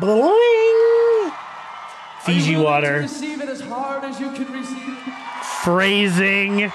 bling. 0.00 1.32
Fiji 2.22 2.56
water. 2.56 3.00
receive 3.00 3.40
it 3.40 3.48
as 3.48 3.60
hard 3.60 4.04
as 4.04 4.20
you 4.20 4.30
can 4.32 4.52
receive 4.52 4.78
it. 4.78 5.14
Phrasing. 5.62 6.56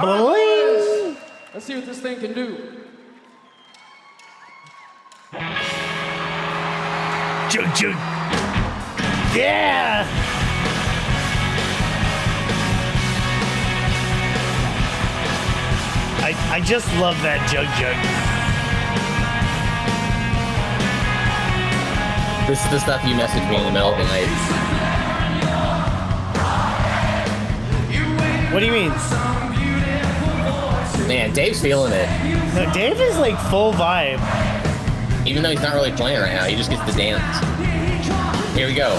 boys. 0.00 1.16
Let's 1.54 1.64
see 1.64 1.76
what 1.76 1.86
this 1.86 2.00
thing 2.00 2.20
can 2.20 2.34
do. 2.34 2.84
Jug, 7.50 7.74
jug. 7.74 7.94
Yeah. 9.34 10.06
I 16.20 16.56
I 16.56 16.60
just 16.60 16.86
love 16.96 17.16
that 17.22 17.48
jug 17.50 17.66
jug. 17.78 18.37
This 22.48 22.64
is 22.64 22.70
the 22.70 22.80
stuff 22.80 23.04
you 23.04 23.14
message 23.14 23.46
me 23.50 23.56
in 23.56 23.64
the 23.64 23.70
middle 23.70 23.90
of 23.90 23.98
the 23.98 24.04
night. 24.04 24.26
What 28.50 28.60
do 28.60 28.64
you 28.64 28.72
mean? 28.72 28.88
Man, 31.06 31.34
Dave's 31.34 31.60
feeling 31.60 31.92
it. 31.92 32.08
No, 32.54 32.72
Dave 32.72 32.98
is 32.98 33.18
like 33.18 33.38
full 33.50 33.74
vibe. 33.74 34.18
Even 35.26 35.42
though 35.42 35.50
he's 35.50 35.60
not 35.60 35.74
really 35.74 35.92
playing 35.92 36.22
right 36.22 36.32
now, 36.32 36.44
he 36.44 36.56
just 36.56 36.70
gets 36.70 36.82
to 36.90 36.96
dance. 36.96 37.22
Here 38.56 38.66
we 38.66 38.72
go. 38.72 38.96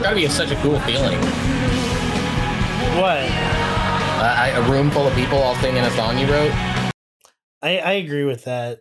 Gotta 0.00 0.14
be 0.14 0.28
such 0.28 0.52
a 0.52 0.56
cool 0.62 0.78
feeling. 0.82 1.18
What? 2.94 3.26
Uh, 4.20 4.34
I, 4.38 4.50
a 4.54 4.70
room 4.70 4.88
full 4.92 5.08
of 5.08 5.14
people 5.16 5.38
all 5.38 5.56
singing 5.56 5.82
a 5.82 5.90
song 5.90 6.16
you 6.16 6.28
wrote. 6.30 6.77
I 7.62 7.78
I 7.78 7.92
agree 7.92 8.24
with 8.24 8.44
that. 8.44 8.80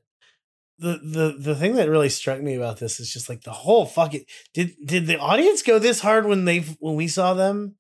The 0.80 1.00
the 1.04 1.36
the 1.40 1.56
thing 1.56 1.76
that 1.76 1.90
really 1.90 2.10
struck 2.10 2.40
me 2.42 2.56
about 2.56 2.78
this 2.78 3.00
is 3.00 3.12
just 3.12 3.30
like 3.30 3.42
the 3.42 3.52
whole 3.52 3.86
fucking 3.86 4.26
did 4.54 4.74
did 4.86 5.08
the 5.08 5.18
audience 5.18 5.64
go 5.64 5.80
this 5.80 6.02
hard 6.02 6.26
when 6.26 6.46
they 6.46 6.60
when 6.80 6.96
we 6.96 7.08
saw 7.08 7.34
them? 7.34 7.76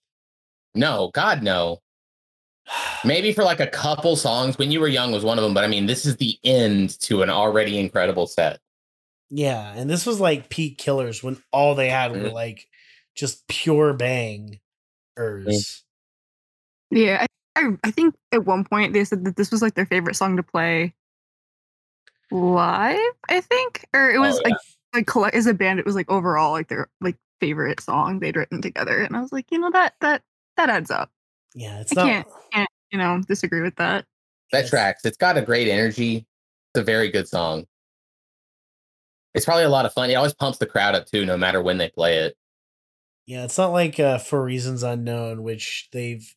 No, 0.73 1.11
God, 1.13 1.43
no. 1.43 1.79
Maybe 3.05 3.31
for 3.33 3.43
like 3.43 3.59
a 3.59 3.67
couple 3.67 4.15
songs 4.15 4.57
when 4.57 4.71
you 4.71 4.79
were 4.79 4.87
young 4.87 5.11
was 5.11 5.23
one 5.23 5.37
of 5.37 5.43
them, 5.43 5.53
but 5.53 5.63
I 5.63 5.67
mean, 5.67 5.85
this 5.85 6.05
is 6.05 6.17
the 6.17 6.37
end 6.43 6.99
to 7.01 7.21
an 7.21 7.29
already 7.29 7.77
incredible 7.79 8.27
set. 8.27 8.59
Yeah, 9.29 9.73
and 9.75 9.89
this 9.89 10.05
was 10.05 10.19
like 10.19 10.49
peak 10.49 10.77
killers 10.77 11.21
when 11.23 11.41
all 11.51 11.75
they 11.75 11.89
had 11.89 12.11
were 12.11 12.17
Mhm. 12.29 12.33
like 12.33 12.67
just 13.15 13.47
pure 13.47 13.93
bang. 13.93 14.59
Yeah, 16.91 17.21
I, 17.21 17.26
I 17.57 17.77
I 17.83 17.91
think 17.91 18.15
at 18.31 18.45
one 18.45 18.63
point 18.63 18.93
they 18.93 19.03
said 19.03 19.25
that 19.25 19.35
this 19.35 19.51
was 19.51 19.61
like 19.61 19.73
their 19.75 19.85
favorite 19.85 20.15
song 20.15 20.37
to 20.37 20.43
play 20.43 20.93
live. 22.31 22.99
I 23.29 23.41
think, 23.41 23.85
or 23.93 24.09
it 24.11 24.19
was 24.19 24.35
Oh, 24.37 24.41
yeah. 24.45 24.49
like 24.51 24.57
like 24.93 25.07
collect 25.07 25.35
as 25.35 25.47
a 25.47 25.53
band. 25.53 25.79
It 25.79 25.85
was 25.85 25.95
like 25.95 26.09
overall 26.09 26.51
like 26.51 26.67
their 26.67 26.89
like 27.01 27.17
favorite 27.39 27.79
song 27.81 28.19
they'd 28.19 28.35
written 28.35 28.61
together, 28.61 29.01
and 29.01 29.15
I 29.15 29.21
was 29.21 29.31
like, 29.31 29.51
you 29.51 29.59
know 29.59 29.71
that 29.71 29.93
that 30.01 30.21
that 30.57 30.69
adds 30.69 30.91
up. 30.91 31.11
Yeah, 31.55 31.79
it's 31.81 31.91
I 31.91 31.95
not. 31.95 32.05
can't- 32.07 32.27
Can't 32.53 32.69
you 32.91 32.97
know 32.97 33.21
disagree 33.27 33.61
with 33.61 33.75
that? 33.77 34.05
That 34.51 34.61
Yes. 34.61 34.69
tracks. 34.69 35.05
It's 35.05 35.17
got 35.17 35.37
a 35.37 35.41
great 35.41 35.67
energy. 35.67 36.25
It's 36.73 36.81
a 36.81 36.83
very 36.83 37.09
good 37.09 37.27
song. 37.27 37.65
It's 39.33 39.45
probably 39.45 39.65
a 39.65 39.69
lot 39.69 39.85
of 39.85 39.93
fun. 39.93 40.09
It 40.09 40.15
always 40.15 40.33
pumps 40.33 40.57
the 40.57 40.65
crowd 40.65 40.95
up 40.95 41.05
too, 41.05 41.25
no 41.25 41.37
matter 41.37 41.61
when 41.61 41.77
they 41.77 41.89
play 41.89 42.19
it. 42.19 42.35
Yeah, 43.25 43.43
it's 43.43 43.57
not 43.57 43.71
like 43.73 43.99
uh, 43.99 44.17
for 44.19 44.41
reasons 44.41 44.83
unknown, 44.83 45.43
which 45.43 45.89
they've. 45.91 46.33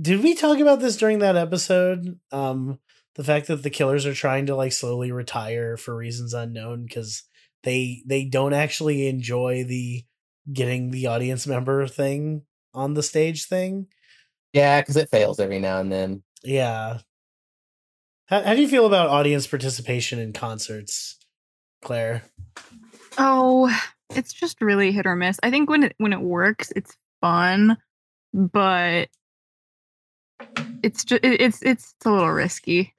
Did 0.00 0.22
we 0.22 0.34
talk 0.34 0.58
about 0.58 0.80
this 0.80 0.96
during 0.96 1.20
that 1.20 1.36
episode? 1.36 2.18
Um, 2.30 2.78
the 3.14 3.24
fact 3.24 3.46
that 3.46 3.62
the 3.62 3.70
killers 3.70 4.04
are 4.04 4.14
trying 4.14 4.46
to 4.46 4.56
like 4.56 4.72
slowly 4.72 5.10
retire 5.10 5.76
for 5.76 5.96
reasons 5.96 6.34
unknown 6.34 6.84
because 6.84 7.22
they 7.62 8.02
they 8.06 8.24
don't 8.24 8.52
actually 8.52 9.08
enjoy 9.08 9.64
the 9.64 10.04
getting 10.52 10.90
the 10.90 11.06
audience 11.06 11.46
member 11.46 11.86
thing 11.86 12.42
on 12.74 12.94
the 12.94 13.02
stage 13.02 13.46
thing. 13.46 13.86
Yeah, 14.52 14.80
because 14.80 14.96
it 14.96 15.10
fails 15.10 15.40
every 15.40 15.58
now 15.58 15.80
and 15.80 15.90
then. 15.90 16.22
Yeah. 16.44 16.98
How, 18.26 18.42
how 18.42 18.54
do 18.54 18.60
you 18.60 18.68
feel 18.68 18.86
about 18.86 19.08
audience 19.08 19.46
participation 19.46 20.18
in 20.18 20.32
concerts, 20.32 21.16
Claire? 21.82 22.22
Oh, 23.18 23.74
it's 24.10 24.32
just 24.32 24.60
really 24.60 24.92
hit 24.92 25.06
or 25.06 25.16
miss. 25.16 25.38
I 25.42 25.50
think 25.50 25.70
when 25.70 25.84
it 25.84 25.94
when 25.98 26.12
it 26.12 26.20
works, 26.20 26.72
it's 26.76 26.96
fun, 27.20 27.78
but 28.34 29.08
it's 30.82 31.04
just 31.04 31.20
it's 31.24 31.62
it's 31.62 31.94
a 32.04 32.10
little 32.10 32.30
risky. 32.30 32.94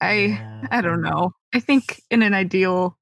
I 0.00 0.12
Yeah. 0.12 0.66
I 0.70 0.80
don't 0.80 1.02
know. 1.02 1.34
I 1.52 1.60
think 1.60 2.02
in 2.10 2.22
an 2.22 2.34
ideal 2.34 2.96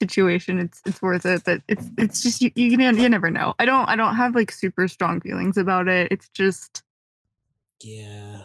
situation, 0.00 0.58
it's 0.58 0.80
it's 0.86 1.02
worth 1.02 1.26
it, 1.26 1.42
but 1.44 1.62
it's 1.68 1.86
it's 1.96 2.22
just 2.22 2.40
you 2.42 2.50
you, 2.54 2.70
you 2.70 3.08
never 3.08 3.30
know. 3.30 3.54
I 3.58 3.64
don't 3.64 3.88
I 3.88 3.96
don't 3.96 4.16
have 4.16 4.34
like 4.34 4.50
super 4.50 4.88
strong 4.88 5.20
feelings 5.20 5.56
about 5.56 5.88
it. 5.88 6.10
It's 6.10 6.28
just 6.30 6.82
Yeah. 7.82 8.42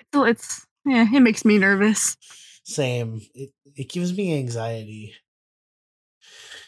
it's 0.00 0.08
it's 0.14 0.66
yeah, 0.86 1.06
it 1.12 1.20
makes 1.20 1.44
me 1.44 1.58
nervous. 1.58 2.16
Same. 2.64 3.20
It 3.34 3.50
it 3.74 3.88
gives 3.88 4.16
me 4.16 4.36
anxiety. 4.38 5.14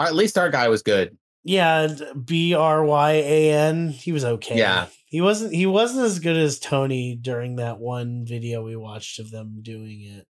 At 0.00 0.14
least 0.14 0.36
our 0.36 0.50
guy 0.50 0.68
was 0.68 0.82
good. 0.82 1.16
Yeah, 1.44 1.94
B 2.24 2.54
R 2.54 2.84
Y 2.84 3.12
A 3.12 3.52
N. 3.52 3.88
He 3.90 4.12
was 4.12 4.24
okay. 4.24 4.58
Yeah. 4.58 4.86
He 5.16 5.22
wasn't 5.22 5.54
he 5.54 5.64
wasn't 5.64 6.04
as 6.04 6.18
good 6.18 6.36
as 6.36 6.58
Tony 6.58 7.16
during 7.16 7.56
that 7.56 7.78
one 7.78 8.26
video 8.26 8.62
we 8.62 8.76
watched 8.76 9.18
of 9.18 9.30
them 9.30 9.62
doing 9.62 10.02
it. 10.02 10.26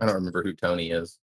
I 0.00 0.06
don't 0.06 0.16
remember 0.16 0.42
who 0.42 0.54
Tony 0.54 0.90
is. 0.90 1.20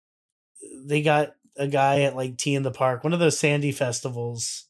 They 0.85 1.03
got 1.03 1.35
a 1.57 1.67
guy 1.67 2.03
at 2.03 2.15
like 2.15 2.37
T 2.39 2.55
in 2.55 2.63
the 2.63 2.71
Park, 2.71 3.03
one 3.03 3.13
of 3.13 3.19
those 3.19 3.37
Sandy 3.37 3.73
festivals 3.73 4.69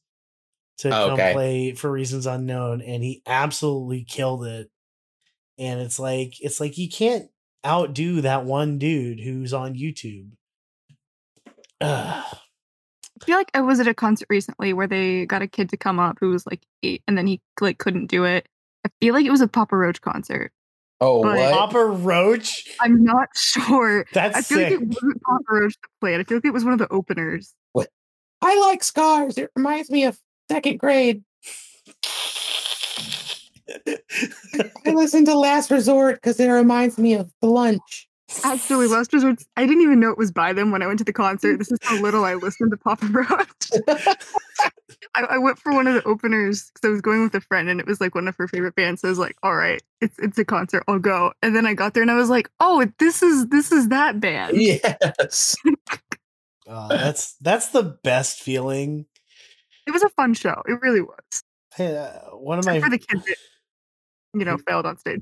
to 0.79 0.89
Oh, 0.89 1.09
come 1.09 1.13
okay. 1.13 1.33
play 1.35 1.73
for 1.75 1.93
reasons 1.93 2.25
unknown, 2.25 2.81
and 2.81 3.05
he 3.05 3.21
absolutely 3.27 4.03
killed 4.03 4.47
it. 4.47 4.71
And 5.59 5.81
it's 5.81 5.99
like 5.99 6.41
it's 6.41 6.61
like 6.61 6.79
you 6.79 6.89
can't 6.89 7.31
outdo 7.67 8.23
that 8.23 8.47
one 8.47 8.79
dude 8.79 9.21
who's 9.21 9.53
on 9.53 9.75
YouTube. 9.75 10.31
Ugh. 11.83 12.37
I 13.21 13.25
feel 13.25 13.37
like 13.37 13.51
I 13.55 13.61
was 13.63 13.81
at 13.81 13.87
a 13.89 13.95
concert 13.95 14.27
recently 14.29 14.73
where 14.73 14.87
they 14.87 15.27
got 15.27 15.43
a 15.43 15.47
kid 15.49 15.69
to 15.71 15.77
come 15.77 15.99
up 15.99 16.19
who 16.21 16.31
was 16.31 16.47
like 16.47 16.63
eight 16.83 17.03
and 17.09 17.17
then 17.17 17.27
he 17.27 17.41
like 17.61 17.79
couldn't 17.79 18.07
do 18.07 18.25
it. 18.25 18.49
I 18.85 18.91
feel 19.01 19.15
like 19.15 19.27
it 19.27 19.31
was 19.31 19.41
a 19.41 19.49
Papa 19.49 19.77
Roach 19.77 20.01
concert. 20.01 20.53
Oh, 21.01 21.23
But- 21.23 21.37
what? 21.37 21.53
Papa 21.53 21.85
Roach. 21.87 22.65
I'm 22.81 23.03
not 23.03 23.29
sure. 23.37 24.07
That's 24.13 24.37
I 24.37 24.43
feel 24.43 24.59
sick. 24.59 24.71
like 24.71 24.81
it 24.83 24.89
wasn't 24.89 25.23
Papa 25.23 25.45
Roach 25.49 25.75
that 25.75 25.89
played. 26.01 26.21
I 26.21 26.25
feel 26.25 26.37
like 26.39 26.45
it 26.45 26.53
was 26.53 26.65
one 26.65 26.73
of 26.73 26.79
the 26.79 26.89
openers. 26.93 27.55
I 28.43 28.61
like 28.61 28.85
scars. 28.85 29.39
It 29.39 29.51
reminds 29.57 29.91
me 29.91 30.05
of 30.05 30.19
second 30.51 30.79
grade. 30.79 31.25
I 33.87 33.99
listen 34.87 35.25
to 35.25 35.35
Last 35.37 35.71
Resort 35.71 36.17
because 36.17 36.39
it 36.39 36.47
reminds 36.49 36.99
me 36.99 37.15
of 37.15 37.33
the 37.41 37.49
lunch. 37.49 38.07
Actually, 38.43 38.89
Last 38.89 39.13
Resort, 39.13 39.43
I 39.57 39.67
didn't 39.67 39.83
even 39.83 40.01
know 40.01 40.11
it 40.11 40.19
was 40.19 40.33
by 40.33 40.53
them 40.53 40.71
when 40.73 40.83
I 40.83 40.87
went 40.87 40.99
to 40.99 41.05
the 41.05 41.13
concert. 41.13 41.59
This 41.59 41.71
is 41.71 41.79
how 41.83 42.01
little 42.01 42.25
I 42.25 42.35
listened 42.35 42.73
to 42.73 42.77
Papa 42.77 43.07
Roach. 43.07 43.71
I, 45.15 45.23
I 45.23 45.39
went 45.39 45.59
for 45.59 45.73
one 45.73 45.87
of 45.87 45.95
the 45.95 46.03
openers 46.05 46.71
because 46.71 46.89
I 46.89 46.91
was 46.91 47.01
going 47.01 47.23
with 47.23 47.35
a 47.35 47.41
friend 47.41 47.69
and 47.69 47.79
it 47.79 47.87
was 47.87 48.01
like 48.01 48.15
one 48.15 48.27
of 48.27 48.37
her 48.37 48.49
favorite 48.49 48.75
bands. 48.75 49.01
So 49.01 49.09
I 49.09 49.11
was 49.11 49.19
like, 49.19 49.37
all 49.43 49.55
right, 49.55 49.81
it's 50.01 50.19
it's 50.19 50.39
a 50.39 50.45
concert, 50.45 50.83
I'll 50.89 50.99
go. 50.99 51.33
And 51.43 51.55
then 51.55 51.67
I 51.67 51.75
got 51.75 51.95
there 51.95 52.03
and 52.03 52.11
I 52.11 52.17
was 52.17 52.29
like, 52.29 52.51
oh, 52.59 52.87
this 52.99 53.23
is 53.23 53.47
this 53.49 53.71
is 53.71 53.89
that 53.89 54.21
band. 54.21 54.57
Yes. 54.61 55.55
Oh, 56.67 56.89
that's 56.91 57.35
that's 57.41 57.69
the 57.69 57.83
best 57.83 58.41
feeling. 58.41 59.07
It 59.87 59.93
was 59.93 60.03
a 60.03 60.09
fun 60.11 60.35
show. 60.35 60.63
It 60.67 60.81
really 60.83 61.01
was. 61.01 61.43
Hey, 61.75 61.97
uh, 61.97 62.37
one 62.37 62.59
of 62.59 62.65
Except 62.67 62.81
my 62.81 62.87
for 62.87 62.91
the 62.91 62.99
kid 62.99 63.23
that, 63.25 63.37
you 64.35 64.45
know, 64.45 64.57
failed 64.59 64.87
on 64.87 64.99
stage. 64.99 65.21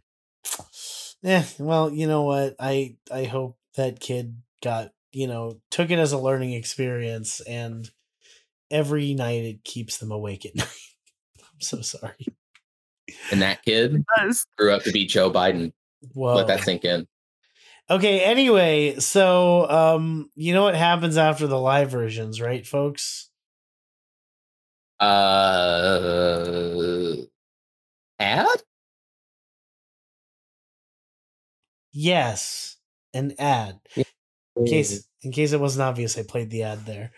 Eh, 1.24 1.44
well, 1.58 1.90
you 1.90 2.06
know 2.06 2.22
what? 2.22 2.54
I 2.60 2.96
I 3.10 3.24
hope 3.24 3.56
that 3.76 3.98
kid 3.98 4.36
got, 4.62 4.92
you 5.12 5.26
know, 5.26 5.60
took 5.70 5.90
it 5.90 5.98
as 5.98 6.12
a 6.12 6.18
learning 6.18 6.52
experience 6.52 7.40
and 7.40 7.90
every 8.70 9.14
night 9.14 9.44
it 9.44 9.64
keeps 9.64 9.96
them 9.98 10.12
awake 10.12 10.44
at 10.44 10.54
night. 10.56 10.68
I'm 11.40 11.60
so 11.60 11.80
sorry. 11.80 12.26
And 13.30 13.40
that 13.42 13.64
kid 13.64 14.04
grew 14.58 14.72
up 14.72 14.82
to 14.82 14.92
be 14.92 15.06
Joe 15.06 15.30
Biden. 15.30 15.72
Whoa. 16.12 16.34
Let 16.34 16.48
that 16.48 16.62
sink 16.62 16.84
in. 16.84 17.06
Okay, 17.88 18.20
anyway, 18.20 18.98
so 18.98 19.68
um 19.70 20.30
you 20.34 20.52
know 20.52 20.64
what 20.64 20.74
happens 20.74 21.16
after 21.16 21.46
the 21.46 21.58
live 21.58 21.90
versions, 21.90 22.40
right, 22.40 22.66
folks? 22.66 23.30
Uh, 25.00 26.34
ad? 28.18 28.62
Yes, 31.96 32.76
an 33.14 33.34
ad. 33.38 33.78
In 34.56 34.66
case 34.66 35.06
in 35.22 35.30
case 35.32 35.52
it 35.52 35.60
wasn't 35.60 35.84
obvious, 35.84 36.18
I 36.18 36.24
played 36.24 36.50
the 36.50 36.64
ad 36.64 36.84
there. 36.84 37.12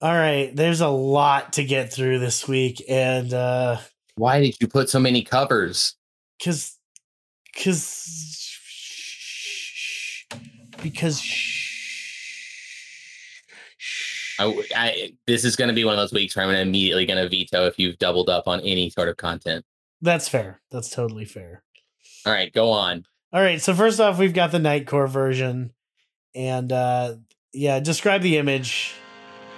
All 0.00 0.14
right, 0.14 0.50
there's 0.56 0.80
a 0.80 0.88
lot 0.88 1.52
to 1.54 1.64
get 1.64 1.92
through 1.92 2.18
this 2.18 2.48
week, 2.48 2.82
and 2.88 3.32
uh 3.34 3.76
Why 4.16 4.40
did 4.40 4.56
you 4.60 4.66
put 4.66 4.88
so 4.88 4.98
many 4.98 5.22
covers? 5.22 5.94
because 6.38 6.76
because 7.52 8.56
because 10.82 11.22
I, 14.38 14.64
I- 14.74 15.12
this 15.26 15.44
is 15.44 15.56
going 15.56 15.68
to 15.68 15.74
be 15.74 15.84
one 15.84 15.92
of 15.92 15.98
those 16.00 16.12
weeks 16.14 16.34
where 16.34 16.46
I'm 16.46 16.54
immediately 16.54 17.04
going 17.04 17.22
to 17.22 17.28
veto 17.28 17.66
if 17.66 17.78
you've 17.78 17.98
doubled 17.98 18.30
up 18.30 18.48
on 18.48 18.60
any 18.60 18.88
sort 18.88 19.08
of 19.10 19.18
content. 19.18 19.64
that's 20.00 20.28
fair. 20.28 20.62
That's 20.70 20.88
totally 20.88 21.26
fair. 21.26 21.62
All 22.24 22.32
right, 22.32 22.50
go 22.52 22.70
on. 22.70 23.04
All 23.32 23.40
right, 23.40 23.60
so 23.60 23.74
first 23.74 24.00
off, 24.00 24.18
we've 24.18 24.34
got 24.34 24.50
the 24.50 24.58
Nightcore 24.58 25.08
version, 25.08 25.72
and 26.34 26.72
uh 26.72 27.14
yeah, 27.52 27.80
describe 27.80 28.22
the 28.22 28.38
image. 28.38 28.94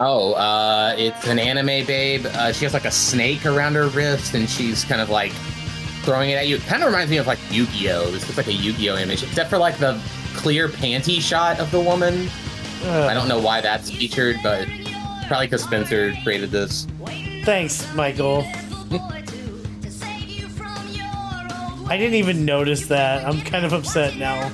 Oh, 0.00 0.32
uh, 0.32 0.94
it's 0.96 1.26
an 1.28 1.38
anime 1.38 1.86
babe. 1.86 2.26
Uh, 2.26 2.52
she 2.52 2.64
has 2.64 2.72
like 2.72 2.86
a 2.86 2.90
snake 2.90 3.44
around 3.44 3.74
her 3.74 3.88
wrist, 3.88 4.34
and 4.34 4.48
she's 4.48 4.84
kind 4.84 5.00
of 5.00 5.10
like 5.10 5.32
throwing 6.02 6.30
it 6.30 6.34
at 6.34 6.48
you. 6.48 6.56
It 6.56 6.62
kind 6.62 6.82
of 6.82 6.86
reminds 6.86 7.10
me 7.10 7.18
of 7.18 7.26
like 7.26 7.38
Yu-Gi-Oh. 7.50 8.10
This 8.10 8.24
looks 8.26 8.36
like 8.36 8.48
a 8.48 8.52
Yu-Gi-Oh 8.52 8.96
image, 8.96 9.22
except 9.22 9.50
for 9.50 9.58
like 9.58 9.78
the 9.78 10.00
clear 10.34 10.68
panty 10.68 11.20
shot 11.20 11.60
of 11.60 11.70
the 11.70 11.80
woman. 11.80 12.28
I 12.84 13.14
don't 13.14 13.28
know 13.28 13.38
why 13.38 13.60
that's 13.60 13.90
featured, 13.90 14.36
but 14.42 14.66
probably 15.28 15.46
because 15.46 15.62
Spencer 15.62 16.14
created 16.24 16.50
this. 16.50 16.86
Thanks, 17.44 17.92
Michael. 17.94 18.44
I 21.92 21.98
didn't 21.98 22.14
even 22.14 22.46
notice 22.46 22.86
that. 22.86 23.26
I'm 23.26 23.42
kind 23.42 23.66
of 23.66 23.74
upset 23.74 24.16
now. 24.16 24.48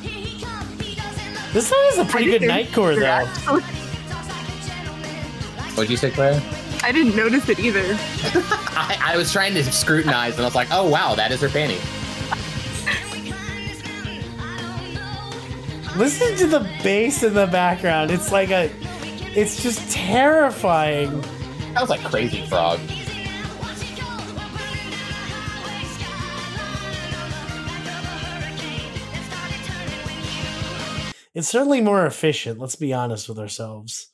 This 1.53 1.69
song 1.69 1.89
is 1.93 1.99
a 1.99 2.05
pretty 2.05 2.37
good 2.37 2.43
Nightcore, 2.43 2.99
though. 2.99 3.61
What'd 5.77 5.89
you 5.89 5.97
say, 5.97 6.11
Claire? 6.11 6.43
I 6.83 6.91
didn't 6.91 7.15
notice 7.15 7.49
it 7.49 7.61
either. 7.61 7.85
I, 8.75 8.99
I 9.01 9.17
was 9.17 9.31
trying 9.31 9.55
to 9.55 9.63
scrutinize, 9.63 10.33
and 10.33 10.43
I 10.43 10.47
was 10.47 10.57
like, 10.57 10.67
oh 10.73 10.89
wow, 10.89 11.15
that 11.15 11.31
is 11.31 11.41
her 11.43 11.47
panty. 11.47 11.79
Listen 15.97 16.37
to 16.39 16.49
the 16.49 16.69
bass 16.83 17.23
in 17.23 17.35
the 17.35 17.47
background. 17.47 18.11
It's 18.11 18.33
like 18.33 18.51
a. 18.51 18.69
It's 19.37 19.63
just 19.63 19.89
terrifying. 19.93 21.23
Sounds 21.75 21.89
like 21.89 22.01
Crazy 22.01 22.45
Frog. 22.47 22.81
It's 31.39 31.47
certainly 31.47 31.81
more 31.81 32.05
efficient. 32.05 32.59
Let's 32.59 32.75
be 32.75 32.93
honest 32.93 33.29
with 33.29 33.39
ourselves. 33.39 34.11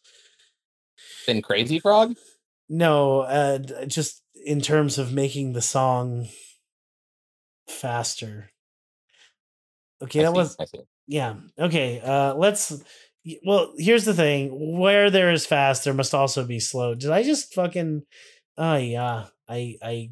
Than 1.27 1.41
Crazy 1.41 1.81
Frog? 1.81 2.17
No, 2.69 3.21
uh, 3.21 3.61
just 3.87 4.23
in 4.45 4.61
terms 4.61 4.99
of 4.99 5.15
making 5.15 5.55
the 5.55 5.63
song 5.63 6.29
faster. 7.67 8.51
Okay, 10.03 10.21
I 10.21 10.25
that 10.25 10.33
see, 10.33 10.37
was 10.37 10.87
yeah. 11.07 11.37
Okay, 11.59 11.99
uh, 12.01 12.35
let's. 12.35 12.83
Well, 13.47 13.73
here's 13.79 14.05
the 14.05 14.13
thing: 14.13 14.79
where 14.79 15.11
there 15.11 15.33
is 15.33 15.47
fast, 15.47 15.85
there 15.85 15.95
must 15.95 16.13
also 16.13 16.45
be 16.45 16.61
slow. 16.61 16.95
Did 16.95 17.11
I 17.11 17.23
just 17.23 17.55
fucking? 17.55 18.03
Oh 18.59 18.77
yeah, 18.77 19.29
I 19.49 19.77
I 19.83 20.11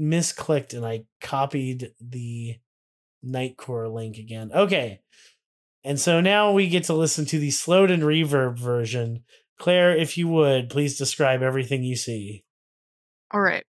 misclicked 0.00 0.72
and 0.72 0.86
I 0.86 1.04
copied 1.20 1.92
the 2.00 2.56
Nightcore 3.22 3.92
link 3.92 4.16
again. 4.16 4.52
Okay, 4.54 5.00
and 5.86 5.98
so 5.98 6.20
now 6.20 6.52
we 6.52 6.68
get 6.68 6.84
to 6.84 6.94
listen 6.94 7.24
to 7.26 7.38
the 7.38 7.50
slowed 7.50 7.90
and 7.90 8.02
reverb 8.02 8.58
version. 8.58 9.24
Claire, 9.58 9.96
if 9.96 10.18
you 10.18 10.28
would, 10.28 10.68
please 10.68 10.98
describe 10.98 11.42
everything 11.42 11.82
you 11.82 11.96
see. 11.96 12.44
All 13.30 13.40
right. 13.40 13.64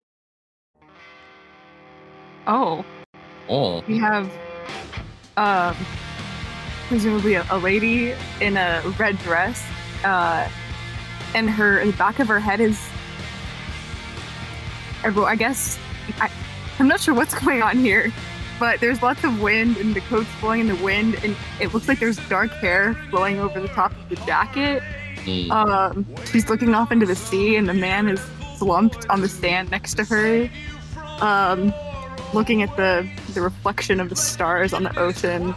Oh, 2.48 2.84
Oh, 3.50 3.82
we 3.88 3.98
have 4.00 4.30
um 5.38 5.78
presumably 6.88 7.36
a, 7.36 7.46
a 7.52 7.58
lady 7.58 8.14
in 8.42 8.58
a 8.58 8.82
red 8.98 9.18
dress 9.20 9.64
uh 10.04 10.50
and 11.36 11.50
her 11.50 11.86
the 11.86 11.92
back 11.94 12.20
of 12.20 12.28
her 12.28 12.40
head 12.40 12.60
is 12.60 12.82
i 15.04 15.36
guess 15.36 15.78
I, 16.20 16.32
i'm 16.80 16.88
not 16.88 17.00
sure 17.00 17.14
what's 17.14 17.36
going 17.40 17.62
on 17.62 17.78
here 17.78 18.12
but 18.60 18.80
there's 18.80 19.02
lots 19.02 19.24
of 19.24 19.42
wind 19.42 19.78
and 19.78 19.96
the 19.96 20.02
coat's 20.02 20.30
blowing 20.42 20.62
in 20.62 20.68
the 20.68 20.76
wind 20.84 21.16
and 21.24 21.36
it 21.60 21.74
looks 21.74 21.88
like 21.88 22.00
there's 22.00 22.18
dark 22.30 22.52
hair 22.52 22.96
flowing 23.10 23.40
over 23.40 23.60
the 23.60 23.68
top 23.70 23.92
of 23.92 24.10
the 24.10 24.16
jacket 24.26 24.82
mm. 25.28 25.50
um, 25.52 26.06
she's 26.32 26.50
looking 26.50 26.74
off 26.74 26.92
into 26.92 27.06
the 27.06 27.16
sea, 27.16 27.56
and 27.56 27.68
the 27.68 27.74
man 27.74 28.08
is 28.08 28.22
slumped 28.58 29.08
on 29.10 29.22
the 29.22 29.30
sand 29.30 29.70
next 29.70 29.96
to 29.96 30.04
her, 30.06 30.50
um, 31.22 31.74
looking 32.34 32.62
at 32.62 32.76
the 32.78 33.08
the 33.34 33.42
reflection 33.42 34.00
of 34.00 34.10
the 34.10 34.16
stars 34.16 34.74
on 34.74 34.84
the 34.84 35.00
ocean, 35.00 35.54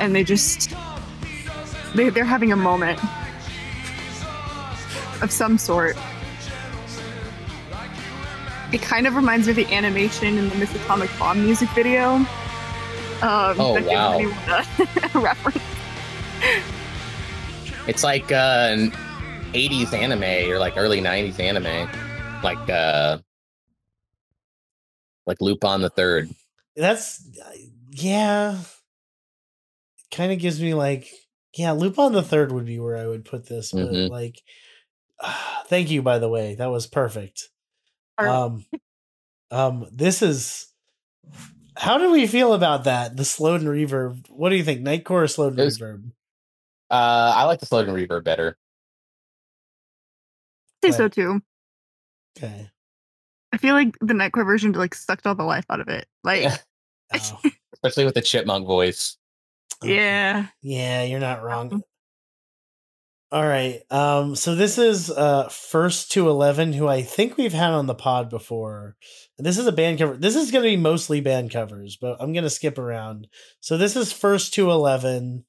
and 0.00 0.14
they 0.14 0.24
just 0.24 0.70
they 1.94 2.08
they're 2.08 2.24
having 2.24 2.52
a 2.52 2.56
moment 2.56 3.00
of 5.22 5.30
some 5.30 5.58
sort. 5.58 5.96
It 8.72 8.82
kind 8.82 9.06
of 9.06 9.16
reminds 9.16 9.46
me 9.46 9.50
of 9.52 9.56
the 9.56 9.72
animation 9.74 10.38
in 10.38 10.48
the 10.48 10.54
Miss 10.56 10.72
Atomic 10.74 11.10
Bomb 11.18 11.44
music 11.44 11.68
video. 11.70 12.14
Um, 12.16 12.26
Oh, 13.22 13.74
that 13.74 13.80
gives 13.82 13.86
wow. 13.92 14.12
anyone 14.14 14.38
a- 14.48 15.18
a 15.18 15.20
reference. 15.20 15.58
it's 17.88 18.04
like 18.04 18.30
uh, 18.32 18.68
an 18.70 18.90
'80s 19.52 19.92
anime 19.92 20.50
or 20.50 20.58
like 20.58 20.76
early 20.76 21.00
'90s 21.00 21.38
anime, 21.40 21.88
like 22.42 22.70
uh, 22.70 23.18
like 25.26 25.40
Lupin 25.40 25.80
the 25.80 25.90
Third. 25.90 26.30
That's 26.76 27.22
yeah. 27.90 28.58
Kind 30.12 30.32
of 30.32 30.38
gives 30.38 30.60
me 30.60 30.74
like 30.74 31.08
yeah, 31.54 31.72
Lupin 31.72 32.12
the 32.12 32.22
Third 32.22 32.52
would 32.52 32.66
be 32.66 32.78
where 32.78 32.96
I 32.96 33.06
would 33.06 33.24
put 33.24 33.46
this, 33.48 33.72
but 33.72 33.80
Mhm. 33.90 34.08
like, 34.10 34.40
thank 35.66 35.90
you 35.90 36.02
by 36.02 36.18
the 36.20 36.28
way, 36.28 36.54
that 36.54 36.70
was 36.70 36.86
perfect. 36.86 37.48
Um, 38.28 38.64
um, 39.50 39.86
this 39.92 40.22
is. 40.22 40.66
How 41.76 41.96
do 41.98 42.10
we 42.10 42.26
feel 42.26 42.52
about 42.52 42.84
that? 42.84 43.16
The 43.16 43.24
slowed 43.24 43.60
and 43.62 43.70
reverb. 43.70 44.26
What 44.28 44.50
do 44.50 44.56
you 44.56 44.64
think? 44.64 44.82
Nightcore 44.82 45.22
or 45.22 45.26
slowed 45.28 45.52
and 45.54 45.64
was- 45.64 45.78
reverb? 45.78 46.10
Uh, 46.90 47.32
I 47.36 47.44
like 47.44 47.60
the 47.60 47.66
slowed 47.66 47.88
and 47.88 47.96
reverb 47.96 48.24
better. 48.24 48.56
I 50.82 50.90
say 50.90 50.96
so 50.96 51.08
too. 51.08 51.40
Okay. 52.36 52.70
I 53.52 53.56
feel 53.58 53.74
like 53.74 53.96
the 54.00 54.14
Nightcore 54.14 54.44
version 54.44 54.72
like 54.72 54.94
sucked 54.94 55.26
all 55.26 55.34
the 55.34 55.44
life 55.44 55.64
out 55.70 55.80
of 55.80 55.88
it. 55.88 56.06
Like, 56.24 56.50
Oh, 57.14 57.40
especially 57.74 58.04
with 58.04 58.14
the 58.14 58.22
chipmunk 58.22 58.66
voice. 58.66 59.16
yeah. 59.82 60.46
Yeah, 60.62 61.02
you're 61.04 61.20
not 61.20 61.42
wrong. 61.42 61.82
All 63.32 63.46
right. 63.46 63.82
Um, 63.90 64.34
so 64.34 64.56
this 64.56 64.76
is 64.76 65.08
uh 65.08 65.48
first 65.48 66.10
to 66.12 66.28
eleven, 66.28 66.72
who 66.72 66.88
I 66.88 67.02
think 67.02 67.36
we've 67.36 67.52
had 67.52 67.70
on 67.70 67.86
the 67.86 67.94
pod 67.94 68.28
before. 68.28 68.96
This 69.38 69.56
is 69.56 69.68
a 69.68 69.72
band 69.72 69.98
cover. 69.98 70.16
This 70.16 70.34
is 70.34 70.50
gonna 70.50 70.64
be 70.64 70.76
mostly 70.76 71.20
band 71.20 71.52
covers, 71.52 71.96
but 71.96 72.16
I'm 72.20 72.32
gonna 72.32 72.50
skip 72.50 72.76
around. 72.76 73.28
So 73.60 73.78
this 73.78 73.94
is 73.94 74.12
first 74.12 74.52
to 74.54 74.70
eleven 74.70 75.44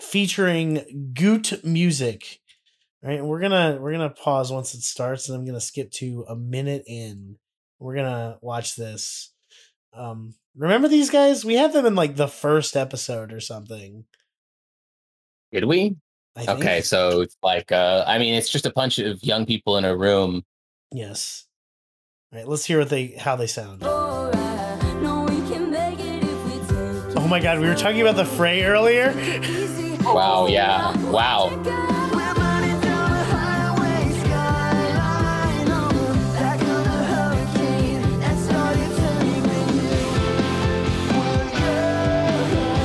featuring 0.00 1.12
Goot 1.14 1.64
Music. 1.64 2.40
All 3.04 3.10
right, 3.10 3.20
and 3.20 3.28
we're 3.28 3.40
gonna 3.40 3.78
we're 3.80 3.92
gonna 3.92 4.10
pause 4.10 4.50
once 4.50 4.74
it 4.74 4.82
starts, 4.82 5.28
and 5.28 5.38
I'm 5.38 5.46
gonna 5.46 5.60
skip 5.60 5.92
to 5.92 6.24
a 6.28 6.34
minute 6.34 6.82
in. 6.88 7.36
We're 7.78 7.94
gonna 7.94 8.38
watch 8.40 8.74
this. 8.74 9.32
Um, 9.94 10.34
remember 10.56 10.88
these 10.88 11.10
guys? 11.10 11.44
We 11.44 11.54
had 11.54 11.72
them 11.72 11.86
in 11.86 11.94
like 11.94 12.16
the 12.16 12.26
first 12.26 12.76
episode 12.76 13.32
or 13.32 13.38
something. 13.38 14.04
Did 15.52 15.64
we? 15.64 15.96
Okay, 16.46 16.82
so 16.82 17.22
it's 17.22 17.36
like 17.42 17.72
uh, 17.72 18.04
I 18.06 18.18
mean, 18.18 18.34
it's 18.34 18.48
just 18.48 18.66
a 18.66 18.70
bunch 18.70 18.98
of 18.98 19.22
young 19.24 19.46
people 19.46 19.76
in 19.76 19.84
a 19.84 19.96
room. 19.96 20.44
Yes. 20.92 21.46
All 22.32 22.38
right, 22.38 22.46
let's 22.46 22.64
hear 22.64 22.78
what 22.78 22.90
they 22.90 23.08
how 23.08 23.34
they 23.36 23.46
sound. 23.46 23.82
Oh 27.16 27.26
my 27.28 27.40
god, 27.40 27.58
we 27.58 27.66
were 27.66 27.74
talking 27.74 28.00
about 28.00 28.16
the 28.16 28.24
fray 28.24 28.64
earlier. 28.64 29.12
Wow, 30.02 30.46
yeah. 30.46 30.96
Wow. 31.10 31.50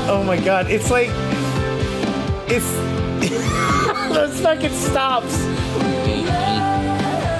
Oh 0.09 0.23
my 0.25 0.37
god, 0.37 0.69
it's 0.69 0.89
like 0.89 1.09
it's 2.49 2.92
those 4.13 4.39
fucking 4.41 4.73
stops. 4.73 5.35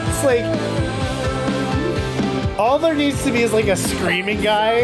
It's 0.10 0.24
like 0.24 0.46
all 2.58 2.80
there 2.80 2.94
needs 2.94 3.24
to 3.24 3.32
be 3.32 3.42
is 3.42 3.52
like 3.54 3.68
a 3.68 3.76
screaming 3.76 4.42
guy, 4.42 4.82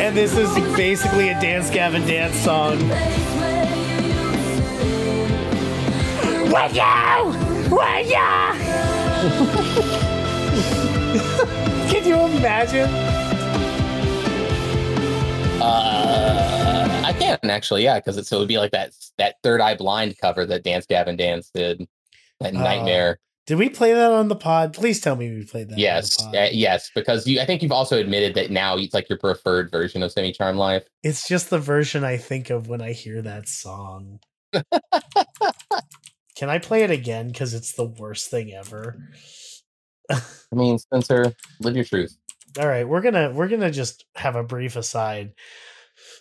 and 0.00 0.16
this 0.16 0.36
is 0.36 0.52
basically 0.76 1.28
a 1.28 1.40
Dance 1.40 1.70
Gavin 1.70 2.06
Dance 2.06 2.36
song. 2.36 2.78
Will 6.48 6.70
you? 6.72 7.70
Will 7.70 8.00
you? 8.00 8.28
Can 11.88 12.04
you 12.06 12.16
imagine? 12.38 13.11
Uh, 15.60 17.02
I 17.04 17.12
can 17.12 17.50
actually, 17.50 17.84
yeah, 17.84 17.98
because 18.00 18.26
so 18.28 18.36
it 18.36 18.38
would 18.40 18.48
be 18.48 18.58
like 18.58 18.72
that 18.72 18.92
that 19.18 19.36
Third 19.42 19.60
Eye 19.60 19.76
Blind 19.76 20.16
cover 20.20 20.44
that 20.46 20.64
Dance 20.64 20.86
Gavin 20.86 21.16
Dance 21.16 21.50
did. 21.54 21.86
That 22.40 22.54
Oh, 22.54 22.58
nightmare. 22.58 23.18
Did 23.46 23.58
we 23.58 23.68
play 23.68 23.92
that 23.92 24.10
on 24.12 24.28
the 24.28 24.36
pod? 24.36 24.72
Please 24.72 25.00
tell 25.00 25.16
me 25.16 25.28
we 25.34 25.44
played 25.44 25.68
that. 25.70 25.78
yes, 25.78 26.20
on 26.22 26.30
the 26.32 26.38
pod. 26.38 26.46
uh, 26.46 26.50
yes, 26.52 26.90
because 26.94 27.26
you. 27.26 27.40
I 27.40 27.44
think 27.44 27.62
you've 27.62 27.72
also 27.72 27.98
admitted 27.98 28.34
that 28.34 28.50
now 28.50 28.76
it's 28.76 28.94
like 28.94 29.08
your 29.08 29.18
preferred 29.18 29.70
version 29.70 30.02
of 30.02 30.10
Semi 30.12 30.32
Charm 30.32 30.56
Life. 30.56 30.84
It's 31.02 31.28
just 31.28 31.50
the 31.50 31.58
version 31.58 32.02
I 32.04 32.16
think 32.16 32.50
of 32.50 32.68
when 32.68 32.80
I 32.82 32.92
hear 32.92 33.20
that 33.22 33.48
song. 33.48 34.20
Can 36.36 36.48
I 36.48 36.58
play 36.58 36.82
it 36.82 36.90
again? 36.90 37.28
Because 37.28 37.54
it's 37.54 37.72
the 37.74 37.84
worst 37.84 38.30
thing 38.30 38.52
ever. 38.52 38.96
I 40.10 40.20
mean, 40.52 40.78
Spencer, 40.78 41.32
live 41.60 41.76
your 41.76 41.84
truth. 41.84 42.16
All 42.58 42.68
right, 42.68 42.86
we're 42.86 43.00
gonna 43.00 43.30
we're 43.30 43.48
gonna 43.48 43.70
just 43.70 44.04
have 44.14 44.36
a 44.36 44.42
brief 44.42 44.76
aside. 44.76 45.32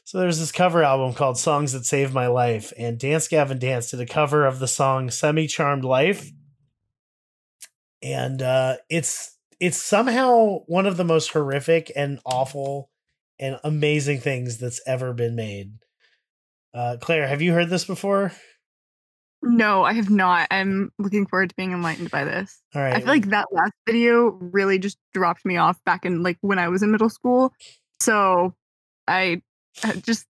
So 0.06 0.20
there's 0.20 0.40
this 0.40 0.52
cover 0.52 0.84
album 0.84 1.14
called 1.14 1.38
Songs 1.38 1.74
That 1.74 1.86
Saved 1.86 2.14
My 2.14 2.28
Life, 2.28 2.72
and 2.78 3.00
Dance 3.00 3.28
Gavin 3.28 3.60
Dance 3.60 3.92
did 3.92 4.00
a 4.00 4.06
cover 4.06 4.46
of 4.46 4.60
the 4.60 4.68
song 4.68 5.10
Semi 5.10 5.48
Charmed 5.48 5.84
Life. 5.84 6.30
And 8.02 8.42
uh 8.42 8.78
it's 8.90 9.38
it's 9.60 9.82
somehow 9.82 10.60
one 10.68 10.86
of 10.86 10.98
the 10.98 11.04
most 11.04 11.32
horrific 11.32 11.92
and 11.96 12.20
awful 12.26 12.90
and 13.40 13.60
amazing 13.64 14.20
things 14.20 14.58
that's 14.58 14.82
ever 14.88 15.14
been 15.14 15.36
made. 15.36 15.74
Uh 16.74 16.98
Claire, 17.00 17.28
have 17.28 17.42
you 17.42 17.54
heard 17.54 17.70
this 17.70 17.86
before? 17.86 18.32
No, 19.44 19.84
I 19.84 19.94
have 19.94 20.10
not. 20.10 20.48
I'm 20.52 20.92
looking 21.00 21.26
forward 21.26 21.50
to 21.50 21.56
being 21.56 21.72
enlightened 21.72 22.12
by 22.12 22.24
this. 22.24 22.62
All 22.76 22.82
right. 22.82 22.94
I 22.94 23.00
feel 23.00 23.08
like 23.08 23.30
that 23.30 23.48
last 23.52 23.74
video 23.88 24.30
really 24.30 24.78
just 24.78 24.98
dropped 25.14 25.46
me 25.46 25.58
off 25.58 25.84
back 25.84 26.06
in 26.06 26.22
like 26.22 26.38
when 26.42 26.60
I 26.60 26.68
was 26.70 26.84
in 26.84 26.92
middle 26.92 27.10
school. 27.10 27.52
So 28.00 28.54
I 29.08 29.42
uh, 29.84 29.94
just 29.94 30.28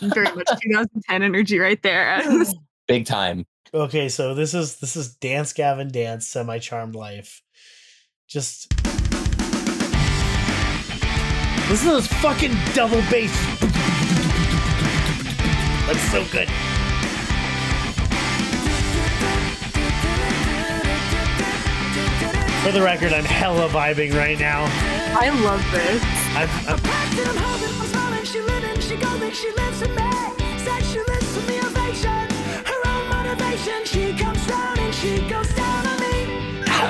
very 0.00 0.34
much 0.34 0.48
2010 0.62 1.22
energy 1.22 1.58
right 1.58 1.80
there. 1.82 2.22
Big 2.88 3.06
time. 3.06 3.46
Okay, 3.72 4.08
so 4.08 4.34
this 4.34 4.54
is 4.54 4.76
this 4.76 4.96
is 4.96 5.14
Dance 5.16 5.52
Gavin 5.52 5.88
Dance 5.88 6.26
Semi 6.26 6.58
Charmed 6.58 6.94
Life. 6.94 7.42
Just 8.28 8.72
listen 11.68 11.88
to 11.90 11.96
this 11.96 12.06
fucking 12.06 12.56
double 12.74 13.02
bass. 13.10 13.34
That's 15.86 16.10
so 16.10 16.24
good. 16.32 16.48
For 22.66 22.72
the 22.72 22.82
record, 22.82 23.12
I'm 23.12 23.24
hella 23.24 23.68
vibing 23.68 24.12
right 24.12 24.36
now. 24.36 24.66
I 25.14 25.30
love 25.30 25.62
this. 25.70 26.02
I'm, 26.34 26.50
I'm, 26.66 26.80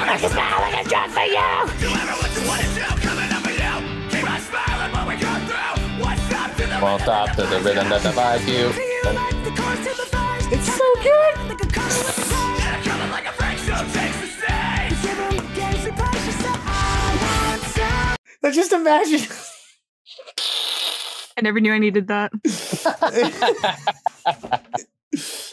I 0.09 0.17
can 0.17 0.31
smile 0.31 0.61
like 0.63 0.81
it's 0.81 0.91
just 0.91 1.13
for 1.13 1.29
you. 1.29 1.61
Won't 6.81 7.03
stop 7.03 7.37
to 7.37 7.43
the 7.43 7.61
rhythm 7.61 7.91
that 7.91 8.01
divides 8.03 8.49
you. 8.49 8.73
it's 10.51 10.75
so 10.75 10.95
good. 11.03 11.27
I 18.43 18.51
just 18.51 18.73
imagine. 18.73 19.21
I 21.39 21.43
never 21.43 21.61
knew 21.61 21.73
I 21.73 21.79
needed 21.79 22.09
that. 22.09 22.33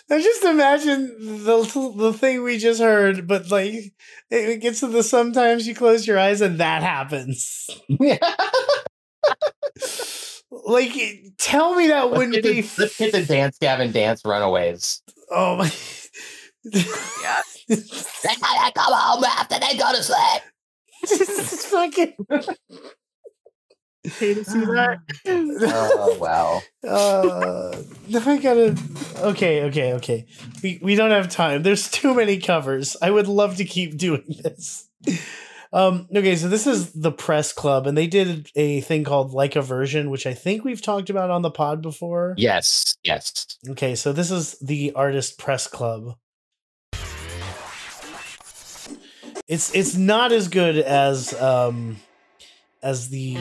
I 0.10 0.22
just 0.22 0.44
imagine 0.44 1.44
the 1.46 1.94
the 1.98 2.14
thing 2.14 2.44
we 2.44 2.58
just 2.58 2.82
heard, 2.82 3.28
but 3.28 3.50
like 3.50 3.94
it 4.30 4.62
gets 4.62 4.82
to 4.82 4.88
the 4.88 5.04
sometimes 5.04 5.68
you 5.68 5.74
close 5.76 6.06
your 6.06 6.20
eyes 6.20 6.42
and 6.42 6.60
that 6.60 6.84
happens. 6.84 7.70
Like, 10.52 10.94
tell 11.40 11.76
me 11.76 11.88
that 11.88 12.12
wouldn't 12.12 12.34
Let's 12.34 12.48
be. 12.48 12.54
hit 12.62 12.66
the- 12.76 12.82
let's 12.84 12.98
hit 12.98 13.12
the 13.12 13.26
Dance 13.26 13.58
Gavin 13.60 13.92
Dance 13.92 14.22
Runaways. 14.24 15.02
Oh 15.32 15.58
my. 15.58 15.72
Yeah. 16.64 17.42
They 17.68 18.36
gotta 18.40 18.72
come 18.74 18.94
home 18.94 19.24
after 19.24 19.60
they 19.60 19.78
go 19.78 19.92
to 19.94 20.04
sleep. 20.04 20.44
Just 21.08 21.68
fucking. 21.68 22.14
Pay 24.20 24.34
to 24.34 24.44
see 24.44 24.60
that. 24.60 25.00
Oh 25.26 26.18
wow. 26.20 26.62
Uh, 26.88 27.82
now 28.10 28.22
I 28.26 28.38
gotta. 28.38 28.76
Okay, 29.20 29.64
okay, 29.64 29.94
okay. 29.94 30.26
We 30.62 30.80
we 30.82 30.96
don't 30.96 31.12
have 31.12 31.30
time. 31.30 31.64
There's 31.64 31.90
too 31.90 32.14
many 32.14 32.38
covers. 32.38 32.98
I 33.02 33.12
would 33.12 33.28
love 33.28 33.58
to 33.58 33.66
keep 33.66 33.98
doing 33.98 34.24
this. 34.44 34.90
Um. 35.72 36.08
Okay, 36.14 36.36
so 36.36 36.50
this 36.50 36.68
is 36.68 36.92
the 36.92 37.12
press 37.12 37.54
club, 37.54 37.88
and 37.88 37.98
they 37.98 38.08
did 38.08 38.50
a 38.56 38.82
thing 38.82 39.04
called 39.06 39.32
like 39.32 39.56
a 39.56 39.62
version, 39.62 40.10
which 40.10 40.28
I 40.28 40.34
think 40.34 40.66
we've 40.66 40.82
talked 40.82 41.10
about 41.10 41.32
on 41.32 41.42
the 41.42 41.52
pod 41.52 41.82
before. 41.82 42.34
Yes, 42.38 42.96
yes. 43.04 43.58
Okay, 43.70 43.96
so 43.96 44.12
this 44.12 44.32
is 44.32 44.58
the 44.60 44.92
artist 44.96 45.40
press 45.40 45.66
club. 45.68 46.16
It's 49.48 49.76
it's 49.76 49.98
not 49.98 50.32
as 50.32 50.48
good 50.48 50.78
as 50.78 51.34
um 51.42 51.98
as 52.82 53.10
the 53.10 53.38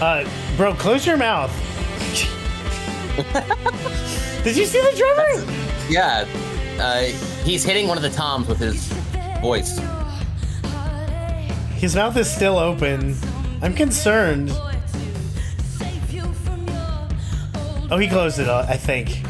Uh 0.00 0.28
bro, 0.56 0.74
close 0.74 1.06
your 1.06 1.16
mouth. 1.16 1.50
Did 4.44 4.56
you 4.56 4.66
see 4.66 4.80
the 4.80 4.94
drummer? 4.96 5.52
Yeah. 5.88 6.28
Uh, 6.78 7.04
he's 7.44 7.64
hitting 7.64 7.88
one 7.88 7.96
of 7.96 8.02
the 8.02 8.10
toms 8.10 8.46
with 8.46 8.58
his 8.58 8.86
voice. 9.40 9.80
His 11.74 11.96
mouth 11.96 12.16
is 12.16 12.30
still 12.30 12.58
open. 12.58 13.16
I'm 13.62 13.74
concerned. 13.74 14.52
Oh, 17.90 17.96
he 17.96 18.06
closed 18.06 18.38
it, 18.38 18.48
uh, 18.48 18.66
I 18.68 18.76
think. 18.76 19.22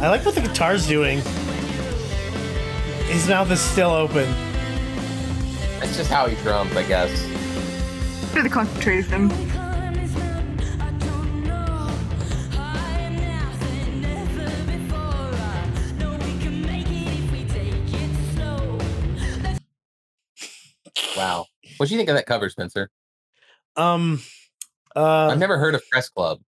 I 0.00 0.08
like 0.08 0.24
what 0.24 0.34
the 0.34 0.40
guitar's 0.40 0.86
doing. 0.86 1.20
His 3.08 3.28
mouth 3.28 3.50
is 3.50 3.60
still 3.60 3.90
open. 3.90 4.32
That's 5.80 5.96
just 5.96 6.08
how 6.08 6.26
he 6.28 6.36
drums, 6.42 6.74
I 6.76 6.84
guess. 6.84 7.10
For 8.32 8.42
the 8.42 8.48
concentration. 8.48 9.28
What 21.78 21.88
do 21.88 21.94
you 21.94 21.98
think 21.98 22.10
of 22.10 22.16
that 22.16 22.26
cover, 22.26 22.48
Spencer? 22.48 22.90
Um, 23.76 24.20
uh, 24.94 25.28
I've 25.28 25.38
never 25.38 25.58
heard 25.58 25.74
of 25.74 25.82
Press 25.90 26.08
Club. 26.08 26.40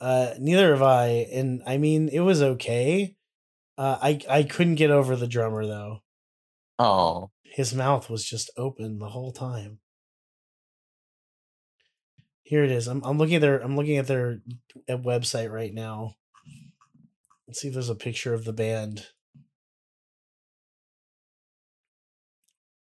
uh, 0.00 0.34
neither 0.38 0.70
have 0.70 0.82
I, 0.82 1.26
and 1.32 1.62
I 1.66 1.78
mean, 1.78 2.08
it 2.12 2.20
was 2.20 2.42
okay. 2.42 3.16
Uh, 3.78 3.98
I 4.00 4.20
I 4.28 4.42
couldn't 4.42 4.74
get 4.74 4.90
over 4.90 5.16
the 5.16 5.26
drummer 5.26 5.66
though. 5.66 6.02
Oh, 6.78 7.30
His 7.44 7.74
mouth 7.74 8.08
was 8.10 8.24
just 8.24 8.50
open 8.56 8.98
the 8.98 9.08
whole 9.08 9.32
time. 9.32 9.78
Here 12.42 12.64
it 12.64 12.70
is. 12.70 12.86
I'm 12.88 13.02
I'm 13.04 13.16
looking 13.16 13.36
at 13.36 13.40
their 13.40 13.58
I'm 13.60 13.76
looking 13.76 13.96
at 13.96 14.06
their 14.06 14.40
uh, 14.88 14.96
website 14.98 15.50
right 15.50 15.72
now. 15.72 16.16
Let's 17.46 17.60
see 17.60 17.68
if 17.68 17.74
there's 17.74 17.88
a 17.88 17.94
picture 17.94 18.34
of 18.34 18.44
the 18.44 18.52
band. 18.52 19.06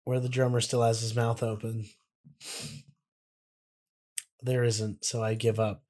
Where 0.06 0.20
the 0.20 0.30
drummer 0.30 0.62
still 0.62 0.84
has 0.84 1.02
his 1.02 1.16
mouth 1.16 1.44
open. 1.44 1.86
There 4.42 4.64
isn't, 4.64 5.04
so 5.04 5.24
I 5.24 5.34
give 5.34 5.60
up. 5.60 5.84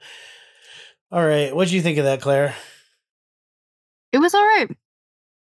All 1.11 1.25
right, 1.25 1.53
what 1.55 1.67
do 1.67 1.75
you 1.75 1.81
think 1.81 1.97
of 1.97 2.05
that, 2.05 2.21
Claire? 2.21 2.55
It 4.13 4.19
was 4.19 4.33
all 4.33 4.41
right. 4.45 4.69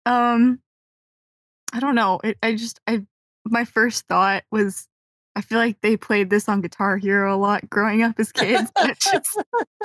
Um, 0.04 0.60
I 1.72 1.78
don't 1.80 1.94
know. 1.94 2.20
It, 2.24 2.36
I 2.42 2.56
just 2.56 2.80
I 2.86 3.02
my 3.44 3.64
first 3.64 4.06
thought 4.08 4.42
was 4.50 4.88
I 5.36 5.40
feel 5.40 5.58
like 5.58 5.80
they 5.82 5.96
played 5.96 6.30
this 6.30 6.48
on 6.48 6.60
Guitar 6.62 6.96
Hero 6.96 7.34
a 7.34 7.38
lot 7.38 7.68
growing 7.70 8.02
up 8.02 8.18
as 8.18 8.32
kids. 8.32 8.70
and 8.76 8.96
just- 8.98 9.42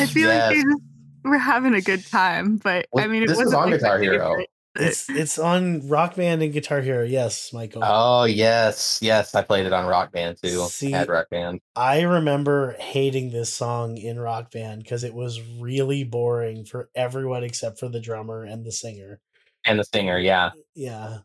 I 0.00 0.06
feel 0.06 0.28
like 0.30 0.48
they 0.50 0.56
Yes. 0.56 0.64
just 0.64 0.82
were 1.24 1.38
having 1.38 1.74
a 1.74 1.80
good 1.82 2.06
time, 2.06 2.56
but 2.56 2.86
I 2.96 3.06
mean, 3.08 3.22
it 3.24 3.28
this 3.28 3.36
was 3.36 3.46
wasn't 3.46 3.62
on 3.62 3.70
like 3.72 3.80
Guitar 3.80 3.98
Hero. 3.98 4.18
favorite, 4.30 4.36
but- 4.38 4.55
It's 4.78 5.08
it's 5.08 5.38
on 5.38 5.88
Rock 5.88 6.16
Band 6.16 6.42
and 6.42 6.52
Guitar 6.52 6.80
Hero. 6.80 7.04
Yes, 7.04 7.52
Michael. 7.52 7.82
Oh 7.84 8.24
yes, 8.24 8.98
yes, 9.02 9.34
I 9.34 9.42
played 9.42 9.66
it 9.66 9.72
on 9.72 9.86
Rock 9.86 10.12
Band 10.12 10.38
too. 10.42 10.66
See- 10.66 10.90
Had 10.90 11.08
Rock 11.08 11.30
Band. 11.30 11.60
I 11.74 12.02
remember 12.02 12.76
hating 12.78 13.30
this 13.30 13.52
song 13.52 13.96
in 13.96 14.18
Rock 14.18 14.50
Band 14.50 14.82
because 14.82 15.04
it 15.04 15.14
was 15.14 15.40
really 15.60 16.04
boring 16.04 16.64
for 16.64 16.90
everyone 16.94 17.44
except 17.44 17.78
for 17.78 17.88
the 17.88 18.00
drummer 18.00 18.44
and 18.44 18.64
the 18.64 18.72
singer. 18.72 19.20
And 19.64 19.78
the 19.78 19.84
singer, 19.84 20.18
yeah. 20.18 20.50
Yeah, 20.74 21.18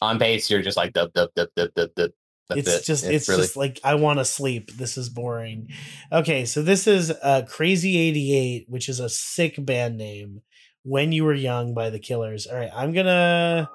On 0.00 0.16
bass, 0.18 0.50
you're 0.50 0.62
just 0.62 0.76
like 0.76 0.92
dub 0.92 1.12
dub 1.12 1.30
dub 1.36 1.48
dub 1.54 1.74
dub 1.74 1.94
dub. 1.94 2.10
That's 2.48 2.68
it's 2.68 2.76
it. 2.78 2.84
just 2.84 3.04
it's, 3.04 3.28
really 3.28 3.42
just 3.42 3.56
like 3.56 3.80
I 3.84 3.94
want 3.94 4.18
to 4.18 4.24
sleep. 4.24 4.72
This 4.72 4.96
is 4.96 5.08
boring. 5.08 5.68
Okay, 6.10 6.44
so 6.44 6.62
this 6.62 6.86
is 6.86 7.10
uh, 7.10 7.42
Crazy 7.48 7.96
Eighty 7.96 8.36
Eight, 8.36 8.66
which 8.68 8.88
is 8.88 9.00
a 9.00 9.08
sick 9.08 9.64
band 9.64 9.96
name. 9.96 10.42
When 10.84 11.12
you 11.12 11.24
were 11.24 11.34
young 11.34 11.74
by 11.74 11.90
the 11.90 11.98
Killers. 11.98 12.46
All 12.46 12.56
right, 12.56 12.70
I'm 12.74 12.92
gonna 12.92 13.70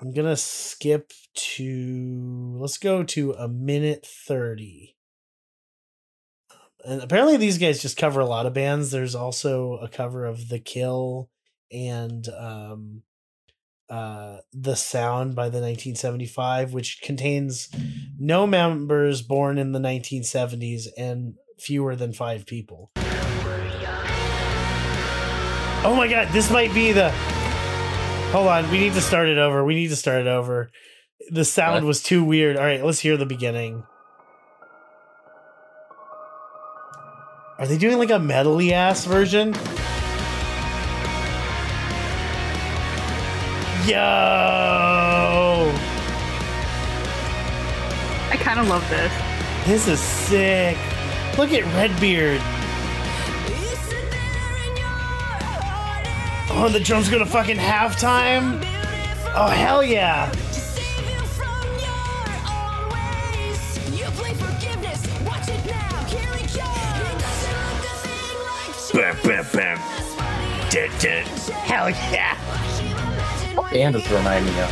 I'm 0.00 0.12
gonna 0.12 0.36
skip 0.36 1.12
to 1.34 2.56
let's 2.58 2.78
go 2.78 3.02
to 3.02 3.32
a 3.32 3.48
minute 3.48 4.06
thirty. 4.06 4.96
And 6.84 7.02
apparently 7.02 7.36
these 7.36 7.58
guys 7.58 7.82
just 7.82 7.96
cover 7.96 8.20
a 8.20 8.26
lot 8.26 8.46
of 8.46 8.54
bands. 8.54 8.90
There's 8.90 9.14
also 9.14 9.78
a 9.78 9.88
cover 9.88 10.24
of 10.24 10.48
The 10.48 10.58
Kill 10.58 11.30
and 11.72 12.28
um 12.28 13.02
uh 13.88 14.38
The 14.52 14.76
Sound 14.76 15.34
by 15.34 15.44
the 15.44 15.60
1975 15.60 16.72
which 16.72 17.00
contains 17.02 17.68
no 18.18 18.46
members 18.46 19.22
born 19.22 19.58
in 19.58 19.72
the 19.72 19.78
1970s 19.78 20.88
and 20.96 21.34
fewer 21.58 21.96
than 21.96 22.12
5 22.12 22.46
people. 22.46 22.92
Oh 25.86 25.94
my 25.94 26.08
god, 26.08 26.32
this 26.32 26.50
might 26.50 26.74
be 26.74 26.90
the 26.90 27.10
Hold 28.32 28.48
on, 28.48 28.68
we 28.72 28.78
need 28.80 28.94
to 28.94 29.00
start 29.00 29.28
it 29.28 29.38
over. 29.38 29.64
We 29.64 29.76
need 29.76 29.86
to 29.90 29.96
start 29.96 30.22
it 30.22 30.26
over. 30.26 30.68
The 31.30 31.44
sound 31.44 31.84
What? 31.84 31.84
was 31.84 32.02
too 32.02 32.24
weird. 32.24 32.56
All 32.56 32.64
right, 32.64 32.84
let's 32.84 32.98
hear 32.98 33.16
the 33.16 33.24
beginning. 33.24 33.84
Are 37.60 37.66
they 37.68 37.78
doing 37.78 37.98
like 37.98 38.10
a 38.10 38.14
metally 38.14 38.72
ass 38.72 39.04
version? 39.04 39.54
Yo! 43.86 43.94
I 48.28 48.36
kind 48.40 48.58
of 48.58 48.66
love 48.68 48.86
this. 48.90 49.12
This 49.66 49.86
is 49.86 50.00
sick. 50.00 50.76
Look 51.38 51.52
at 51.52 51.62
Redbeard. 51.76 52.42
Oh, 56.48 56.68
the 56.72 56.80
drum's 56.80 57.08
gonna 57.08 57.26
fucking 57.26 57.56
halftime? 57.56 58.62
Oh, 59.34 59.48
hell 59.48 59.82
yeah. 59.82 60.32
Bam, 68.94 69.14
bam, 69.24 69.46
bam. 69.52 69.78
Dun, 70.70 70.88
dun. 71.00 71.24
Hell 71.66 71.90
yeah. 71.90 72.38
band 73.70 73.94
does 73.94 74.10
remind 74.10 74.46
me 74.46 74.52
of. 74.60 74.70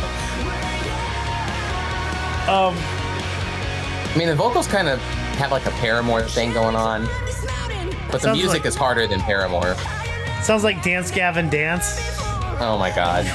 Um, 2.49 2.75
I 2.75 4.15
mean, 4.17 4.27
the 4.27 4.35
vocals 4.35 4.65
kind 4.67 4.87
of 4.87 4.99
have 5.37 5.51
like 5.51 5.65
a 5.67 5.71
Paramore 5.71 6.23
thing 6.23 6.53
going 6.53 6.75
on, 6.75 7.07
but 8.11 8.21
the 8.21 8.31
music 8.31 8.49
like- 8.61 8.65
is 8.65 8.75
harder 8.75 9.05
than 9.05 9.19
Paramore. 9.21 9.75
Sounds 10.45 10.63
like 10.63 10.81
Dance 10.83 11.09
Gavin 11.11 11.49
Dance. 11.49 11.97
Oh 12.59 12.77
my 12.79 12.89
god. 12.95 13.25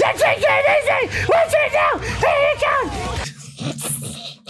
Let's 0.00 0.20
take 0.22 0.38
it 0.40 1.08
easy! 1.08 1.26
Let's 1.28 1.54
it 1.54 1.72
down! 1.72 2.00
Here 2.00 2.50
it 2.52 2.60
comes! 2.60 4.40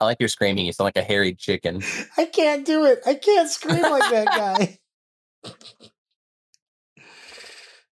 I 0.00 0.04
like 0.06 0.18
your 0.18 0.28
screaming. 0.28 0.66
You 0.66 0.72
sound 0.72 0.86
like 0.86 0.96
a 0.96 1.02
harried 1.02 1.38
chicken. 1.38 1.82
I 2.16 2.24
can't 2.24 2.64
do 2.66 2.84
it. 2.86 3.00
I 3.06 3.14
can't 3.14 3.48
scream 3.48 3.82
like 3.82 4.10
that 4.10 4.26
guy. 5.46 5.52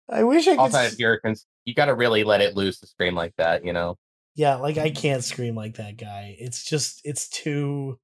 I 0.09 0.24
wish 0.24 0.48
I 0.48 0.52
could. 0.52 0.59
Also, 0.60 0.78
s- 0.78 0.94
if 0.94 0.98
you're 0.98 1.18
cons- 1.20 1.47
you 1.66 1.74
got 1.74 1.85
to 1.86 1.94
really 1.94 2.24
let 2.24 2.40
it 2.40 2.56
loose 2.56 2.80
to 2.80 2.86
scream 2.86 3.14
like 3.14 3.35
that. 3.36 3.64
You 3.64 3.72
know. 3.74 3.98
Yeah, 4.35 4.56
like 4.56 4.78
I 4.78 4.90
can't 4.90 5.22
scream 5.22 5.55
like 5.55 5.76
that 5.76 5.97
guy. 5.98 6.35
It's 6.39 6.64
just 6.64 7.02
it's 7.05 7.28
too 7.28 7.98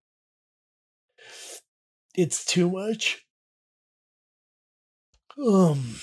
it's 2.14 2.44
too 2.44 2.70
much. 2.70 3.24
Um 5.38 5.96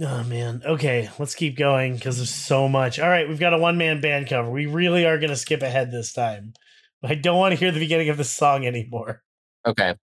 oh 0.00 0.24
man. 0.24 0.62
Okay, 0.64 1.10
let's 1.18 1.34
keep 1.34 1.56
going 1.56 1.94
because 1.94 2.16
there's 2.16 2.30
so 2.30 2.68
much. 2.68 2.98
All 2.98 3.08
right, 3.08 3.28
we've 3.28 3.40
got 3.40 3.52
a 3.52 3.58
one 3.58 3.76
man 3.76 4.00
band 4.00 4.28
cover. 4.28 4.50
We 4.50 4.66
really 4.66 5.04
are 5.06 5.18
gonna 5.18 5.36
skip 5.36 5.62
ahead 5.62 5.90
this 5.90 6.12
time. 6.12 6.54
I 7.04 7.14
don't 7.14 7.38
want 7.38 7.52
to 7.52 7.58
hear 7.58 7.70
the 7.70 7.80
beginning 7.80 8.08
of 8.08 8.16
the 8.16 8.24
song 8.24 8.66
anymore. 8.66 9.22
Okay. 9.66 9.94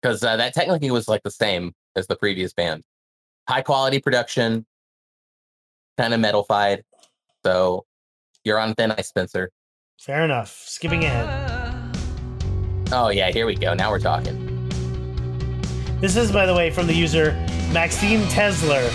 Because 0.00 0.22
uh, 0.22 0.36
that 0.36 0.54
technically 0.54 0.90
was 0.90 1.08
like 1.08 1.22
the 1.22 1.30
same 1.30 1.72
as 1.96 2.06
the 2.06 2.16
previous 2.16 2.52
band. 2.52 2.82
High 3.48 3.62
quality 3.62 4.00
production, 4.00 4.64
kind 5.98 6.14
of 6.14 6.20
metalified. 6.20 6.82
So 7.44 7.84
you're 8.44 8.58
on 8.58 8.74
thin 8.74 8.92
ice, 8.92 9.08
Spencer. 9.08 9.50
Fair 9.98 10.24
enough. 10.24 10.50
Skipping 10.66 11.04
ahead. 11.04 11.96
Oh 12.92 13.08
yeah, 13.08 13.30
here 13.30 13.46
we 13.46 13.54
go. 13.54 13.74
Now 13.74 13.90
we're 13.90 13.98
talking. 13.98 14.49
This 16.00 16.16
is, 16.16 16.32
by 16.32 16.46
the 16.46 16.54
way, 16.54 16.70
from 16.70 16.86
the 16.86 16.94
user 16.94 17.32
Maxime 17.72 18.22
Tesler. 18.28 18.88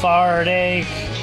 Fartache. 0.00 1.17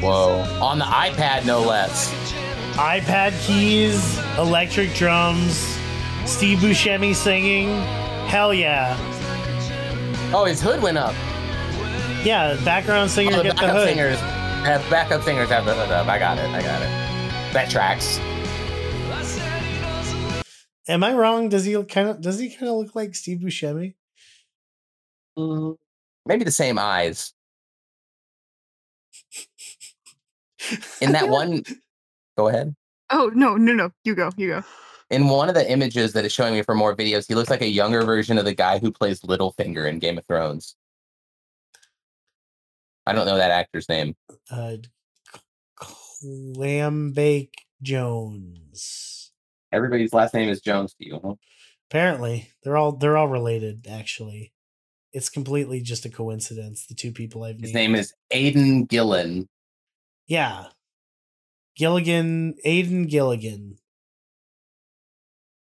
Whoa. 0.00 0.42
On 0.62 0.78
the 0.78 0.84
iPad, 0.84 1.44
no 1.46 1.60
less. 1.60 2.12
iPad 2.76 3.38
keys, 3.46 4.18
electric 4.38 4.94
drums, 4.94 5.76
Steve 6.24 6.58
Buscemi 6.58 7.14
singing. 7.14 7.68
Hell 8.28 8.54
yeah. 8.54 8.96
Oh, 10.32 10.44
his 10.44 10.60
hood 10.62 10.80
went 10.82 10.96
up. 10.96 11.14
Yeah, 12.24 12.56
background 12.64 13.10
singer 13.10 13.32
Oh, 13.34 13.36
the 13.38 13.42
get 13.44 13.56
the 13.56 13.62
backup 13.62 13.76
hood. 13.76 13.88
singers 13.88 14.18
have 14.18 14.90
backup 14.90 15.22
singers 15.22 15.48
have 15.48 15.64
the 15.64 15.74
hood 15.74 15.90
up. 15.90 16.06
I 16.06 16.18
got 16.18 16.38
it. 16.38 16.48
I 16.50 16.62
got 16.62 16.82
it. 16.82 17.52
That 17.52 17.68
tracks. 17.70 18.18
Am 20.88 21.04
I 21.04 21.14
wrong? 21.14 21.48
Does 21.48 21.64
he 21.64 21.80
kind 21.84 22.08
of 22.08 22.20
does 22.20 22.38
he 22.38 22.50
kind 22.50 22.68
of 22.68 22.76
look 22.76 22.94
like 22.94 23.14
Steve 23.14 23.38
Buscemi? 23.38 23.94
Mm, 25.38 25.76
Maybe 26.26 26.44
the 26.44 26.50
same 26.50 26.78
eyes. 26.78 27.32
In 31.00 31.12
that 31.12 31.28
one, 31.30 31.62
go 32.36 32.48
ahead. 32.48 32.74
Oh 33.10 33.30
no, 33.34 33.56
no, 33.56 33.72
no! 33.72 33.90
You 34.04 34.14
go, 34.14 34.30
you 34.36 34.48
go. 34.48 34.64
In 35.10 35.26
one 35.26 35.48
of 35.48 35.56
the 35.56 35.68
images 35.70 36.12
that 36.12 36.24
is 36.24 36.32
showing 36.32 36.54
me 36.54 36.62
for 36.62 36.74
more 36.74 36.94
videos, 36.94 37.26
he 37.26 37.34
looks 37.34 37.50
like 37.50 37.62
a 37.62 37.68
younger 37.68 38.02
version 38.02 38.38
of 38.38 38.44
the 38.44 38.54
guy 38.54 38.78
who 38.78 38.92
plays 38.92 39.20
Littlefinger 39.22 39.88
in 39.88 39.98
Game 39.98 40.16
of 40.18 40.24
Thrones. 40.26 40.76
I 43.06 43.12
don't 43.12 43.26
know 43.26 43.36
that 43.36 43.50
actor's 43.50 43.88
name. 43.88 44.14
Uh, 44.50 44.76
clam 45.74 47.12
bake 47.12 47.54
Jones. 47.82 49.32
Everybody's 49.72 50.12
last 50.12 50.34
name 50.34 50.48
is 50.48 50.60
Jones 50.60 50.94
to 50.94 51.06
you. 51.06 51.20
Huh? 51.22 51.34
Apparently, 51.90 52.52
they're 52.62 52.76
all 52.76 52.92
they're 52.92 53.16
all 53.16 53.28
related. 53.28 53.86
Actually, 53.90 54.52
it's 55.12 55.28
completely 55.28 55.80
just 55.80 56.04
a 56.04 56.08
coincidence. 56.10 56.86
The 56.86 56.94
two 56.94 57.10
people 57.10 57.42
I've 57.42 57.56
His 57.58 57.74
named. 57.74 57.74
name 57.74 57.94
is 57.96 58.14
Aidan 58.30 58.84
Gillen. 58.84 59.48
Yeah, 60.30 60.66
Gilligan, 61.76 62.54
Aiden 62.64 63.08
Gilligan. 63.10 63.78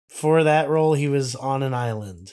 For 0.08 0.42
that 0.42 0.68
role, 0.68 0.94
he 0.94 1.06
was 1.06 1.36
on 1.36 1.62
an 1.62 1.72
island 1.74 2.32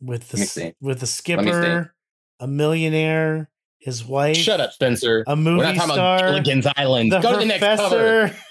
with 0.00 0.28
the 0.28 0.36
Let 0.36 0.40
me 0.40 0.44
s- 0.44 0.52
see. 0.52 0.74
with 0.80 1.00
see. 1.00 1.06
skipper, 1.06 1.92
a 2.38 2.46
millionaire, 2.46 3.50
his 3.80 4.04
wife. 4.04 4.36
Shut 4.36 4.60
up, 4.60 4.70
Spencer. 4.72 5.24
A 5.26 5.32
We're 5.34 5.36
movie 5.42 5.62
not 5.64 5.74
talking 5.74 5.94
star. 5.94 6.16
about 6.18 6.28
Gilligan's 6.44 6.66
Island. 6.76 7.10
the 7.10 7.18
Go 7.18 7.32
to 7.32 7.38
the 7.38 7.44
next 7.46 7.64
cover. 7.64 8.28
professor. 8.28 8.44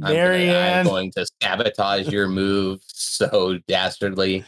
I'm 0.00 0.02
gonna- 0.02 0.14
Mary 0.14 0.48
Ann. 0.48 0.78
I'm 0.80 0.86
going 0.86 1.10
to 1.12 1.26
sabotage 1.42 2.08
your 2.08 2.28
move 2.28 2.80
so 2.86 3.58
dastardly. 3.68 4.44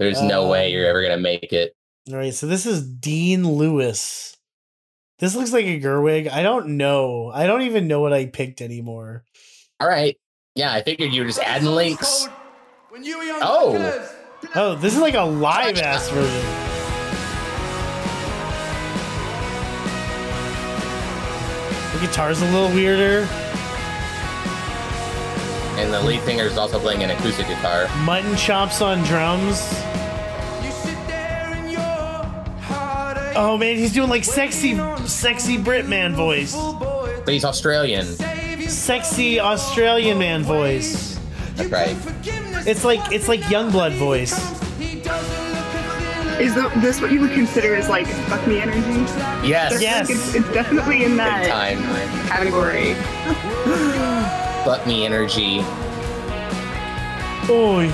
There's 0.00 0.22
no 0.22 0.46
uh, 0.46 0.48
way 0.48 0.72
you're 0.72 0.86
ever 0.86 1.02
gonna 1.02 1.18
make 1.18 1.52
it. 1.52 1.76
All 2.10 2.16
right, 2.16 2.32
so 2.32 2.46
this 2.46 2.64
is 2.64 2.82
Dean 2.82 3.46
Lewis. 3.46 4.34
This 5.18 5.36
looks 5.36 5.52
like 5.52 5.66
a 5.66 5.78
Gerwig. 5.78 6.26
I 6.30 6.42
don't 6.42 6.78
know. 6.78 7.30
I 7.30 7.46
don't 7.46 7.60
even 7.62 7.86
know 7.86 8.00
what 8.00 8.14
I 8.14 8.24
picked 8.24 8.62
anymore. 8.62 9.24
All 9.78 9.86
right. 9.86 10.16
Yeah, 10.54 10.72
I 10.72 10.82
figured 10.82 11.12
you 11.12 11.20
were 11.20 11.26
just 11.26 11.40
adding 11.40 11.68
links. 11.68 12.26
When 12.88 13.04
you 13.04 13.18
were 13.18 13.24
Oh. 13.42 14.08
Oh, 14.54 14.74
this 14.74 14.94
is 14.94 15.00
like 15.00 15.12
a 15.12 15.22
live 15.22 15.76
ass 15.76 16.08
version. 16.08 16.46
The 21.92 22.06
guitar's 22.06 22.40
a 22.40 22.46
little 22.46 22.70
weirder. 22.70 23.28
And 25.80 25.94
the 25.94 26.02
lead 26.02 26.20
singer 26.24 26.44
is 26.44 26.58
also 26.58 26.78
playing 26.78 27.02
an 27.02 27.10
acoustic 27.10 27.46
guitar. 27.46 27.88
Mutton 28.04 28.36
chops 28.36 28.82
on 28.82 29.02
drums. 29.04 29.62
You 30.62 30.70
sit 30.72 31.06
there 31.06 31.56
in 31.56 31.70
your 31.70 31.80
heartache. 31.80 33.32
Oh 33.34 33.56
man, 33.56 33.76
he's 33.76 33.94
doing 33.94 34.10
like 34.10 34.24
sexy, 34.24 34.78
sexy 35.06 35.56
Brit 35.56 35.88
man 35.88 36.14
voice. 36.14 36.54
But 36.54 37.28
he's 37.28 37.46
Australian. 37.46 38.04
Sexy 38.68 39.40
Australian 39.40 40.18
man 40.18 40.42
voice. 40.42 41.18
That's 41.54 41.70
right. 41.70 41.96
It's 42.66 42.84
like 42.84 43.00
it's 43.10 43.26
like 43.26 43.40
Youngblood 43.40 43.92
voice. 43.92 44.34
Is 46.38 46.54
the, 46.54 46.70
this 46.76 47.00
what 47.00 47.10
you 47.10 47.22
would 47.22 47.32
consider 47.32 47.74
as 47.74 47.88
like 47.88 48.06
fuck 48.06 48.46
me 48.46 48.60
energy? 48.60 48.80
Yes. 49.48 49.80
Yes. 49.80 50.10
It's, 50.10 50.34
it's 50.34 50.52
definitely 50.52 51.04
in 51.04 51.16
that 51.16 51.48
time. 51.48 51.78
category. 52.28 52.96
Fuck 54.70 54.86
me 54.86 55.04
energy. 55.04 55.58
Oy. 57.50 57.90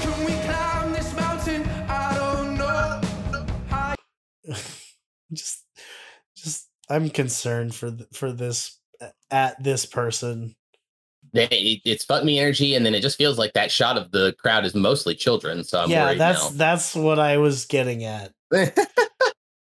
Can 0.00 0.24
we 0.24 0.32
climb 0.46 0.92
this 0.94 1.14
mountain? 1.20 1.68
I 1.86 2.14
don't 2.16 2.56
know. 2.56 3.94
just 5.34 5.66
just 6.34 6.66
i'm 6.88 7.10
concerned 7.10 7.74
for 7.74 7.90
th- 7.90 8.08
for 8.14 8.32
this 8.32 8.78
at 9.30 9.62
this 9.62 9.84
person 9.84 10.56
it- 11.34 11.82
It's 11.84 12.06
fuck 12.06 12.24
me 12.24 12.38
energy, 12.38 12.74
and 12.74 12.86
then 12.86 12.94
it 12.94 13.02
just 13.02 13.18
feels 13.18 13.36
like 13.36 13.52
that 13.52 13.70
shot 13.70 13.98
of 13.98 14.10
the 14.12 14.34
crowd 14.38 14.64
is 14.64 14.74
mostly 14.74 15.14
children. 15.14 15.62
So 15.62 15.82
I'm 15.82 15.90
yeah 15.90 16.06
worried 16.06 16.18
that's 16.20 16.50
that's 16.52 16.94
what 16.96 17.18
i 17.18 17.36
was 17.36 17.66
getting 17.66 18.04
at 18.04 18.32
now. 18.50 18.64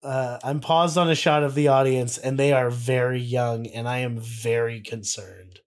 uh 0.03 0.39
i'm 0.43 0.61
paused 0.61 0.97
on 0.97 1.11
a 1.11 1.15
shot 1.15 1.43
of 1.43 1.55
the 1.55 1.69
audience 1.69 2.17
and 2.17 2.39
they 2.39 2.53
are 2.53 2.71
very 2.71 3.21
young 3.21 3.67
and 3.67 3.89
i 3.89 3.99
am 3.99 4.19
very 4.19 4.81
concerned. 4.81 5.61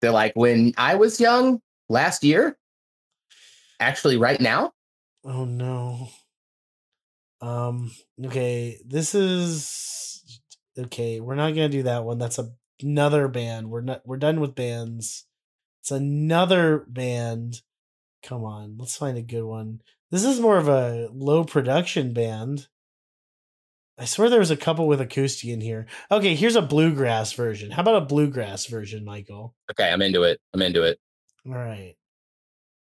They're 0.00 0.10
like, 0.12 0.32
when 0.34 0.74
I 0.76 0.94
was 0.94 1.20
young 1.20 1.60
last 1.88 2.22
year, 2.22 2.56
actually, 3.80 4.16
right 4.16 4.40
now, 4.40 4.72
oh 5.24 5.44
no. 5.44 6.08
Um 7.40 7.92
okay 8.24 8.78
this 8.84 9.14
is 9.14 10.40
okay 10.76 11.20
we're 11.20 11.36
not 11.36 11.50
gonna 11.50 11.68
do 11.68 11.84
that 11.84 12.04
one. 12.04 12.18
That's 12.18 12.38
a, 12.38 12.50
another 12.82 13.28
band. 13.28 13.70
We're 13.70 13.80
not 13.80 14.02
we're 14.04 14.16
done 14.16 14.40
with 14.40 14.56
bands. 14.56 15.24
It's 15.82 15.92
another 15.92 16.84
band. 16.88 17.62
Come 18.24 18.44
on 18.44 18.76
let's 18.78 18.96
find 18.96 19.16
a 19.16 19.22
good 19.22 19.44
one. 19.44 19.82
This 20.10 20.24
is 20.24 20.40
more 20.40 20.58
of 20.58 20.68
a 20.68 21.08
low 21.12 21.44
production 21.44 22.12
band 22.12 22.66
i 23.98 24.04
swear 24.04 24.30
there 24.30 24.38
was 24.38 24.50
a 24.50 24.56
couple 24.56 24.86
with 24.86 25.00
acoustic 25.00 25.50
in 25.50 25.60
here. 25.60 25.86
Okay 26.10 26.34
here's 26.34 26.56
a 26.56 26.62
bluegrass 26.62 27.32
version. 27.32 27.70
How 27.70 27.82
about 27.82 28.02
a 28.02 28.06
bluegrass 28.06 28.66
version 28.66 29.04
michael? 29.04 29.54
Okay, 29.70 29.90
I'm 29.90 30.02
into 30.02 30.22
it. 30.22 30.40
I'm 30.54 30.62
into 30.62 30.82
it. 30.82 30.98
all 31.46 31.52
right 31.54 31.94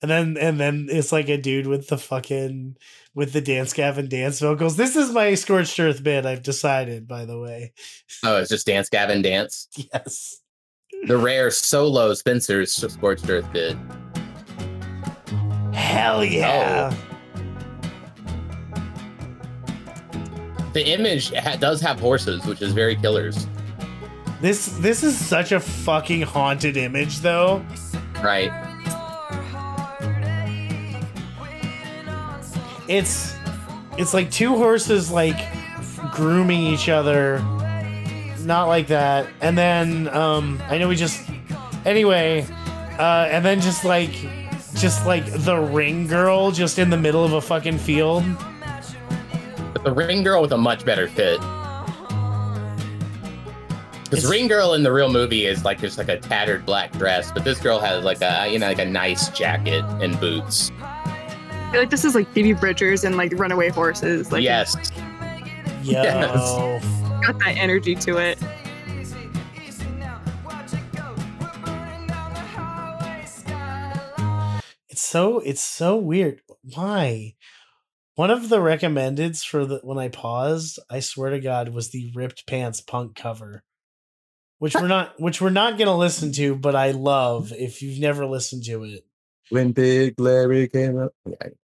and 0.01 0.09
then 0.09 0.37
and 0.37 0.59
then 0.59 0.87
it's 0.89 1.11
like 1.11 1.27
a 1.29 1.37
dude 1.37 1.67
with 1.67 1.87
the 1.89 1.97
fucking 1.97 2.77
with 3.13 3.33
the 3.33 3.41
dance 3.41 3.73
gavin 3.73 4.07
dance 4.07 4.39
vocals. 4.39 4.77
This 4.77 4.95
is 4.95 5.11
my 5.11 5.33
scorched 5.35 5.79
earth 5.79 6.03
bit 6.03 6.25
i've 6.25 6.43
decided 6.43 7.07
by 7.07 7.25
the 7.25 7.39
way. 7.39 7.73
Oh, 8.23 8.37
it's 8.37 8.49
just 8.49 8.65
Dance 8.67 8.89
Gavin 8.89 9.21
Dance. 9.21 9.67
yes. 9.93 10.41
The 11.07 11.17
rare 11.17 11.49
solo 11.51 12.13
Spencer's 12.13 12.73
Scorched 12.73 13.29
Earth 13.29 13.51
bit. 13.53 13.77
hell 15.73 16.25
yeah 16.25 16.91
oh. 16.93 17.08
The 20.73 20.85
image 20.85 21.33
ha- 21.33 21.55
does 21.55 21.81
have 21.81 21.99
horses, 21.99 22.45
which 22.45 22.61
is 22.61 22.73
very 22.73 22.95
killers, 22.95 23.47
this 24.41 24.67
this 24.79 25.03
is 25.03 25.17
such 25.17 25.51
a 25.51 25.59
fucking 25.59 26.21
haunted 26.21 26.77
image 26.77 27.19
though. 27.19 27.65
Right? 28.23 28.51
it's 32.89 33.35
it's 33.99 34.13
like 34.15 34.31
two 34.31 34.57
horses 34.57 35.11
like 35.11 35.37
grooming 36.11 36.61
each 36.61 36.89
other. 36.89 37.39
Not 38.39 38.67
like 38.67 38.87
that. 38.87 39.27
And 39.41 39.57
then 39.57 40.07
um 40.09 40.59
i 40.67 40.77
know 40.77 40.87
we 40.87 40.95
just 40.95 41.29
anyway 41.85 42.47
uh 42.97 43.27
and 43.29 43.45
then 43.45 43.61
just 43.61 43.85
like 43.85 44.11
just 44.75 45.05
like 45.05 45.25
the 45.43 45.57
ring 45.57 46.07
girl 46.07 46.51
just 46.51 46.79
in 46.79 46.89
the 46.89 46.97
middle 46.97 47.23
of 47.23 47.33
a 47.33 47.41
fucking 47.41 47.77
field 47.77 48.23
But 49.73 49.83
the 49.83 49.91
Ring 49.93 50.23
Girl 50.23 50.41
with 50.41 50.51
a 50.51 50.57
much 50.57 50.85
better 50.85 51.07
fit. 51.07 51.39
Because 54.03 54.25
Ring 54.27 54.47
Girl 54.47 54.73
in 54.73 54.81
the 54.81 54.91
real 54.91 55.11
movie 55.11 55.45
is 55.45 55.63
like 55.63 55.79
just 55.79 55.97
like 55.99 56.09
a 56.09 56.17
tattered 56.19 56.65
black 56.65 56.91
dress, 56.93 57.31
but 57.31 57.43
this 57.43 57.59
girl 57.59 57.77
has 57.79 58.03
like 58.03 58.21
a 58.21 58.47
you 58.51 58.57
know 58.57 58.67
like 58.67 58.79
a 58.79 58.85
nice 58.85 59.29
jacket 59.29 59.83
and 60.01 60.19
boots. 60.19 60.71
I 60.81 61.69
feel 61.71 61.81
like 61.81 61.91
this 61.91 62.03
is 62.03 62.15
like 62.15 62.27
Phoebe 62.33 62.53
Bridgers 62.53 63.03
and 63.03 63.17
like 63.17 63.31
Runaway 63.35 63.69
Horses. 63.69 64.31
Like 64.31 64.41
yes, 64.43 64.75
yo 65.83 66.01
Yes. 66.03 66.83
got 67.23 67.37
that 67.39 67.55
energy 67.57 67.93
to 67.95 68.17
it. 68.17 68.39
it's 74.89 75.01
so 75.01 75.39
it's 75.39 75.61
so 75.63 75.95
weird 75.97 76.41
why 76.73 77.35
one 78.19 78.31
of 78.31 78.49
the 78.49 78.57
recommendeds 78.57 79.45
for 79.45 79.65
the 79.65 79.79
when 79.81 79.97
i 79.97 80.09
paused 80.09 80.77
i 80.89 80.99
swear 80.99 81.29
to 81.29 81.39
god 81.39 81.69
was 81.69 81.91
the 81.91 82.11
ripped 82.13 82.45
pants 82.45 82.81
punk 82.81 83.15
cover 83.15 83.63
which 84.57 84.75
we're 84.75 84.89
not 84.89 85.13
which 85.21 85.39
we're 85.39 85.49
not 85.49 85.77
gonna 85.77 85.95
listen 85.95 86.33
to 86.33 86.53
but 86.53 86.75
i 86.75 86.91
love 86.91 87.53
if 87.53 87.81
you've 87.81 87.99
never 87.99 88.25
listened 88.25 88.65
to 88.65 88.83
it. 88.83 89.05
When 89.51 89.71
Big 89.71 90.19
Larry 90.19 90.67
came 90.67 90.99
up. 90.99 91.13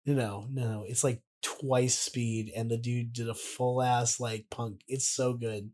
no 0.05 0.45
no 0.51 0.83
it's 0.85 1.01
like 1.01 1.21
twice 1.41 1.97
speed 1.97 2.51
and 2.53 2.69
the 2.69 2.77
dude 2.77 3.13
did 3.13 3.29
a 3.29 3.33
full 3.33 3.81
ass 3.81 4.19
like 4.19 4.45
punk. 4.49 4.81
It's 4.87 5.07
so 5.07 5.33
good. 5.33 5.71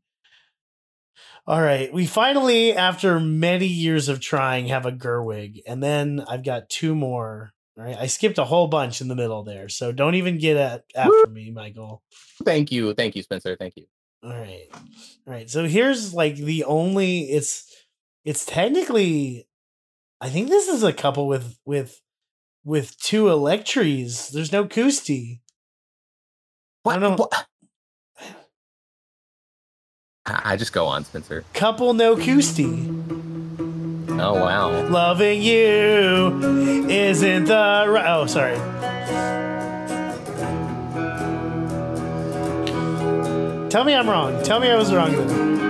All 1.48 1.62
right 1.62 1.92
we 1.92 2.06
finally 2.06 2.74
after 2.74 3.20
many 3.20 3.66
years 3.66 4.08
of 4.08 4.20
trying 4.20 4.68
have 4.68 4.86
a 4.86 4.92
gerwig 4.92 5.64
and 5.66 5.82
then 5.82 6.24
i've 6.30 6.46
got 6.46 6.70
two 6.70 6.94
more 6.94 7.54
right 7.80 7.98
i 7.98 8.06
skipped 8.08 8.38
a 8.38 8.44
whole 8.46 8.68
bunch 8.68 9.02
in 9.02 9.08
the 9.08 9.16
middle 9.16 9.44
there 9.44 9.70
so 9.70 9.92
don't 9.92 10.16
even 10.16 10.38
get 10.38 10.58
at 10.58 10.84
after 10.96 11.28
me 11.28 11.50
michael 11.52 12.04
Thank 12.46 12.72
you, 12.72 12.94
thank 12.94 13.16
you, 13.18 13.24
Spencer. 13.24 13.56
Thank 13.58 13.76
you. 13.78 13.86
all 14.24 14.30
right 14.32 14.68
all 14.74 15.34
right 15.34 15.50
so 15.50 15.66
here's 15.66 16.14
like 16.14 16.36
the 16.36 16.64
only 16.66 17.22
it's 17.24 17.66
it's 18.26 18.46
technically 18.46 19.48
i 20.22 20.30
think 20.30 20.50
this 20.50 20.68
is 20.68 20.84
a 20.84 20.94
couple 20.94 21.28
with 21.28 21.58
with 21.66 22.02
with 22.66 22.98
two 23.00 23.26
electries 23.26 24.30
there's 24.32 24.52
no 24.52 24.66
Coosty. 24.66 25.40
I 26.86 26.98
don't- 27.00 27.18
what? 27.20 27.32
I 30.26 30.42
I 30.54 30.56
just 30.58 30.74
go 30.74 30.86
on, 30.86 31.04
Spencer. 31.06 31.44
couple 31.54 31.94
no 31.94 32.16
Coosty. 32.16 33.19
Oh 34.22 34.34
wow. 34.34 34.88
Loving 34.90 35.42
you 35.42 36.88
isn't 36.90 37.46
the 37.46 37.86
right. 37.88 38.06
Oh, 38.08 38.26
sorry. 38.26 38.58
Tell 43.70 43.84
me 43.86 43.94
I'm 43.94 44.10
wrong. 44.10 44.44
Tell 44.44 44.60
me 44.60 44.70
I 44.70 44.76
was 44.76 44.94
wrong. 44.94 45.12
Then. 45.12 45.69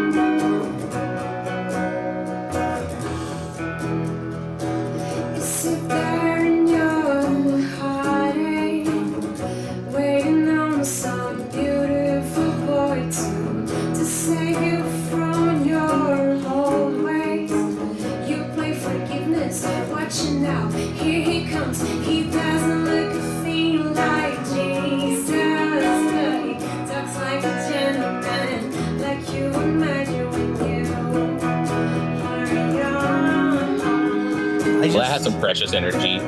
Precious 35.39 35.73
energy. 35.73 36.19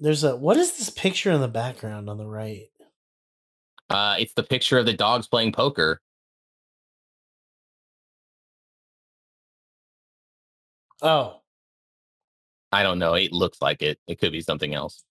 there's 0.00 0.24
a 0.24 0.36
what 0.36 0.56
is 0.56 0.76
this 0.76 0.90
picture 0.90 1.30
in 1.30 1.40
the 1.40 1.48
background 1.48 2.10
on 2.10 2.18
the 2.18 2.26
right? 2.26 2.66
Uh, 3.88 4.16
it's 4.18 4.32
the 4.34 4.42
picture 4.42 4.78
of 4.78 4.86
the 4.86 4.92
dogs 4.92 5.28
playing 5.28 5.52
poker. 5.52 6.00
Oh, 11.00 11.40
I 12.72 12.82
don't 12.82 12.98
know. 12.98 13.14
It 13.14 13.32
looks 13.32 13.60
like 13.60 13.82
it. 13.82 13.98
It 14.06 14.18
could 14.18 14.32
be 14.32 14.40
something 14.40 14.74
else. 14.74 15.04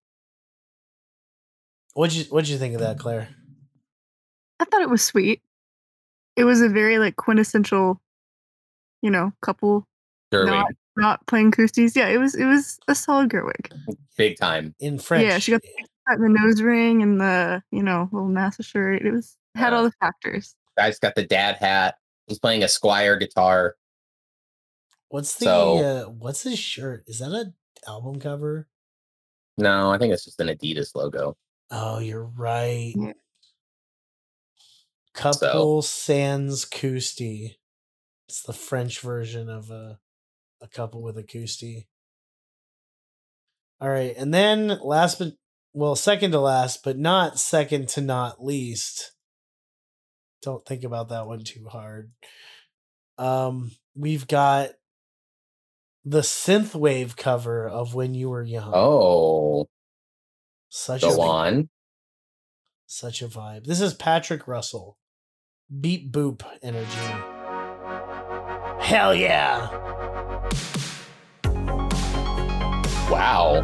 what'd 1.93 2.15
you 2.15 2.25
what'd 2.25 2.49
you 2.49 2.57
think 2.57 2.73
of 2.73 2.81
that, 2.81 2.99
Claire? 2.99 3.29
I 4.59 4.65
thought 4.65 4.81
it 4.81 4.89
was 4.89 5.01
sweet. 5.01 5.41
It 6.35 6.43
was 6.43 6.61
a 6.61 6.69
very 6.69 6.97
like 6.99 7.15
quintessential, 7.15 8.01
you 9.01 9.11
know, 9.11 9.31
couple 9.41 9.85
Gerwig, 10.31 10.47
not 10.47 10.71
not 10.97 11.25
playing 11.27 11.51
Koosties. 11.51 11.95
Yeah, 11.95 12.07
it 12.07 12.17
was 12.17 12.35
it 12.35 12.45
was 12.45 12.79
a 12.87 12.95
solid 12.95 13.29
Gerwig. 13.29 13.71
big 14.17 14.37
time. 14.37 14.75
In 14.79 14.99
French. 14.99 15.25
Yeah, 15.25 15.39
she 15.39 15.51
got 15.51 15.61
Got 16.09 16.17
the 16.17 16.29
nose 16.29 16.61
ring 16.63 17.03
and 17.03 17.21
the 17.21 17.61
you 17.71 17.83
know 17.83 18.09
little 18.11 18.27
NASA 18.29 18.65
shirt. 18.65 19.03
It 19.03 19.11
was 19.11 19.37
had 19.55 19.71
all 19.73 19.83
the 19.83 19.91
factors. 19.99 20.55
Guy's 20.77 20.97
got 20.99 21.13
the 21.15 21.25
dad 21.25 21.57
hat. 21.57 21.95
He's 22.27 22.39
playing 22.39 22.63
a 22.63 22.67
Squier 22.67 23.19
guitar. 23.19 23.75
What's 25.09 25.35
the 25.35 25.45
So- 25.45 25.77
uh, 25.77 26.03
what's 26.05 26.41
his 26.43 26.57
shirt? 26.57 27.03
Is 27.07 27.19
that 27.19 27.31
an 27.31 27.53
album 27.87 28.19
cover? 28.19 28.67
No, 29.57 29.91
I 29.91 29.97
think 29.99 30.13
it's 30.13 30.23
just 30.25 30.39
an 30.39 30.47
Adidas 30.47 30.95
logo. 30.95 31.37
Oh, 31.69 31.99
you're 31.99 32.25
right. 32.25 32.93
Yeah. 32.95 33.11
Couple 35.13 35.81
sans 35.81 36.65
Cousty. 36.65 37.59
It's 38.29 38.41
the 38.43 38.53
French 38.53 39.01
version 39.01 39.49
of 39.49 39.69
a 39.69 39.99
a 40.61 40.67
couple 40.67 41.01
with 41.01 41.17
a 41.17 41.23
Cousty. 41.23 41.87
All 43.79 43.89
right, 43.89 44.13
and 44.15 44.33
then 44.33 44.77
last 44.83 45.17
but 45.19 45.33
well, 45.73 45.95
second 45.95 46.31
to 46.31 46.39
last, 46.39 46.83
but 46.83 46.97
not 46.97 47.39
second 47.39 47.87
to 47.89 48.01
not 48.01 48.43
least. 48.43 49.13
Don't 50.41 50.65
think 50.65 50.83
about 50.83 51.09
that 51.09 51.27
one 51.27 51.43
too 51.43 51.65
hard. 51.67 52.11
Um, 53.17 53.71
we've 53.95 54.27
got 54.27 54.71
the 56.03 56.21
synthwave 56.21 57.15
cover 57.15 57.67
of 57.67 57.95
"When 57.95 58.13
You 58.13 58.29
Were 58.29 58.43
Young." 58.43 58.71
Oh, 58.73 59.67
such 60.69 61.01
go 61.01 61.15
a 61.15 61.27
on. 61.27 61.69
such 62.85 63.21
a 63.21 63.27
vibe. 63.27 63.65
This 63.65 63.81
is 63.81 63.93
Patrick 63.93 64.47
Russell. 64.47 64.97
Beat 65.79 66.11
boop 66.11 66.43
energy. 66.61 66.87
Hell 68.83 69.15
yeah. 69.15 70.00
Wow. 73.11 73.61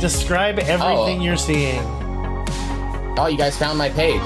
Describe 0.00 0.58
everything 0.60 1.20
Oh. 1.20 1.22
you're 1.22 1.36
seeing. 1.36 1.80
Oh, 3.18 3.26
you 3.30 3.36
guys 3.36 3.56
found 3.56 3.76
my 3.78 3.90
page. 3.90 4.20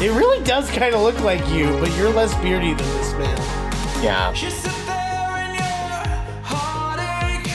It 0.00 0.10
really 0.10 0.42
does 0.44 0.70
kind 0.70 0.94
of 0.94 1.00
look 1.00 1.18
like 1.20 1.46
you, 1.48 1.66
but 1.80 1.90
you're 1.96 2.10
less 2.10 2.34
beardy 2.42 2.74
than 2.74 2.86
this 2.98 3.12
man. 3.14 3.38
Yeah. 4.02 4.30
You 4.34 4.50
sit 4.50 4.70
there 4.86 5.44
in 5.46 5.54
your 5.54 6.44
heartache, 6.44 7.50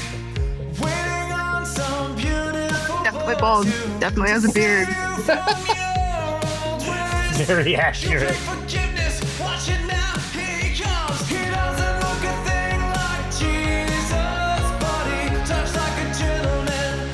waiting 0.81 1.31
on 1.31 1.65
some 1.65 2.15
beautiful 2.15 3.03
Definitely 3.03 3.35
bald. 3.35 3.65
Definitely 3.99 4.31
has 4.31 4.45
a 4.45 4.51
beard. 4.51 4.87
save 4.87 4.97
you 4.97 5.23
from 5.23 5.75
your 5.77 5.87
old 6.65 6.81
ways. 6.81 7.41
Very 7.47 7.71
You 7.71 7.77
accurate. 7.77 8.35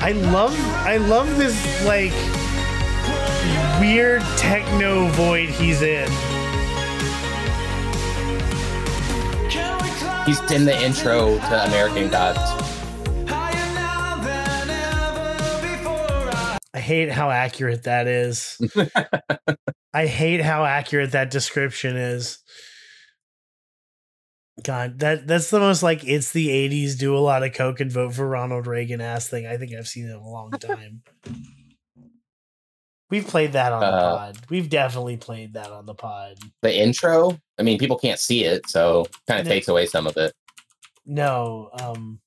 I 0.06 0.12
love 0.12 0.56
I 0.86 0.98
love 0.98 1.36
this 1.36 1.84
like 1.84 2.12
weird 3.80 4.22
techno 4.36 5.08
void 5.08 5.48
he's 5.48 5.82
in. 5.82 6.06
Can 9.50 9.82
we 9.82 9.90
climb 9.98 10.24
He's 10.24 10.40
in 10.52 10.64
the 10.64 10.80
intro 10.80 11.38
to 11.38 11.64
American 11.64 12.08
Gods. 12.08 12.38
higher 13.28 13.74
now 13.74 14.22
than 14.22 14.70
ever 14.70 15.76
before? 15.76 16.30
I 16.32 16.60
I 16.72 16.78
hate 16.78 17.10
how 17.10 17.32
accurate 17.32 17.82
that 17.82 18.06
is. 18.06 18.60
I 19.92 20.06
hate 20.06 20.40
how 20.40 20.64
accurate 20.64 21.10
that 21.10 21.32
description 21.32 21.96
is. 21.96 22.38
God, 24.62 24.98
that 25.00 25.26
that's 25.26 25.50
the 25.50 25.60
most 25.60 25.82
like 25.82 26.02
it's 26.04 26.32
the 26.32 26.48
'80s. 26.48 26.98
Do 26.98 27.16
a 27.16 27.18
lot 27.20 27.42
of 27.42 27.52
coke 27.52 27.80
and 27.80 27.92
vote 27.92 28.14
for 28.14 28.26
Ronald 28.26 28.66
Reagan 28.66 29.00
ass 29.02 29.28
thing. 29.28 29.46
I 29.46 29.56
think 29.58 29.72
I've 29.74 29.86
seen 29.88 30.06
it 30.06 30.12
in 30.12 30.16
a 30.16 30.28
long 30.28 30.50
time. 30.60 31.02
We've 33.10 33.26
played 33.26 33.52
that 33.52 33.72
on 33.72 33.80
the 33.80 33.86
Uh, 33.86 34.16
pod. 34.16 34.38
We've 34.48 34.68
definitely 34.68 35.16
played 35.18 35.52
that 35.54 35.70
on 35.70 35.86
the 35.86 35.94
pod. 35.94 36.38
The 36.62 36.76
intro, 36.76 37.38
I 37.58 37.62
mean, 37.62 37.78
people 37.78 37.98
can't 37.98 38.18
see 38.18 38.44
it, 38.44 38.68
so 38.68 39.06
kind 39.28 39.40
of 39.40 39.46
takes 39.46 39.68
away 39.68 39.86
some 39.86 40.06
of 40.06 40.16
it. 40.16 40.32
No, 41.04 41.70
um, 41.78 42.18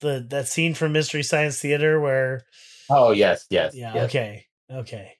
the 0.00 0.24
that 0.30 0.46
scene 0.46 0.74
from 0.74 0.92
Mystery 0.92 1.22
Science 1.24 1.58
Theater 1.60 1.98
where 2.00 2.44
Oh, 2.90 3.10
yes, 3.12 3.46
yes. 3.50 3.74
yeah, 3.74 3.92
yes. 3.94 4.04
okay, 4.04 4.46
okay. 4.70 5.12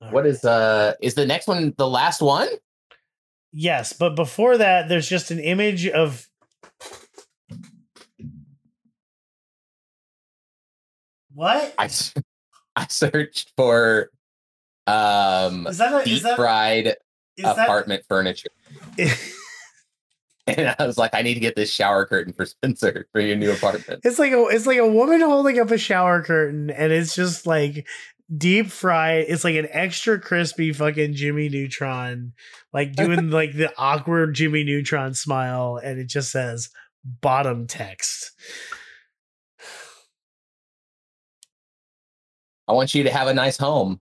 All 0.00 0.10
What 0.12 0.22
right. 0.24 0.30
is 0.30 0.44
uh 0.44 0.94
is 1.02 1.14
the 1.14 1.26
next 1.26 1.48
one 1.48 1.74
the 1.76 1.88
last 1.88 2.22
one? 2.22 2.48
Yes, 3.60 3.92
but 3.92 4.14
before 4.14 4.56
that, 4.56 4.88
there's 4.88 5.08
just 5.08 5.32
an 5.32 5.40
image 5.40 5.88
of. 5.88 6.28
What 11.34 11.74
I, 11.76 11.90
I 12.76 12.86
searched 12.88 13.52
for 13.56 14.10
um 14.86 15.66
is 15.66 15.78
that? 15.78 16.02
A, 16.02 16.04
deep 16.04 16.14
is 16.14 16.22
that? 16.22 16.36
fried 16.36 16.86
Is 17.36 17.44
that 17.44 17.58
apartment 17.58 18.04
furniture. 18.08 18.50
And 20.46 20.74
I 20.78 20.86
was 20.86 20.96
like, 20.96 21.14
I 21.14 21.20
need 21.20 21.34
to 21.34 21.40
get 21.40 21.56
this 21.56 21.70
shower 21.70 22.06
curtain 22.06 22.32
for 22.32 22.46
Spencer 22.46 23.06
for 23.12 23.20
your 23.20 23.36
new 23.36 23.52
apartment. 23.52 24.00
it's 24.02 24.18
like 24.18 24.32
a 24.32 24.46
it's 24.46 24.66
like 24.66 24.78
a 24.78 24.86
woman 24.86 25.20
holding 25.20 25.60
up 25.60 25.70
a 25.70 25.76
shower 25.76 26.22
curtain, 26.22 26.70
and 26.70 26.90
it's 26.90 27.14
just 27.14 27.46
like 27.46 27.86
deep 28.34 28.68
fry 28.68 29.14
It's 29.14 29.44
like 29.44 29.56
an 29.56 29.68
extra 29.70 30.20
crispy 30.20 30.72
fucking 30.72 31.14
Jimmy 31.14 31.48
Neutron, 31.48 32.32
like 32.72 32.94
doing 32.94 33.30
like 33.30 33.54
the 33.54 33.72
awkward 33.76 34.34
Jimmy 34.34 34.64
Neutron 34.64 35.14
smile, 35.14 35.80
and 35.82 35.98
it 35.98 36.08
just 36.08 36.30
says 36.30 36.70
bottom 37.04 37.66
text. 37.66 38.32
I 42.66 42.72
want 42.72 42.94
you 42.94 43.04
to 43.04 43.10
have 43.10 43.28
a 43.28 43.34
nice 43.34 43.56
home. 43.56 44.00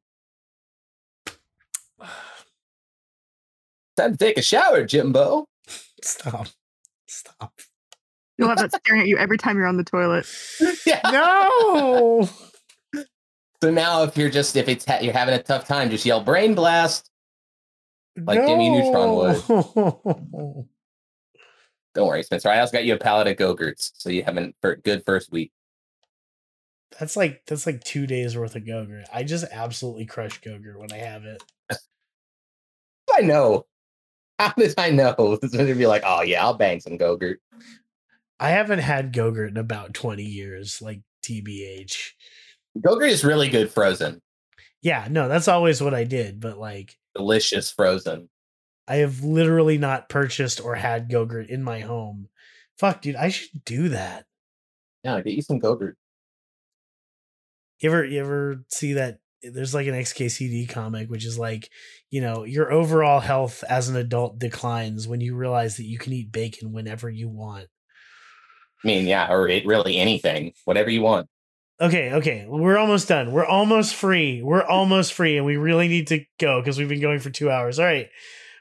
Time 3.96 4.12
to 4.12 4.18
take 4.18 4.38
a 4.38 4.42
shower, 4.42 4.86
Jimbo. 4.86 5.48
Stop. 6.04 6.48
Stop. 7.08 7.54
You'll 8.38 8.50
have 8.50 8.60
that 8.60 8.76
staring 8.76 9.02
at 9.02 9.08
you 9.08 9.18
every 9.18 9.38
time 9.38 9.58
you're 9.58 9.66
on 9.66 9.78
the 9.78 9.84
toilet. 9.84 10.28
yeah. 10.86 11.02
No. 11.06 12.30
So 13.62 13.72
now, 13.72 14.04
if 14.04 14.18
you're 14.18 14.30
just 14.30 14.56
if 14.56 14.70
it's 14.70 14.86
ha- 14.86 15.00
you're 15.02 15.14
having 15.14 15.34
a 15.34 15.42
tough 15.42 15.68
time, 15.68 15.90
just 15.90 16.06
yell 16.06 16.22
"brain 16.24 16.54
blast." 16.54 17.10
Like 18.16 18.46
Jimmy 18.46 18.70
Neutron 18.70 19.16
would. 19.16 20.68
Don't 21.94 22.08
worry, 22.08 22.24
Spencer. 22.24 22.50
I 22.50 22.60
also 22.60 22.74
got 22.74 22.86
you 22.86 22.94
a 22.94 22.98
pallet 23.00 23.28
of 23.28 23.38
Go-Gurts, 23.38 23.92
so 23.96 24.10
you 24.10 24.24
have 24.24 24.38
a 24.38 24.54
good 24.76 25.04
first 25.06 25.32
week. 25.32 25.52
That's 27.00 27.18
like 27.18 27.42
that's 27.48 27.66
like 27.66 27.84
two 27.84 28.08
days 28.08 28.38
worth 28.38 28.56
of 28.56 28.64
Gogurt. 28.64 29.06
I 29.14 29.24
just 29.24 29.46
absolutely 29.52 30.06
crush 30.06 30.40
Gogurt 30.42 30.78
when 30.78 30.92
I 30.92 30.98
have 30.98 31.26
it. 31.26 31.44
I 33.16 33.22
know. 33.22 33.66
How 34.40 34.54
did 34.54 34.76
I 34.78 34.92
know? 34.92 35.16
This 35.42 35.52
is 35.52 35.58
gonna 35.58 35.76
be 35.76 35.88
like, 35.88 36.04
oh 36.06 36.22
yeah, 36.22 36.44
I'll 36.44 36.54
bang 36.54 36.80
some 36.80 36.98
Go-Gurt. 36.98 37.40
I 38.40 38.50
haven't 38.50 38.80
had 38.80 39.14
Gogurt 39.14 39.50
in 39.50 39.58
about 39.58 39.94
twenty 39.94 40.24
years, 40.24 40.82
like 40.82 41.02
TBH. 41.24 42.12
Go-Gurt 42.82 43.10
is 43.10 43.24
really 43.24 43.50
good 43.50 43.72
frozen. 43.72 44.22
Yeah, 44.82 45.08
no, 45.10 45.28
that's 45.28 45.48
always 45.48 45.82
what 45.82 45.94
I 45.94 46.04
did. 46.04 46.40
But 46.40 46.58
like, 46.58 46.98
Delicious 47.16 47.72
frozen. 47.72 48.30
I 48.88 48.98
have 48.98 49.24
literally 49.24 49.78
not 49.78 50.08
purchased 50.08 50.62
or 50.62 50.76
had 50.76 51.10
Gogurt 51.10 51.50
in 51.50 51.64
my 51.64 51.80
home. 51.80 52.30
Fuck, 52.78 53.02
dude, 53.02 53.16
I 53.16 53.30
should 53.30 53.66
do 53.66 53.90
that. 53.90 54.26
Yeah, 55.04 55.20
get 55.22 55.34
you 55.34 55.42
some 55.42 55.60
Gogurt. 55.60 55.94
You 57.80 57.90
ever 57.92 58.06
you 58.06 58.20
ever 58.20 58.64
see 58.70 58.94
that 58.94 59.20
there's 59.44 59.74
like 59.74 59.88
an 59.88 59.94
XKCD 59.94 60.70
comic 60.70 61.10
which 61.10 61.26
is 61.26 61.38
like, 61.38 61.70
you 62.10 62.22
know, 62.22 62.44
your 62.44 62.72
overall 62.72 63.20
health 63.20 63.64
as 63.70 63.90
an 63.90 63.96
adult 63.96 64.40
declines 64.40 65.08
when 65.08 65.22
you 65.22 65.36
realize 65.36 65.78
that 65.78 65.86
you 65.86 65.98
can 65.98 66.14
eat 66.14 66.32
bacon 66.32 66.72
whenever 66.72 67.10
you 67.10 67.30
want. 67.30 67.68
I 68.84 68.88
mean, 68.88 69.06
yeah, 69.06 69.32
or 69.32 69.48
it, 69.48 69.66
really 69.66 69.98
anything, 69.98 70.54
whatever 70.66 70.90
you 70.90 71.02
want. 71.02 71.28
Okay, 71.80 72.14
okay. 72.14 72.46
We're 72.48 72.78
almost 72.78 73.08
done. 73.08 73.32
We're 73.32 73.46
almost 73.46 73.94
free. 73.94 74.42
We're 74.42 74.64
almost 74.64 75.14
free 75.14 75.38
and 75.38 75.46
we 75.46 75.58
really 75.58 75.88
need 75.88 76.08
to 76.08 76.26
go 76.40 76.60
because 76.60 76.80
we've 76.80 76.90
been 76.90 77.02
going 77.02 77.20
for 77.20 77.30
2 77.30 77.52
hours. 77.52 77.78
All 77.80 77.86
right. 77.86 78.10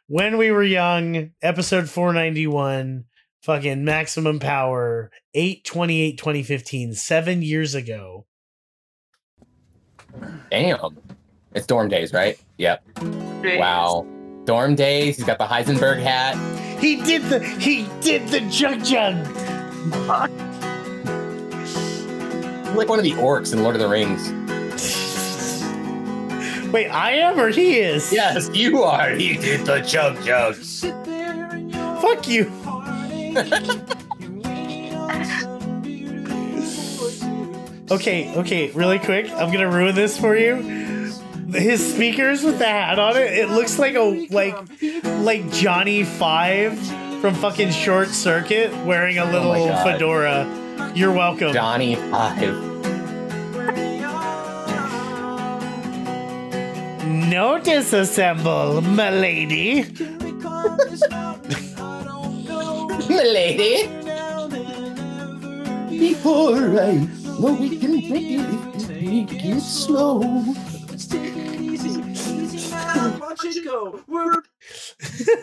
When 0.07 0.37
we 0.37 0.51
were 0.51 0.63
young, 0.63 1.33
episode 1.41 1.89
491, 1.89 3.05
fucking 3.43 3.85
maximum 3.85 4.39
power, 4.39 5.11
8 5.35 5.65
28 5.65 6.19
2015, 6.19 6.93
7 6.93 7.43
years 7.43 7.75
ago. 7.75 8.27
Damn. 10.51 10.99
It's 11.55 11.67
dorm 11.67 11.89
days, 11.89 12.13
right? 12.13 12.39
Yep. 12.59 12.85
Wow. 13.43 14.07
Dorm 14.45 14.75
days. 14.75 15.17
He's 15.17 15.25
got 15.25 15.39
the 15.39 15.47
Heisenberg 15.47 16.03
hat. 16.03 16.37
He 16.79 16.97
did 17.03 17.23
the 17.25 17.41
he 17.41 17.89
did 18.03 18.29
the 18.29 18.41
jug 18.51 18.85
jug. 18.85 19.17
Like 22.75 22.89
one 22.89 22.99
of 22.99 23.05
the 23.05 23.13
orcs 23.13 23.53
in 23.53 23.63
Lord 23.63 23.75
of 23.77 23.81
the 23.81 23.89
Rings. 23.89 24.33
Wait, 26.73 26.89
I 26.89 27.13
am 27.13 27.39
or 27.39 27.49
he 27.49 27.79
is? 27.79 28.13
Yes, 28.13 28.51
you 28.53 28.83
are. 28.83 29.11
He 29.11 29.37
did 29.37 29.65
the 29.65 29.81
chug 29.81 30.23
jug. 30.25 30.57
Fuck 32.01 32.29
you. 32.29 32.51
Okay, 37.89 38.35
okay, 38.37 38.71
really 38.73 38.99
quick. 38.99 39.31
I'm 39.31 39.53
gonna 39.53 39.71
ruin 39.71 39.95
this 39.95 40.19
for 40.19 40.37
you. 40.37 40.57
His 41.53 41.95
speakers 41.95 42.43
with 42.43 42.59
the 42.59 42.67
hat 42.67 42.99
on 42.99 43.17
it, 43.17 43.33
it 43.33 43.49
looks 43.51 43.79
like 43.79 43.95
a 43.95 44.27
like 44.31 44.57
like 45.23 45.49
Johnny 45.53 46.03
Five 46.03 46.77
from 47.21 47.35
fucking 47.37 47.71
Short 47.71 48.09
Circuit 48.09 48.73
wearing 48.85 49.19
a 49.19 49.23
oh 49.25 49.31
little 49.31 49.53
my 49.53 49.73
God. 49.73 49.85
fedora. 49.85 50.66
You're 50.95 51.13
welcome. 51.13 51.53
Johnny 51.53 51.95
Five. 51.97 52.41
No 57.07 57.59
disassemble, 57.61 58.83
milady. 58.83 59.85
Milady. 63.09 63.89
Before 65.99 66.81
I 66.81 67.09
know 67.41 67.53
we 67.59 67.79
can 67.79 68.01
take 68.01 68.31
it, 68.41 68.81
take 68.81 69.45
it 69.45 69.61
slow. 69.61 70.23
You 73.49 73.73
ever 74.19 74.43
had 75.01 75.36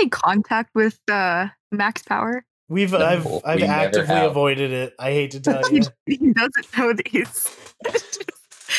any 0.00 0.08
contact 0.08 0.70
with 0.74 0.98
uh, 1.10 1.48
Max 1.72 2.02
Power? 2.02 2.44
We've 2.68 2.92
No, 2.92 2.98
I've 2.98 3.24
we 3.24 3.40
I've 3.44 3.62
actively 3.62 4.06
have. 4.14 4.30
avoided 4.30 4.72
it. 4.72 4.94
I 4.98 5.10
hate 5.12 5.30
to 5.32 5.40
tell 5.40 5.62
you. 5.72 5.82
he 6.06 6.16
doesn't 6.32 6.76
know 6.76 6.92
these. 6.92 7.56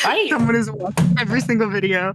I 0.04 0.28
Someone 0.28 0.54
is 0.54 0.70
watching 0.70 1.14
every 1.18 1.40
single 1.40 1.68
video. 1.68 2.14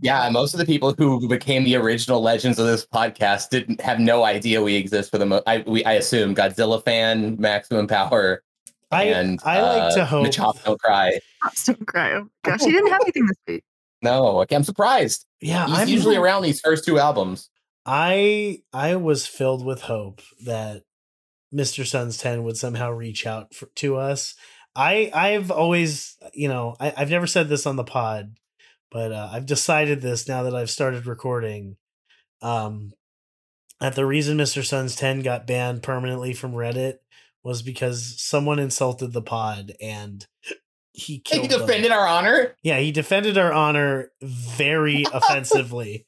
Yeah, 0.00 0.28
most 0.30 0.52
of 0.52 0.58
the 0.58 0.66
people 0.66 0.92
who 0.98 1.28
became 1.28 1.62
the 1.62 1.76
original 1.76 2.20
legends 2.20 2.58
of 2.58 2.66
this 2.66 2.84
podcast 2.84 3.50
didn't 3.50 3.80
have 3.80 4.00
no 4.00 4.24
idea 4.24 4.60
we 4.60 4.74
exist 4.74 5.12
for 5.12 5.18
the 5.18 5.26
mo- 5.26 5.42
I 5.46 5.62
we 5.66 5.84
I 5.84 5.92
assume 5.92 6.34
Godzilla 6.34 6.84
fan, 6.84 7.36
Maximum 7.38 7.86
Power, 7.86 8.42
I 8.90 9.04
and 9.04 9.38
I 9.44 9.62
like 9.62 9.82
uh, 9.92 9.94
to 9.94 10.04
hope 10.04 10.26
Machop 10.26 10.62
Don't 10.64 10.80
Cry. 10.80 11.20
Don't 11.64 11.86
cry. 11.86 12.14
Oh 12.14 12.26
gosh, 12.42 12.64
he 12.64 12.72
didn't 12.72 12.90
have 12.90 13.00
anything 13.02 13.26
this 13.26 13.36
week. 13.46 13.64
No, 14.02 14.40
okay, 14.40 14.56
I'm 14.56 14.64
surprised. 14.64 15.24
Yeah, 15.40 15.68
He's 15.68 15.78
I'm 15.78 15.88
usually 15.88 16.16
around 16.16 16.42
these 16.42 16.60
first 16.60 16.84
two 16.84 16.98
albums. 16.98 17.48
I 17.84 18.62
I 18.72 18.96
was 18.96 19.26
filled 19.26 19.64
with 19.64 19.82
hope 19.82 20.20
that 20.44 20.82
Mr. 21.54 21.86
Sun's 21.86 22.16
10 22.18 22.44
would 22.44 22.56
somehow 22.56 22.90
reach 22.90 23.26
out 23.26 23.54
for, 23.54 23.66
to 23.76 23.96
us. 23.96 24.34
I 24.74 25.10
I've 25.12 25.50
always, 25.50 26.16
you 26.32 26.48
know, 26.48 26.76
I, 26.80 26.94
I've 26.96 27.10
never 27.10 27.26
said 27.26 27.48
this 27.48 27.66
on 27.66 27.76
the 27.76 27.84
pod, 27.84 28.36
but 28.90 29.12
uh, 29.12 29.28
I've 29.32 29.46
decided 29.46 30.00
this 30.00 30.28
now 30.28 30.44
that 30.44 30.54
I've 30.54 30.70
started 30.70 31.06
recording. 31.06 31.76
Um, 32.40 32.92
that 33.80 33.94
the 33.96 34.06
reason 34.06 34.38
Mr. 34.38 34.64
Sun's 34.64 34.94
10 34.96 35.20
got 35.22 35.46
banned 35.46 35.82
permanently 35.82 36.32
from 36.32 36.52
Reddit 36.52 36.98
was 37.42 37.62
because 37.62 38.20
someone 38.22 38.60
insulted 38.60 39.12
the 39.12 39.22
pod 39.22 39.72
and 39.80 40.24
he 40.92 41.14
He 41.14 41.18
killed 41.18 41.50
them. 41.50 41.60
defended 41.66 41.90
our 41.90 42.06
honor. 42.06 42.54
Yeah, 42.62 42.78
he 42.78 42.92
defended 42.92 43.36
our 43.36 43.52
honor 43.52 44.12
very 44.22 45.04
offensively. 45.12 46.06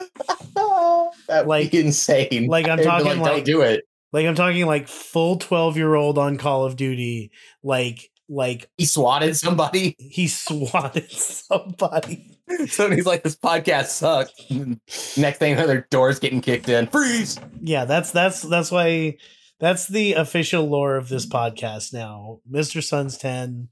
that 0.54 1.46
Like- 1.46 1.46
like 1.46 1.74
insane. 1.74 2.46
like 2.48 2.68
I'm 2.68 2.78
talking 2.82 3.06
don't 3.06 3.20
like- 3.20 3.44
do 3.44 3.62
it. 3.62 3.84
Like 4.12 4.26
I'm 4.26 4.34
talking 4.34 4.66
like 4.66 4.88
full 4.88 5.36
12 5.36 5.76
year 5.76 5.94
old 5.94 6.18
on 6.18 6.36
Call 6.36 6.64
of 6.64 6.76
Duty, 6.76 7.30
like 7.62 8.10
like 8.28 8.68
He 8.76 8.84
swatted 8.86 9.36
somebody. 9.36 9.94
he 9.98 10.26
swatted 10.28 11.10
somebody. 11.12 12.38
So 12.68 12.90
he's 12.90 13.06
like, 13.06 13.22
this 13.22 13.36
podcast 13.36 13.86
sucks. 13.86 14.32
Next 15.16 15.38
thing, 15.38 15.54
their 15.56 15.86
doors 15.90 16.18
getting 16.18 16.40
kicked 16.40 16.68
in. 16.68 16.88
Freeze. 16.88 17.38
Yeah, 17.60 17.84
that's 17.84 18.10
that's 18.10 18.42
that's 18.42 18.70
why 18.72 19.16
that's 19.60 19.86
the 19.86 20.14
official 20.14 20.64
lore 20.68 20.96
of 20.96 21.08
this 21.08 21.26
podcast 21.26 21.92
now. 21.92 22.40
Mr. 22.50 22.82
Sun's 22.82 23.16
10 23.18 23.68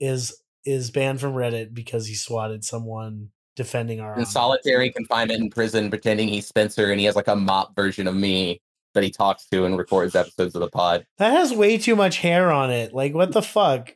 is 0.00 0.40
is 0.64 0.90
banned 0.90 1.20
from 1.20 1.34
Reddit 1.34 1.74
because 1.74 2.06
he 2.06 2.14
swatted 2.14 2.64
someone 2.64 3.28
defending 3.56 4.00
our 4.00 4.18
In 4.18 4.26
solitary 4.26 4.90
confinement 4.90 5.40
in 5.40 5.50
prison, 5.50 5.90
pretending 5.90 6.28
he's 6.28 6.46
Spencer 6.46 6.90
and 6.90 7.00
he 7.00 7.06
has 7.06 7.16
like 7.16 7.28
a 7.28 7.36
mop 7.36 7.74
version 7.76 8.06
of 8.06 8.14
me 8.14 8.60
that 8.94 9.02
he 9.02 9.10
talks 9.10 9.46
to 9.46 9.64
and 9.64 9.76
records 9.76 10.14
episodes 10.14 10.54
of 10.54 10.60
the 10.60 10.68
pod. 10.68 11.06
That 11.18 11.32
has 11.32 11.52
way 11.52 11.78
too 11.78 11.96
much 11.96 12.18
hair 12.18 12.50
on 12.52 12.70
it. 12.70 12.92
Like 12.92 13.14
what 13.14 13.32
the 13.32 13.42
fuck? 13.42 13.94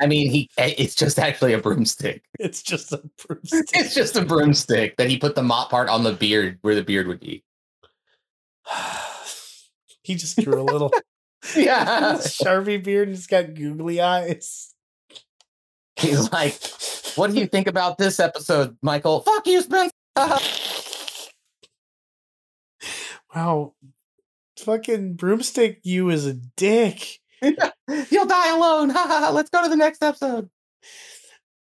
I 0.00 0.06
mean, 0.06 0.30
he 0.30 0.50
eh, 0.58 0.74
it's 0.78 0.94
just 0.94 1.18
actually 1.18 1.52
a 1.52 1.58
broomstick. 1.58 2.22
It's 2.40 2.62
just 2.62 2.92
a 2.92 2.98
broomstick. 3.26 3.68
It's 3.74 3.94
just 3.94 4.16
a 4.16 4.24
broomstick 4.24 4.96
that 4.96 5.08
he 5.08 5.16
put 5.16 5.34
the 5.34 5.42
mop 5.42 5.70
part 5.70 5.88
on 5.88 6.02
the 6.02 6.12
beard 6.12 6.58
where 6.62 6.74
the 6.74 6.82
beard 6.82 7.06
would 7.06 7.20
be. 7.20 7.44
he 10.02 10.14
just 10.16 10.38
drew 10.38 10.60
a 10.60 10.64
little 10.64 10.92
Yeah. 11.56 12.14
Sharpie 12.14 12.82
beard 12.82 13.08
and 13.08 13.16
he's 13.16 13.26
got 13.26 13.54
googly 13.54 14.00
eyes. 14.00 14.71
He's 15.96 16.30
like, 16.32 16.58
what 17.16 17.30
do 17.30 17.38
you 17.38 17.46
think 17.46 17.66
about 17.66 17.98
this 17.98 18.18
episode, 18.20 18.76
Michael? 18.82 19.20
Fuck 19.20 19.46
you, 19.46 19.60
Spencer. 19.62 19.92
Wow. 23.34 23.72
Fucking 24.58 25.14
broomstick 25.14 25.80
you 25.84 26.10
is 26.10 26.26
a 26.26 26.34
dick. 26.34 27.18
You'll 27.42 28.26
die 28.26 28.54
alone. 28.54 28.88
Let's 29.34 29.48
go 29.48 29.62
to 29.62 29.70
the 29.70 29.76
next 29.76 30.02
episode. 30.04 30.50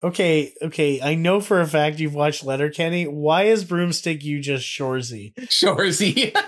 Okay, 0.02 0.54
okay. 0.62 1.00
I 1.02 1.14
know 1.14 1.40
for 1.42 1.60
a 1.60 1.66
fact 1.66 1.98
you've 1.98 2.14
watched 2.14 2.42
Letterkenny. 2.42 3.06
Why 3.06 3.44
is 3.44 3.64
broomstick 3.64 4.24
you 4.24 4.40
just 4.40 4.64
Shoresy? 4.64 5.34
Shoresy. 5.34 6.32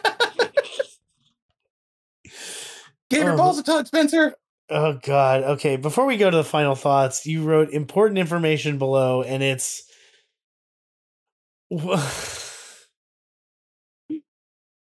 Get 3.10 3.24
your 3.24 3.32
Oh. 3.32 3.36
balls 3.36 3.58
a 3.58 3.62
tug, 3.62 3.86
Spencer. 3.88 4.34
Oh 4.70 4.98
god. 5.02 5.42
Okay, 5.42 5.76
before 5.76 6.06
we 6.06 6.16
go 6.16 6.30
to 6.30 6.36
the 6.36 6.44
final 6.44 6.74
thoughts, 6.74 7.26
you 7.26 7.42
wrote 7.42 7.70
important 7.70 8.18
information 8.18 8.78
below 8.78 9.22
and 9.22 9.42
it's 9.42 9.82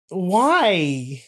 Why? 0.09 1.23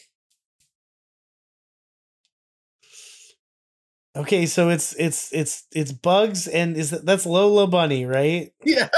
Okay, 4.16 4.46
so 4.46 4.70
it's 4.70 4.92
it's 4.98 5.32
it's 5.32 5.66
it's 5.72 5.92
bugs 5.92 6.48
and 6.48 6.76
is 6.76 6.90
that, 6.90 7.06
that's 7.06 7.26
Lola 7.26 7.66
Bunny, 7.68 8.06
right? 8.06 8.52
Yeah. 8.64 8.88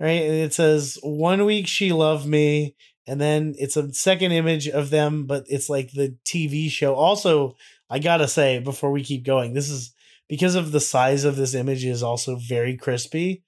right? 0.00 0.22
And 0.22 0.34
it 0.34 0.54
says 0.54 0.98
one 1.02 1.44
week 1.44 1.66
she 1.66 1.92
loved 1.92 2.26
me, 2.26 2.74
and 3.06 3.20
then 3.20 3.54
it's 3.58 3.76
a 3.76 3.92
second 3.92 4.32
image 4.32 4.68
of 4.68 4.90
them, 4.90 5.26
but 5.26 5.44
it's 5.48 5.68
like 5.68 5.92
the 5.92 6.16
TV 6.24 6.68
show. 6.68 6.94
Also, 6.94 7.56
I 7.94 8.00
gotta 8.00 8.26
say 8.26 8.58
before 8.58 8.90
we 8.90 9.04
keep 9.04 9.24
going, 9.24 9.52
this 9.52 9.70
is 9.70 9.94
because 10.28 10.56
of 10.56 10.72
the 10.72 10.80
size 10.80 11.22
of 11.22 11.36
this 11.36 11.54
image 11.54 11.84
is 11.84 12.02
also 12.02 12.34
very 12.34 12.76
crispy. 12.76 13.44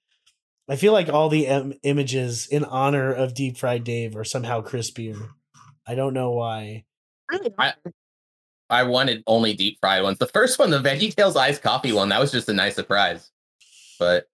I 0.69 0.77
feel 0.77 0.93
like 0.93 1.09
all 1.09 1.27
the 1.27 1.47
em- 1.47 1.73
images 1.83 2.47
in 2.47 2.63
honor 2.63 3.11
of 3.11 3.33
Deep 3.33 3.57
Fried 3.57 3.83
Dave 3.83 4.15
are 4.15 4.23
somehow 4.23 4.61
crispier. 4.61 5.31
I 5.85 5.95
don't 5.95 6.13
know 6.13 6.31
why. 6.31 6.85
I- 7.59 7.73
I 8.69 8.83
wanted 8.83 9.21
only 9.27 9.53
deep 9.53 9.79
fried 9.81 10.03
ones. 10.03 10.17
The 10.17 10.27
first 10.27 10.59
one, 10.59 10.69
the 10.71 10.79
Veggie 10.79 11.13
Tales 11.13 11.35
iced 11.35 11.61
coffee 11.61 11.91
one, 11.91 12.07
that 12.09 12.19
was 12.21 12.31
just 12.31 12.47
a 12.47 12.53
nice 12.53 12.75
surprise. 12.75 13.29
But 13.99 14.29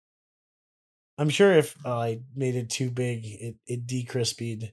I'm 1.19 1.28
sure 1.31 1.53
if 1.53 1.77
oh, 1.85 1.93
I 1.93 2.20
made 2.35 2.57
it 2.57 2.69
too 2.69 2.91
big, 2.91 3.27
it 3.27 3.57
it 3.69 3.87
decrispied. 3.87 4.73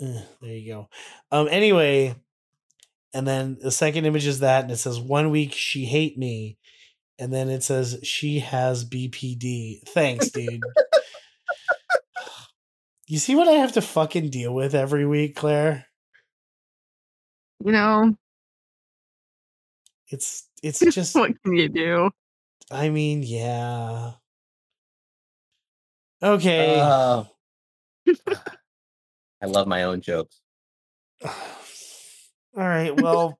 There 0.00 0.24
you 0.42 0.72
go. 0.72 0.88
Um. 1.30 1.48
Anyway, 1.48 2.16
and 3.14 3.26
then 3.26 3.56
the 3.60 3.70
second 3.70 4.04
image 4.04 4.26
is 4.26 4.40
that, 4.40 4.62
and 4.62 4.70
it 4.70 4.76
says 4.76 5.00
one 5.00 5.30
week 5.30 5.52
she 5.52 5.84
hate 5.86 6.18
me, 6.18 6.58
and 7.18 7.32
then 7.32 7.48
it 7.48 7.62
says 7.62 7.98
she 8.02 8.40
has 8.40 8.84
BPD. 8.84 9.80
Thanks, 9.88 10.30
dude. 10.30 10.62
you 13.06 13.18
see 13.18 13.34
what 13.34 13.48
I 13.48 13.52
have 13.52 13.72
to 13.72 13.80
fucking 13.80 14.30
deal 14.30 14.54
with 14.54 14.74
every 14.74 15.06
week, 15.06 15.36
Claire? 15.36 15.86
You 17.64 17.72
know, 17.72 18.14
It's 20.08 20.48
it's 20.62 20.78
just. 20.94 21.14
what 21.14 21.32
can 21.42 21.54
you 21.54 21.68
do? 21.68 22.10
I 22.70 22.90
mean, 22.90 23.22
yeah. 23.22 24.12
Okay. 26.22 26.78
uh, 26.78 27.24
I 29.40 29.46
love 29.46 29.66
my 29.66 29.84
own 29.84 30.00
jokes. 30.02 30.40
All 32.56 32.64
right. 32.64 33.00
Well, 33.00 33.38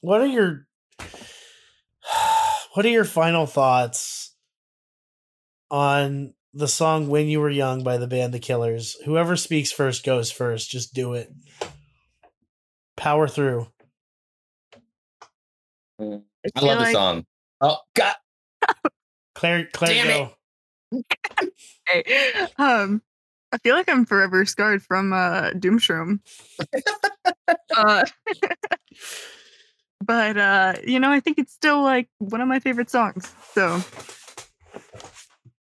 what 0.00 0.20
are 0.20 0.26
your 0.26 0.66
what 2.74 2.86
are 2.86 2.90
your 2.90 3.04
final 3.04 3.46
thoughts 3.46 4.34
on 5.70 6.34
the 6.54 6.68
song 6.68 7.08
"When 7.08 7.26
You 7.26 7.40
Were 7.40 7.50
Young" 7.50 7.82
by 7.82 7.98
the 7.98 8.06
band 8.06 8.32
The 8.32 8.38
Killers? 8.38 8.96
Whoever 9.04 9.36
speaks 9.36 9.72
first 9.72 10.04
goes 10.04 10.30
first. 10.30 10.70
Just 10.70 10.94
do 10.94 11.14
it. 11.14 11.30
Power 12.96 13.28
through. 13.28 13.66
I 16.00 16.04
feel 16.04 16.66
love 16.66 16.78
the 16.78 16.92
song. 16.92 17.24
Oh 17.60 17.78
God! 17.94 18.14
Claire, 19.34 19.68
Claire, 19.72 19.94
Damn 19.94 20.06
it. 20.08 20.12
go. 20.12 20.34
Okay. 21.90 22.46
Um, 22.58 23.02
I 23.52 23.58
feel 23.58 23.74
like 23.74 23.88
I'm 23.88 24.04
forever 24.04 24.44
scarred 24.44 24.82
from 24.82 25.12
uh 25.12 25.50
Doomshroom. 25.50 26.20
uh, 27.76 28.04
but 30.04 30.36
uh, 30.36 30.74
you 30.84 31.00
know, 31.00 31.10
I 31.10 31.20
think 31.20 31.38
it's 31.38 31.52
still 31.52 31.82
like 31.82 32.08
one 32.18 32.40
of 32.40 32.48
my 32.48 32.60
favorite 32.60 32.90
songs. 32.90 33.32
So 33.54 33.82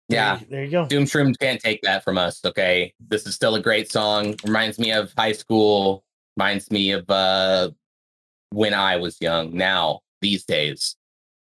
Yeah, 0.09 0.37
There, 0.37 0.47
there 0.49 0.63
you 0.63 0.71
go. 0.71 0.85
Doomshroom 0.85 1.37
can't 1.39 1.61
take 1.61 1.81
that 1.83 2.03
from 2.03 2.17
us. 2.17 2.43
Okay, 2.43 2.93
this 2.99 3.27
is 3.27 3.35
still 3.35 3.55
a 3.55 3.61
great 3.61 3.91
song. 3.91 4.35
Reminds 4.45 4.79
me 4.79 4.91
of 4.91 5.13
high 5.17 5.33
school. 5.33 6.03
Reminds 6.35 6.71
me 6.71 6.91
of 6.91 7.09
uh, 7.09 7.71
when 8.51 8.73
I 8.73 8.97
was 8.97 9.17
young. 9.21 9.55
Now 9.55 10.01
these 10.21 10.45
days, 10.45 10.95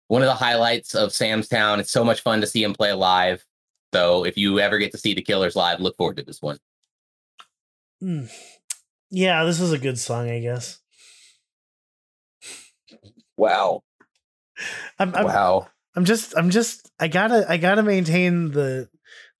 one 0.08 0.22
of 0.22 0.26
the 0.26 0.34
highlights 0.34 0.94
of 0.94 1.12
Sam's 1.12 1.48
Town. 1.48 1.80
It's 1.80 1.92
so 1.92 2.04
much 2.04 2.20
fun 2.20 2.40
to 2.40 2.46
see 2.46 2.64
him 2.64 2.74
play 2.74 2.92
live. 2.92 3.44
So 3.92 4.24
if 4.24 4.36
you 4.36 4.60
ever 4.60 4.78
get 4.78 4.92
to 4.92 4.98
see 4.98 5.14
the 5.14 5.22
Killers 5.22 5.56
live, 5.56 5.80
look 5.80 5.96
forward 5.96 6.16
to 6.18 6.22
this 6.22 6.40
one. 6.40 6.58
Hmm. 8.00 8.24
Yeah, 9.10 9.44
this 9.44 9.60
is 9.60 9.72
a 9.72 9.78
good 9.78 9.98
song, 9.98 10.30
I 10.30 10.38
guess. 10.40 10.78
Wow! 13.36 13.82
I'm, 14.98 15.14
I'm, 15.14 15.24
wow! 15.24 15.68
I'm 15.96 16.04
just 16.04 16.36
I'm 16.36 16.50
just 16.50 16.90
I 17.00 17.08
gotta 17.08 17.46
I 17.48 17.56
gotta 17.56 17.82
maintain 17.82 18.50
the 18.52 18.88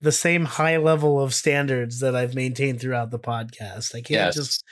the 0.01 0.13
same 0.13 0.45
high 0.47 0.79
level 0.79 1.21
of 1.21 1.35
standards 1.35 2.01
that 2.01 2.17
I've 2.17 2.35
maintained 2.35 2.81
throughout 2.81 3.11
the 3.11 3.19
podcast. 3.19 3.95
I 3.95 3.99
can't 4.01 4.11
Yes. 4.11 4.35
just 4.35 4.65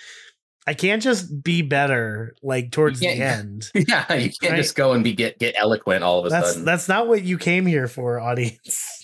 I 0.67 0.75
can't 0.75 1.03
just 1.03 1.43
be 1.45 1.63
better 1.63 2.35
like 2.43 2.73
towards 2.73 3.01
the 3.01 3.09
end. 3.09 3.67
Yeah, 3.75 4.13
you 4.15 4.31
can't 4.41 4.53
Right. 4.53 4.57
just 4.57 4.75
go 4.75 4.93
and 4.93 5.05
be 5.05 5.13
get 5.13 5.39
get 5.39 5.55
eloquent 5.59 6.03
all 6.03 6.21
of 6.21 6.27
a 6.27 6.29
That's 6.31 6.49
sudden. 6.51 6.65
that's 6.65 6.89
not 6.89 7.07
what 7.09 7.23
you 7.23 7.37
came 7.39 7.67
here 7.67 7.87
for, 7.89 8.19
audience. 8.19 8.98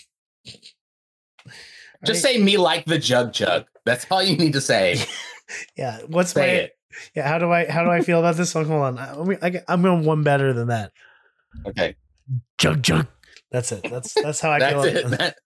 Just 2.05 2.22
say 2.22 2.39
me 2.39 2.56
like 2.56 2.85
the 2.86 2.98
jug 2.98 3.32
jug. 3.32 3.66
That's 3.85 4.06
all 4.10 4.22
you 4.22 4.36
need 4.36 4.52
to 4.55 4.60
say. 4.60 4.98
yeah. 5.76 6.01
What's 6.06 6.32
say 6.32 6.40
my 6.40 6.47
it. 6.47 6.72
yeah? 7.14 7.28
How 7.28 7.39
do 7.39 7.51
I 7.52 7.66
how 7.70 7.85
do 7.85 7.90
I 7.90 8.01
feel 8.01 8.18
about 8.18 8.36
this 8.36 8.51
song? 8.51 8.66
Hold 8.66 8.82
on, 8.82 8.98
I, 8.98 9.12
I 9.12 9.24
mean, 9.24 9.39
I, 9.43 9.60
I'm 9.68 9.82
going 9.82 10.05
one 10.05 10.22
better 10.22 10.52
than 10.52 10.68
that. 10.68 10.93
Okay, 11.66 11.97
Jug 12.59 12.82
jug. 12.82 13.06
That's 13.51 13.70
it. 13.72 13.86
That's 13.90 14.14
that's 14.14 14.40
how 14.40 14.51
I 14.51 14.59
that's 14.59 14.72
feel. 14.74 14.85
it. 14.85 15.18
That- 15.18 15.36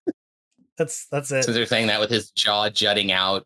That's 0.79 1.07
that's 1.09 1.33
it. 1.33 1.43
Since 1.43 1.57
they're 1.57 1.67
saying 1.67 1.89
that 1.89 1.99
with 1.99 2.09
his 2.11 2.31
jaw 2.31 2.71
jutting 2.71 3.11
out, 3.11 3.45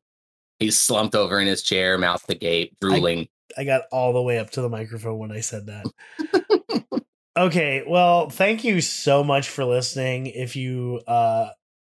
he's 0.58 0.78
slumped 0.78 1.14
over 1.14 1.40
in 1.40 1.46
his 1.46 1.62
chair, 1.62 1.96
mouth 1.96 2.22
agape, 2.28 2.76
drooling. 2.78 3.26
I 3.56 3.64
got 3.64 3.82
all 3.90 4.12
the 4.12 4.20
way 4.20 4.38
up 4.38 4.50
to 4.50 4.60
the 4.60 4.68
microphone 4.68 5.18
when 5.18 5.32
I 5.32 5.40
said 5.40 5.66
that. 5.66 7.02
okay, 7.36 7.84
well, 7.86 8.28
thank 8.28 8.64
you 8.64 8.80
so 8.82 9.24
much 9.24 9.48
for 9.48 9.64
listening. 9.64 10.26
If 10.26 10.56
you 10.56 11.00
uh 11.06 11.48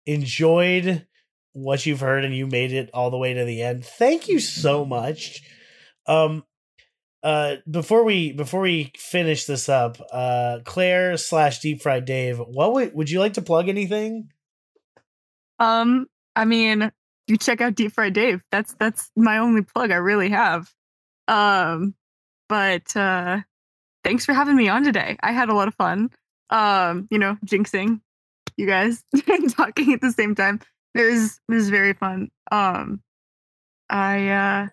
enjoyed 0.07 1.07
what 1.53 1.87
you've 1.87 2.01
heard 2.01 2.25
and 2.25 2.35
you 2.35 2.47
made 2.47 2.73
it 2.73 2.91
all 2.95 3.11
the 3.11 3.19
way 3.19 3.35
to 3.35 3.45
the 3.45 3.63
end, 3.63 3.85
thank 3.85 4.29
you 4.29 4.39
so 4.39 4.85
much. 4.85 5.43
Um 6.07 6.45
uh 7.23 7.57
before 7.71 8.05
we 8.05 8.33
before 8.33 8.61
we 8.61 8.93
finish 8.97 9.45
this 9.45 9.69
up, 9.69 9.99
uh 10.13 10.59
Claire 10.65 11.17
slash 11.17 11.61
deep 11.61 11.83
fried 11.83 12.05
Dave, 12.05 12.39
what 12.39 12.73
would 12.73 12.95
would 12.95 13.11
you 13.11 13.21
like 13.21 13.35
to 13.35 13.43
plug 13.43 13.69
anything? 13.69 14.29
um, 15.61 16.07
I 16.35 16.47
mean, 16.47 16.91
you 17.29 17.37
check 17.37 17.61
out 17.61 17.77
Deep 17.77 17.93
Fried 17.93 18.15
Dave. 18.15 18.43
That's 18.51 18.75
that's 18.75 19.11
my 19.15 19.39
only 19.39 19.63
plug 19.63 19.93
I 19.93 19.97
really 19.97 20.31
have. 20.31 20.73
Um, 21.29 21.95
but 22.49 22.97
uh, 22.97 23.41
thanks 24.03 24.25
for 24.25 24.33
having 24.33 24.57
me 24.57 24.69
on 24.69 24.83
today. 24.83 25.17
I 25.23 25.33
had 25.33 25.51
a 25.51 25.55
lot 25.55 25.69
of 25.69 25.75
fun. 25.75 26.11
Um, 26.49 27.07
you 27.11 27.19
know, 27.19 27.37
jinxing 27.47 28.01
you 28.57 28.67
guys 28.67 29.05
talking 29.57 29.93
at 29.93 30.01
the 30.01 30.11
same 30.11 30.35
time. 30.35 30.61
It 30.95 31.03
was 31.03 31.41
it 31.49 31.55
was 31.55 31.71
very 31.71 31.93
fun. 31.93 32.31
Um, 32.51 33.03
I 33.89 34.29
uh, 34.29 34.67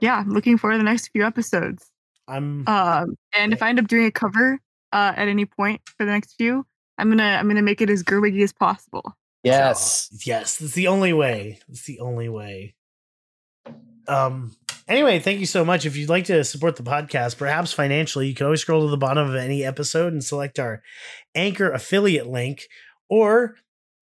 yeah, 0.00 0.16
I'm 0.16 0.30
looking 0.30 0.58
forward 0.58 0.74
to 0.74 0.78
the 0.78 0.84
next 0.84 1.08
few 1.08 1.24
episodes. 1.24 1.90
I'm 2.28 2.66
Um, 2.66 3.16
and 3.32 3.52
if 3.52 3.62
I 3.62 3.68
end 3.68 3.78
up 3.78 3.86
doing 3.86 4.06
a 4.06 4.10
cover 4.10 4.58
uh, 4.92 5.12
at 5.16 5.28
any 5.28 5.46
point 5.46 5.80
for 5.84 6.04
the 6.04 6.10
next 6.12 6.34
few, 6.34 6.66
I'm 6.98 7.08
gonna 7.08 7.22
I'm 7.22 7.48
gonna 7.48 7.62
make 7.62 7.80
it 7.80 7.90
as 7.90 8.02
Gerwiggy 8.02 8.42
as 8.42 8.52
possible. 8.52 9.16
yes. 9.44 10.10
Oh, 10.12 10.18
yes, 10.24 10.60
it's 10.60 10.74
the 10.74 10.88
only 10.88 11.12
way. 11.12 11.60
It's 11.68 11.84
the 11.84 12.00
only 12.00 12.28
way. 12.28 12.74
Um. 14.08 14.56
Anyway, 14.88 15.18
thank 15.18 15.40
you 15.40 15.46
so 15.46 15.64
much. 15.64 15.84
If 15.84 15.96
you'd 15.96 16.08
like 16.08 16.26
to 16.26 16.44
support 16.44 16.76
the 16.76 16.84
podcast, 16.84 17.38
perhaps 17.38 17.72
financially, 17.72 18.28
you 18.28 18.34
can 18.34 18.46
always 18.46 18.60
scroll 18.60 18.82
to 18.82 18.90
the 18.90 18.96
bottom 18.96 19.28
of 19.28 19.34
any 19.34 19.64
episode 19.64 20.12
and 20.12 20.22
select 20.22 20.60
our 20.60 20.80
Anchor 21.34 21.72
affiliate 21.72 22.28
link, 22.28 22.62
or 23.08 23.56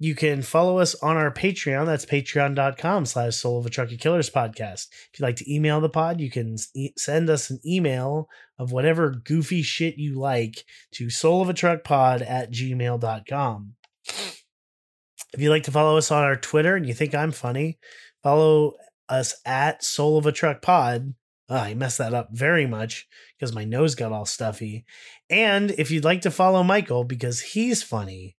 you 0.05 0.15
can 0.15 0.43
follow 0.43 0.81
us 0.81 0.95
on 0.97 1.17
our 1.17 1.33
Patreon. 1.33 1.87
That's 1.87 2.05
patreon.com 2.05 3.07
slash 3.07 3.37
soul 3.37 3.59
of 3.59 3.65
a 3.65 3.71
trucker 3.71 3.97
killers 3.97 4.29
podcast. 4.29 4.89
If 4.91 5.19
you'd 5.19 5.25
like 5.25 5.37
to 5.37 5.51
email 5.51 5.81
the 5.81 5.89
pod, 5.89 6.21
you 6.21 6.31
can 6.31 6.57
e- 6.75 6.93
send 6.99 7.31
us 7.31 7.49
an 7.49 7.59
email 7.65 8.29
of 8.59 8.71
whatever 8.71 9.11
goofy 9.25 9.63
shit 9.63 9.97
you 9.97 10.21
like 10.21 10.65
to 10.93 11.09
soul 11.09 11.41
of 11.41 11.49
a 11.49 11.55
truck 11.55 11.85
pod 11.85 12.21
at 12.21 12.53
gmail.com. 12.53 13.73
If 14.07 15.39
you'd 15.39 15.49
like 15.49 15.63
to 15.63 15.73
follow 15.73 15.97
us 15.97 16.11
on 16.11 16.23
our 16.23 16.37
Twitter 16.37 16.77
and 16.77 16.87
you 16.87 16.93
think 16.93 17.15
I'm 17.15 17.33
funny, 17.33 17.79
follow 18.23 18.75
us 19.09 19.35
at 19.47 19.83
Soul 19.83 20.19
of 20.19 20.27
a 20.27 20.33
Truck 20.33 20.61
Pod. 20.61 21.15
Oh, 21.49 21.57
I 21.57 21.73
messed 21.73 21.99
that 21.99 22.13
up 22.13 22.29
very 22.31 22.67
much 22.67 23.09
because 23.39 23.55
my 23.55 23.65
nose 23.65 23.95
got 23.95 24.13
all 24.13 24.27
stuffy. 24.27 24.85
And 25.31 25.71
if 25.73 25.91
you'd 25.91 26.05
like 26.05 26.21
to 26.21 26.31
follow 26.31 26.63
Michael 26.63 27.05
because 27.05 27.41
he's 27.41 27.83
funny, 27.83 28.37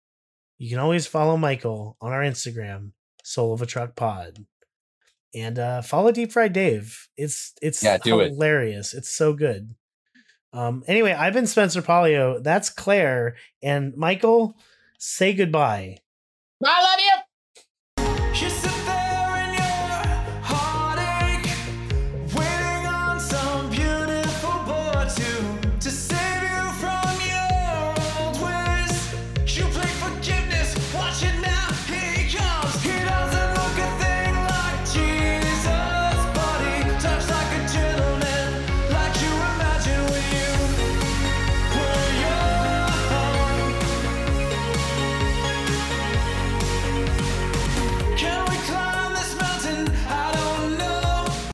you 0.57 0.69
can 0.69 0.79
always 0.79 1.07
follow 1.07 1.37
Michael 1.37 1.97
on 2.01 2.11
our 2.11 2.21
Instagram, 2.21 2.91
Soul 3.23 3.53
of 3.53 3.61
a 3.61 3.65
Truck 3.65 3.95
Pod. 3.95 4.45
And 5.33 5.59
uh, 5.59 5.81
follow 5.81 6.11
Deep 6.11 6.31
Fried 6.31 6.53
Dave. 6.53 7.07
It's 7.17 7.53
it's 7.61 7.83
Yeah, 7.83 7.97
do 7.97 8.19
it. 8.21 8.29
hilarious. 8.29 8.93
It's 8.93 9.09
so 9.09 9.33
good. 9.33 9.75
Um, 10.53 10.83
anyway, 10.87 11.11
I've 11.11 11.33
been 11.33 11.47
Spencer 11.47 11.81
Polio. 11.81 12.41
That's 12.41 12.69
Claire. 12.69 13.35
And 13.61 13.93
Michael, 13.97 14.55
say 14.97 15.33
goodbye. 15.33 15.97